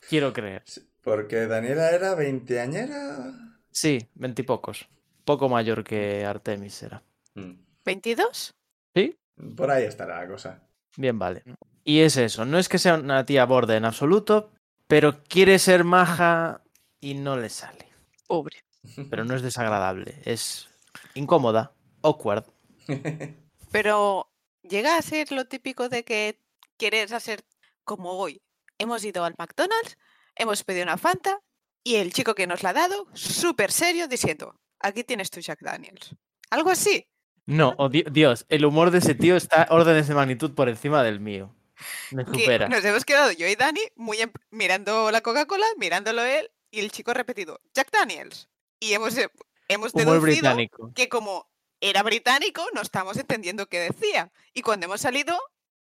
Quiero 0.09 0.33
creer. 0.33 0.63
Porque 1.01 1.47
Daniela 1.47 1.91
era 1.91 2.15
veinteañera. 2.15 3.33
Sí, 3.71 3.99
veintipocos. 4.15 4.87
Poco 5.25 5.49
mayor 5.49 5.83
que 5.83 6.25
Artemis 6.25 6.83
era. 6.83 7.03
Mm, 7.35 7.53
¿22? 7.85 8.51
¿Sí? 8.95 9.17
Por 9.55 9.71
ahí 9.71 9.83
estará 9.83 10.21
la 10.21 10.27
cosa. 10.27 10.61
Bien, 10.97 11.17
vale. 11.17 11.43
Y 11.83 11.99
es 11.99 12.17
eso, 12.17 12.45
no 12.45 12.59
es 12.59 12.69
que 12.69 12.77
sea 12.77 12.95
una 12.95 13.25
tía 13.25 13.45
borde 13.45 13.75
en 13.75 13.85
absoluto, 13.85 14.51
pero 14.87 15.23
quiere 15.23 15.59
ser 15.59 15.83
maja 15.83 16.61
y 17.01 17.15
no 17.15 17.35
le 17.35 17.49
sale. 17.49 17.87
Pobre. 18.27 18.63
Pero 19.09 19.25
no 19.25 19.35
es 19.35 19.41
desagradable, 19.41 20.21
es 20.25 20.69
incómoda, 21.13 21.73
awkward. 22.01 22.45
Pero 23.71 24.29
llega 24.61 24.97
a 24.97 25.01
ser 25.01 25.31
lo 25.31 25.45
típico 25.45 25.89
de 25.89 26.03
que 26.03 26.37
quieres 26.77 27.11
hacer 27.11 27.43
como 27.83 28.11
hoy. 28.11 28.42
Hemos 28.77 29.03
ido 29.03 29.23
al 29.23 29.35
McDonald's, 29.37 29.97
hemos 30.35 30.63
pedido 30.63 30.83
una 30.83 30.97
Fanta 30.97 31.39
y 31.83 31.95
el 31.95 32.13
chico 32.13 32.33
que 32.35 32.47
nos 32.47 32.63
la 32.63 32.69
ha 32.69 32.73
dado, 32.73 33.07
súper 33.13 33.71
serio, 33.71 34.07
diciendo, 34.07 34.59
aquí 34.79 35.03
tienes 35.03 35.29
tu 35.29 35.39
Jack 35.39 35.59
Daniels. 35.61 36.15
Algo 36.49 36.69
así. 36.69 37.07
No, 37.45 37.73
oh, 37.77 37.89
di- 37.89 38.05
Dios, 38.09 38.45
el 38.49 38.63
humor 38.65 38.91
de 38.91 38.99
ese 38.99 39.15
tío 39.15 39.35
está 39.35 39.67
órdenes 39.69 40.07
de 40.07 40.15
magnitud 40.15 40.53
por 40.53 40.69
encima 40.69 41.03
del 41.03 41.19
mío. 41.19 41.53
Me 42.11 42.23
supera. 42.25 42.69
nos 42.69 42.85
hemos 42.85 43.03
quedado 43.03 43.31
yo 43.31 43.47
y 43.47 43.55
Dani 43.55 43.81
muy 43.95 44.21
en- 44.21 44.31
mirando 44.51 45.11
la 45.11 45.21
Coca-Cola, 45.21 45.65
mirándolo 45.77 46.21
él 46.23 46.49
y 46.71 46.79
el 46.79 46.91
chico 46.91 47.11
ha 47.11 47.15
repetido, 47.15 47.59
Jack 47.73 47.91
Daniels. 47.91 48.47
Y 48.79 48.93
hemos, 48.93 49.17
eh, 49.17 49.29
hemos 49.67 49.91
deducido 49.93 50.21
británico. 50.21 50.91
que 50.95 51.09
como 51.09 51.49
era 51.81 52.01
británico, 52.03 52.65
no 52.73 52.81
estábamos 52.81 53.17
entendiendo 53.17 53.67
qué 53.67 53.79
decía. 53.79 54.31
Y 54.53 54.61
cuando 54.61 54.85
hemos 54.85 55.01
salido, 55.01 55.37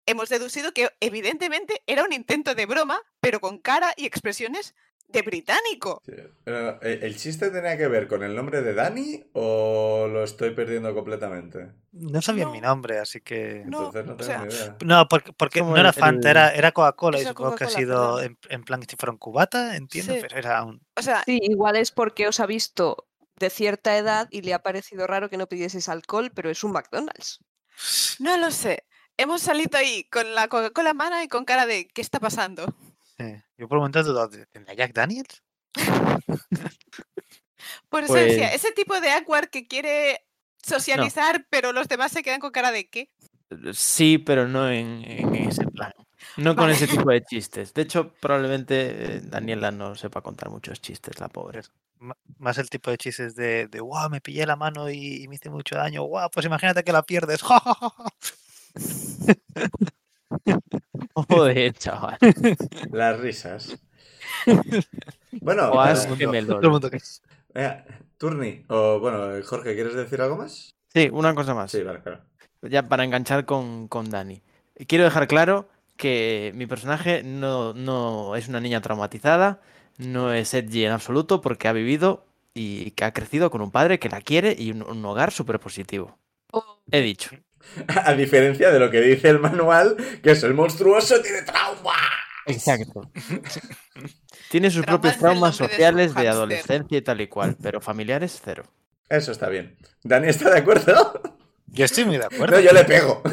hemos 0.06 0.30
deducido 0.30 0.72
que 0.74 0.90
evidentemente 1.00 1.82
era 1.88 2.04
un 2.04 2.14
intento 2.14 2.56
de 2.56 2.66
broma, 2.66 3.02
pero 3.20 3.40
con 3.40 3.60
cara 3.60 3.94
y 3.98 4.06
expresiones 4.06 4.76
de 5.08 5.24
británico. 5.24 6.02
Sí, 6.06 6.14
pero, 6.44 6.80
¿el 6.82 7.18
chiste 7.18 7.50
tenía 7.50 7.76
que 7.80 7.88
ver 7.88 8.08
con 8.08 8.22
el 8.24 8.36
nombre 8.36 8.62
de 8.62 8.76
Dani 8.76 9.24
o 9.34 10.08
lo 10.08 10.24
estoy 10.24 10.52
perdiendo 10.52 10.94
completamente? 10.94 11.72
No 11.94 12.22
sabía 12.22 12.46
No. 12.46 12.52
mi 12.52 12.62
nombre, 12.62 13.00
así 13.00 13.20
que. 13.22 13.64
No, 13.66 13.88
Entonces 13.88 14.06
no 14.06 14.14
o 14.14 14.18
tengo 14.18 14.24
sea, 14.32 14.46
ni 14.46 14.54
idea. 14.54 14.78
No, 14.86 15.08
porque, 15.08 15.34
porque 15.34 15.62
no 15.62 15.76
era 15.78 15.90
el- 15.90 15.96
Fanta, 15.96 16.30
el- 16.30 16.38
era, 16.38 16.54
era 16.54 16.72
Coca-Cola 16.72 17.20
y 17.20 17.26
supongo 17.26 17.56
que 17.56 17.64
ha 17.64 17.70
sido 17.70 18.22
en, 18.22 18.38
en 18.50 18.64
plan 18.64 18.80
que 18.82 18.88
si 18.88 18.98
fuera 18.98 19.12
un 19.12 19.18
cubata, 19.18 19.76
entiendo, 19.78 20.14
Sí. 20.14 20.20
pero 20.22 20.38
era 20.38 20.64
un. 20.64 20.80
O 20.96 21.02
sea, 21.02 21.24
Sí, 21.26 21.40
igual 21.42 21.76
es 21.78 21.92
porque 21.92 22.28
os 22.28 22.40
ha 22.40 22.46
visto 22.46 23.08
de 23.38 23.50
cierta 23.50 23.98
edad 23.98 24.28
y 24.30 24.44
le 24.44 24.54
ha 24.54 24.62
parecido 24.62 25.08
raro 25.08 25.30
que 25.32 25.38
no 25.38 25.48
pidieseis 25.48 25.90
alcohol, 25.90 26.30
pero 26.36 26.52
es 26.52 26.64
un 26.64 26.72
McDonald's. 26.74 27.40
no 28.20 28.38
lo 28.38 28.52
sé. 28.52 28.84
Hemos 29.20 29.42
salido 29.42 29.78
ahí 29.78 30.06
con 30.06 30.34
la 30.34 30.48
Coca-Cola 30.48 30.94
mano 30.94 31.22
y 31.22 31.28
con 31.28 31.44
cara 31.46 31.66
de 31.66 31.88
¿qué 31.90 32.02
está 32.02 32.20
pasando? 32.20 32.74
Sí. 33.18 33.26
Yo 33.58 33.68
por 33.68 33.78
un 33.78 33.82
momento 33.82 34.00
he 34.00 34.04
dudado, 34.04 34.30
¿tendrá 34.52 34.74
Jack 34.74 34.94
Daniels? 34.94 35.44
Por 37.90 38.06
Pues- 38.08 38.38
ese 38.54 38.72
tipo 38.72 39.00
de 39.02 39.12
awkward 39.12 39.50
que 39.50 39.68
quiere 39.68 40.26
socializar, 40.64 41.46
pero 41.50 41.74
los 41.74 41.88
demás 41.88 42.12
se 42.12 42.24
quedan 42.24 42.40
con 42.40 42.52
cara 42.52 42.72
de 42.72 42.88
¿qué? 42.90 43.10
Sí, 43.74 44.18
pero 44.20 44.48
no 44.48 44.70
en, 44.72 45.04
en 45.04 45.36
ese 45.36 45.66
plan. 45.68 45.92
No 46.38 46.56
con 46.56 46.66
Vale. 46.68 46.74
ese 46.74 46.88
tipo 46.88 47.10
de 47.10 47.24
chistes. 47.24 47.74
De 47.74 47.82
hecho, 47.82 48.14
probablemente 48.22 49.16
eh, 49.18 49.22
Daniela 49.24 49.72
no 49.72 49.96
sepa 49.96 50.22
contar 50.22 50.50
muchos 50.50 50.80
chistes, 50.82 51.20
la 51.20 51.28
pobre. 51.30 51.62
Ma- 51.98 52.16
Más 52.38 52.58
el 52.58 52.70
tipo 52.70 52.92
de 52.92 52.98
chistes 52.98 53.36
de, 53.36 53.68
de 53.68 53.82
wow, 53.82 54.10
me 54.10 54.22
pillé 54.22 54.46
la 54.46 54.56
mano 54.56 54.90
y, 54.90 55.24
y 55.24 55.28
me 55.28 55.36
hice 55.36 55.50
mucho 55.50 55.76
daño. 55.76 56.06
Wow, 56.08 56.30
pues 56.32 56.46
imagínate 56.46 56.84
que 56.84 56.92
la 56.94 57.04
pierdes. 57.04 57.42
ja, 58.76 59.34
ja, 59.56 59.70
ja, 60.46 60.60
ja". 61.16 61.24
Joder, 61.30 61.74
chaval. 61.74 62.18
Las 62.92 63.20
risas. 63.20 63.78
Bueno, 65.42 65.72
O 65.72 65.76
eh, 65.76 65.92
has- 65.92 66.06
que- 66.18 66.26
venga, 67.54 67.86
Turni, 68.18 68.66
o 68.68 69.00
bueno, 69.00 69.30
Jorge, 69.46 69.76
¿quieres 69.76 69.96
decir 69.96 70.22
algo 70.22 70.38
más? 70.38 70.72
Sí, 70.94 71.10
una 71.12 71.34
cosa 71.36 71.54
más. 71.54 71.72
Sí, 71.72 71.84
vale, 71.84 72.02
claro. 72.02 72.22
Ya 72.62 72.84
para 72.84 73.04
enganchar 73.04 73.46
con, 73.46 73.88
con 73.88 74.10
Dani. 74.10 74.42
Quiero 74.88 75.04
dejar 75.06 75.28
claro 75.28 75.70
que 75.98 76.52
mi 76.56 76.66
personaje 76.68 77.24
no, 77.24 77.74
no 77.74 78.36
es 78.36 78.48
una 78.48 78.60
niña 78.60 78.82
traumatizada, 78.82 79.62
no 79.98 80.34
es 80.34 80.54
edgy 80.54 80.86
en 80.86 80.92
absoluto, 80.92 81.42
porque 81.42 81.68
ha 81.68 81.74
vivido 81.74 82.26
y 82.54 82.92
que 82.92 83.06
ha 83.06 83.14
crecido 83.14 83.52
con 83.52 83.62
un 83.62 83.72
padre 83.72 84.00
que 84.00 84.10
la 84.10 84.22
quiere 84.22 84.56
y 84.58 84.72
un, 84.72 84.82
un 84.84 85.06
hogar 85.06 85.32
súper 85.32 85.60
positivo. 85.60 86.18
He 86.92 87.02
dicho. 87.02 87.32
A 88.06 88.14
diferencia 88.14 88.72
de 88.72 88.80
lo 88.80 88.90
que 88.90 89.02
dice 89.02 89.30
el 89.30 89.40
manual, 89.40 89.96
que 90.24 90.32
es 90.32 90.44
el 90.44 90.54
monstruoso 90.54 91.22
tiene 91.22 91.42
trauma. 91.44 91.96
Exacto. 92.46 93.12
Tiene 94.50 94.72
sus 94.72 94.82
Traumas 94.82 95.02
propios 95.02 95.20
traumas 95.20 95.58
de 95.60 95.68
sociales 95.68 96.16
de 96.16 96.28
adolescencia 96.28 96.98
y 96.98 97.02
tal 97.04 97.22
y 97.22 97.28
cual, 97.28 97.56
pero 97.62 97.80
familiares 97.80 98.42
cero. 98.44 98.64
Eso 99.08 99.32
está 99.32 99.48
bien. 99.48 99.78
¿Dani 100.04 100.28
está 100.28 100.50
de 100.50 100.58
acuerdo? 100.58 101.22
Yo 101.68 101.86
estoy 101.86 102.06
muy 102.06 102.18
de 102.18 102.26
acuerdo. 102.26 102.56
No, 102.56 102.60
yo 102.60 102.72
le 102.72 102.84
pego. 102.86 103.22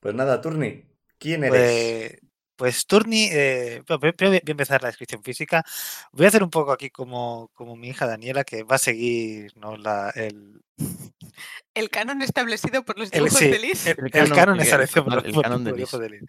Pues 0.00 0.14
nada, 0.14 0.40
Turni, 0.40 0.86
¿quién 1.18 1.44
eres? 1.44 2.18
Pues, 2.20 2.31
pues 2.62 2.86
Turni, 2.86 3.28
eh, 3.32 3.82
voy 3.88 3.98
a 4.22 4.40
empezar 4.46 4.80
la 4.82 4.86
descripción 4.86 5.20
física. 5.24 5.64
Voy 6.12 6.26
a 6.26 6.28
hacer 6.28 6.44
un 6.44 6.50
poco 6.50 6.70
aquí 6.70 6.90
como, 6.90 7.50
como 7.54 7.74
mi 7.74 7.88
hija 7.88 8.06
Daniela, 8.06 8.44
que 8.44 8.62
va 8.62 8.76
a 8.76 8.78
seguir 8.78 9.50
¿no? 9.56 9.76
la, 9.76 10.10
el, 10.14 10.62
El 11.74 11.90
canon 11.90 12.22
establecido 12.22 12.84
por 12.84 13.00
los 13.00 13.08
el, 13.12 13.24
dibujos 13.24 13.38
sí, 13.40 13.48
de 13.48 13.58
Liz. 13.58 13.84
el- 13.88 13.96
El 13.98 14.06
el 14.14 14.32
canon- 14.32 14.60
establecido 14.60 15.02
por 15.04 15.12
los- 15.24 15.34
por 15.34 15.58
de 15.58 15.72
dibujos 15.72 15.98
de 16.00 16.08
Liz. 16.10 16.22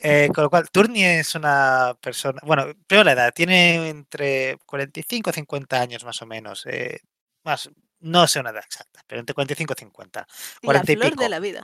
Eh, 0.00 0.30
con 0.34 0.42
lo 0.42 0.50
cual, 0.50 0.68
Turni 0.68 1.04
es 1.04 1.32
una 1.36 1.96
persona, 2.00 2.40
bueno, 2.42 2.66
primero 2.88 3.04
la 3.04 3.12
edad, 3.12 3.32
tiene 3.32 3.88
entre 3.88 4.58
45 4.66 5.30
y 5.30 5.32
50 5.32 5.80
años 5.80 6.04
más 6.04 6.20
o 6.22 6.26
menos. 6.26 6.66
eh, 6.66 6.98
más, 7.44 7.70
no 8.00 8.26
sé 8.26 8.40
una 8.40 8.50
edad 8.50 8.64
exacta, 8.66 9.00
pero 9.06 9.20
entre 9.20 9.32
45 9.32 9.74
y 9.76 9.78
50. 9.78 10.20
La 10.22 10.26
40 10.64 10.90
y 10.92 10.96
flor 10.96 11.10
pico. 11.12 11.22
de 11.22 11.28
la 11.28 11.38
vida. 11.38 11.62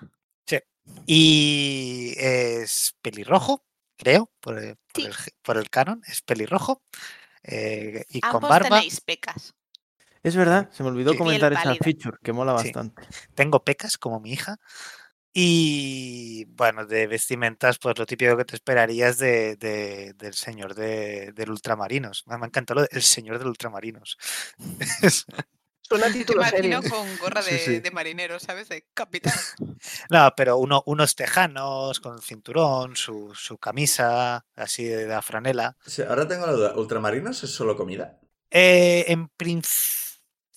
Y 1.05 2.15
es 2.17 2.95
pelirrojo, 3.03 3.65
creo, 3.99 4.31
por 4.41 4.57
el, 4.59 4.77
por 4.77 5.03
Sí. 5.03 5.07
el 5.07 5.15
por 5.43 5.59
el 5.59 5.69
canon, 5.69 6.01
es 6.07 6.23
pelirrojo. 6.23 6.83
eh, 7.43 8.05
y 8.09 8.21
con 8.21 8.37
Ambos 8.37 8.51
barba. 8.51 8.69
tenéis 8.69 9.01
pecas. 9.01 9.55
Es 10.23 10.35
verdad, 10.37 10.71
se 10.73 10.83
me 10.83 10.89
olvidó 10.91 11.13
Sí. 11.13 11.19
comentar 11.19 11.53
esa 11.53 11.75
feature 11.77 12.19
que 12.23 12.33
mola 12.33 12.57
Sí. 12.59 12.65
bastante. 12.65 13.03
Tengo 13.35 13.63
pecas 13.65 13.97
como 13.99 14.19
mi 14.21 14.33
hija. 14.33 14.57
Y 15.33 16.47
bueno, 16.47 16.85
de 16.85 17.07
vestimentas, 17.07 17.79
pues 17.79 17.97
lo 17.99 18.07
típico 18.07 18.37
que 18.37 18.45
te 18.45 18.57
esperarías 18.57 19.19
de, 19.19 19.57
de- 19.57 20.13
del 20.15 20.35
señor 20.35 20.75
de, 20.75 21.33
del 21.33 21.51
ultramarinos. 21.51 22.25
Me 22.27 22.35
ha 22.35 22.39
encantado 22.47 22.81
lo 22.81 22.87
de 22.87 22.89
el 22.93 23.03
señor 23.03 23.39
del 23.39 23.49
ultramarinos. 23.49 24.19
Suena 25.89 26.07
Te 26.09 26.13
título 26.13 26.43
con 26.91 27.17
gorra 27.17 27.43
de, 27.43 27.59
sí. 27.59 27.81
de 27.81 27.91
marinero, 27.91 28.39
¿sabes? 28.39 28.69
De 28.69 28.85
capitán. 28.93 29.33
no, 30.11 30.33
pero 30.37 30.59
uno, 30.59 30.83
unos 30.85 31.15
tejanos 31.15 32.01
con 32.01 32.21
cinturón, 32.21 32.95
su, 32.95 33.35
su 33.35 33.57
camisa 33.57 34.45
así 34.55 34.85
de 34.85 35.07
la 35.07 35.23
franela. 35.23 35.77
Sí, 35.87 36.03
ahora 36.03 36.29
tengo 36.29 36.47
la 36.47 36.53
duda, 36.53 36.77
¿ultramarinos 36.77 37.43
es 37.43 37.51
solo 37.51 37.75
comida? 37.75 38.21
Eh, 38.51 39.07
en 39.09 39.29
principio. 39.29 40.09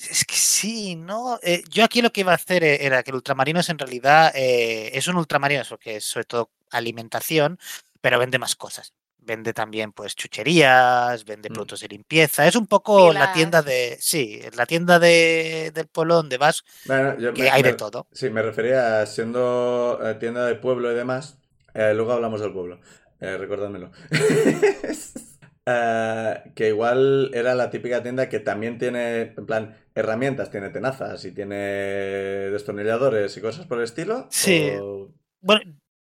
Es 0.09 0.25
que 0.25 0.35
sí, 0.35 0.95
¿no? 0.95 1.39
Eh, 1.43 1.63
yo 1.69 1.83
aquí 1.83 2.01
lo 2.01 2.11
que 2.11 2.21
iba 2.21 2.31
a 2.31 2.35
hacer 2.35 2.63
eh, 2.63 2.85
era 2.85 3.03
que 3.03 3.11
el 3.11 3.15
ultramarinos 3.15 3.69
en 3.69 3.77
realidad 3.77 4.31
eh, 4.35 4.89
es 4.93 5.07
un 5.07 5.15
ultramarinos 5.15 5.69
porque 5.69 5.97
es 5.97 6.05
sobre 6.05 6.25
todo 6.25 6.51
alimentación, 6.71 7.59
pero 8.01 8.17
vende 8.17 8.39
más 8.39 8.55
cosas. 8.55 8.93
Vende 9.23 9.53
también 9.53 9.91
pues 9.91 10.15
chucherías, 10.15 11.23
vende 11.25 11.49
Mm. 11.49 11.53
productos 11.53 11.81
de 11.81 11.87
limpieza. 11.89 12.47
Es 12.47 12.55
un 12.55 12.65
poco 12.65 13.13
la 13.13 13.31
tienda 13.33 13.61
de. 13.61 13.97
Sí, 13.99 14.41
la 14.57 14.65
tienda 14.65 14.97
de, 14.97 15.71
del 15.73 15.87
pueblo 15.87 16.15
donde 16.15 16.37
vas, 16.37 16.63
Bueno, 16.85 17.17
yo 17.19 17.31
que 17.33 17.43
me- 17.43 17.49
hay 17.51 17.61
de 17.61 17.73
todo. 17.73 18.07
Sí, 18.11 18.29
me 18.31 18.41
refería 18.41 19.01
a 19.01 19.05
siendo 19.05 19.99
eh, 20.03 20.15
tienda 20.15 20.45
de 20.47 20.55
pueblo 20.55 20.91
y 20.91 20.95
demás. 20.95 21.37
eh, 21.73 21.93
luego 21.95 22.11
hablamos 22.13 22.41
del 22.41 22.51
pueblo. 22.51 22.79
Eh, 23.19 23.37
recordádmelo. 23.37 23.91
Eh, 25.63 26.41
que 26.55 26.69
igual 26.69 27.29
era 27.35 27.53
la 27.53 27.69
típica 27.69 28.01
tienda 28.01 28.27
que 28.29 28.39
también 28.39 28.79
tiene, 28.79 29.33
en 29.37 29.45
plan, 29.45 29.77
herramientas, 29.93 30.49
tiene 30.49 30.69
tenazas 30.71 31.23
y 31.23 31.31
tiene 31.33 31.55
destornilladores 31.55 33.37
y 33.37 33.41
cosas 33.41 33.67
por 33.67 33.77
el 33.77 33.83
estilo. 33.83 34.25
Sí. 34.31 34.71
o- 34.81 35.13
Bueno, 35.39 35.61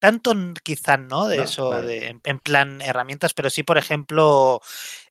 tanto 0.02 0.32
n- 0.32 0.54
quizá 0.64 0.96
no 0.96 1.28
de 1.28 1.36
No, 1.36 1.42
eso, 1.44 1.68
vale. 1.70 1.86
de, 1.86 2.06
en, 2.08 2.20
en 2.24 2.40
plan 2.40 2.80
herramientas, 2.82 3.34
pero 3.34 3.50
sí, 3.50 3.62
por 3.62 3.78
ejemplo, 3.78 4.60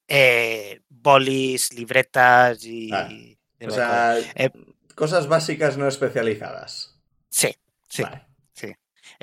eh, 0.07 0.81
bolis, 0.89 1.73
libretas 1.73 2.65
y. 2.65 3.37
O 3.65 3.71
sea, 3.71 4.17
Eh, 4.35 4.49
cosas 4.95 5.27
básicas 5.27 5.77
no 5.77 5.87
especializadas. 5.87 6.99
Sí, 7.29 7.55
sí. 7.87 8.03
Vale. 8.03 8.27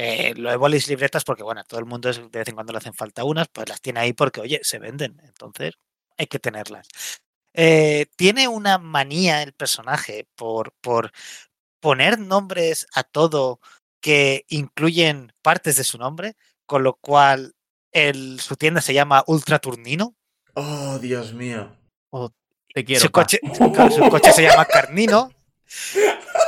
Eh, 0.00 0.32
lo 0.36 0.50
de 0.50 0.56
bolis 0.56 0.86
libretas, 0.86 1.24
porque 1.24 1.42
bueno, 1.42 1.64
todo 1.64 1.80
el 1.80 1.86
mundo 1.86 2.08
es- 2.08 2.18
de 2.18 2.38
vez 2.38 2.46
en 2.48 2.54
cuando 2.54 2.72
le 2.72 2.78
hacen 2.78 2.94
falta 2.94 3.24
unas, 3.24 3.48
pues 3.48 3.68
las 3.68 3.80
tiene 3.80 3.98
ahí 4.00 4.12
porque, 4.12 4.40
oye, 4.40 4.60
se 4.62 4.78
venden. 4.78 5.20
Entonces, 5.24 5.74
hay 6.16 6.26
que 6.28 6.38
tenerlas. 6.38 6.86
Eh, 7.52 8.06
tiene 8.16 8.46
una 8.46 8.78
manía 8.78 9.42
el 9.42 9.52
personaje 9.54 10.28
por, 10.36 10.72
por 10.80 11.10
poner 11.80 12.18
nombres 12.20 12.86
a 12.94 13.02
todo 13.02 13.60
que 14.00 14.44
incluyen 14.48 15.32
partes 15.42 15.76
de 15.76 15.84
su 15.84 15.98
nombre, 15.98 16.36
con 16.66 16.82
lo 16.82 16.94
cual 16.94 17.54
el, 17.92 18.40
su 18.40 18.56
tienda 18.56 18.80
se 18.80 18.94
llama 18.94 19.24
Ultra 19.26 19.58
Turnino. 19.58 20.14
Oh, 20.54 20.98
Dios 20.98 21.32
mío. 21.32 21.74
Te 22.74 22.84
quiero. 22.84 23.00
Su 23.00 23.10
coche, 23.10 23.40
su, 23.56 23.72
co- 23.72 23.90
su 23.90 24.08
coche 24.10 24.32
se 24.32 24.42
llama 24.42 24.64
Carnino. 24.66 25.32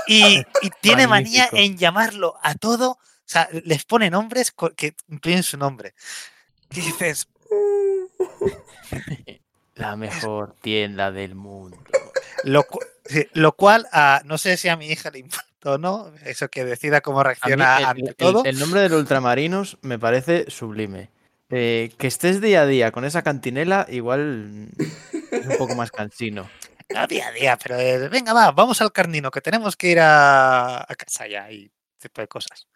Y, 0.06 0.39
y 0.62 0.70
tiene 0.81 1.06
manía 1.06 1.48
en 1.52 1.77
llamarlo 1.78 2.36
a 2.43 2.55
todo. 2.55 2.90
O 2.93 2.98
sea, 3.24 3.48
les 3.64 3.85
pone 3.85 4.10
nombres 4.10 4.52
que 4.77 4.94
incluyen 5.09 5.43
su 5.43 5.56
nombre. 5.56 5.94
Y 6.72 6.81
dices, 6.81 7.28
La 9.74 9.97
mejor 9.97 10.55
tienda 10.60 11.10
del 11.10 11.35
mundo. 11.35 11.78
lo, 12.44 13.52
cual, 13.52 13.89
a- 13.93 14.20
no 14.24 14.36
sé 14.39 14.56
si 14.56 14.68
a 14.68 14.77
mi 14.77 14.89
hija 14.89 15.10
le 15.10 15.20
importa 15.20 15.47
o 15.64 15.78
no, 15.78 16.12
eso 16.24 16.48
que 16.48 16.64
decida 16.64 17.00
cómo 17.00 17.22
reacciona 17.22 17.78
el, 17.78 17.84
ante 17.84 18.06
el- 18.10 18.16
todo. 18.16 18.44
el 18.44 18.58
nombre 18.58 18.80
del 18.82 18.94
ultramarinos 18.94 19.78
me 19.82 19.98
parece 19.98 20.50
sublime. 20.50 21.10
Eh, 21.50 21.92
que 21.98 22.06
estés 22.06 22.40
día 22.40 22.62
a 22.62 22.66
día 22.66 22.92
con 22.92 23.04
esa 23.04 23.22
cantinela, 23.22 23.84
igual 23.88 24.68
mm, 24.78 24.82
es 25.32 25.46
un 25.46 25.56
poco 25.58 25.74
más 25.74 25.90
cansino. 25.90 26.48
No 26.92 27.06
día 27.06 27.28
a 27.28 27.30
día, 27.30 27.56
pero 27.56 27.78
eh, 27.78 28.08
venga, 28.08 28.32
va, 28.32 28.50
vamos 28.50 28.80
al 28.80 28.90
carnino, 28.90 29.30
que 29.30 29.40
tenemos 29.40 29.76
que 29.76 29.88
ir 29.92 30.00
a, 30.00 30.78
a 30.80 30.94
casa 30.96 31.28
ya 31.28 31.48
y 31.52 31.70
tipo 32.00 32.20
de 32.20 32.26
cosas. 32.26 32.66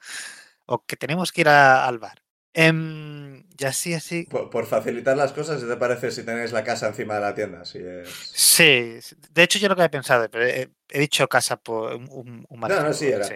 O 0.66 0.85
que 0.86 0.97
tenemos 0.97 1.32
que 1.32 1.40
ir 1.40 1.48
a- 1.48 1.85
al 1.85 1.98
bar. 1.98 2.23
Em, 2.57 3.45
y 3.59 3.65
así, 3.65 3.95
así. 3.95 4.25
Por, 4.31 4.49
por 4.49 4.67
facilitar 4.67 5.17
las 5.17 5.33
cosas, 5.33 5.61
¿qué 5.61 5.69
te 5.69 5.77
parece 5.77 6.13
si 6.13 6.23
tenéis 6.23 6.53
la 6.53 6.63
casa 6.63 6.87
encima 6.87 7.17
de 7.17 7.21
la 7.21 7.35
tienda? 7.35 7.65
Si 7.65 7.79
es... 7.79 8.09
Sí, 8.33 8.99
de 9.31 9.43
hecho 9.43 9.59
yo 9.59 9.69
lo 9.69 9.75
que 9.75 9.83
he 9.83 9.89
pensado, 9.89 10.29
pero 10.31 10.47
he, 10.47 10.71
he 10.89 11.01
dicho 11.01 11.27
casa 11.29 11.57
por 11.57 11.97
un, 11.97 12.47
un, 12.49 12.61
No, 12.61 12.81
no, 12.81 12.93
sí, 12.93 13.09
era. 13.09 13.25
sí. 13.25 13.35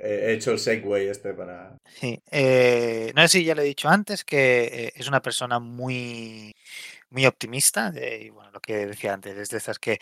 He 0.00 0.30
he 0.30 0.32
hecho 0.34 0.52
el 0.52 0.60
segue 0.60 1.10
este 1.10 1.34
para. 1.34 1.76
Sí, 2.00 2.20
eh, 2.30 3.12
no 3.16 3.22
sé 3.22 3.28
si 3.28 3.44
ya 3.44 3.56
lo 3.56 3.62
he 3.62 3.66
dicho 3.66 3.88
antes, 3.88 4.24
que 4.24 4.62
eh, 4.64 4.92
es 4.94 5.08
una 5.08 5.20
persona 5.20 5.58
muy, 5.58 6.54
muy 7.10 7.26
optimista, 7.26 7.92
y 7.96 8.30
bueno, 8.30 8.52
lo 8.52 8.60
que 8.60 8.86
decía 8.86 9.14
antes, 9.14 9.36
es 9.36 9.48
de 9.48 9.58
esas 9.58 9.80
que 9.80 9.98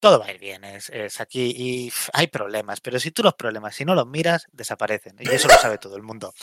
todo 0.00 0.18
va 0.18 0.26
a 0.26 0.32
ir 0.32 0.38
bien, 0.40 0.64
es, 0.64 0.90
es 0.90 1.20
aquí 1.20 1.54
y 1.56 1.92
hay 2.12 2.26
problemas, 2.26 2.80
pero 2.80 2.98
si 2.98 3.10
tú 3.12 3.22
los 3.22 3.34
problemas, 3.34 3.74
si 3.74 3.84
no 3.84 3.94
los 3.94 4.06
miras, 4.06 4.46
desaparecen, 4.52 5.16
y 5.20 5.28
eso 5.30 5.48
lo 5.48 5.54
sabe 5.54 5.78
todo 5.78 5.96
el 5.96 6.02
mundo. 6.02 6.34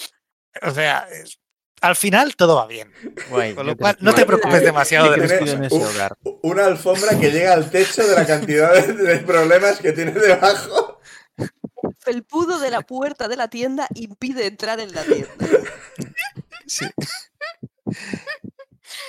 O 0.62 0.72
sea, 0.72 1.08
es- 1.12 1.40
al 1.82 1.96
final 1.96 2.36
todo 2.36 2.58
va 2.58 2.68
bien, 2.68 2.92
Guay, 3.30 3.56
con 3.56 3.66
lo 3.66 3.76
cual 3.76 3.98
no 4.02 4.14
te 4.14 4.24
preocupes 4.26 4.62
demasiado 4.62 5.10
de 5.12 5.18
las 5.18 5.34
cosas. 5.34 5.60
ese 5.62 5.74
Uf. 5.76 5.96
hogar. 5.96 6.16
Una 6.44 6.66
alfombra 6.66 7.20
que 7.20 7.32
llega 7.32 7.54
al 7.54 7.72
techo 7.72 8.08
de 8.08 8.14
la 8.16 8.28
cantidad 8.28 8.74
de, 8.74 8.94
de 8.94 9.18
problemas 9.20 9.80
que 9.80 9.92
tiene 9.92 10.12
debajo. 10.12 11.00
El 12.06 12.24
pudo 12.24 12.60
de 12.60 12.70
la 12.70 12.82
puerta 12.82 13.28
de 13.28 13.36
la 13.36 13.48
tienda 13.48 13.88
impide 13.96 14.46
entrar 14.46 14.80
en 14.80 14.94
la 14.94 15.04
tienda. 15.04 15.30
Sí. 16.68 16.86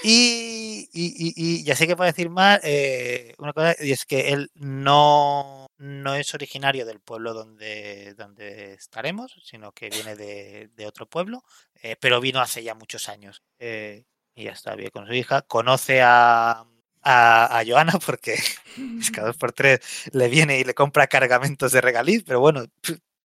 Y, 0.02 0.88
y, 0.92 1.06
y, 1.06 1.32
y 1.36 1.64
ya 1.64 1.76
sé 1.76 1.86
que 1.86 1.94
puedo 1.96 2.10
decir 2.10 2.28
más, 2.30 2.58
eh, 2.64 3.34
una 3.38 3.52
cosa, 3.52 3.76
y 3.80 3.92
es 3.92 4.04
que 4.04 4.30
él 4.30 4.50
no, 4.54 5.61
no 5.82 6.14
es 6.14 6.32
originario 6.32 6.86
del 6.86 7.00
pueblo 7.00 7.34
donde, 7.34 8.14
donde 8.14 8.74
estaremos, 8.74 9.34
sino 9.44 9.72
que 9.72 9.90
viene 9.90 10.14
de, 10.14 10.68
de 10.74 10.86
otro 10.86 11.06
pueblo, 11.08 11.42
eh, 11.82 11.96
pero 12.00 12.20
vino 12.20 12.40
hace 12.40 12.62
ya 12.62 12.74
muchos 12.74 13.08
años. 13.08 13.42
eh, 13.58 14.04
y 14.34 14.44
ya 14.44 14.52
está, 14.52 14.74
vive 14.76 14.90
con 14.90 15.06
su 15.06 15.12
hija. 15.12 15.42
Conoce 15.42 16.00
a, 16.00 16.64
a, 17.02 17.58
a 17.58 17.64
Joana 17.66 17.98
porque 18.04 18.34
es 19.00 19.10
cada 19.10 19.26
dos 19.26 19.36
por 19.36 19.52
tres 19.52 19.80
le 20.12 20.28
viene 20.28 20.58
y 20.58 20.64
le 20.64 20.72
compra 20.74 21.06
cargamentos 21.08 21.72
de 21.72 21.80
regaliz, 21.80 22.22
pero 22.24 22.40
bueno, 22.40 22.64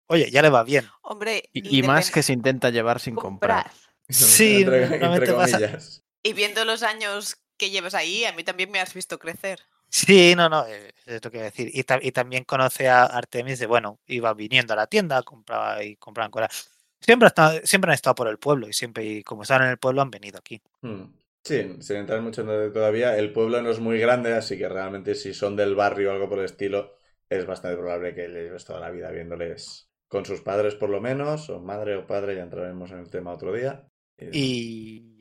oye, 0.08 0.30
ya 0.32 0.42
le 0.42 0.50
va 0.50 0.64
bien. 0.64 0.90
Hombre, 1.04 1.50
Y, 1.54 1.80
y 1.80 1.84
más 1.84 2.10
que 2.12 2.24
se 2.24 2.34
intenta 2.34 2.70
llevar 2.72 3.00
sin 3.00 3.16
comprar. 3.16 3.64
Comprar. 3.66 3.90
Sí, 4.10 4.62
entre, 4.64 4.84
entre 4.84 5.00
normalmente 5.00 5.34
pasa- 5.34 5.58
comillas. 5.60 6.04
y 6.24 6.34
viendo 6.34 6.66
los 6.66 6.82
años 6.84 7.38
que 7.58 7.70
llevas 7.70 7.94
ahí, 7.94 8.26
a 8.26 8.34
mí 8.34 8.44
también 8.44 8.72
me 8.72 8.80
has 8.80 8.94
visto 8.94 9.20
crecer. 9.20 9.60
Sí, 9.90 10.36
no, 10.36 10.50
no, 10.50 10.66
eh, 10.68 10.94
es 11.06 11.24
lo 11.24 11.32
que 11.32 11.38
iba 11.38 11.48
a 11.48 11.50
decir. 11.50 11.70
Y, 11.74 11.84
ta- 11.84 12.00
y 12.02 12.12
también 12.12 12.44
conoce 12.44 12.90
a 12.90 13.06
Artemis 13.06 13.60
de, 13.60 13.66
bueno, 13.66 14.00
iba 14.08 14.34
viniendo 14.34 14.74
a 14.74 14.76
la 14.76 14.88
tienda, 14.88 15.24
compraba 15.24 15.84
y 15.84 15.96
compraban 15.96 16.32
cosas. 16.32 16.70
Siempre, 17.00 17.26
ha 17.28 17.30
estado- 17.30 17.60
siempre 17.64 17.92
han 17.92 17.96
estado 17.96 18.16
por 18.16 18.28
el 18.28 18.38
pueblo 18.38 18.68
y 18.68 18.74
siempre, 18.74 19.04
y 19.06 19.24
como 19.24 19.44
están 19.44 19.64
en 19.64 19.70
el 19.70 19.78
pueblo, 19.80 20.02
han 20.02 20.12
venido 20.12 20.38
aquí. 20.38 20.62
Hmm. 20.82 21.06
Sí, 21.44 21.78
sin 21.82 21.96
entrar 21.98 22.22
mucho 22.22 22.42
en 22.42 22.74
todavía, 22.74 23.18
el 23.18 23.32
pueblo 23.34 23.62
no 23.62 23.70
es 23.72 23.80
muy 23.80 23.98
grande, 23.98 24.34
así 24.34 24.58
que 24.58 24.68
realmente 24.70 25.16
si 25.16 25.34
son 25.34 25.56
del 25.56 25.74
barrio 25.74 26.10
o 26.10 26.14
algo 26.14 26.30
por 26.30 26.40
el 26.40 26.46
estilo, 26.46 26.94
es 27.30 27.46
bastante 27.46 27.78
probable 27.78 28.14
que 28.14 28.28
lleves 28.28 28.66
toda 28.66 28.80
la 28.82 28.92
vida 28.92 29.10
viéndoles 29.10 29.90
con 30.08 30.26
sus 30.26 30.42
padres 30.42 30.76
por 30.76 30.90
lo 30.90 31.00
menos, 31.02 31.50
o 31.50 31.60
madre 31.62 31.96
o 31.96 32.06
padre, 32.06 32.36
ya 32.36 32.44
entraremos 32.44 32.92
en 32.92 33.00
el 33.00 33.10
tema 33.10 33.34
otro 33.34 33.54
día. 33.54 33.88
Y, 34.18 34.28
y 34.38 35.18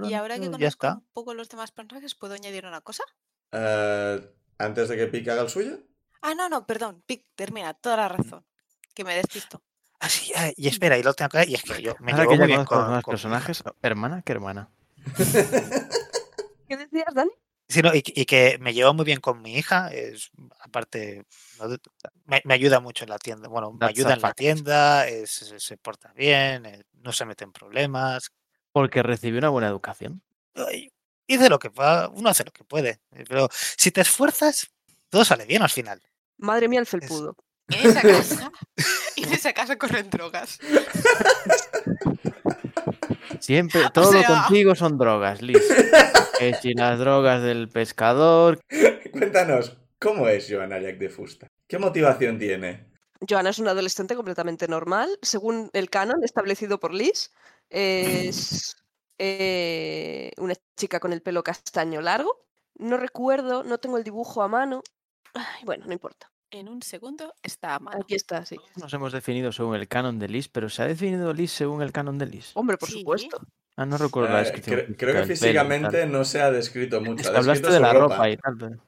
Y 0.00 0.12
ahora 0.12 0.38
que 0.38 0.46
conozco 0.46 0.62
ya 0.62 0.68
está. 0.68 1.00
un 1.00 1.06
poco 1.12 1.34
los 1.34 1.48
demás 1.48 1.72
personajes, 1.72 2.14
¿puedo 2.14 2.34
añadir 2.34 2.64
una 2.66 2.80
cosa? 2.80 3.02
Eh, 3.52 4.30
antes 4.58 4.88
de 4.88 4.96
que 4.96 5.06
Pique 5.06 5.30
haga 5.30 5.42
el 5.42 5.48
suyo, 5.48 5.78
Ah, 6.22 6.34
no, 6.34 6.48
no, 6.48 6.66
perdón. 6.66 7.02
Pic, 7.06 7.26
termina, 7.34 7.74
toda 7.74 7.96
la 7.98 8.08
razón. 8.08 8.44
Que 8.94 9.04
me 9.04 9.14
despisto. 9.14 9.62
Ah, 10.00 10.08
sí, 10.08 10.32
ah, 10.36 10.50
y 10.56 10.68
espera, 10.68 10.96
y 10.96 11.02
lo 11.02 11.12
tengo 11.12 11.28
que 11.28 11.44
y 11.46 11.54
es 11.54 11.62
que 11.62 11.82
yo 11.82 11.96
me 12.00 12.12
Ahora 12.12 12.24
llevo 12.24 12.32
que 12.32 12.38
muy 12.38 12.46
bien 12.46 12.58
los 12.60 12.66
con, 12.68 12.78
hija. 13.00 13.02
personajes, 13.02 13.62
hermana, 13.82 14.22
¿qué 14.22 14.32
hermana? 14.32 14.70
¿Qué 16.68 16.76
decías, 16.76 17.14
Dani? 17.14 17.30
Sí, 17.68 17.80
no, 17.82 17.94
y, 17.94 18.02
que- 18.02 18.12
y 18.20 18.24
que 18.26 18.58
me 18.58 18.72
llevo 18.74 18.92
muy 18.94 19.04
bien 19.04 19.20
con 19.20 19.40
mi 19.40 19.54
hija, 19.56 19.88
es 19.92 20.30
aparte 20.60 21.24
no 21.58 21.68
me, 22.26 22.42
me 22.44 22.54
ayuda 22.54 22.80
mucho 22.80 23.04
en 23.04 23.10
la 23.10 23.18
tienda, 23.18 23.48
bueno, 23.48 23.72
me 23.72 23.78
That's 23.80 23.90
ayuda 23.98 24.10
a 24.10 24.14
en 24.16 24.22
la 24.22 24.32
tienda, 24.32 25.08
es- 25.08 25.30
se, 25.30 25.58
se 25.60 25.76
porta 25.78 26.12
bien, 26.14 26.66
eh, 26.66 26.84
no 27.02 27.12
se 27.12 27.24
mete 27.24 27.44
en 27.44 27.52
problemas, 27.52 28.30
Porque 28.72 29.02
recibió 29.02 29.38
una 29.38 29.48
buena 29.50 29.68
educación. 29.68 30.22
Ay, 30.54 30.90
hice 31.26 31.48
lo 31.48 31.58
que 31.58 31.70
pueda, 31.70 32.08
uno 32.08 32.28
hace 32.28 32.44
lo 32.44 32.52
que 32.52 32.64
puede, 32.64 33.00
eh, 33.12 33.24
pero 33.28 33.48
si 33.52 33.90
te 33.90 34.00
esfuerzas, 34.02 34.68
todo 35.08 35.24
sale 35.24 35.44
bien 35.46 35.62
al 35.62 35.70
final. 35.70 36.00
Madre 36.38 36.68
mía, 36.68 36.80
el 36.80 36.86
felpudo. 36.86 37.36
En 37.68 37.90
esa 37.90 38.02
casa, 38.02 38.52
en 39.16 39.32
esa 39.32 39.52
casa 39.52 39.76
corren 39.78 40.10
drogas. 40.10 40.58
Siempre, 43.40 43.82
todo 43.94 44.12
lo 44.12 44.20
sea- 44.20 44.26
contigo 44.44 44.74
son 44.74 44.98
drogas, 44.98 45.42
Liz. 45.42 45.62
Que 46.38 46.54
si 46.54 46.74
las 46.74 46.98
drogas 46.98 47.42
del 47.42 47.68
pescador. 47.68 48.60
cuéntanos, 49.12 49.76
¿cómo 49.98 50.28
es 50.28 50.46
Joana 50.50 50.80
Jack 50.80 50.98
de 50.98 51.08
Fusta? 51.08 51.46
¿Qué 51.68 51.78
motivación 51.78 52.38
tiene? 52.38 52.92
Joana 53.26 53.50
es 53.50 53.58
una 53.58 53.70
adolescente 53.70 54.16
completamente 54.16 54.68
normal, 54.68 55.08
según 55.22 55.70
el 55.72 55.88
canon 55.88 56.22
establecido 56.24 56.78
por 56.78 56.92
Liz. 56.92 57.32
Es 57.70 58.76
eh, 59.18 60.32
una 60.36 60.52
chica 60.76 61.00
con 61.00 61.12
el 61.12 61.22
pelo 61.22 61.42
castaño 61.42 62.00
largo. 62.00 62.44
No 62.76 62.96
recuerdo, 62.96 63.62
no 63.64 63.78
tengo 63.78 63.98
el 63.98 64.04
dibujo 64.04 64.42
a 64.42 64.48
mano. 64.48 64.82
Ay, 65.34 65.64
bueno, 65.64 65.86
no 65.86 65.92
importa. 65.92 66.30
En 66.50 66.68
un 66.68 66.82
segundo 66.82 67.34
está 67.42 67.74
a 67.74 67.78
mano. 67.80 68.00
Aquí 68.02 68.14
está, 68.14 68.44
sí. 68.44 68.56
Nos 68.76 68.92
hemos 68.94 69.12
definido 69.12 69.50
según 69.52 69.74
el 69.76 69.88
canon 69.88 70.18
de 70.18 70.28
Liz, 70.28 70.48
pero 70.48 70.68
¿se 70.68 70.82
ha 70.82 70.86
definido 70.86 71.32
Liz 71.32 71.50
según 71.52 71.82
el 71.82 71.90
canon 71.92 72.18
de 72.18 72.26
Liz? 72.26 72.52
Hombre, 72.54 72.76
por 72.76 72.88
Sí. 72.88 73.00
supuesto. 73.00 73.40
Ah, 73.76 73.86
no 73.86 73.98
recuerdo 73.98 74.32
la 74.32 74.40
Eh, 74.40 74.44
descripción. 74.44 74.80
cre- 74.80 74.96
creo 74.96 75.14
que 75.14 75.20
pelo 75.22 75.26
físicamente 75.26 76.06
no 76.06 76.24
se 76.24 76.40
ha 76.40 76.50
descrito 76.52 77.00
mucho. 77.00 77.28
Ha 77.32 77.38
hablaste 77.38 77.70
de 77.70 77.80
la 77.80 77.92
ropa. 77.92 78.14
ropa 78.14 78.30
y 78.30 78.36
tal. 78.36 78.56
pero- 78.56 78.80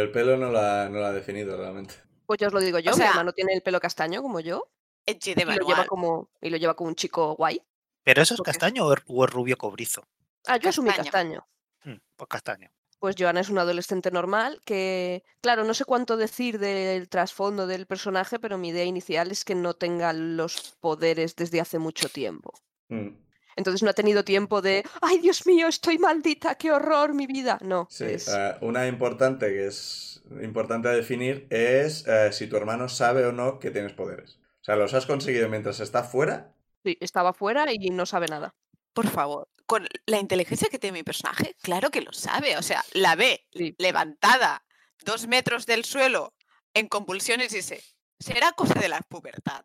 El 0.00 0.10
pelo 0.10 0.36
no 0.36 0.50
la, 0.50 0.88
no 0.88 0.98
la 0.98 1.08
ha 1.08 1.12
definido 1.12 1.56
realmente. 1.56 1.94
Pues 2.26 2.38
ya 2.40 2.48
os 2.48 2.52
lo 2.52 2.60
digo 2.60 2.78
yo, 2.80 2.90
O 2.92 2.94
mi 2.94 3.00
sea- 3.02 3.10
hermano 3.10 3.32
tiene 3.32 3.52
el 3.52 3.62
pelo 3.62 3.78
castaño 3.78 4.22
como 4.22 4.40
yo 4.40 4.68
Edgy 5.06 5.34
de 5.34 5.42
y 5.42 5.44
lo 5.44 5.66
lleva 5.66 5.84
como, 5.86 6.28
y 6.40 6.50
lo 6.50 6.56
lleva 6.56 6.74
como 6.74 6.88
un 6.88 6.94
chico 6.96 7.34
guay. 7.36 7.60
¿Pero 8.04 8.22
eso 8.22 8.34
es 8.34 8.40
castaño 8.42 8.86
o 8.86 8.92
es, 8.94 9.00
o 9.06 9.24
es 9.24 9.30
rubio 9.30 9.56
cobrizo? 9.56 10.02
Ah, 10.46 10.56
yo 10.58 10.68
asumí 10.68 10.88
Castaño. 10.90 11.10
castaño. 11.10 11.46
Mm, 11.84 12.00
pues 12.16 12.28
castaño. 12.28 12.70
Pues 12.98 13.16
Joana 13.18 13.40
es 13.40 13.48
una 13.50 13.62
adolescente 13.62 14.10
normal 14.12 14.60
que, 14.64 15.24
claro, 15.40 15.64
no 15.64 15.74
sé 15.74 15.84
cuánto 15.84 16.16
decir 16.16 16.58
del 16.60 17.08
trasfondo 17.08 17.66
del 17.66 17.86
personaje, 17.86 18.38
pero 18.38 18.58
mi 18.58 18.68
idea 18.68 18.84
inicial 18.84 19.32
es 19.32 19.44
que 19.44 19.56
no 19.56 19.74
tenga 19.74 20.12
los 20.12 20.76
poderes 20.80 21.34
desde 21.34 21.60
hace 21.60 21.78
mucho 21.80 22.08
tiempo. 22.08 22.52
Mm, 22.88 23.08
Entonces 23.56 23.82
no 23.82 23.90
ha 23.90 23.94
tenido 23.94 24.24
tiempo 24.24 24.62
de, 24.62 24.84
ay 25.00 25.18
Dios 25.18 25.46
mío, 25.46 25.66
estoy 25.66 25.98
maldita, 25.98 26.54
qué 26.54 26.70
horror 26.70 27.12
mi 27.12 27.26
vida. 27.26 27.58
No, 27.62 27.86
Sí, 27.90 28.04
es- 28.04 28.28
eh, 28.28 28.54
una 28.60 28.86
importante 28.86 29.48
que 29.48 29.66
es 29.66 30.22
importante 30.40 30.88
a 30.88 30.92
definir 30.92 31.46
es 31.50 32.06
eh, 32.06 32.32
si 32.32 32.46
tu 32.46 32.56
hermano 32.56 32.88
sabe 32.88 33.26
o 33.26 33.32
no 33.32 33.58
que 33.58 33.70
tienes 33.70 33.92
poderes. 33.92 34.38
O 34.60 34.64
sea, 34.64 34.76
¿los 34.76 34.94
has 34.94 35.06
conseguido 35.06 35.48
mientras 35.48 35.80
está 35.80 36.04
fuera? 36.04 36.54
sí, 36.84 36.96
estaba 37.00 37.32
fuera 37.32 37.66
y 37.72 37.90
no 37.90 38.06
sabe 38.06 38.28
nada. 38.28 38.54
Por 38.92 39.08
favor, 39.08 39.48
con 39.66 39.86
la 40.06 40.18
inteligencia 40.18 40.68
que 40.70 40.78
tiene 40.78 40.98
mi 40.98 41.02
personaje, 41.02 41.54
claro 41.62 41.90
que 41.90 42.02
lo 42.02 42.12
sabe. 42.12 42.56
O 42.58 42.62
sea, 42.62 42.82
la 42.92 43.14
ve 43.16 43.46
Sí. 43.52 43.74
levantada 43.78 44.62
dos 45.04 45.26
metros 45.28 45.66
del 45.66 45.84
suelo 45.84 46.34
en 46.74 46.88
convulsiones 46.88 47.52
y 47.52 47.56
dice, 47.56 47.82
será 48.20 48.52
cosa 48.52 48.74
de 48.78 48.88
la 48.88 49.00
pubertad. 49.00 49.64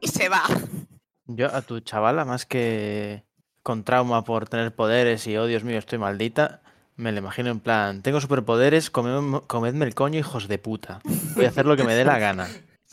Y 0.00 0.08
se 0.08 0.28
va. 0.28 0.42
Yo 1.26 1.54
a 1.54 1.62
tu 1.62 1.80
chavala, 1.80 2.24
más 2.24 2.46
que 2.46 3.24
con 3.62 3.84
trauma 3.84 4.24
por 4.24 4.48
tener 4.48 4.74
poderes 4.74 5.26
y, 5.26 5.36
oh 5.36 5.46
Dios 5.46 5.64
mío, 5.64 5.78
estoy 5.78 5.98
maldita, 5.98 6.62
me 6.96 7.12
lo 7.12 7.18
imagino 7.18 7.50
en 7.50 7.60
plan, 7.60 8.02
tengo 8.02 8.20
superpoderes, 8.20 8.90
comedme, 8.90 9.40
comedme 9.46 9.84
el 9.84 9.94
coño, 9.94 10.18
hijos 10.18 10.48
de 10.48 10.58
puta. 10.58 11.00
Voy 11.36 11.44
a 11.44 11.48
hacer 11.50 11.66
lo 11.66 11.76
que 11.76 11.84
me 11.84 11.94
dé 11.94 12.04
la 12.04 12.18
gana. 12.18 12.48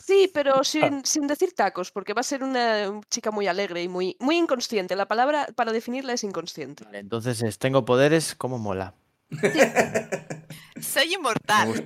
Sí, 0.08 0.30
pero 0.32 0.64
sin, 0.64 1.04
sin 1.04 1.26
decir 1.26 1.52
tacos, 1.52 1.90
porque 1.90 2.14
va 2.14 2.20
a 2.20 2.24
ser 2.24 2.42
una 2.42 2.88
un 2.88 3.02
chica 3.10 3.30
muy 3.30 3.46
alegre 3.46 3.82
y 3.82 3.88
muy, 3.88 4.16
muy 4.20 4.38
inconsciente. 4.38 4.96
La 4.96 5.06
palabra 5.06 5.48
para 5.54 5.70
definirla 5.70 6.14
es 6.14 6.24
inconsciente. 6.24 6.84
Vale, 6.84 7.00
entonces 7.00 7.42
es, 7.42 7.58
tengo 7.58 7.84
poderes, 7.84 8.34
como 8.34 8.56
mola. 8.58 8.94
Soy 10.80 11.12
inmortal. 11.12 11.84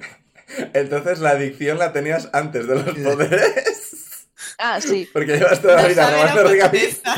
Entonces 0.72 1.18
la 1.18 1.30
adicción 1.30 1.78
la 1.78 1.92
tenías 1.92 2.30
antes 2.32 2.68
de 2.68 2.76
los 2.76 2.94
poderes. 2.96 4.28
Ah, 4.56 4.80
sí. 4.80 5.08
Porque 5.12 5.38
llevas 5.38 5.60
toda 5.60 5.74
la 5.74 5.82
No 5.82 5.88
vida 5.88 6.08
robando 6.08 6.42
potencia. 6.44 7.14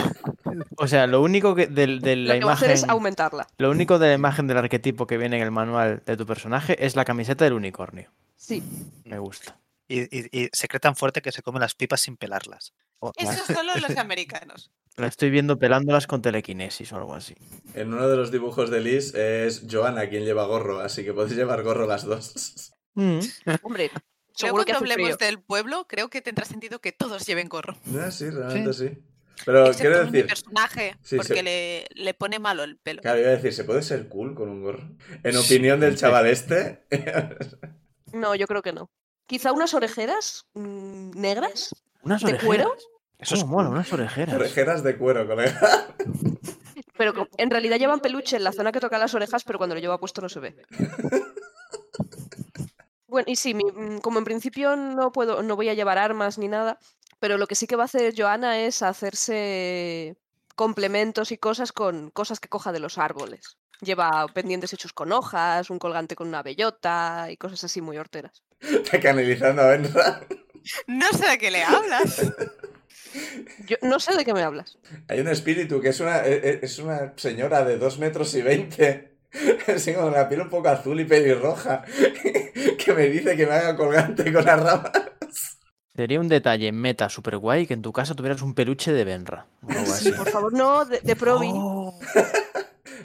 O 0.78 0.88
sea, 0.88 1.06
lo 1.06 1.20
único 1.20 1.54
que 1.54 1.66
de, 1.66 1.98
de 1.98 2.16
la 2.16 2.36
Lo 2.36 2.40
que 2.40 2.46
va 2.46 2.52
a 2.52 2.54
hacer 2.54 2.70
imagen. 2.70 2.84
es 2.84 2.88
aumentarla. 2.88 3.46
Lo 3.58 3.70
único 3.70 3.98
de 3.98 4.08
la 4.08 4.14
imagen 4.14 4.46
del 4.46 4.56
arquetipo 4.56 5.06
que 5.06 5.18
viene 5.18 5.36
en 5.36 5.42
el 5.42 5.50
manual 5.50 6.02
de 6.06 6.16
tu 6.16 6.24
personaje 6.24 6.82
es 6.82 6.96
la 6.96 7.04
camiseta 7.04 7.44
del 7.44 7.52
unicornio. 7.52 8.10
Sí. 8.36 8.62
Me 9.04 9.18
gusta. 9.18 9.58
Y, 9.88 10.02
y- 10.02 10.28
y 10.32 10.48
se 10.52 10.66
cree 10.68 10.80
tan 10.80 10.96
fuerte 10.96 11.20
que 11.22 11.32
se 11.32 11.42
come 11.42 11.60
las 11.60 11.74
pipas 11.74 12.00
sin 12.00 12.16
pelarlas. 12.16 12.72
O- 13.00 13.12
Eso 13.16 13.44
solo 13.52 13.72
los 13.76 13.96
americanos. 13.98 14.70
La 14.96 15.08
estoy 15.08 15.28
viendo 15.30 15.58
pelándolas 15.58 16.06
con 16.06 16.22
telequinesis 16.22 16.92
o 16.92 16.96
algo 16.96 17.14
así. 17.14 17.34
En 17.74 17.92
uno 17.92 18.08
de 18.08 18.16
los 18.16 18.30
dibujos 18.30 18.70
de 18.70 18.80
Liz 18.80 19.12
es 19.14 19.64
Joana 19.70 20.08
quien 20.08 20.24
lleva 20.24 20.46
gorro, 20.46 20.80
así 20.80 21.04
que 21.04 21.12
podéis 21.12 21.36
llevar 21.36 21.62
gorro 21.62 21.86
las 21.86 22.04
dos. 22.04 22.72
Mm. 22.96 23.18
Hombre, 23.62 23.90
Luego 23.92 24.04
seguro 24.36 24.64
que 24.64 24.70
cuando 24.72 24.92
hablemos 24.92 25.16
frío. 25.16 25.26
del 25.26 25.40
pueblo, 25.42 25.84
creo 25.88 26.08
que 26.10 26.22
tendrá 26.22 26.44
sentido 26.44 26.80
que 26.80 26.92
todos 26.92 27.26
lleven 27.26 27.48
gorro. 27.48 27.76
Ah, 28.00 28.12
sí, 28.12 28.30
realmente 28.30 28.72
sí. 28.72 28.90
Pero 29.44 29.66
Excepto 29.66 29.80
quiero 29.80 30.04
mi 30.06 30.12
decir, 30.12 30.26
personaje, 30.28 30.96
Sí, 31.02 31.16
porque 31.16 31.34
se- 31.34 31.42
le, 31.42 31.86
le 31.96 32.14
pone 32.14 32.38
malo 32.38 32.62
el 32.62 32.76
pelo. 32.78 33.02
claro, 33.02 33.18
iba 33.18 33.30
a 33.30 33.32
decir, 33.32 33.52
¿se 33.52 33.64
puede 33.64 33.82
ser 33.82 34.08
cool 34.08 34.36
con 34.36 34.48
un 34.48 34.62
gorro? 34.62 34.88
En 35.24 35.32
Sí, 35.32 35.38
opinión 35.56 35.80
del 35.80 35.96
chaval 35.96 36.28
este, 36.28 36.84
No, 38.12 38.36
yo 38.36 38.46
creo 38.46 38.62
que 38.62 38.72
no. 38.72 38.88
Quizá 39.26 39.52
unas 39.52 39.74
orejeras 39.74 40.46
mm, 40.54 41.10
negras. 41.18 41.74
¿Unas 42.02 42.20
¿De 42.22 42.32
orejeras? 42.34 42.46
cuero? 42.46 42.76
Eso 43.18 43.34
es 43.34 43.40
¿Cómo 43.42 43.56
mola? 43.56 43.70
Unas 43.70 43.92
orejeras. 43.92 44.34
orejeras 44.34 44.82
de 44.82 44.96
cuero, 44.98 45.26
colega. 45.26 45.86
Pero 46.96 47.26
en 47.38 47.50
realidad 47.50 47.78
llevan 47.78 48.00
peluche 48.00 48.36
en 48.36 48.44
la 48.44 48.52
zona 48.52 48.70
que 48.70 48.80
toca 48.80 48.98
las 48.98 49.14
orejas, 49.14 49.42
pero 49.44 49.58
cuando 49.58 49.74
lo 49.74 49.80
lleva 49.80 49.98
puesto 49.98 50.20
no 50.20 50.28
se 50.28 50.40
ve. 50.40 50.56
Bueno, 53.06 53.26
y 53.30 53.36
sí, 53.36 53.54
mi- 53.54 53.62
mm, 53.70 54.00
como 54.00 54.18
en 54.18 54.24
principio 54.24 54.74
no 54.74 55.12
puedo, 55.12 55.40
no 55.42 55.54
voy 55.54 55.68
a 55.68 55.74
llevar 55.74 55.98
armas 55.98 56.36
ni 56.36 56.48
nada, 56.48 56.78
pero 57.20 57.38
lo 57.38 57.46
que 57.46 57.54
sí 57.54 57.68
que 57.68 57.76
va 57.76 57.84
a 57.84 57.86
hacer 57.86 58.12
Joana 58.16 58.58
es 58.60 58.82
hacerse 58.82 60.16
complementos 60.56 61.30
y 61.30 61.38
cosas 61.38 61.70
con 61.70 62.10
cosas 62.10 62.40
que 62.40 62.48
coja 62.48 62.72
de 62.72 62.80
los 62.80 62.98
árboles. 62.98 63.56
Lleva 63.80 64.26
pendientes 64.34 64.72
hechos 64.72 64.92
con 64.92 65.12
hojas, 65.12 65.70
un 65.70 65.78
colgante 65.78 66.16
con 66.16 66.26
una 66.26 66.42
bellota 66.42 67.28
y 67.30 67.36
cosas 67.36 67.62
así 67.62 67.80
muy 67.80 67.98
horteras. 67.98 68.42
Está 68.84 69.00
canalizando 69.00 69.62
a 69.62 69.66
Benra. 69.68 70.20
No 70.86 71.06
sé 71.12 71.28
de 71.28 71.38
qué 71.38 71.50
le 71.50 71.62
hablas. 71.62 72.22
Yo 73.68 73.76
no 73.82 74.00
sé 74.00 74.16
de 74.16 74.24
qué 74.24 74.32
me 74.34 74.42
hablas. 74.42 74.76
Hay 75.08 75.20
un 75.20 75.28
espíritu 75.28 75.80
que 75.80 75.90
es 75.90 76.00
una, 76.00 76.24
e- 76.26 76.34
e- 76.42 76.58
es 76.62 76.78
una 76.78 77.12
señora 77.16 77.64
de 77.64 77.78
2 77.78 77.98
metros 77.98 78.34
y 78.34 78.42
20, 78.42 79.16
así 79.74 79.92
con 79.94 80.12
la 80.12 80.28
piel 80.28 80.40
un 80.40 80.50
poco 80.50 80.68
azul 80.68 80.98
y 81.00 81.04
pelirroja, 81.04 81.84
que 82.78 82.92
me 82.92 83.08
dice 83.08 83.36
que 83.36 83.46
me 83.46 83.52
haga 83.52 83.76
colgante 83.76 84.32
con 84.32 84.44
las 84.44 84.60
ramas. 84.60 84.90
Sería 85.94 86.18
un 86.18 86.28
detalle 86.28 86.72
meta 86.72 87.08
super 87.08 87.36
guay 87.36 87.68
que 87.68 87.74
en 87.74 87.82
tu 87.82 87.92
casa 87.92 88.16
tuvieras 88.16 88.42
un 88.42 88.54
peluche 88.54 88.92
de 88.92 89.04
Benra. 89.04 89.46
Por 90.16 90.28
favor, 90.28 90.52
no, 90.52 90.84
de, 90.84 90.98
de 91.00 91.14
Provi. 91.14 91.50
Oh, 91.52 91.96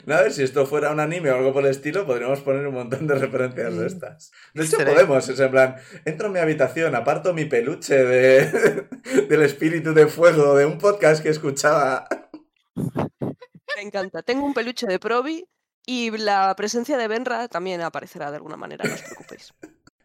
No, 0.06 0.14
a 0.14 0.22
ver, 0.22 0.32
si 0.32 0.42
esto 0.42 0.66
fuera 0.66 0.90
un 0.90 1.00
anime 1.00 1.30
o 1.30 1.36
algo 1.36 1.52
por 1.52 1.64
el 1.64 1.70
estilo, 1.70 2.06
podríamos 2.06 2.40
poner 2.40 2.66
un 2.66 2.74
montón 2.74 3.06
de 3.06 3.14
referencias 3.14 3.76
de 3.76 3.86
estas. 3.86 4.32
De 4.54 4.64
hecho, 4.64 4.78
podemos, 4.78 5.28
es 5.28 5.40
en 5.40 5.50
plan, 5.50 5.76
entro 6.04 6.26
en 6.26 6.32
mi 6.32 6.38
habitación, 6.38 6.94
aparto 6.94 7.34
mi 7.34 7.44
peluche 7.44 7.96
de, 7.96 8.86
del 9.28 9.42
espíritu 9.42 9.92
de 9.94 10.06
fuego 10.06 10.56
de 10.56 10.66
un 10.66 10.78
podcast 10.78 11.22
que 11.22 11.30
escuchaba. 11.30 12.06
Me 13.76 13.82
encanta. 13.82 14.22
Tengo 14.22 14.44
un 14.44 14.54
peluche 14.54 14.86
de 14.86 14.98
Provi 14.98 15.46
y 15.86 16.10
la 16.10 16.54
presencia 16.56 16.96
de 16.98 17.08
Benra 17.08 17.48
también 17.48 17.80
aparecerá 17.80 18.30
de 18.30 18.36
alguna 18.36 18.56
manera, 18.56 18.84
no 18.86 18.94
os 18.94 19.02
preocupéis. 19.02 19.54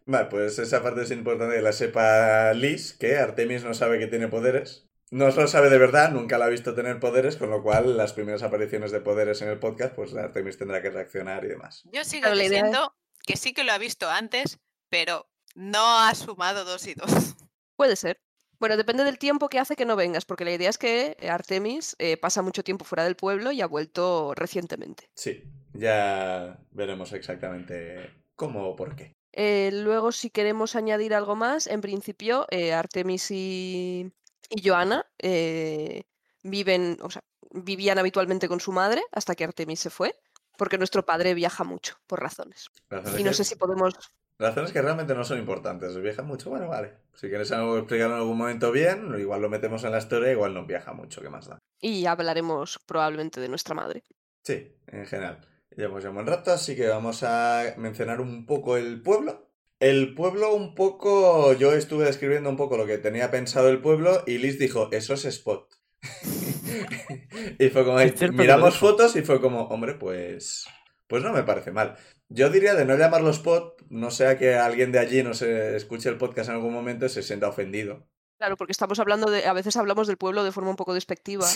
Vale, 0.06 0.28
pues 0.30 0.60
esa 0.60 0.84
parte 0.84 1.02
es 1.02 1.12
importante 1.12 1.56
que 1.56 1.62
la 1.62 1.72
sepa 1.72 2.54
Liz, 2.54 2.94
que 2.94 3.18
Artemis 3.18 3.64
no 3.64 3.74
sabe 3.74 3.98
que 3.98 4.08
tiene 4.08 4.28
poderes. 4.28 4.88
No 5.12 5.30
lo 5.30 5.48
sabe 5.48 5.70
de 5.70 5.78
verdad, 5.78 6.12
nunca 6.12 6.38
la 6.38 6.46
ha 6.46 6.50
visto 6.50 6.74
tener 6.74 7.00
poderes, 7.00 7.38
con 7.38 7.50
lo 7.50 7.62
cual 7.62 7.96
las 7.96 8.14
primeras 8.14 8.44
apariciones 8.44 8.92
de 8.92 9.02
poderes 9.02 9.42
en 9.42 9.50
el 9.50 9.60
podcast, 9.60 9.94
pues 9.96 10.14
Artemis 10.16 10.58
tendrá 10.58 10.82
que 10.82 10.90
reaccionar 10.90 11.46
y 11.46 11.50
demás. 11.50 11.84
Yo 11.92 12.04
sigo 12.04 12.30
diciendo 12.32 12.96
que 13.26 13.38
sí 13.38 13.54
que 13.54 13.64
lo 13.64 13.72
ha 13.72 13.78
visto 13.78 14.10
antes, 14.10 14.60
pero 14.90 15.28
no 15.54 16.00
ha 16.00 16.14
sumado 16.16 16.66
dos 16.66 16.88
y 16.88 16.96
dos. 16.96 17.36
Puede 17.76 17.96
ser. 17.96 18.20
Bueno, 18.60 18.78
depende 18.78 19.04
del 19.04 19.20
tiempo 19.20 19.50
que 19.50 19.60
hace 19.60 19.76
que 19.76 19.86
no 19.86 19.96
vengas, 19.96 20.26
porque 20.26 20.46
la 20.46 20.54
idea 20.54 20.70
es 20.70 20.78
que 20.78 21.18
Artemis 21.30 21.96
eh, 22.00 22.18
pasa 22.18 22.42
mucho 22.42 22.64
tiempo 22.64 22.86
fuera 22.86 23.04
del 23.04 23.16
pueblo 23.16 23.52
y 23.52 23.62
ha 23.62 23.68
vuelto 23.68 24.34
recientemente. 24.34 25.10
Sí, 25.14 25.44
ya 25.74 26.58
veremos 26.72 27.12
exactamente 27.14 28.12
cómo 28.36 28.70
o 28.70 28.76
por 28.76 28.96
qué. 28.96 29.14
Eh, 29.34 29.72
luego, 29.74 30.14
si 30.14 30.30
queremos 30.30 30.76
añadir 30.76 31.14
algo 31.14 31.36
más, 31.36 31.68
en 31.68 31.82
principio, 31.82 32.48
eh, 32.50 32.74
Artemis 32.74 33.30
y, 33.32 34.12
y 34.50 34.68
Joana 34.68 35.06
eh, 35.20 36.04
viven, 36.44 36.98
o 37.02 37.10
sea, 37.10 37.24
vivían 37.52 37.98
habitualmente 38.00 38.48
con 38.48 38.60
su 38.60 38.72
madre 38.72 39.02
hasta 39.12 39.36
que 39.36 39.44
Artemis 39.44 39.80
se 39.80 39.90
fue, 39.90 40.16
porque 40.58 40.78
nuestro 40.78 41.06
padre 41.06 41.34
viaja 41.34 41.64
mucho, 41.64 41.96
por 42.08 42.22
razones. 42.22 42.70
Razones 42.90 43.20
Y 43.20 43.24
no 43.24 43.30
que- 43.32 43.36
sé 43.36 43.44
si 43.44 43.56
podemos 43.56 43.94
Razones 44.38 44.74
que 44.74 44.82
realmente 44.82 45.16
no 45.16 45.24
son 45.24 45.40
importantes. 45.40 45.96
Viaja 45.96 46.22
mucho, 46.22 46.50
bueno, 46.50 46.68
vale. 46.68 46.94
Si 47.14 47.30
quieres 47.30 47.50
explicarlo 47.52 48.16
en 48.16 48.20
algún 48.20 48.38
momento 48.38 48.70
bien, 48.74 49.18
igual 49.18 49.42
lo 49.42 49.48
metemos 49.50 49.82
en 49.86 49.92
la 49.92 50.00
historia, 50.00 50.30
igual 50.30 50.54
no 50.54 50.66
viaja 50.66 50.92
mucho, 50.92 51.22
¿qué 51.22 51.30
más 51.30 51.48
da? 51.48 51.58
Y 51.80 52.06
hablaremos 52.06 52.78
probablemente 52.86 53.40
de 53.40 53.48
nuestra 53.48 53.74
madre. 53.76 54.04
Sí, 54.44 54.76
en 54.88 55.06
general. 55.06 55.40
Llevamos 55.78 56.04
ya 56.04 56.10
un 56.10 56.16
buen 56.16 56.28
rato, 56.28 56.52
así 56.52 56.76
que 56.76 56.88
vamos 56.90 57.24
a 57.24 57.76
mencionar 57.78 58.20
un 58.20 58.46
poco 58.46 58.76
el 58.76 59.02
pueblo. 59.02 59.52
El 59.80 60.14
pueblo 60.14 60.54
un 60.54 60.74
poco, 60.74 61.54
yo 61.54 61.74
estuve 61.74 62.06
describiendo 62.06 62.50
un 62.50 62.56
poco 62.56 62.78
lo 62.78 62.86
que 62.86 62.98
tenía 62.98 63.30
pensado 63.30 63.70
el 63.70 63.82
pueblo 63.82 64.24
y 64.26 64.38
Liz 64.38 64.58
dijo, 64.58 64.90
eso 64.92 65.14
es 65.14 65.26
Spot. 65.26 65.68
y 67.60 67.70
fue 67.70 67.84
como, 67.84 67.98
miramos 68.34 68.78
fotos 68.78 69.16
y 69.16 69.22
fue 69.22 69.42
como, 69.42 69.64
hombre, 69.64 69.96
pues, 69.96 70.66
pues 71.08 71.24
no 71.24 71.34
me 71.34 71.44
parece 71.44 71.72
mal. 71.72 71.98
Yo 72.30 72.50
diría 72.50 72.74
de 72.74 72.86
no 72.86 72.98
llamarlo 72.98 73.30
Spot, 73.30 73.82
no 73.90 74.12
sea 74.12 74.38
que 74.38 74.56
alguien 74.56 74.92
de 74.92 75.00
allí 75.00 75.24
no 75.24 75.34
se 75.34 75.76
escuche 75.76 76.10
el 76.10 76.18
podcast 76.18 76.50
en 76.50 76.56
algún 76.56 76.74
momento 76.74 77.06
y 77.06 77.10
se 77.10 77.22
sienta 77.22 77.50
ofendido. 77.50 78.08
Claro, 78.38 78.58
porque 78.58 78.72
estamos 78.74 79.00
hablando 79.00 79.32
de, 79.32 79.46
a 79.46 79.54
veces 79.54 79.78
hablamos 79.78 80.08
del 80.08 80.18
pueblo 80.18 80.44
de 80.44 80.52
forma 80.52 80.70
un 80.70 80.76
poco 80.76 80.94
despectiva. 80.94 81.48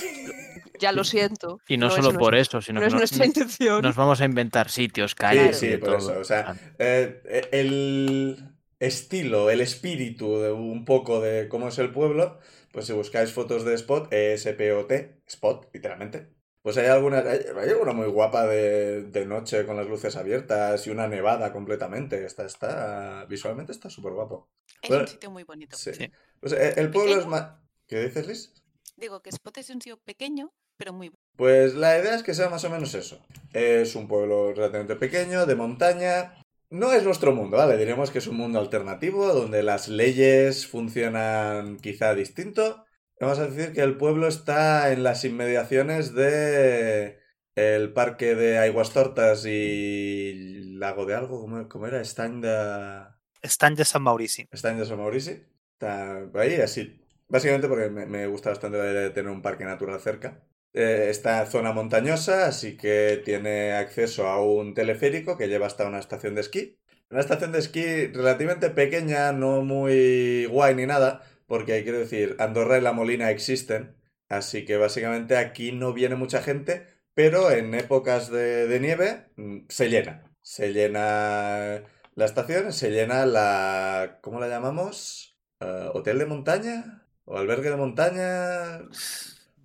Ya 0.80 0.92
lo 0.94 1.04
siento. 1.04 1.60
Y 1.68 1.78
no, 1.78 1.90
solo 1.90 2.14
por 2.18 2.34
nuestra- 2.34 2.40
eso, 2.60 2.62
sino 2.62 2.80
No 2.80 2.82
que 2.82 2.88
es 2.88 2.94
nuestra 2.94 3.26
intención. 3.26 3.82
nos 3.82 3.96
vamos 3.98 4.22
a 4.22 4.26
inventar 4.26 4.70
sitios, 4.70 5.12
Sí, 5.12 5.16
calles. 5.18 5.58
sí, 5.58 5.68
y 5.74 5.78
por 5.78 5.98
todo. 5.98 5.98
eso. 6.12 6.20
O 6.20 6.24
sea, 6.24 6.56
eh, 6.80 7.22
eh, 7.26 7.50
el 7.52 8.56
estilo, 8.80 9.50
el 9.50 9.60
espíritu 9.60 10.40
de 10.40 10.52
un 10.54 10.86
poco 10.86 11.20
de 11.20 11.50
cómo 11.50 11.68
es 11.68 11.78
el 11.80 11.92
pueblo, 11.92 12.40
pues 12.72 12.86
si 12.86 12.94
buscáis 12.94 13.34
fotos 13.34 13.66
de 13.66 13.74
Spot, 13.76 14.08
S-P-O-T, 14.14 15.22
Spot, 15.28 15.70
literalmente. 15.74 16.30
Pues 16.62 16.78
hay 16.78 16.88
alguna, 16.88 17.20
hay, 17.20 17.40
hay 17.62 17.70
alguna 17.70 17.94
muy 17.94 18.08
guapa 18.08 18.46
de, 18.46 19.04
de 19.04 19.26
noche 19.26 19.66
con 19.66 19.76
las 19.78 19.88
luces 19.88 20.16
abiertas 20.16 20.86
y 20.88 20.90
una 20.92 21.08
nevada 21.08 21.52
completamente. 21.52 22.26
Está, 22.26 22.46
está, 22.46 23.26
visualmente 23.26 23.72
está 23.72 23.90
súper 23.90 24.14
guapo. 24.14 24.50
Es 24.82 24.90
Bueno, 24.90 25.04
un 25.04 25.08
sitio 25.10 25.32
muy 25.32 25.44
bonito. 25.44 25.76
Sí. 25.78 25.94
Sí. 25.94 26.12
Pues, 26.42 26.54
el 26.54 26.92
pueblo 26.92 27.20
es 27.20 27.26
más... 27.28 27.54
¿Qué 27.88 28.02
dices, 28.02 28.28
Liz? 28.28 28.54
Digo 28.98 29.22
que 29.22 29.30
Spot 29.30 29.58
es 29.58 29.70
un 29.70 29.82
sitio 29.82 29.98
pequeño, 29.98 30.52
pero 30.78 30.94
muy. 30.94 31.12
Pues 31.36 31.74
la 31.74 31.98
idea 31.98 32.16
es 32.16 32.24
que 32.24 32.34
sea 32.34 32.50
más 32.50 32.64
o 32.66 32.70
menos 32.70 32.94
eso. 32.94 33.26
Es 33.54 33.96
un 33.96 34.08
pueblo 34.08 34.54
relativamente 34.54 34.96
pequeño, 34.96 35.46
de 35.46 35.56
montaña. 35.56 36.36
No 36.70 36.94
es 36.94 37.04
nuestro 37.04 37.34
mundo, 37.34 37.58
¿vale? 37.58 37.78
Diríamos 37.78 38.12
que 38.12 38.20
es 38.20 38.28
un 38.28 38.38
mundo 38.38 38.60
alternativo 38.60 39.34
donde 39.34 39.64
las 39.64 39.88
leyes 39.88 40.68
funcionan 40.68 41.78
quizá 41.78 42.14
distinto. 42.14 42.86
Vamos 43.20 43.40
a 43.40 43.48
decir 43.48 43.74
que 43.74 43.82
el 43.82 43.98
pueblo 43.98 44.28
está 44.28 44.92
en 44.92 45.04
las 45.04 45.26
inmediaciones 45.26 46.14
de 46.14 47.20
el 47.56 47.92
parque 47.92 48.36
de 48.36 48.58
Aguas 48.58 48.94
Tortas 48.94 49.46
y 49.46 50.76
Lago 50.76 51.06
de 51.06 51.16
Algo, 51.16 51.42
¿cómo, 51.68 51.88
era? 51.88 52.00
Están 52.00 52.40
de... 52.40 53.06
Están 53.42 53.76
de 53.76 53.84
San 53.84 54.04
Maurici. 54.04 54.48
Está 54.52 54.72
en 54.72 54.86
San 54.86 54.98
Maurici. 54.98 55.44
Está 55.80 56.28
ahí, 56.34 56.56
así. 56.56 57.00
Básicamente 57.30 57.70
porque 57.70 57.90
me, 57.90 58.28
gusta 58.28 58.50
bastante 58.50 59.10
tener 59.12 59.32
un 59.32 59.42
parque 59.42 59.64
natural 59.64 60.00
cerca. 60.02 60.44
Eh, 60.74 61.08
está 61.10 61.46
zona 61.46 61.72
montañosa, 61.72 62.48
así 62.48 62.76
que 62.76 63.22
tiene 63.24 63.72
acceso 63.74 64.28
a 64.28 64.42
un 64.44 64.74
teleférico 64.74 65.38
que 65.38 65.48
lleva 65.48 65.68
hasta 65.68 65.88
una 65.88 66.00
estación 66.00 66.36
de 66.36 66.42
esquí. 66.42 66.78
Una 67.10 67.22
estación 67.22 67.52
de 67.54 67.60
esquí 67.60 68.08
relativamente 68.08 68.70
pequeña, 68.72 69.32
no 69.32 69.62
muy 69.64 70.46
guay 70.48 70.76
ni 70.76 70.86
nada, 70.86 71.24
porque 71.48 71.84
quiero 71.84 72.00
decir, 72.00 72.36
Andorra 72.40 72.78
y 72.78 72.82
La 72.82 72.92
Molina 72.94 73.32
existen, 73.32 73.96
así 74.28 74.66
que 74.66 74.78
básicamente 74.78 75.38
aquí 75.38 75.72
no 75.72 75.94
viene 75.94 76.16
mucha 76.16 76.42
gente, 76.42 76.88
pero 77.14 77.52
en 77.52 77.74
épocas 77.74 78.30
de, 78.30 78.68
de 78.68 78.80
nieve 78.82 79.28
mm, 79.38 79.60
se 79.70 79.90
llena. 79.90 80.24
Se 80.42 80.74
llena 80.74 81.84
la 82.16 82.26
estación, 82.26 82.74
se 82.74 82.92
llena 82.92 83.26
la... 83.26 84.20
¿Cómo 84.22 84.40
la 84.40 84.48
llamamos? 84.50 85.29
Eh, 85.60 85.90
¿Hotel 85.94 86.20
de 86.20 86.26
montaña? 86.26 87.04
¿O 87.26 87.38
albergue 87.38 87.70
de 87.70 87.76
montaña? 87.76 88.80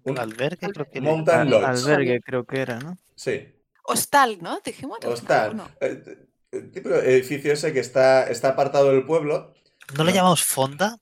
Un- 0.05 0.19
Albergue, 0.19 0.69
creo 0.73 0.91
que. 0.91 1.01
Mountain 1.01 1.41
al- 1.41 1.51
Lodge. 1.51 1.65
albergue 1.67 2.21
creo 2.21 2.45
que 2.45 2.61
era, 2.61 2.79
¿no? 2.79 2.99
Sí, 3.15 3.49
Hostal, 3.85 4.39
¿no? 4.41 4.61
Dijimos. 4.65 4.99
hostal. 5.05 5.57
No. 5.57 5.69
Eh, 5.81 6.03
el 6.53 6.71
típico 6.71 6.95
edificio 6.95 7.53
ese 7.53 7.73
que 7.73 7.81
está, 7.81 8.25
está 8.29 8.51
apartado 8.51 8.91
del 8.91 9.05
pueblo. 9.05 9.55
¿No 9.97 10.05
lo 10.05 10.11
llamamos 10.11 10.43
fonda? 10.45 10.99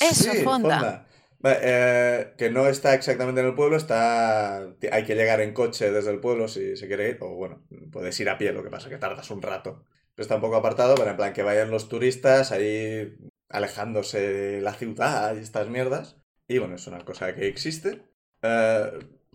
Eso, 0.00 0.32
Fonda. 0.42 1.06
Eh, 1.44 2.34
que 2.38 2.50
no 2.50 2.66
está 2.68 2.94
exactamente 2.94 3.40
en 3.40 3.48
el 3.48 3.54
pueblo, 3.54 3.76
está. 3.76 4.58
Hay 4.92 5.04
que 5.04 5.14
llegar 5.14 5.40
en 5.40 5.52
coche 5.52 5.90
desde 5.90 6.10
el 6.10 6.20
pueblo 6.20 6.48
si 6.48 6.76
se 6.76 6.86
quiere 6.86 7.10
ir, 7.10 7.18
o 7.20 7.34
bueno, 7.34 7.62
puedes 7.90 8.18
ir 8.20 8.30
a 8.30 8.38
pie, 8.38 8.52
lo 8.52 8.62
que 8.62 8.70
pasa 8.70 8.88
que 8.88 8.96
tardas 8.98 9.30
un 9.30 9.42
rato. 9.42 9.84
Pero 10.14 10.22
está 10.24 10.36
un 10.36 10.40
poco 10.40 10.56
apartado, 10.56 10.94
pero 10.94 11.10
en 11.10 11.16
plan 11.16 11.32
que 11.32 11.42
vayan 11.42 11.70
los 11.70 11.88
turistas 11.88 12.52
ahí 12.52 13.14
alejándose 13.52 14.20
de 14.20 14.60
la 14.60 14.74
ciudad 14.74 15.36
y 15.36 15.40
estas 15.40 15.68
mierdas. 15.68 16.16
Y 16.48 16.58
bueno, 16.58 16.76
es 16.76 16.86
una 16.86 17.04
cosa 17.04 17.34
que 17.34 17.48
existe. 17.48 18.02
Eh, 18.42 18.90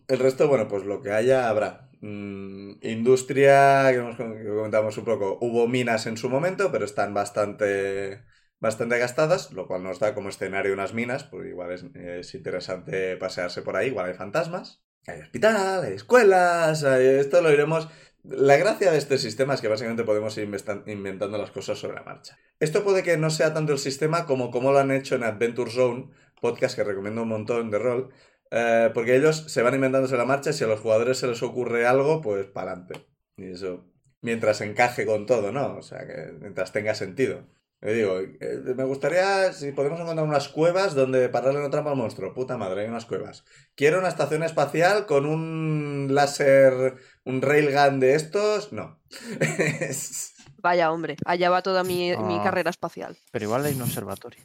el 0.08 0.20
resto, 0.20 0.48
bueno, 0.48 0.68
pues 0.68 0.84
lo 0.86 1.02
que 1.02 1.12
haya 1.12 1.50
habrá. 1.50 1.90
Mm, 2.02 2.74
industria, 2.82 3.88
que, 3.92 3.98
hemos, 3.98 4.18
comentamos 4.18 4.98
un 4.98 5.06
poco, 5.06 5.38
hubo 5.42 5.68
minas 5.68 6.06
en 6.06 6.18
su 6.18 6.30
momento, 6.30 6.72
pero 6.72 6.86
están 6.86 7.14
bastante, 7.14 8.24
bastante 8.60 9.00
gastadas, 9.00 9.52
lo 9.54 9.68
cual 9.68 9.84
nos 9.84 10.00
da 10.00 10.14
como 10.14 10.30
escenario 10.30 10.74
unas 10.74 10.94
minas, 10.94 11.24
pues 11.24 11.48
igual 11.48 11.72
es, 11.72 11.84
es 11.96 12.36
interesante 12.36 13.18
pasearse 13.18 13.62
por 13.64 13.76
ahí, 13.76 13.88
igual 13.88 14.08
hay 14.08 14.14
fantasmas. 14.14 14.84
Hay 15.08 15.22
hospital, 15.22 15.86
hay 15.86 15.94
escuelas, 15.94 16.84
esto 16.84 17.42
lo 17.42 17.52
iremos... 17.52 17.88
La 18.30 18.58
gracia 18.58 18.92
de 18.92 18.98
este 18.98 19.18
sistema 19.18 19.54
es 19.54 19.62
que 19.62 19.70
básicamente 19.70 20.04
podemos 20.04 20.38
ir 20.38 20.50
inventando 20.88 21.38
las 21.38 21.52
cosas 21.52 21.80
sobre 21.80 21.96
la 21.96 22.04
marcha. 22.04 22.38
Esto 22.60 22.84
puede 22.84 23.02
que 23.02 23.16
no 23.16 23.30
sea 23.30 23.54
tanto 23.54 23.72
el 23.72 23.80
sistema 23.80 24.26
como 24.26 24.52
como 24.52 24.74
lo 24.74 24.80
han 24.80 24.92
hecho 24.92 25.16
en 25.16 25.24
Adventure 25.24 25.72
Zone, 25.72 26.10
podcast 26.42 26.76
que 26.76 26.84
recomiendo 26.84 27.22
un 27.22 27.30
montón 27.30 27.72
de 27.72 27.80
rol, 27.80 28.10
eh, 28.52 28.92
porque 28.94 29.16
ellos 29.16 29.46
se 29.48 29.62
van 29.62 29.76
inventando 29.76 30.08
sobre 30.08 30.20
la 30.20 30.26
marcha 30.26 30.50
y 30.50 30.54
si 30.54 30.66
a 30.66 30.68
los 30.68 30.82
jugadores 30.82 31.20
se 31.20 31.28
les 31.28 31.42
ocurre 31.42 31.88
algo, 31.88 32.22
pues 32.22 32.48
para 32.48 32.72
adelante. 32.74 33.08
Y 33.38 33.52
eso, 33.52 33.86
mientras 34.22 34.60
encaje 34.60 35.06
con 35.06 35.26
todo, 35.26 35.54
¿no? 35.54 35.78
O 35.78 35.82
sea, 35.82 36.06
que 36.06 36.34
mientras 36.42 36.74
tenga 36.74 36.96
sentido. 36.96 37.48
Le 37.80 37.94
digo, 37.94 38.20
eh, 38.20 38.62
me 38.76 38.84
gustaría 38.86 39.54
si 39.54 39.72
podemos 39.72 40.00
encontrar 40.00 40.28
unas 40.28 40.50
cuevas 40.50 40.96
donde 40.96 41.30
pararle 41.30 41.60
una 41.60 41.70
trampa 41.70 41.92
al 41.92 41.96
monstruo. 41.98 42.34
Puta 42.34 42.58
madre, 42.58 42.82
hay 42.82 42.88
unas 42.88 43.06
cuevas. 43.06 43.46
Quiero 43.76 44.00
una 44.00 44.08
estación 44.08 44.42
espacial 44.44 45.06
con 45.06 45.26
un 45.28 46.08
láser, 46.12 46.96
un 47.24 47.42
railgun 47.42 48.00
de 48.00 48.16
estos. 48.16 48.74
No. 48.74 49.00
Vaya 50.60 50.92
hombre, 50.92 51.18
allá 51.26 51.50
va 51.50 51.62
toda 51.62 51.84
mi, 51.84 52.10
mi 52.18 52.38
Ah. 52.40 52.42
carrera 52.44 52.70
espacial. 52.72 53.16
Pero 53.32 53.46
igual 53.46 53.66
hay 53.66 53.76
un 53.76 53.84
observatorio. 53.84 54.42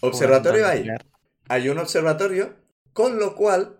Observatorio 0.00 0.66
hay. 0.66 0.88
Hay 1.48 1.68
un 1.68 1.78
observatorio, 1.78 2.54
con 2.92 3.18
lo 3.18 3.34
cual 3.36 3.76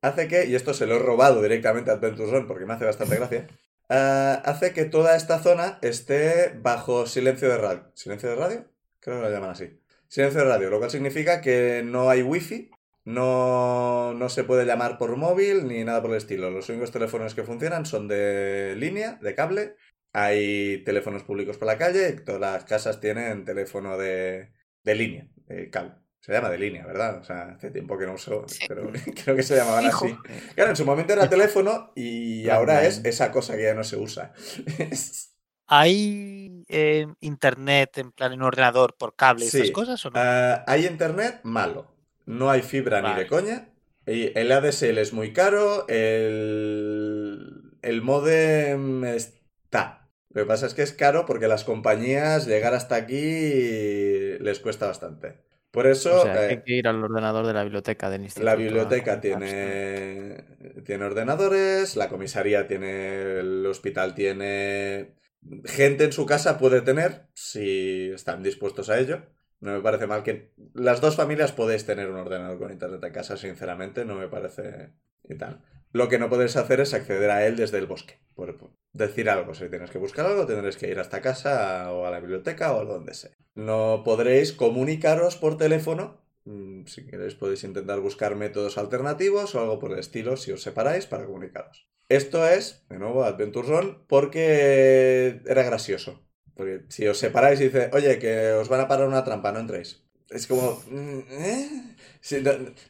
hace 0.00 0.28
que, 0.28 0.46
y 0.46 0.54
esto 0.54 0.74
se 0.74 0.86
lo 0.86 0.96
he 0.96 0.98
robado 1.00 1.42
directamente 1.42 1.90
a 1.90 1.94
Adventure 1.94 2.30
Zone 2.30 2.46
porque 2.46 2.66
me 2.66 2.74
hace 2.74 2.84
bastante 2.84 3.16
gracia, 3.16 3.46
ah, 3.88 4.42
hace 4.44 4.72
que 4.72 4.84
toda 4.84 5.16
esta 5.16 5.38
zona 5.40 5.78
esté 5.82 6.52
bajo 6.60 7.06
silencio 7.06 7.48
de 7.48 7.58
radio. 7.58 7.90
¿Silencio 7.94 8.30
de 8.30 8.36
radio? 8.36 8.64
Creo 9.00 9.16
que 9.16 9.22
lo 9.22 9.30
llaman 9.30 9.50
así. 9.50 9.80
Silencio 10.08 10.40
de 10.40 10.46
radio, 10.46 10.70
lo 10.70 10.78
cual 10.78 10.90
significa 10.90 11.40
que 11.40 11.82
no 11.84 12.10
hay 12.10 12.22
wifi, 12.22 12.70
no, 13.04 14.14
no 14.14 14.28
se 14.28 14.44
puede 14.44 14.64
llamar 14.64 14.98
por 14.98 15.16
móvil 15.16 15.66
ni 15.68 15.84
nada 15.84 16.00
por 16.02 16.10
el 16.10 16.16
estilo. 16.16 16.50
Los 16.50 16.68
únicos 16.68 16.90
teléfonos 16.90 17.34
que 17.34 17.44
funcionan 17.44 17.86
son 17.86 18.08
de 18.08 18.74
línea, 18.76 19.18
de 19.20 19.34
cable. 19.34 19.76
Hay 20.12 20.82
teléfonos 20.84 21.24
públicos 21.24 21.58
por 21.58 21.66
la 21.66 21.78
calle, 21.78 22.12
todas 22.12 22.40
las 22.40 22.64
casas 22.64 23.00
tienen 23.00 23.44
teléfono 23.44 23.98
de, 23.98 24.52
de 24.84 24.94
línea, 24.94 25.28
de 25.46 25.70
cable. 25.70 26.03
Se 26.24 26.32
llama 26.32 26.48
de 26.48 26.56
línea, 26.56 26.86
¿verdad? 26.86 27.18
O 27.20 27.24
sea, 27.24 27.50
hace 27.50 27.70
tiempo 27.70 27.98
que 27.98 28.06
no 28.06 28.14
uso, 28.14 28.46
Sí. 28.48 28.64
pero 28.66 28.90
creo 29.24 29.36
que 29.36 29.42
se 29.42 29.56
llamaban 29.56 29.84
así. 29.84 30.16
Claro, 30.54 30.70
en 30.70 30.76
su 30.76 30.86
momento 30.86 31.12
era 31.12 31.28
teléfono 31.28 31.92
y 31.94 32.48
ahora 32.48 32.86
es 32.86 33.04
esa 33.04 33.30
cosa 33.30 33.56
que 33.56 33.64
ya 33.64 33.74
no 33.74 33.84
se 33.84 33.98
usa. 33.98 34.32
¿Hay 35.66 36.64
eh, 36.68 37.06
internet 37.20 37.98
en 37.98 38.12
plan 38.12 38.32
en 38.32 38.40
un 38.40 38.46
ordenador 38.46 38.96
por 38.96 39.16
cable 39.16 39.44
y 39.44 39.48
Sí. 39.50 39.58
estas 39.58 39.70
cosas 39.72 40.06
o 40.06 40.10
no? 40.10 40.14
Ah, 40.18 40.64
hay 40.66 40.86
internet 40.86 41.40
malo. 41.42 41.94
No 42.24 42.50
hay 42.50 42.62
fibra 42.62 43.02
ni 43.02 43.14
de 43.18 43.26
coña. 43.26 43.68
Y 44.06 44.32
El 44.38 44.50
ADSL 44.50 44.96
es 44.98 45.12
muy 45.12 45.34
caro. 45.34 45.86
El, 45.88 47.76
el 47.82 48.00
modem 48.02 49.04
está. 49.04 50.08
Lo 50.30 50.42
que 50.42 50.46
pasa 50.46 50.66
es 50.66 50.72
que 50.74 50.82
es 50.82 50.92
caro 50.94 51.26
porque 51.26 51.48
las 51.48 51.64
compañías 51.64 52.46
llegar 52.46 52.72
hasta 52.74 52.96
aquí 52.96 54.38
les 54.40 54.60
cuesta 54.60 54.86
bastante. 54.86 55.44
Por 55.74 55.88
eso 55.88 56.20
O 56.20 56.22
sea, 56.22 56.46
eh, 56.46 56.50
hay 56.50 56.62
que 56.62 56.74
ir 56.74 56.86
al 56.86 57.02
ordenador 57.02 57.44
de 57.48 57.52
la 57.52 57.64
biblioteca 57.64 58.08
del 58.08 58.22
instituto. 58.22 58.46
la 58.46 58.54
biblioteca 58.54 59.20
tiene, 59.20 60.44
tiene 60.84 61.04
ordenadores, 61.04 61.96
la 61.96 62.08
comisaría 62.08 62.68
tiene, 62.68 63.40
el 63.40 63.66
hospital 63.66 64.14
tiene... 64.14 65.16
Gente 65.64 66.04
en 66.04 66.12
su 66.12 66.26
casa 66.26 66.58
puede 66.58 66.80
tener, 66.80 67.26
si 67.34 68.12
están 68.12 68.44
dispuestos 68.44 68.88
a 68.88 69.00
ello. 69.00 69.22
No 69.58 69.72
me 69.72 69.80
parece 69.80 70.06
mal 70.06 70.22
que... 70.22 70.54
Las 70.74 71.00
dos 71.00 71.16
familias 71.16 71.50
podéis 71.50 71.84
tener 71.84 72.08
un 72.08 72.18
ordenador 72.18 72.56
con 72.60 72.70
internet 72.70 73.02
en 73.02 73.12
casa, 73.12 73.36
sinceramente, 73.36 74.04
no 74.04 74.14
me 74.14 74.28
parece... 74.28 74.92
Y 75.28 75.34
tal. 75.34 75.60
Lo 75.90 76.08
que 76.08 76.20
no 76.20 76.28
podéis 76.28 76.56
hacer 76.56 76.78
es 76.78 76.94
acceder 76.94 77.30
a 77.30 77.44
él 77.46 77.56
desde 77.56 77.78
el 77.78 77.86
bosque. 77.86 78.20
Por 78.36 78.56
por 78.56 78.70
decir 78.94 79.28
algo, 79.28 79.54
si 79.54 79.68
tienes 79.68 79.90
que 79.90 79.98
buscar 79.98 80.24
algo, 80.24 80.46
tendréis 80.46 80.76
que 80.76 80.88
ir 80.88 80.98
hasta 80.98 81.20
casa 81.20 81.92
o 81.92 82.06
a 82.06 82.10
la 82.10 82.20
biblioteca 82.20 82.72
o 82.72 82.80
a 82.80 82.84
donde 82.84 83.12
sea. 83.12 83.32
No 83.54 84.02
podréis 84.04 84.52
comunicaros 84.52 85.36
por 85.36 85.58
teléfono. 85.58 86.22
Mm, 86.44 86.86
Si 86.86 87.06
queréis 87.06 87.34
podéis 87.34 87.64
intentar 87.64 88.00
buscar 88.00 88.36
métodos 88.36 88.78
alternativos 88.78 89.54
o 89.54 89.60
algo 89.60 89.78
por 89.78 89.92
el 89.92 89.98
estilo 89.98 90.36
si 90.36 90.52
os 90.52 90.62
separáis 90.62 91.06
para 91.06 91.26
comunicaros. 91.26 91.86
Esto 92.08 92.46
es, 92.46 92.84
de 92.88 92.98
nuevo, 92.98 93.24
Adventure 93.24 93.98
porque 94.06 95.40
era 95.46 95.62
gracioso. 95.62 96.22
Porque 96.54 96.84
si 96.88 97.08
os 97.08 97.18
separáis 97.18 97.60
y 97.60 97.64
dice, 97.64 97.90
oye, 97.92 98.18
que 98.18 98.52
os 98.52 98.68
van 98.68 98.80
a 98.80 98.88
parar 98.88 99.08
una 99.08 99.24
trampa, 99.24 99.50
no 99.52 99.58
entréis. 99.60 100.02
Es 100.30 100.46
como, 100.46 100.80
mm, 100.88 101.18
¿eh? 101.30 101.68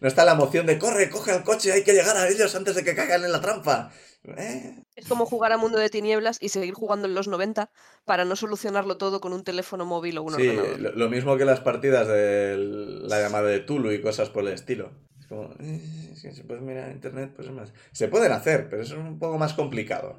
No 0.01 0.09
está 0.09 0.25
la 0.25 0.33
emoción 0.33 0.67
de, 0.67 0.79
corre, 0.79 1.11
coge 1.11 1.35
el 1.35 1.43
coche, 1.43 1.73
hay 1.73 1.83
que 1.83 1.93
llegar 1.93 2.17
a 2.17 2.29
ellos 2.29 2.55
antes 2.55 2.75
de 2.75 2.85
que 2.85 2.95
caigan 2.95 3.25
en 3.25 3.33
la 3.33 3.41
trampa. 3.41 3.91
¿Eh? 4.25 4.75
Es 4.97 5.07
como 5.07 5.27
jugar 5.27 5.53
a 5.53 5.59
Mundo 5.59 5.79
de 5.79 5.91
Tinieblas 5.91 6.39
y 6.41 6.49
seguir 6.49 6.73
jugando 6.75 7.07
en 7.07 7.15
los 7.15 7.29
90 7.29 7.71
para 8.05 8.25
no 8.25 8.37
solucionarlo 8.37 8.97
todo 8.97 9.21
con 9.21 9.33
un 9.33 9.45
teléfono 9.45 9.85
móvil 9.85 10.19
o 10.19 10.23
un 10.23 10.35
Sí, 10.35 10.49
ordenador. 10.49 10.81
lo, 10.81 10.93
lo 10.93 11.11
mismo 11.11 11.37
que 11.37 11.45
las 11.45 11.61
partidas 11.61 12.09
de 12.09 12.57
la 12.59 13.21
llamada 13.21 13.49
de 13.49 13.61
Tulu 13.61 13.93
y 13.93 14.01
cosas 14.01 14.31
por 14.31 14.47
el 14.47 14.53
estilo. 14.55 14.93
Es 15.21 15.27
como, 15.27 15.55
eh, 15.61 16.11
es 16.13 16.23
que 16.23 16.33
se 16.33 16.45
puede 16.45 16.61
mirar 16.61 16.89
en 16.89 16.97
internet, 16.97 17.33
pues 17.35 17.49
es 17.49 17.55
más. 17.55 17.73
Se 17.93 18.09
pueden 18.09 18.33
hacer, 18.33 18.69
pero 18.69 18.83
es 18.83 18.93
un 18.93 19.19
poco 19.19 19.39
más 19.39 19.55
complicado 19.55 20.19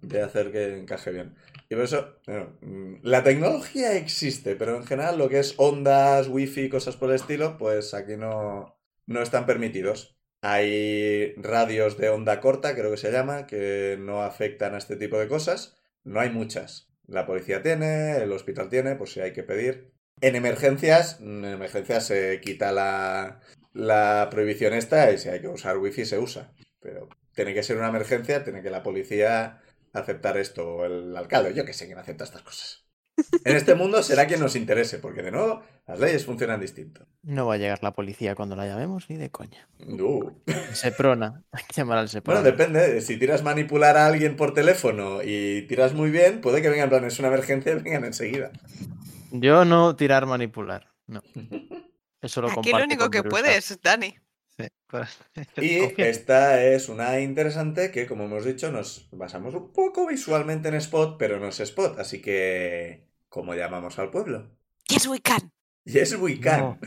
de 0.00 0.22
hacer 0.22 0.52
que 0.52 0.78
encaje 0.78 1.10
bien. 1.10 1.34
Y 1.68 1.74
por 1.74 1.84
eso, 1.84 2.16
bueno, 2.26 2.56
mm, 2.60 2.96
la 3.02 3.22
tecnología 3.22 3.96
existe, 3.96 4.56
pero 4.56 4.76
en 4.76 4.84
general 4.84 5.18
lo 5.18 5.28
que 5.28 5.38
es 5.38 5.54
ondas, 5.58 6.28
wifi, 6.28 6.68
cosas 6.68 6.96
por 6.96 7.08
el 7.10 7.16
estilo, 7.16 7.56
pues 7.58 7.94
aquí 7.94 8.16
no, 8.16 8.76
no 9.06 9.22
están 9.22 9.46
permitidos. 9.46 10.16
Hay 10.46 11.32
radios 11.36 11.96
de 11.96 12.10
onda 12.10 12.38
corta, 12.40 12.74
creo 12.74 12.90
que 12.90 12.98
se 12.98 13.10
llama, 13.10 13.46
que 13.46 13.96
no 13.98 14.22
afectan 14.22 14.74
a 14.74 14.78
este 14.78 14.96
tipo 14.96 15.18
de 15.18 15.26
cosas. 15.26 15.78
No 16.02 16.20
hay 16.20 16.28
muchas. 16.28 16.90
La 17.06 17.24
policía 17.24 17.62
tiene, 17.62 18.18
el 18.18 18.30
hospital 18.30 18.68
tiene, 18.68 18.94
por 18.94 19.08
si 19.08 19.20
hay 19.20 19.32
que 19.32 19.42
pedir. 19.42 19.94
En 20.20 20.36
emergencias, 20.36 21.18
en 21.18 21.46
emergencias 21.46 22.06
se 22.08 22.42
quita 22.42 22.72
la, 22.72 23.40
la 23.72 24.28
prohibición 24.30 24.74
esta 24.74 25.10
y 25.12 25.16
si 25.16 25.30
hay 25.30 25.40
que 25.40 25.48
usar 25.48 25.78
wifi 25.78 26.04
se 26.04 26.18
usa. 26.18 26.52
Pero 26.78 27.08
tiene 27.34 27.54
que 27.54 27.62
ser 27.62 27.78
una 27.78 27.88
emergencia, 27.88 28.44
tiene 28.44 28.62
que 28.62 28.68
la 28.68 28.82
policía 28.82 29.62
aceptar 29.94 30.36
esto, 30.36 30.68
o 30.68 30.84
el 30.84 31.16
alcalde, 31.16 31.54
yo 31.54 31.64
que 31.64 31.72
sé 31.72 31.86
quién 31.86 31.96
acepta 31.96 32.24
estas 32.24 32.42
cosas. 32.42 32.84
En 33.44 33.56
este 33.56 33.74
mundo 33.74 34.02
será 34.02 34.26
quien 34.26 34.40
nos 34.40 34.56
interese, 34.56 34.98
porque 34.98 35.22
de 35.22 35.30
nuevo 35.30 35.62
las 35.86 36.00
leyes 36.00 36.24
funcionan 36.24 36.60
distinto. 36.60 37.06
No 37.22 37.46
va 37.46 37.54
a 37.54 37.56
llegar 37.58 37.82
la 37.82 37.92
policía 37.92 38.34
cuando 38.34 38.56
la 38.56 38.66
llamemos 38.66 39.10
ni 39.10 39.16
de 39.16 39.30
coña. 39.30 39.68
Uh. 39.86 40.30
Seprona. 40.72 41.42
Hay 41.52 41.64
que 41.64 41.74
llamar 41.74 41.98
al 41.98 42.08
Seprona. 42.08 42.40
Bueno, 42.40 42.56
depende. 42.56 43.00
Si 43.02 43.18
tiras 43.18 43.42
manipular 43.42 43.96
a 43.98 44.06
alguien 44.06 44.36
por 44.36 44.54
teléfono 44.54 45.22
y 45.22 45.62
tiras 45.62 45.92
muy 45.92 46.10
bien, 46.10 46.40
puede 46.40 46.62
que 46.62 46.70
vengan 46.70 46.84
en 46.84 46.90
plan, 46.90 47.04
es 47.04 47.18
una 47.18 47.28
emergencia 47.28 47.72
y 47.72 47.74
vengan 47.82 48.04
enseguida. 48.04 48.50
Yo 49.30 49.64
no 49.64 49.94
tirar 49.94 50.24
manipular. 50.26 50.88
No. 51.06 51.22
Eso 52.22 52.40
lo 52.40 52.50
Aquí 52.50 52.70
lo 52.70 52.84
único 52.84 53.10
que 53.10 53.22
puedes, 53.22 53.78
Dani. 53.82 54.16
Sí, 54.56 54.68
pues, 54.86 55.18
Y 55.56 56.00
esta 56.00 56.64
es 56.64 56.88
una 56.88 57.20
interesante 57.20 57.90
que, 57.90 58.06
como 58.06 58.24
hemos 58.24 58.46
dicho, 58.46 58.72
nos 58.72 59.08
basamos 59.12 59.54
un 59.54 59.70
poco 59.72 60.06
visualmente 60.06 60.68
en 60.68 60.76
Spot, 60.76 61.16
pero 61.18 61.38
no 61.38 61.48
es 61.48 61.60
Spot. 61.60 61.98
Así 61.98 62.22
que, 62.22 63.08
¿cómo 63.28 63.54
llamamos 63.54 63.98
al 63.98 64.10
pueblo? 64.10 64.50
Yes, 64.88 65.06
we 65.08 65.20
can. 65.20 65.53
Yes, 65.84 66.14
we 66.16 66.40
can. 66.40 66.60
No, 66.60 66.78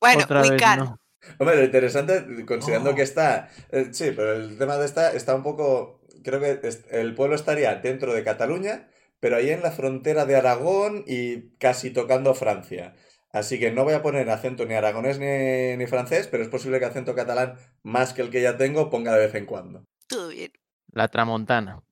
Bueno, 0.00 0.24
otra 0.24 0.42
we 0.42 0.50
vez 0.50 0.60
can. 0.60 0.78
no. 0.80 1.00
Hombre, 1.38 1.56
lo 1.56 1.64
interesante, 1.64 2.44
considerando 2.46 2.90
Oh. 2.90 2.94
que 2.94 3.02
está. 3.02 3.48
eh, 3.70 3.88
sí, 3.92 4.12
pero 4.14 4.32
el 4.34 4.58
tema 4.58 4.76
de 4.76 4.86
esta 4.86 5.12
está 5.12 5.34
un 5.34 5.42
poco. 5.42 6.00
Creo 6.22 6.40
que 6.40 6.60
es- 6.66 6.84
el 6.90 7.14
pueblo 7.14 7.34
estaría 7.36 7.74
dentro 7.76 8.12
de 8.12 8.24
Cataluña, 8.24 8.88
pero 9.20 9.36
ahí 9.36 9.50
en 9.50 9.62
la 9.62 9.70
frontera 9.72 10.24
de 10.24 10.36
Aragón 10.36 11.04
y 11.06 11.50
casi 11.58 11.90
tocando 11.90 12.34
Francia. 12.34 12.94
Así 13.32 13.58
que 13.58 13.70
no 13.70 13.84
voy 13.84 13.94
a 13.94 14.02
poner 14.02 14.30
acento 14.30 14.64
ni 14.66 14.74
aragonés 14.74 15.18
ni, 15.18 15.76
ni 15.76 15.86
francés, 15.86 16.26
pero 16.28 16.42
es 16.42 16.48
posible 16.48 16.78
que 16.78 16.86
acento 16.86 17.14
catalán, 17.14 17.56
más 17.82 18.12
que 18.14 18.22
el 18.22 18.30
que 18.30 18.40
ya 18.40 18.56
tengo, 18.56 18.88
ponga 18.88 19.12
de 19.14 19.26
vez 19.26 19.34
en 19.34 19.46
cuando. 19.46 19.84
Todo 20.06 20.28
bien. 20.28 20.52
La 20.92 21.08
tramontana. 21.08 21.82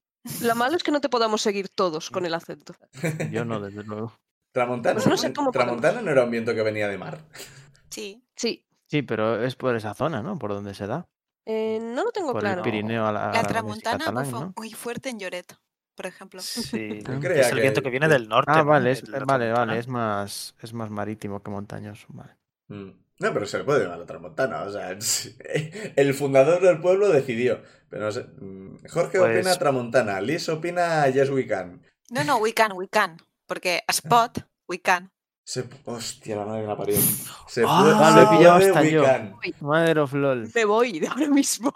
Lo 0.41 0.55
malo 0.55 0.77
es 0.77 0.83
que 0.83 0.91
no 0.91 1.01
te 1.03 1.11
podamos 1.11 1.43
seguir 1.43 1.69
todos 1.69 2.09
con 2.09 2.25
el 2.25 2.33
acento. 2.35 2.75
Yo 3.31 3.45
no, 3.45 3.61
desde 3.61 3.83
luego. 3.85 4.17
Tramontana, 4.55 4.95
Pues 4.95 5.07
no 5.09 5.17
sé 5.17 5.33
cómo 5.33 5.51
Tramontana 5.51 6.01
no 6.01 6.11
era 6.13 6.23
un 6.23 6.31
viento 6.31 6.55
que 6.55 6.63
venía 6.63 6.87
de 6.89 6.97
mar. 6.97 7.19
Sí. 7.91 8.25
Sí, 8.37 8.65
Sí, 8.87 9.03
pero 9.03 9.43
es 9.43 9.57
por 9.57 9.75
esa 9.75 9.95
zona, 9.95 10.23
¿no? 10.23 10.39
Por 10.39 10.51
donde 10.51 10.75
se 10.75 10.87
da. 10.87 11.09
eh, 11.45 11.81
no 11.83 12.05
lo 12.05 12.13
tengo 12.13 12.33
Por 12.33 12.43
claro. 12.43 12.59
el 12.61 12.63
Pirineo 12.65 13.05
a 13.07 13.11
la, 13.13 13.33
La 13.33 13.43
tramontana 13.43 13.99
catalán, 13.99 14.25
bufa 14.31 14.41
¿no? 14.47 14.53
muy 14.57 14.71
fuerte 14.71 15.09
en 15.09 15.19
Lloret, 15.19 15.57
por 15.97 16.07
ejemplo. 16.07 16.41
Sí, 16.41 17.03
creía 17.21 17.41
es 17.43 17.51
el 17.51 17.61
viento 17.61 17.83
que 17.83 17.91
viene 17.91 18.07
del 18.09 18.29
norte. 18.29 18.53
Ah, 18.55 18.59
¿no? 18.59 18.67
vale, 18.67 18.93
es, 18.93 19.09
la 19.09 19.19
vale, 19.25 19.51
vale, 19.51 19.79
es 19.79 19.89
más, 19.89 20.55
es 20.63 20.73
más 20.73 20.89
marítimo 20.91 21.43
que 21.43 21.51
montañoso. 21.51 22.07
Vale. 22.11 22.37
Mm. 22.69 22.91
No, 23.21 23.33
pero 23.33 23.47
se 23.47 23.59
le 23.59 23.65
puede 23.65 23.83
llamar 23.85 24.01
a 24.03 24.07
Tramontana. 24.07 24.63
O 24.63 24.71
sea, 24.71 24.91
el 25.97 26.15
fundador 26.15 26.63
del 26.63 26.81
pueblo 26.81 27.09
decidió. 27.09 27.63
Pero 27.89 28.05
no 28.05 28.13
sé. 28.13 28.25
mm, 28.25 28.87
Jorge 28.89 29.19
Pues- 29.19 29.39
opina 29.47 29.59
Tramontana. 29.59 30.21
Liz 30.21 30.49
opina 30.49 31.09
Yes 31.09 31.31
We 31.31 31.47
Can. 31.47 31.83
No, 32.11 32.23
no, 32.23 32.37
we 32.37 32.53
can, 32.53 32.73
we 32.75 32.87
can. 32.89 33.17
Porque 33.47 33.83
a 33.87 33.93
spot, 33.93 34.39
we 34.69 34.81
can. 34.81 35.11
Se... 35.47 35.65
Hostia, 35.85 36.37
la 36.37 36.47
madre 36.47 36.63
que 36.63 36.67
la 36.69 36.77
parió. 36.77 36.97
Se 37.49 37.63
Ah, 37.67 37.81
puede, 37.83 37.95
lo 37.95 37.99
se 37.99 38.23
he 38.35 38.39
pillado 38.39 38.57
puede, 38.59 38.69
hasta 38.71 38.81
we 38.81 38.91
yo. 38.91 39.05
can. 39.05 39.35
Mother 39.61 39.99
of 39.99 40.13
LOL. 40.15 40.51
Me 40.55 40.65
voy 40.65 40.99
de 41.01 41.09
ahora 41.09 41.29
mismo. 41.29 41.73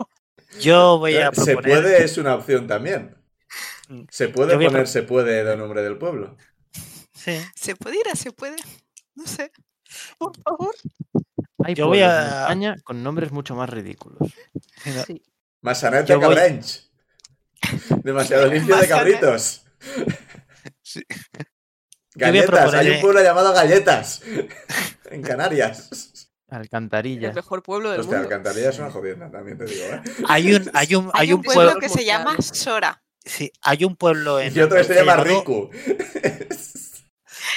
Yo 0.61 0.99
voy 0.99 1.16
a 1.16 1.28
Eh, 1.28 1.31
Se 1.35 1.53
proponer. 1.53 1.82
puede 1.82 2.05
es 2.05 2.16
una 2.16 2.35
opción 2.35 2.66
también. 2.66 3.15
Mm. 3.89 4.03
Se 4.11 4.28
puede 4.28 4.55
a 4.55 4.59
poner 4.59 4.89
se 4.89 5.03
puede 5.03 5.45
de 5.45 5.57
nombre 5.57 5.82
del 5.82 5.99
pueblo. 5.99 6.36
Sí. 7.12 7.39
¿Se 7.55 7.77
puede 7.77 7.97
ir 7.97 8.09
a 8.11 8.16
se 8.16 8.32
puede? 8.32 8.57
No 9.15 9.27
sé. 9.27 9.53
Por 10.19 10.32
favor. 10.43 10.74
Hay 11.65 11.74
Yo 11.74 11.89
voy 11.89 12.01
a- 12.01 12.20
en 12.20 12.27
España 12.40 12.77
con 12.85 13.03
nombres 13.03 13.32
mucho 13.32 13.55
más 13.55 13.69
ridículos. 13.69 14.19
Sí. 15.07 15.23
Masanete 15.61 16.15
voy- 16.15 16.23
Cabrench. 16.23 16.89
Demasiado 18.05 18.47
limpio 18.47 18.77
de 18.77 18.89
cabritos. 18.89 19.65
Sí. 20.82 21.03
Galletas. 22.19 22.74
Hay 22.74 22.90
un 22.90 23.01
pueblo 23.01 23.23
llamado 23.23 23.53
Galletas. 23.53 24.23
En 25.11 25.23
Canarias. 25.23 26.28
Alcantarillas. 26.51 27.31
El 27.31 27.35
mejor 27.36 27.62
pueblo 27.62 27.90
del 27.90 28.01
Hostia, 28.01 28.19
mundo. 28.19 28.35
Alcantarilla 28.35 28.69
es 28.70 28.78
una 28.78 28.90
jodienda, 28.90 29.31
también 29.31 29.57
te 29.57 29.65
digo, 29.65 29.85
¿eh? 29.86 30.03
Hay 30.28 30.55
un, 30.55 30.70
hay 30.74 30.95
un, 30.95 31.07
hay 31.15 31.28
Hay 31.28 31.32
un 31.32 31.39
un 31.39 31.43
pueblo 31.45 31.62
pueblo. 31.73 31.81
que 31.81 31.89
se 31.89 32.05
llama. 32.05 32.36
Sora. 32.40 33.03
Sí, 33.24 33.51
hay 33.62 33.85
un 33.85 33.97
pueblo 33.97 34.39
en. 34.40 34.55
Y 34.55 34.61
otro 34.61 34.77
que 34.77 34.85
se 34.85 34.95
llama 34.95 35.16
Riku. 35.16 35.70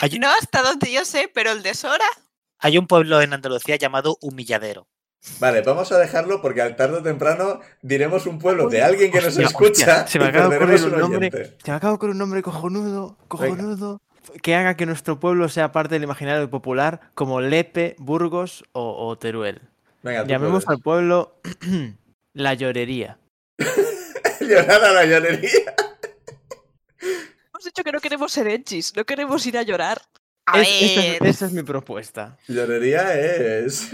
Hay, 0.01 0.17
No 0.19 0.29
hasta 0.29 0.61
donde 0.63 0.91
yo 0.91 1.03
sé, 1.05 1.29
pero 1.33 1.51
el 1.51 1.61
de 1.63 1.73
Sora. 1.73 2.05
hay 2.59 2.77
un 2.77 2.88
pueblo 2.88 3.21
en 3.21 3.33
Andalucía 3.33 3.75
llamado 3.75 4.17
Humilladero. 4.21 4.88
Vale, 5.39 5.61
vamos 5.61 5.91
a 5.91 5.99
dejarlo 5.99 6.41
porque 6.41 6.61
al 6.63 6.75
tarde 6.75 6.97
o 6.97 7.03
temprano 7.03 7.59
diremos 7.81 8.25
un 8.25 8.39
pueblo 8.39 8.69
de 8.69 8.81
alguien 8.81 9.11
que 9.11 9.21
nos 9.21 9.38
escucha 9.38 10.03
hostia, 10.03 10.07
se 10.07 10.17
me 10.19 10.25
acaba 10.25 10.55
ocurrir 10.55 10.83
un 10.83 10.97
nombre. 10.99 11.31
Se 11.63 11.69
me 11.71 11.77
acaba 11.77 11.93
ocurrir 11.93 12.13
un 12.13 12.17
nombre 12.19 12.41
cojonudo, 12.41 13.17
cojonudo, 13.27 14.01
que 14.41 14.55
haga 14.55 14.75
que 14.75 14.85
nuestro 14.85 15.19
pueblo 15.19 15.49
sea 15.49 15.71
parte 15.71 15.95
del 15.95 16.03
imaginario 16.03 16.49
popular 16.49 17.01
como 17.15 17.41
Lepe, 17.41 17.95
Burgos 17.99 18.63
o, 18.71 19.07
o 19.07 19.17
Teruel. 19.17 19.61
Venga, 20.03 20.25
Llamemos 20.25 20.65
puedes. 20.65 20.77
al 20.77 20.83
pueblo 20.83 21.35
La 22.33 22.53
Llorería. 22.53 23.17
Llorar 24.41 24.83
a 24.83 24.91
la 24.91 25.05
llorería. 25.05 25.75
Hemos 26.99 27.63
dicho 27.63 27.83
que 27.83 27.91
no 27.91 27.99
queremos 27.99 28.31
ser 28.31 28.47
edgys, 28.47 28.95
no 28.95 29.03
queremos 29.05 29.45
ir 29.45 29.57
a 29.57 29.61
llorar. 29.63 30.01
A 30.47 30.59
Es- 30.61 30.67
esa, 30.81 31.05
es, 31.05 31.19
ver. 31.19 31.29
esa 31.29 31.45
es 31.45 31.51
mi 31.51 31.63
propuesta. 31.63 32.37
Llorería 32.47 33.13
es... 33.59 33.89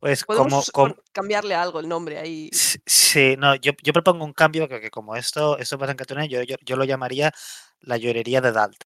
Pues 0.00 0.24
Podemos 0.24 0.70
como, 0.72 0.96
cambiarle 1.12 1.54
algo 1.54 1.78
el 1.78 1.88
nombre 1.88 2.18
ahí. 2.18 2.48
Sí, 2.52 2.78
Sí, 2.86 3.36
no, 3.38 3.54
yo, 3.56 3.72
yo 3.82 3.92
propongo 3.92 4.24
un 4.24 4.32
cambio 4.32 4.66
que, 4.68 4.80
que 4.80 4.90
como 4.90 5.14
esto, 5.14 5.58
esto 5.58 5.78
pasa 5.78 5.92
en 5.92 5.98
Cataluña, 5.98 6.26
yo, 6.26 6.42
yo, 6.42 6.56
yo 6.64 6.76
lo 6.76 6.84
llamaría 6.84 7.30
la 7.80 7.98
llorería 7.98 8.40
de 8.40 8.50
Dalt. 8.52 8.82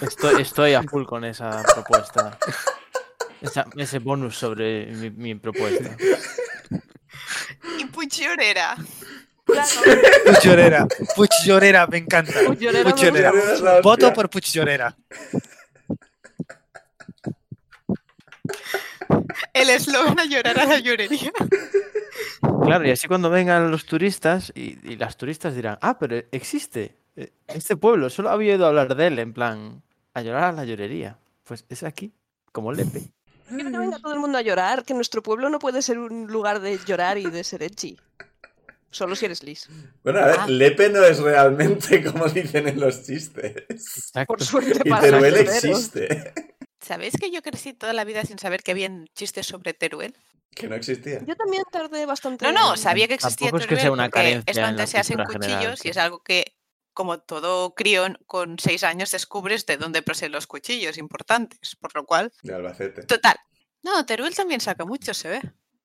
Estoy, 0.00 0.42
estoy 0.42 0.74
a 0.74 0.82
full 0.82 1.04
con 1.04 1.24
esa 1.24 1.62
propuesta. 1.62 2.38
Esa- 3.40 3.66
ese 3.76 3.98
bonus 3.98 4.36
sobre 4.36 4.86
mi, 4.86 5.10
mi 5.10 5.34
propuesta. 5.34 5.96
Y 7.78 7.84
Puchorera. 7.86 8.76
Claro, 9.44 9.68
Puchorera, 10.26 10.86
Puchorera, 11.14 11.86
me 11.86 11.98
encanta. 11.98 12.40
Puchorera 12.46 12.84
me 12.84 12.90
Puchorera. 12.90 13.32
La 13.62 13.80
Voto 13.80 14.12
por 14.12 14.28
Puchorera. 14.28 14.96
El 19.52 19.70
eslogan 19.70 20.18
a 20.18 20.24
llorar 20.24 20.58
a 20.58 20.64
la 20.66 20.78
llorería. 20.78 21.32
Claro, 22.62 22.86
y 22.86 22.90
así 22.90 23.06
cuando 23.08 23.30
vengan 23.30 23.70
los 23.70 23.86
turistas 23.86 24.52
y, 24.54 24.78
y 24.82 24.96
las 24.96 25.16
turistas 25.16 25.54
dirán, 25.54 25.78
ah, 25.80 25.98
pero 25.98 26.16
existe 26.32 26.96
eh, 27.16 27.30
este 27.48 27.76
pueblo, 27.76 28.10
solo 28.10 28.30
había 28.30 28.54
oído 28.54 28.66
hablar 28.66 28.94
de 28.94 29.06
él, 29.06 29.18
en 29.18 29.32
plan, 29.32 29.82
a 30.14 30.22
llorar 30.22 30.44
a 30.44 30.52
la 30.52 30.64
llorería. 30.64 31.18
Pues 31.44 31.64
es 31.68 31.82
aquí, 31.82 32.12
como 32.52 32.72
Lepe. 32.72 33.02
quiero 33.48 33.70
que 33.70 33.78
venga 33.78 33.98
todo 33.98 34.12
el 34.14 34.18
mundo 34.20 34.38
a 34.38 34.42
llorar, 34.42 34.84
que 34.84 34.94
nuestro 34.94 35.22
pueblo 35.22 35.48
no 35.48 35.58
puede 35.58 35.80
ser 35.82 35.98
un 35.98 36.26
lugar 36.26 36.60
de 36.60 36.78
llorar 36.86 37.18
y 37.18 37.30
de 37.30 37.44
ser 37.44 37.62
edgy. 37.62 37.96
Solo 38.90 39.14
si 39.14 39.26
eres 39.26 39.42
Liz. 39.42 39.68
Bueno, 40.02 40.20
a 40.20 40.26
ver, 40.26 40.36
Ah. 40.40 40.46
Lepe 40.48 40.88
no 40.88 41.04
es 41.04 41.18
realmente 41.18 42.02
como 42.12 42.26
dicen 42.28 42.66
en 42.68 42.80
los 42.80 43.04
chistes. 43.04 43.54
Exacto. 43.68 44.26
Por 44.34 44.42
suerte 44.42 44.80
Y 44.84 44.88
para 44.90 45.02
Teruel 45.02 45.34
los 45.34 45.44
lloreros. 45.44 45.64
existe. 45.64 46.32
¿Sabéis 46.80 47.14
que 47.20 47.30
yo 47.30 47.42
crecí 47.42 47.72
toda 47.74 47.92
la 47.92 48.04
vida 48.04 48.24
sin 48.24 48.38
saber 48.38 48.62
que 48.62 48.70
habían 48.70 49.06
chistes 49.14 49.46
sobre 49.46 49.74
Teruel? 49.74 50.16
Que 50.56 50.68
no 50.68 50.74
existía. 50.74 51.20
Yo 51.24 51.36
también 51.36 51.62
tardé 51.70 52.06
bastante. 52.06 52.44
No, 52.46 52.52
no, 52.52 52.72
en- 52.74 52.78
sabía 52.78 53.06
que 53.06 53.14
existía 53.14 53.50
Tampoco 53.50 53.62
es 53.62 53.66
que 53.68 53.76
sea 53.76 53.92
una 53.92 54.08
carencia 54.10 54.50
es 55.00 55.10
en 55.10 55.16
cultura 55.18 55.26
general, 55.32 55.58
cuchillos 55.58 55.84
y 55.84 55.88
es 55.90 55.96
algo 55.98 56.22
que, 56.22 56.56
como 56.94 57.18
todo 57.20 57.74
crío 57.74 58.04
con 58.26 58.58
seis 58.58 58.82
años, 58.82 59.10
descubres 59.10 59.66
de 59.66 59.76
dónde 59.76 60.02
proceden 60.02 60.32
los 60.32 60.46
cuchillos 60.46 60.96
importantes. 60.98 61.76
Por 61.76 61.94
lo 61.94 62.04
cual, 62.06 62.32
De 62.42 62.54
Albacete. 62.54 63.02
total. 63.02 63.36
No, 63.82 64.04
Teruel 64.06 64.34
también 64.34 64.60
saca 64.60 64.84
mucho, 64.84 65.12
se 65.14 65.28
ve. 65.28 65.40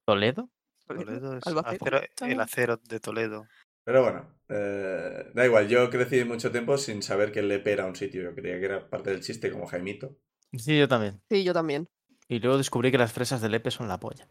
¿Toledo? 0.05 0.49
Toledo 0.87 1.37
es 1.37 1.45
Albacete. 1.45 1.85
acero- 1.85 2.07
el 2.31 2.39
acero 2.39 2.77
de 2.77 2.99
Toledo. 2.99 3.45
Pero 3.83 4.03
bueno, 4.03 4.35
eh, 4.47 5.25
da 5.33 5.45
igual. 5.45 5.67
Yo 5.67 5.89
crecí 5.89 6.23
mucho 6.23 6.51
tiempo 6.51 6.77
sin 6.77 7.01
saber 7.03 7.31
que 7.31 7.41
Lepe 7.41 7.71
era 7.73 7.85
un 7.85 7.95
sitio. 7.95 8.21
Yo 8.23 8.33
creía 8.35 8.59
que 8.59 8.65
era 8.65 8.89
parte 8.89 9.09
del 9.09 9.21
chiste 9.21 9.51
como 9.51 9.67
Jaimito. 9.67 10.15
Sí, 10.57 10.77
yo 10.77 10.87
también. 10.87 11.21
Sí, 11.29 11.43
yo 11.43 11.53
también. 11.53 11.89
Y 12.27 12.39
luego 12.39 12.57
descubrí 12.57 12.91
que 12.91 12.97
las 12.97 13.11
fresas 13.11 13.41
de 13.41 13.49
Lepe 13.49 13.71
son 13.71 13.87
la 13.87 13.99
polla. 13.99 14.27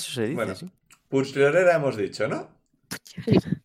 Eso 0.00 0.12
se 0.12 0.22
dice, 0.22 0.34
Bueno. 0.34 0.54
sí. 0.54 0.70
Hemos 1.12 1.96
dicho, 1.96 2.26
¿no? 2.28 2.48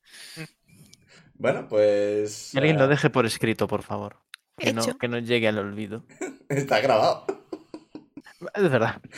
Bueno, 1.38 1.68
pues... 1.68 2.52
Que 2.54 2.60
alguien 2.60 2.78
lo 2.78 2.86
ah, 2.86 2.88
deje 2.88 3.10
por 3.10 3.26
escrito, 3.26 3.68
por 3.68 3.84
favor. 3.84 4.22
Que 4.58 4.72
no, 4.72 4.86
que 4.98 5.10
no 5.10 5.20
llegue 5.20 5.50
al 5.50 5.58
olvido. 5.60 6.06
Está 6.50 6.80
grabado. 6.80 7.26
Es 8.54 8.72
verdad. 8.72 9.02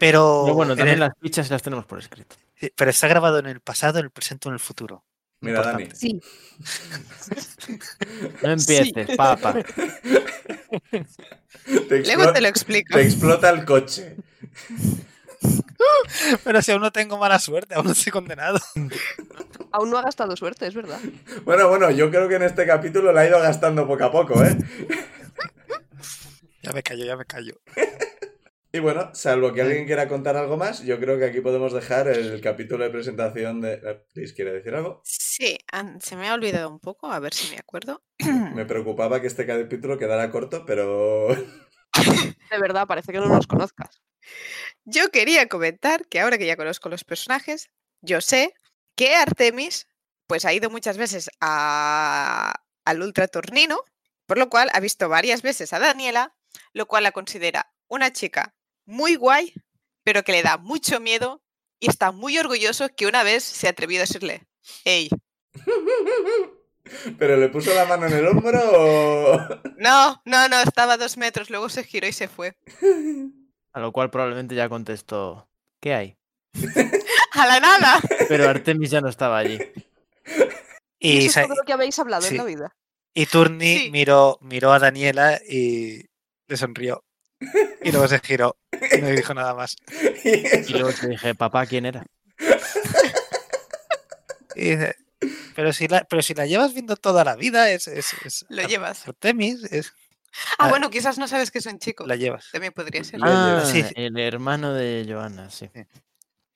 Pero, 0.00 0.42
Pero 0.44 0.54
bueno, 0.54 0.72
en 0.72 0.78
también 0.78 0.94
el- 0.94 1.00
las 1.00 1.12
fichas 1.20 1.48
las 1.50 1.62
tenemos 1.62 1.86
por 1.86 2.00
escrito. 2.00 2.34
sí, 2.56 2.68
pero 2.74 2.90
está 2.90 3.06
grabado 3.06 3.38
en 3.38 3.46
el 3.46 3.60
pasado, 3.60 4.00
en 4.00 4.06
el 4.06 4.10
presente 4.10 4.48
o 4.48 4.50
en 4.50 4.54
el 4.54 4.60
futuro. 4.60 5.04
Mira, 5.40 5.62
Dani. 5.62 5.88
Sí. 5.94 6.20
No 8.42 8.50
empieces, 8.50 9.16
papa. 9.16 9.54
Te, 11.88 12.02
Luego 12.04 12.32
te 12.32 12.40
lo 12.40 12.48
explico. 12.48 12.94
te 12.98 13.02
explota 13.02 13.50
el 13.50 13.64
coche. 13.64 14.16
Pero 16.44 16.62
si 16.62 16.72
aún 16.72 16.82
no 16.82 16.92
tengo 16.92 17.18
mala 17.18 17.38
suerte, 17.38 17.74
aún 17.74 17.86
no 17.86 17.92
estoy 17.92 18.12
condenado. 18.12 18.58
Aún 19.72 19.90
no 19.90 19.98
ha 19.98 20.02
gastado 20.02 20.36
suerte, 20.36 20.66
es 20.66 20.74
verdad. 20.74 21.00
Bueno, 21.44 21.68
bueno, 21.68 21.90
yo 21.90 22.10
creo 22.10 22.28
que 22.28 22.36
en 22.36 22.42
este 22.42 22.66
capítulo 22.66 23.12
la 23.12 23.22
ha 23.22 23.26
ido 23.28 23.40
gastando 23.40 23.86
poco 23.86 24.04
a 24.04 24.12
poco, 24.12 24.42
¿eh? 24.42 24.56
Ya 26.62 26.72
me 26.72 26.82
callo, 26.82 27.04
ya 27.04 27.16
me 27.16 27.24
callo. 27.24 27.60
Y 28.72 28.80
bueno, 28.80 29.10
salvo 29.14 29.52
que 29.52 29.62
alguien 29.62 29.86
quiera 29.86 30.08
contar 30.08 30.36
algo 30.36 30.56
más, 30.56 30.82
yo 30.82 30.98
creo 30.98 31.16
que 31.16 31.26
aquí 31.26 31.40
podemos 31.40 31.72
dejar 31.72 32.08
el 32.08 32.40
capítulo 32.40 32.82
de 32.82 32.90
presentación 32.90 33.60
de... 33.60 33.74
eh, 33.74 34.04
¿Liz 34.14 34.32
quiere 34.32 34.50
decir 34.52 34.74
algo? 34.74 35.00
Sí, 35.04 35.58
se 36.00 36.16
me 36.16 36.28
ha 36.28 36.34
olvidado 36.34 36.68
un 36.70 36.80
poco, 36.80 37.12
a 37.12 37.20
ver 37.20 37.34
si 37.34 37.52
me 37.54 37.60
acuerdo. 37.60 38.02
Me 38.52 38.66
preocupaba 38.66 39.20
que 39.20 39.28
este 39.28 39.46
capítulo 39.46 39.96
quedara 39.96 40.28
corto, 40.30 40.64
pero... 40.66 41.28
De 42.50 42.58
verdad, 42.60 42.86
parece 42.88 43.12
que 43.12 43.18
no 43.18 43.26
nos 43.28 43.46
conozcas. 43.46 44.02
Yo 44.84 45.10
quería 45.10 45.48
comentar 45.48 46.06
que 46.08 46.20
ahora 46.20 46.38
que 46.38 46.46
ya 46.46 46.56
conozco 46.56 46.88
los 46.88 47.04
personajes, 47.04 47.70
yo 48.00 48.20
sé 48.20 48.54
que 48.96 49.14
Artemis 49.16 49.86
pues 50.26 50.44
ha 50.44 50.52
ido 50.52 50.70
muchas 50.70 50.96
veces 50.98 51.30
a- 51.40 52.54
al 52.84 53.02
ultratornino, 53.02 53.78
por 54.26 54.38
lo 54.38 54.48
cual 54.48 54.70
ha 54.72 54.80
visto 54.80 55.08
varias 55.08 55.42
veces 55.42 55.72
a 55.72 55.78
Daniela, 55.78 56.34
lo 56.72 56.86
cual 56.86 57.02
la 57.04 57.12
considera 57.12 57.72
una 57.88 58.12
chica 58.12 58.54
muy 58.86 59.16
guay, 59.16 59.52
pero 60.02 60.22
que 60.22 60.32
le 60.32 60.42
da 60.42 60.56
mucho 60.58 61.00
miedo 61.00 61.42
y 61.80 61.88
está 61.90 62.12
muy 62.12 62.38
orgulloso 62.38 62.88
que 62.94 63.06
una 63.06 63.22
vez 63.22 63.42
se 63.44 63.66
ha 63.66 63.70
atrevido 63.70 64.00
a 64.02 64.06
decirle, 64.06 64.46
hey, 64.84 65.08
¿Pero 67.18 67.36
le 67.38 67.48
puso 67.48 67.72
la 67.74 67.86
mano 67.86 68.06
en 68.06 68.12
el 68.12 68.26
hombro 68.26 68.60
o...? 68.62 69.38
no, 69.78 70.22
no, 70.24 70.48
no, 70.48 70.60
estaba 70.60 70.94
a 70.94 70.96
dos 70.98 71.16
metros, 71.16 71.48
luego 71.50 71.68
se 71.68 71.84
giró 71.84 72.06
y 72.06 72.12
se 72.12 72.28
fue. 72.28 72.56
A 73.74 73.80
lo 73.80 73.92
cual 73.92 74.10
probablemente 74.10 74.54
ya 74.54 74.68
contestó 74.68 75.48
¿Qué 75.80 75.94
hay? 75.94 76.16
A 77.32 77.46
la 77.46 77.60
nada. 77.60 78.00
Pero 78.28 78.48
Artemis 78.48 78.90
ya 78.90 79.00
no 79.00 79.08
estaba 79.08 79.38
allí. 79.38 79.58
Y 80.98 81.18
Y, 81.24 81.26
eso 81.26 81.40
es 81.40 81.46
todo 81.48 81.56
lo 81.56 81.64
que 81.64 81.72
habéis 81.74 81.98
hablado 81.98 82.22
sí. 82.22 82.30
en 82.30 82.36
la 82.38 82.44
vida. 82.44 82.76
y 83.12 83.26
Turni 83.26 83.76
Sí. 83.76 83.90
miró, 83.90 84.38
miró 84.40 84.72
a 84.72 84.78
Daniela 84.78 85.40
y 85.46 86.02
le 86.46 86.56
sonrió. 86.56 87.04
Y 87.82 87.90
luego 87.92 88.08
se 88.08 88.20
giró 88.20 88.56
y 88.72 89.02
no 89.02 89.08
dijo 89.10 89.34
nada 89.34 89.54
más. 89.54 89.76
Y 90.24 90.72
luego 90.72 90.92
te 90.92 91.08
dije, 91.08 91.34
papá, 91.34 91.66
¿quién 91.66 91.84
era? 91.84 92.06
Y 94.56 94.70
dice, 94.70 94.96
pero 95.54 95.72
si 95.72 95.88
la, 95.88 96.04
pero 96.04 96.22
si 96.22 96.32
la 96.32 96.46
llevas 96.46 96.72
viendo 96.72 96.96
toda 96.96 97.24
la 97.24 97.36
vida, 97.36 97.70
es, 97.70 97.88
es, 97.88 98.14
es 98.24 98.46
Lo 98.48 98.62
llevas. 98.62 99.06
Artemis, 99.06 99.64
es, 99.64 99.92
Ah, 100.58 100.66
Ah. 100.66 100.68
bueno, 100.68 100.90
quizás 100.90 101.16
no 101.18 101.28
sabes 101.28 101.50
que 101.50 101.58
es 101.58 101.66
un 101.66 101.78
chico. 101.78 102.04
la 102.06 102.16
llevas. 102.16 102.48
También 102.52 102.72
podría 102.72 103.04
ser. 103.04 103.20
Ah, 103.22 103.62
sí. 103.64 103.84
el 103.94 104.18
hermano 104.18 104.72
de 104.74 105.06
Joana, 105.08 105.48
sí. 105.50 105.70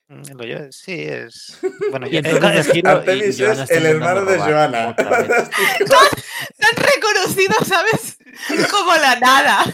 Mm, 0.08 0.22
Lo 0.36 0.44
llevas, 0.44 0.74
sí, 0.76 0.92
es. 1.02 1.58
Bueno, 1.90 2.06
Y 2.06 2.12
yo- 2.12 2.18
entonces 2.18 2.56
eh, 2.56 2.60
es- 2.60 2.72
giro 2.72 2.90
Artemis 2.90 3.40
el 3.40 3.86
hermano 3.86 4.24
de 4.24 4.38
Joana. 4.38 4.92
vez. 4.94 5.28
Tan 6.58 6.84
reconocido, 6.94 7.54
¿sabes? 7.64 8.18
Como 8.70 8.94
la 8.96 9.16
nada. 9.20 9.64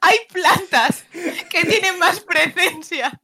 Hay 0.00 0.16
plantas 0.32 1.04
que 1.50 1.64
tienen 1.68 1.98
más 1.98 2.20
presencia 2.20 3.20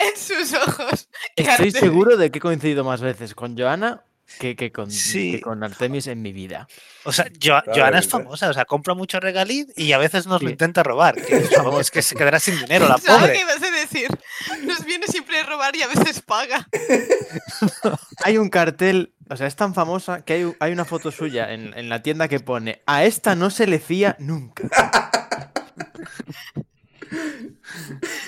en 0.00 0.16
sus 0.16 0.52
ojos. 0.54 1.08
Estoy 1.36 1.52
Artemis. 1.52 1.74
seguro 1.74 2.16
de 2.16 2.30
que 2.30 2.38
he 2.38 2.40
coincidido 2.42 2.84
más 2.84 3.00
veces 3.00 3.34
con 3.34 3.56
Joana 3.58 4.04
que, 4.38 4.56
que 4.56 4.72
con, 4.72 4.90
Sí. 4.90 5.32
que 5.32 5.40
con 5.40 5.62
Artemis 5.62 6.06
en 6.06 6.22
mi 6.22 6.32
vida. 6.32 6.66
o 7.04 7.12
sea, 7.12 7.26
Jo- 7.42 7.62
Joana 7.72 7.98
es 7.98 8.08
famosa, 8.08 8.48
o 8.48 8.52
sea, 8.52 8.64
compra 8.64 8.94
mucho 8.94 9.20
regaliz 9.20 9.66
y 9.76 9.92
a 9.92 9.98
veces 9.98 10.26
nos 10.26 10.42
lo 10.42 10.50
intenta 10.50 10.82
robar. 10.82 11.14
Que, 11.14 11.36
es 11.80 11.90
que 11.90 12.02
se 12.02 12.14
quedará 12.16 12.40
sin 12.40 12.58
dinero, 12.58 12.88
la 12.88 12.98
¿Sabes 12.98 13.20
pobre. 13.20 13.32
qué 13.34 13.40
ibas 13.40 13.62
a 13.62 13.70
decir? 13.70 14.08
Nos 14.64 14.84
viene 14.84 15.06
siempre 15.06 15.38
a 15.38 15.44
robar 15.44 15.76
y 15.76 15.82
a 15.82 15.86
veces 15.88 16.20
paga. 16.22 16.66
Hay 18.24 18.38
un 18.38 18.48
cartel, 18.50 19.12
o 19.30 19.36
sea, 19.36 19.46
es 19.46 19.56
tan 19.56 19.74
famosa 19.74 20.24
que 20.24 20.32
hay, 20.34 20.52
hay 20.60 20.72
una 20.72 20.84
foto 20.84 21.10
suya 21.10 21.52
en, 21.52 21.72
en 21.76 21.88
la 21.88 22.02
tienda 22.02 22.28
que 22.28 22.40
pone 22.40 22.82
a 22.86 23.04
esta 23.04 23.34
no 23.34 23.50
se 23.50 23.66
le 23.66 23.78
fía 23.78 24.16
nunca. 24.18 24.64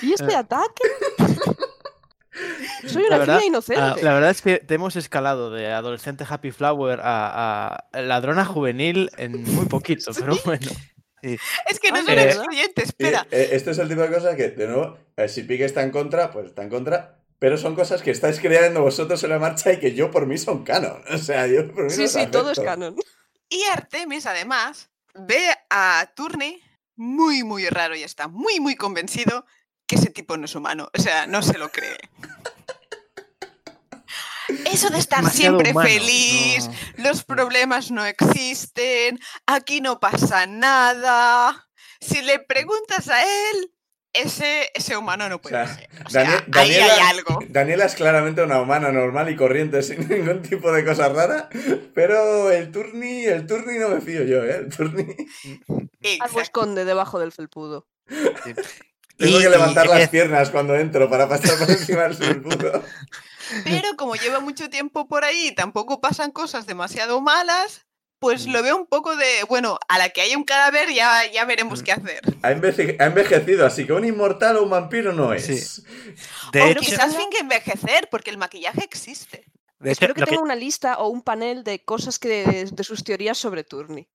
¿Y 0.01 0.13
este 0.13 0.31
Eh. 0.33 0.35
ataque? 0.35 0.83
Soy 2.85 3.03
La 3.03 3.07
una 3.09 3.17
verdad- 3.19 3.41
inocente. 3.45 4.03
La 4.03 4.13
verdad 4.13 4.29
es 4.29 4.41
que 4.41 4.59
te 4.59 4.75
hemos 4.75 4.95
escalado 4.95 5.51
de 5.51 5.71
adolescente 5.71 6.25
happy 6.27 6.51
flower 6.51 6.99
a, 7.03 7.75
a 7.91 8.01
ladrona 8.01 8.45
juvenil 8.45 9.09
en 9.17 9.43
muy 9.43 9.65
poquito, 9.65 10.11
pero 10.19 10.37
bueno. 10.45 10.69
Es 11.21 11.79
que 11.81 11.91
no 11.91 11.97
Ay, 11.97 12.05
son 12.05 12.19
eh, 12.19 12.23
excluyentes, 12.23 12.85
Y, 12.85 12.87
espera. 12.89 13.27
eh, 13.31 13.49
esto 13.53 13.71
es 13.71 13.79
el 13.79 13.89
tipo 13.89 14.01
de 14.01 14.11
cosas 14.11 14.35
que, 14.35 14.49
de 14.49 14.67
nuevo, 14.67 14.97
eh, 15.17 15.27
si 15.27 15.43
Pique 15.43 15.65
está 15.65 15.81
en 15.83 15.91
contra, 15.91 16.31
pues 16.31 16.45
está 16.47 16.63
en 16.63 16.69
contra. 16.69 17.15
Pero 17.39 17.57
son 17.57 17.75
cosas 17.75 18.01
que 18.01 18.09
estáis 18.11 18.39
creando 18.39 18.81
vosotros 18.81 19.23
en 19.23 19.29
la 19.29 19.37
marcha 19.39 19.71
y 19.71 19.79
que 19.79 19.93
yo 19.93 20.09
por 20.09 20.25
mí 20.25 20.37
son 20.37 20.63
canon. 20.63 21.03
O 21.13 21.17
sea, 21.17 21.45
yo 21.47 21.71
por 21.71 21.85
mí 21.85 21.89
Sí, 21.91 22.07
sí, 22.07 22.25
todo 22.27 22.51
es 22.51 22.59
canon. 22.59 22.95
Y 23.49 23.63
Artemis, 23.71 24.25
además, 24.25 24.89
ve 25.13 25.39
a 25.69 26.09
Turni 26.15 26.61
muy, 26.95 27.43
muy 27.43 27.67
raro 27.69 27.95
y 27.95 28.03
está 28.03 28.27
muy, 28.27 28.59
muy 28.59 28.75
convencido 28.75 29.45
que 29.87 29.95
ese 29.95 30.09
tipo 30.09 30.37
no 30.37 30.45
es 30.45 30.53
humano. 30.55 30.89
O 30.97 31.01
sea, 31.01 31.25
no 31.27 31.41
se 31.41 31.57
lo 31.57 31.69
cree. 31.69 31.97
Eso 34.71 34.89
de 34.89 34.99
estar 34.99 35.19
Demasiado 35.19 35.57
siempre 35.59 35.71
humano, 35.71 35.89
feliz, 35.89 36.69
no. 36.97 37.03
los 37.09 37.23
problemas 37.25 37.91
no 37.91 38.05
existen, 38.05 39.19
aquí 39.45 39.81
no 39.81 39.99
pasa 39.99 40.45
nada. 40.45 41.67
Si 41.99 42.21
le 42.21 42.39
preguntas 42.39 43.09
a 43.09 43.23
él, 43.23 43.73
ese, 44.13 44.69
ese 44.73 44.95
humano 44.95 45.27
no 45.27 45.41
puede 45.41 45.65
sea, 45.65 45.75
ser. 45.75 45.89
O 46.05 46.09
sea, 46.09 46.23
Dani- 46.23 46.57
ahí 46.57 46.71
hay 46.75 46.79
Daniela- 46.89 47.09
algo. 47.09 47.39
Daniela 47.49 47.85
es 47.85 47.95
claramente 47.95 48.41
una 48.41 48.61
humana 48.61 48.91
normal 48.93 49.29
y 49.29 49.35
corriente 49.35 49.83
sin 49.83 49.99
ningún 50.09 50.41
tipo 50.41 50.71
de 50.71 50.85
cosa 50.85 51.09
rara, 51.09 51.49
pero 51.93 52.49
el 52.49 52.71
turni, 52.71 53.25
el 53.25 53.45
turni 53.47 53.77
no 53.79 53.89
me 53.89 53.99
fío 54.01 54.23
yo, 54.23 54.43
¿eh? 54.45 54.55
El 54.65 54.69
turni. 54.75 55.13
Algo 56.21 56.39
esconde 56.39 56.85
debajo 56.85 57.19
del 57.19 57.33
felpudo. 57.33 57.85
Tengo 59.17 59.39
Y- 59.39 59.43
que 59.43 59.49
levantar 59.49 59.85
y- 59.85 59.89
las 59.89 60.09
piernas 60.09 60.49
cuando 60.49 60.75
entro 60.75 61.09
para 61.09 61.27
pasar 61.27 61.57
por 61.57 61.69
encima 61.69 62.03
del 62.03 62.15
surpudo. 62.17 62.83
Pero 63.63 63.95
como 63.97 64.15
lleva 64.15 64.39
mucho 64.39 64.69
tiempo 64.69 65.07
por 65.07 65.23
ahí 65.23 65.47
y 65.47 65.55
tampoco 65.55 66.01
pasan 66.01 66.31
cosas 66.31 66.65
demasiado 66.67 67.21
malas, 67.21 67.85
pues 68.19 68.47
Mm. 68.47 68.51
lo 68.51 68.63
veo 68.63 68.75
un 68.77 68.87
poco 68.87 69.15
de, 69.15 69.43
bueno, 69.47 69.77
a 69.87 69.97
la 69.99 70.09
que 70.09 70.21
haya 70.21 70.35
un 70.37 70.43
cadáver 70.43 70.91
ya, 70.93 71.21
ya 71.31 71.45
veremos 71.45 71.81
Mm. 71.81 71.83
qué 71.85 71.91
hacer. 71.93 72.21
Ha, 72.41 72.51
enveje- 72.51 72.97
ha 72.99 73.05
envejecido, 73.05 73.65
así 73.65 73.85
que 73.85 73.93
un 73.93 74.05
inmortal 74.05 74.57
o 74.57 74.63
un 74.63 74.69
vampiro 74.71 75.13
no 75.13 75.33
es. 75.33 75.45
Sí. 75.45 75.83
o 76.47 76.51
De 76.51 76.71
hecho, 76.71 76.79
quizás 76.81 77.15
finge 77.15 77.39
envejecer, 77.39 78.07
porque 78.11 78.29
el 78.31 78.37
maquillaje 78.37 78.83
existe. 78.83 79.45
De 79.79 79.89
hecho, 79.91 80.05
Espero 80.05 80.13
que 80.15 80.23
tenga 80.25 80.41
una 80.41 80.55
lista 80.55 80.97
o 80.99 81.07
un 81.09 81.21
panel 81.21 81.63
de 81.63 81.83
cosas 81.83 82.19
que 82.19 82.65
de 82.71 82.83
sus 82.83 83.03
teorías 83.03 83.37
sobre 83.37 83.63
Turni. 83.63 84.07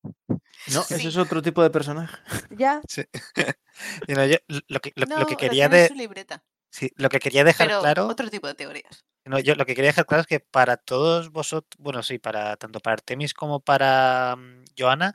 No, 0.73 0.83
Sí. 0.89 0.95
ese 0.95 1.09
es 1.09 1.17
otro 1.17 1.43
tipo 1.43 1.63
de 1.63 1.71
personaje. 1.71 2.17
Ya, 2.51 2.81
you 4.09 4.15
know, 4.15 4.25
yo- 4.27 4.39
lo, 4.69 4.81
que, 4.81 4.93
lo- 4.97 5.07
no, 5.07 5.21
lo 5.21 5.27
que 5.27 5.37
quería 5.37 5.69
de, 5.69 5.89
su 5.89 5.95
libreta. 5.95 6.43
sí, 6.71 6.91
lo 6.97 7.09
que 7.09 7.21
quería 7.21 7.45
dejar 7.45 7.67
Pero 7.69 7.81
claro 7.81 8.07
otro 8.09 8.31
tipo 8.31 8.47
de 8.47 8.55
teorías. 8.55 9.05
No, 9.25 9.39
yo 9.39 9.55
lo 9.55 9.65
que 9.67 9.75
quería 9.77 9.91
dejar 9.91 10.07
claro 10.07 10.23
es 10.23 10.27
que 10.27 10.41
para 10.41 10.77
todos 10.77 11.31
vosotros, 11.31 11.79
bueno, 11.79 12.03
sí, 12.03 12.19
para 12.19 12.57
tanto 12.57 12.81
para 12.81 12.95
Artemis 12.95 13.35
como 13.35 13.61
para 13.61 14.35
mm, 14.37 14.65
Joana, 14.77 15.15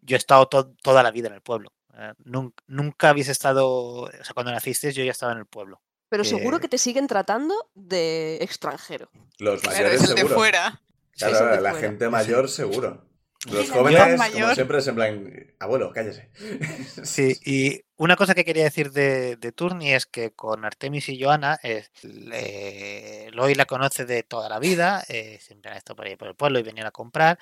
yo 0.00 0.16
he 0.16 0.18
estado 0.18 0.46
to- 0.48 0.74
toda 0.82 1.02
la 1.02 1.10
vida 1.10 1.28
en 1.28 1.34
el 1.34 1.42
pueblo. 1.42 1.70
Eh, 1.96 2.12
nun- 2.24 2.54
nunca 2.66 3.10
habéis 3.10 3.28
estado, 3.28 3.68
o 3.68 4.10
sea, 4.10 4.32
cuando 4.34 4.50
nacisteis 4.50 4.94
yo 4.94 5.04
ya 5.04 5.10
estaba 5.10 5.32
en 5.32 5.38
el 5.38 5.46
pueblo. 5.46 5.82
Pero 6.14 6.24
seguro 6.24 6.60
Que- 6.60 6.68
te 6.68 6.78
siguen 6.78 7.06
tratando 7.08 7.54
de 7.74 8.36
extranjero. 8.40 9.10
Los 9.38 9.60
Claro, 9.62 9.76
mayores 9.78 10.02
es 10.02 10.10
el 10.10 10.14
de 10.16 10.24
fuera. 10.26 10.80
Claro, 11.16 11.34
Sí, 11.36 11.42
sí, 11.42 11.50
de 11.56 11.60
la 11.60 11.70
fuera. 11.72 11.88
gente 11.88 12.08
mayor 12.08 12.48
seguro. 12.48 13.04
Los 13.50 13.70
jóvenes, 13.70 14.20
como 14.32 14.54
siempre, 14.54 14.78
es 14.78 14.86
en 14.86 14.94
plan, 14.94 15.54
abuelo, 15.58 15.92
cállese. 15.92 16.30
Sí, 17.04 17.36
y 17.44 17.82
una 17.96 18.16
cosa 18.16 18.34
que 18.34 18.44
quería 18.44 18.64
decir 18.64 18.90
de, 18.92 19.36
de 19.36 19.52
Turni 19.52 19.92
es 19.92 20.06
que 20.06 20.30
con 20.32 20.64
Artemis 20.64 21.08
y 21.10 21.20
Joana, 21.22 21.58
eh, 21.62 23.28
Loi 23.32 23.54
la 23.54 23.66
conoce 23.66 24.04
de 24.06 24.22
toda 24.22 24.48
la 24.48 24.58
vida, 24.58 25.04
eh, 25.08 25.38
siempre 25.42 25.72
ha 25.72 25.76
estado 25.76 25.96
por 25.96 26.06
ahí 26.06 26.16
por 26.16 26.28
el 26.28 26.34
pueblo 26.36 26.58
y 26.58 26.62
venían 26.62 26.86
a 26.86 26.90
comprar. 26.90 27.38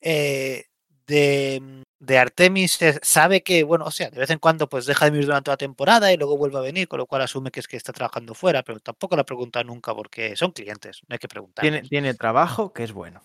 Eh, 0.00 0.66
de, 1.06 1.82
de 1.98 2.18
Artemis 2.18 2.78
sabe 3.02 3.42
que, 3.42 3.62
bueno, 3.64 3.84
o 3.86 3.90
sea, 3.90 4.10
de 4.10 4.18
vez 4.18 4.30
en 4.30 4.38
cuando 4.38 4.68
pues 4.68 4.86
deja 4.86 5.04
de 5.06 5.10
venir 5.12 5.26
durante 5.26 5.44
toda 5.46 5.54
la 5.54 5.58
temporada 5.58 6.12
y 6.12 6.16
luego 6.16 6.36
vuelve 6.36 6.58
a 6.58 6.62
venir, 6.62 6.88
con 6.88 6.98
lo 6.98 7.06
cual 7.06 7.22
asume 7.22 7.50
que 7.50 7.60
es 7.60 7.68
que 7.68 7.76
está 7.76 7.92
trabajando 7.92 8.34
fuera, 8.34 8.62
pero 8.62 8.80
tampoco 8.80 9.16
la 9.16 9.24
pregunta 9.24 9.62
nunca 9.64 9.94
porque 9.94 10.36
son 10.36 10.52
clientes, 10.52 11.00
no 11.08 11.14
hay 11.14 11.18
que 11.18 11.28
preguntar. 11.28 11.62
Tiene, 11.62 11.82
tiene 11.82 12.14
trabajo, 12.14 12.72
que 12.72 12.84
es 12.84 12.92
bueno. 12.92 13.22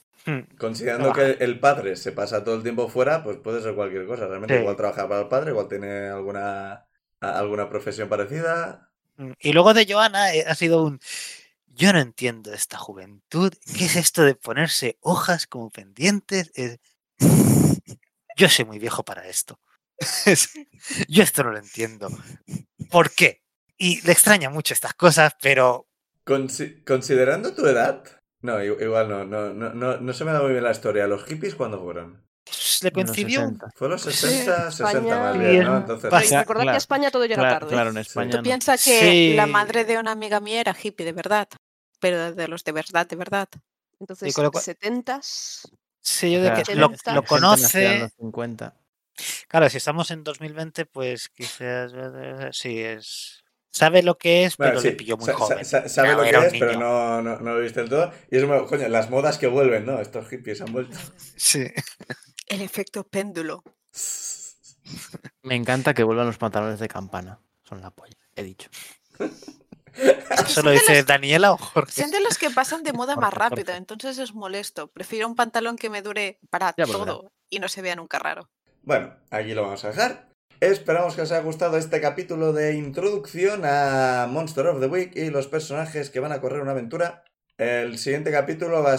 Considerando 0.58 1.14
que 1.14 1.38
el 1.40 1.60
padre 1.60 1.95
se 1.95 2.12
pasa 2.12 2.44
todo 2.44 2.56
el 2.56 2.64
tiempo 2.64 2.90
fuera, 2.90 3.24
pues 3.24 3.38
puede 3.38 3.62
ser 3.62 3.76
cualquier 3.76 4.06
cosa. 4.06 4.28
Realmente 4.28 4.56
Sí. 4.56 4.62
igual 4.62 4.76
trabaja 4.76 5.08
para 5.08 5.22
el 5.22 5.28
padre, 5.30 5.52
igual 5.52 5.68
tiene 5.70 6.08
alguna, 6.10 6.86
alguna 7.22 7.70
profesión 7.70 8.10
parecida. 8.10 8.91
Mm, 9.16 9.32
Y 9.40 9.54
luego 9.54 9.74
de 9.74 9.86
Joana 9.90 10.34
eh, 10.34 10.44
ha 10.45 10.54
sido 10.56 10.84
un... 10.84 10.99
Yo 11.68 11.94
no 11.94 11.99
entiendo 11.99 12.52
esta 12.54 12.78
juventud. 12.78 13.54
¿Qué 13.78 13.86
es 13.86 13.95
esto 13.95 14.24
de 14.24 14.36
ponerse 14.36 14.98
hojas 15.02 15.48
como 15.48 15.70
pendientes? 15.70 16.52
Es- 16.56 16.80
Yo 18.38 18.47
soy 18.49 18.65
muy 18.65 18.80
viejo 18.80 19.03
para 19.03 19.27
esto. 19.27 19.59
Es- 20.26 20.51
Yo 21.09 21.23
esto 21.23 21.43
no 21.43 21.51
lo 21.51 21.57
entiendo. 21.57 22.07
¿Por 22.89 23.11
qué? 23.11 23.41
Y 23.77 24.01
le 24.05 24.11
extraña 24.14 24.49
mucho 24.49 24.73
estas 24.73 24.93
cosas, 24.93 25.34
pero 25.41 25.88
Consi- 26.26 26.84
considerando 26.85 27.53
tu 27.53 27.65
edad... 27.65 28.03
No, 28.41 28.64
igual 28.64 29.09
no, 29.09 29.26
no, 29.26 29.51
no, 29.53 29.73
no, 29.73 29.97
no 29.97 30.14
se 30.14 30.23
me 30.23 30.31
da 30.31 30.41
muy 30.41 30.51
bien 30.51 30.64
la 30.64 30.72
historia. 30.72 31.07
¿Los 31.07 31.26
hippies 31.26 31.55
cuándo 31.55 31.81
fueron? 31.81 32.23
pues, 32.45 32.80
le 32.84 32.89
En 32.89 32.93
los 32.95 33.05
coincidió. 33.05 33.39
60. 33.41 33.69
Fue 33.76 33.89
los 33.89 34.01
Sí, 34.03 34.11
60, 34.11 34.72
60 34.72 34.85
más 35.19 35.35
España- 35.35 35.49
bien, 35.49 35.64
¿no? 35.64 35.77
Entonces, 35.77 36.09
pasa- 36.11 36.35
Y 36.35 36.38
recordad 36.38 36.64
que 36.64 36.69
a 36.69 36.77
España 36.77 37.11
todo 37.11 37.26
llega 37.26 37.41
Claro, 37.41 37.59
tarde. 37.65 37.72
claro, 37.73 37.89
en. 37.89 37.97
España 37.97 38.31
Tú 38.31 38.38
no. 38.38 38.43
piensas 38.43 38.84
que 38.84 39.34
la 39.35 39.47
madre 39.47 39.84
de 39.85 39.97
una 39.97 40.11
amiga 40.11 40.39
mía 40.39 40.61
era 40.61 40.76
hippie, 40.81 41.05
de 41.05 41.11
verdad. 41.14 41.47
Pero 41.99 42.31
de 42.34 42.47
los 42.47 42.64
de 42.64 42.72
verdad, 42.72 43.07
de 43.07 43.15
verdad. 43.15 43.49
Entonces, 43.99 44.34
con 44.35 44.43
lo 44.43 44.51
cual- 44.51 44.64
70s. 44.64 45.68
Sí, 46.10 46.32
yo 46.32 46.40
O 46.40 46.42
de 46.44 46.48
sea, 46.56 46.64
que 46.64 46.76
lo, 46.76 46.90
lo 47.14 47.24
conoce. 47.24 48.00
los 48.00 48.14
50. 48.14 48.74
Claro, 49.50 49.70
si 49.70 49.76
estamos 49.78 50.10
en 50.12 50.24
2020, 50.24 50.86
pues 50.86 51.28
quizás 51.28 51.92
sí 52.52 52.80
es. 52.80 53.44
Sabe 53.70 54.02
lo 54.04 54.18
que 54.18 54.46
es, 54.46 54.56
Bueno, 54.56 54.72
pero 54.72 54.82
sí, 54.82 54.88
le 54.90 54.94
pilló 54.96 55.18
muy 55.18 55.26
sa- 55.26 55.34
joven. 55.34 55.66
sa- 55.66 55.90
sabe 55.90 56.14
Claro, 56.14 56.24
lo 56.24 56.42
que 56.42 56.48
es, 56.48 56.54
pero 56.60 56.80
no, 56.80 57.22
no, 57.22 57.40
no 57.42 57.54
lo 57.56 57.60
viste 57.60 57.82
del 57.82 57.90
todo. 57.90 58.12
Y 58.32 58.38
es, 58.38 58.44
como, 58.46 58.66
coño, 58.66 58.88
las 58.88 59.10
modas 59.10 59.38
que 59.38 59.48
vuelven, 59.48 59.86
¿no? 59.86 60.00
Estos 60.00 60.30
hippies 60.30 60.62
han 60.62 60.72
vuelto. 60.72 60.98
Sí. 61.36 61.68
El 62.48 62.62
efecto 62.62 63.04
péndulo. 63.06 63.64
Me 65.44 65.56
encanta 65.56 65.94
que 65.94 66.04
vuelvan 66.04 66.28
los 66.28 66.38
pantalones 66.38 66.80
de 66.80 66.88
campana. 66.88 67.40
Son 67.64 67.82
la 67.82 67.92
polla, 67.92 68.16
he 68.36 68.44
dicho. 68.44 68.70
¿Eso 69.98 70.44
lo 70.44 70.48
son 70.48 70.65
de 70.65 70.72
dice 70.74 70.95
los- 70.98 71.06
Daniela 71.06 71.52
o 71.53 71.57
Jorge? 71.57 72.02
Son 72.02 72.11
de 72.11 72.19
los 72.22 72.38
que 72.38 72.49
pasan 72.49 72.84
de 72.84 72.94
moda 72.94 73.15
más 73.15 73.34
rápido, 73.34 73.74
entonces 73.74 74.18
es 74.18 74.34
molesto. 74.34 74.88
Prefiero 74.88 75.28
un 75.28 75.36
pantalón 75.36 75.76
que 75.78 75.90
me 75.90 76.02
dure 76.02 76.40
para 76.49 76.74
Ya 76.78 76.86
volverá. 76.86 77.06
todo 77.06 77.32
y 77.49 77.60
no 77.60 77.68
se 77.68 77.82
vea 77.82 77.95
nunca 77.95 78.19
raro. 78.19 78.49
Bueno, 78.84 79.14
aquí 79.32 79.53
lo 79.53 79.64
vamos 79.64 79.84
a 79.86 79.90
dejar. 79.90 80.28
Esperamos 80.60 81.15
que 81.15 81.22
os 81.22 81.32
haya 81.32 81.41
gustado 81.44 81.78
este 81.78 82.02
capítulo 82.02 82.52
de 82.53 82.74
introducción 82.74 83.61
a 83.64 84.28
Monster 84.30 84.65
of 84.68 84.80
the 84.80 84.88
Week 84.88 85.11
y 85.15 85.30
los 85.30 85.48
personajes 85.48 86.10
que 86.10 86.19
van 86.19 86.32
a 86.32 86.41
correr 86.41 86.61
una 86.61 86.72
aventura. 86.72 87.24
El 87.57 87.98
siguiente 87.99 88.32
capítulo 88.32 88.82
va 88.84 88.94
a 88.94 88.98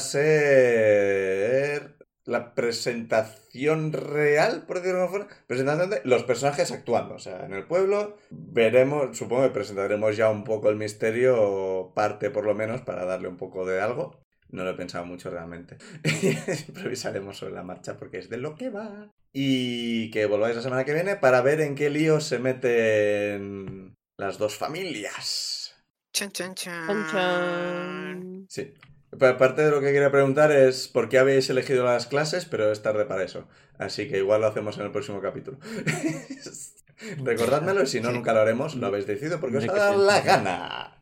ser 1.09 1.98
la 2.29 2.55
presentación 2.55 3.93
real, 3.95 4.65
por 4.67 4.77
decirlo 4.77 4.99
de 4.99 5.05
alguna 5.05 5.25
forma, 5.25 5.45
presentación 5.47 5.91
de 5.91 6.01
los 6.05 6.25
personajes 6.25 6.71
actuando, 6.71 7.15
o 7.15 7.19
sea, 7.19 7.47
en 7.47 7.55
el 7.55 7.65
pueblo 7.65 8.19
veremos, 8.29 9.17
supongo 9.17 9.45
que 9.45 9.51
presentaremos 9.51 10.15
ya 10.15 10.29
un 10.29 10.45
poco 10.45 10.69
el 10.69 10.77
misterio, 10.77 11.91
parte 11.95 12.31
por 12.31 12.45
lo 12.45 12.55
menos, 12.55 12.83
para 12.83 13.07
darle 13.07 13.29
un 13.29 13.39
poco 13.39 13.65
de 13.65 13.81
algo. 13.81 14.21
No 14.51 14.65
lo 14.65 14.71
he 14.71 14.75
pensado 14.75 15.05
mucho 15.05 15.31
realmente. 15.31 15.77
Improvisaremos 16.69 17.37
sobre 17.37 17.55
la 17.55 17.63
marcha 17.63 17.97
porque 17.97 18.19
es 18.19 18.31
de 18.31 18.39
lo 18.39 18.57
que 18.57 18.71
va. 18.71 19.11
Y 19.33 20.11
que 20.11 20.27
volváis 20.27 20.57
la 20.57 20.63
semana 20.63 20.85
que 20.85 20.95
viene 20.95 21.17
para 21.17 21.43
ver 21.43 21.61
en 21.61 21.75
qué 21.75 21.91
lío 21.91 22.21
se 22.21 22.39
meten 22.39 23.95
las 24.19 24.39
dos 24.39 24.57
familias. 24.57 25.77
Chan, 26.15 26.31
chan, 26.31 26.55
chan. 26.55 26.87
Chan, 26.87 27.07
chan. 27.11 28.47
Sí. 28.49 28.73
Pa- 29.19 29.39
Parte 29.39 29.63
de 29.63 29.71
lo 29.71 29.81
que 29.81 29.93
quería 29.93 30.11
preguntar 30.11 30.51
es 30.53 30.89
por 30.89 31.09
qué 31.09 31.19
habéis 31.19 31.49
elegido 31.51 31.85
las 31.85 32.07
clases, 32.07 32.45
pero 32.45 32.71
es 32.73 32.83
tarde 32.83 33.05
para 33.07 33.23
eso. 33.23 33.47
Así 33.79 34.09
que 34.09 34.19
igual 34.19 34.41
lo 34.41 34.49
hacemos 34.49 34.77
en 34.79 34.85
el 34.87 34.93
próximo 34.93 35.21
capítulo. 35.21 35.59
Recordádmelo 37.25 37.83
y 37.83 37.87
si 37.87 38.01
no, 38.01 38.11
nunca 38.11 38.33
lo 38.33 38.41
haremos. 38.41 38.75
Lo 38.75 38.89
habéis 38.89 39.07
decidido 39.07 39.39
porque 39.41 39.59
os 39.59 39.65
ha 39.69 39.73
dado 39.73 40.05
la 40.05 40.21
gana. 40.21 40.99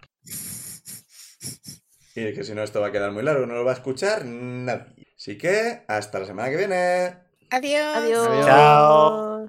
Y 2.14 2.32
que 2.32 2.44
si 2.44 2.54
no, 2.54 2.62
esto 2.62 2.80
va 2.80 2.88
a 2.88 2.92
quedar 2.92 3.12
muy 3.12 3.22
largo, 3.22 3.46
no 3.46 3.54
lo 3.54 3.64
va 3.64 3.72
a 3.72 3.74
escuchar 3.74 4.24
nadie. 4.24 5.06
Así 5.16 5.36
que, 5.38 5.82
hasta 5.88 6.18
la 6.18 6.26
semana 6.26 6.50
que 6.50 6.56
viene. 6.56 7.14
Adiós. 7.50 7.96
Adiós. 7.96 8.44
Chao. 8.46 9.46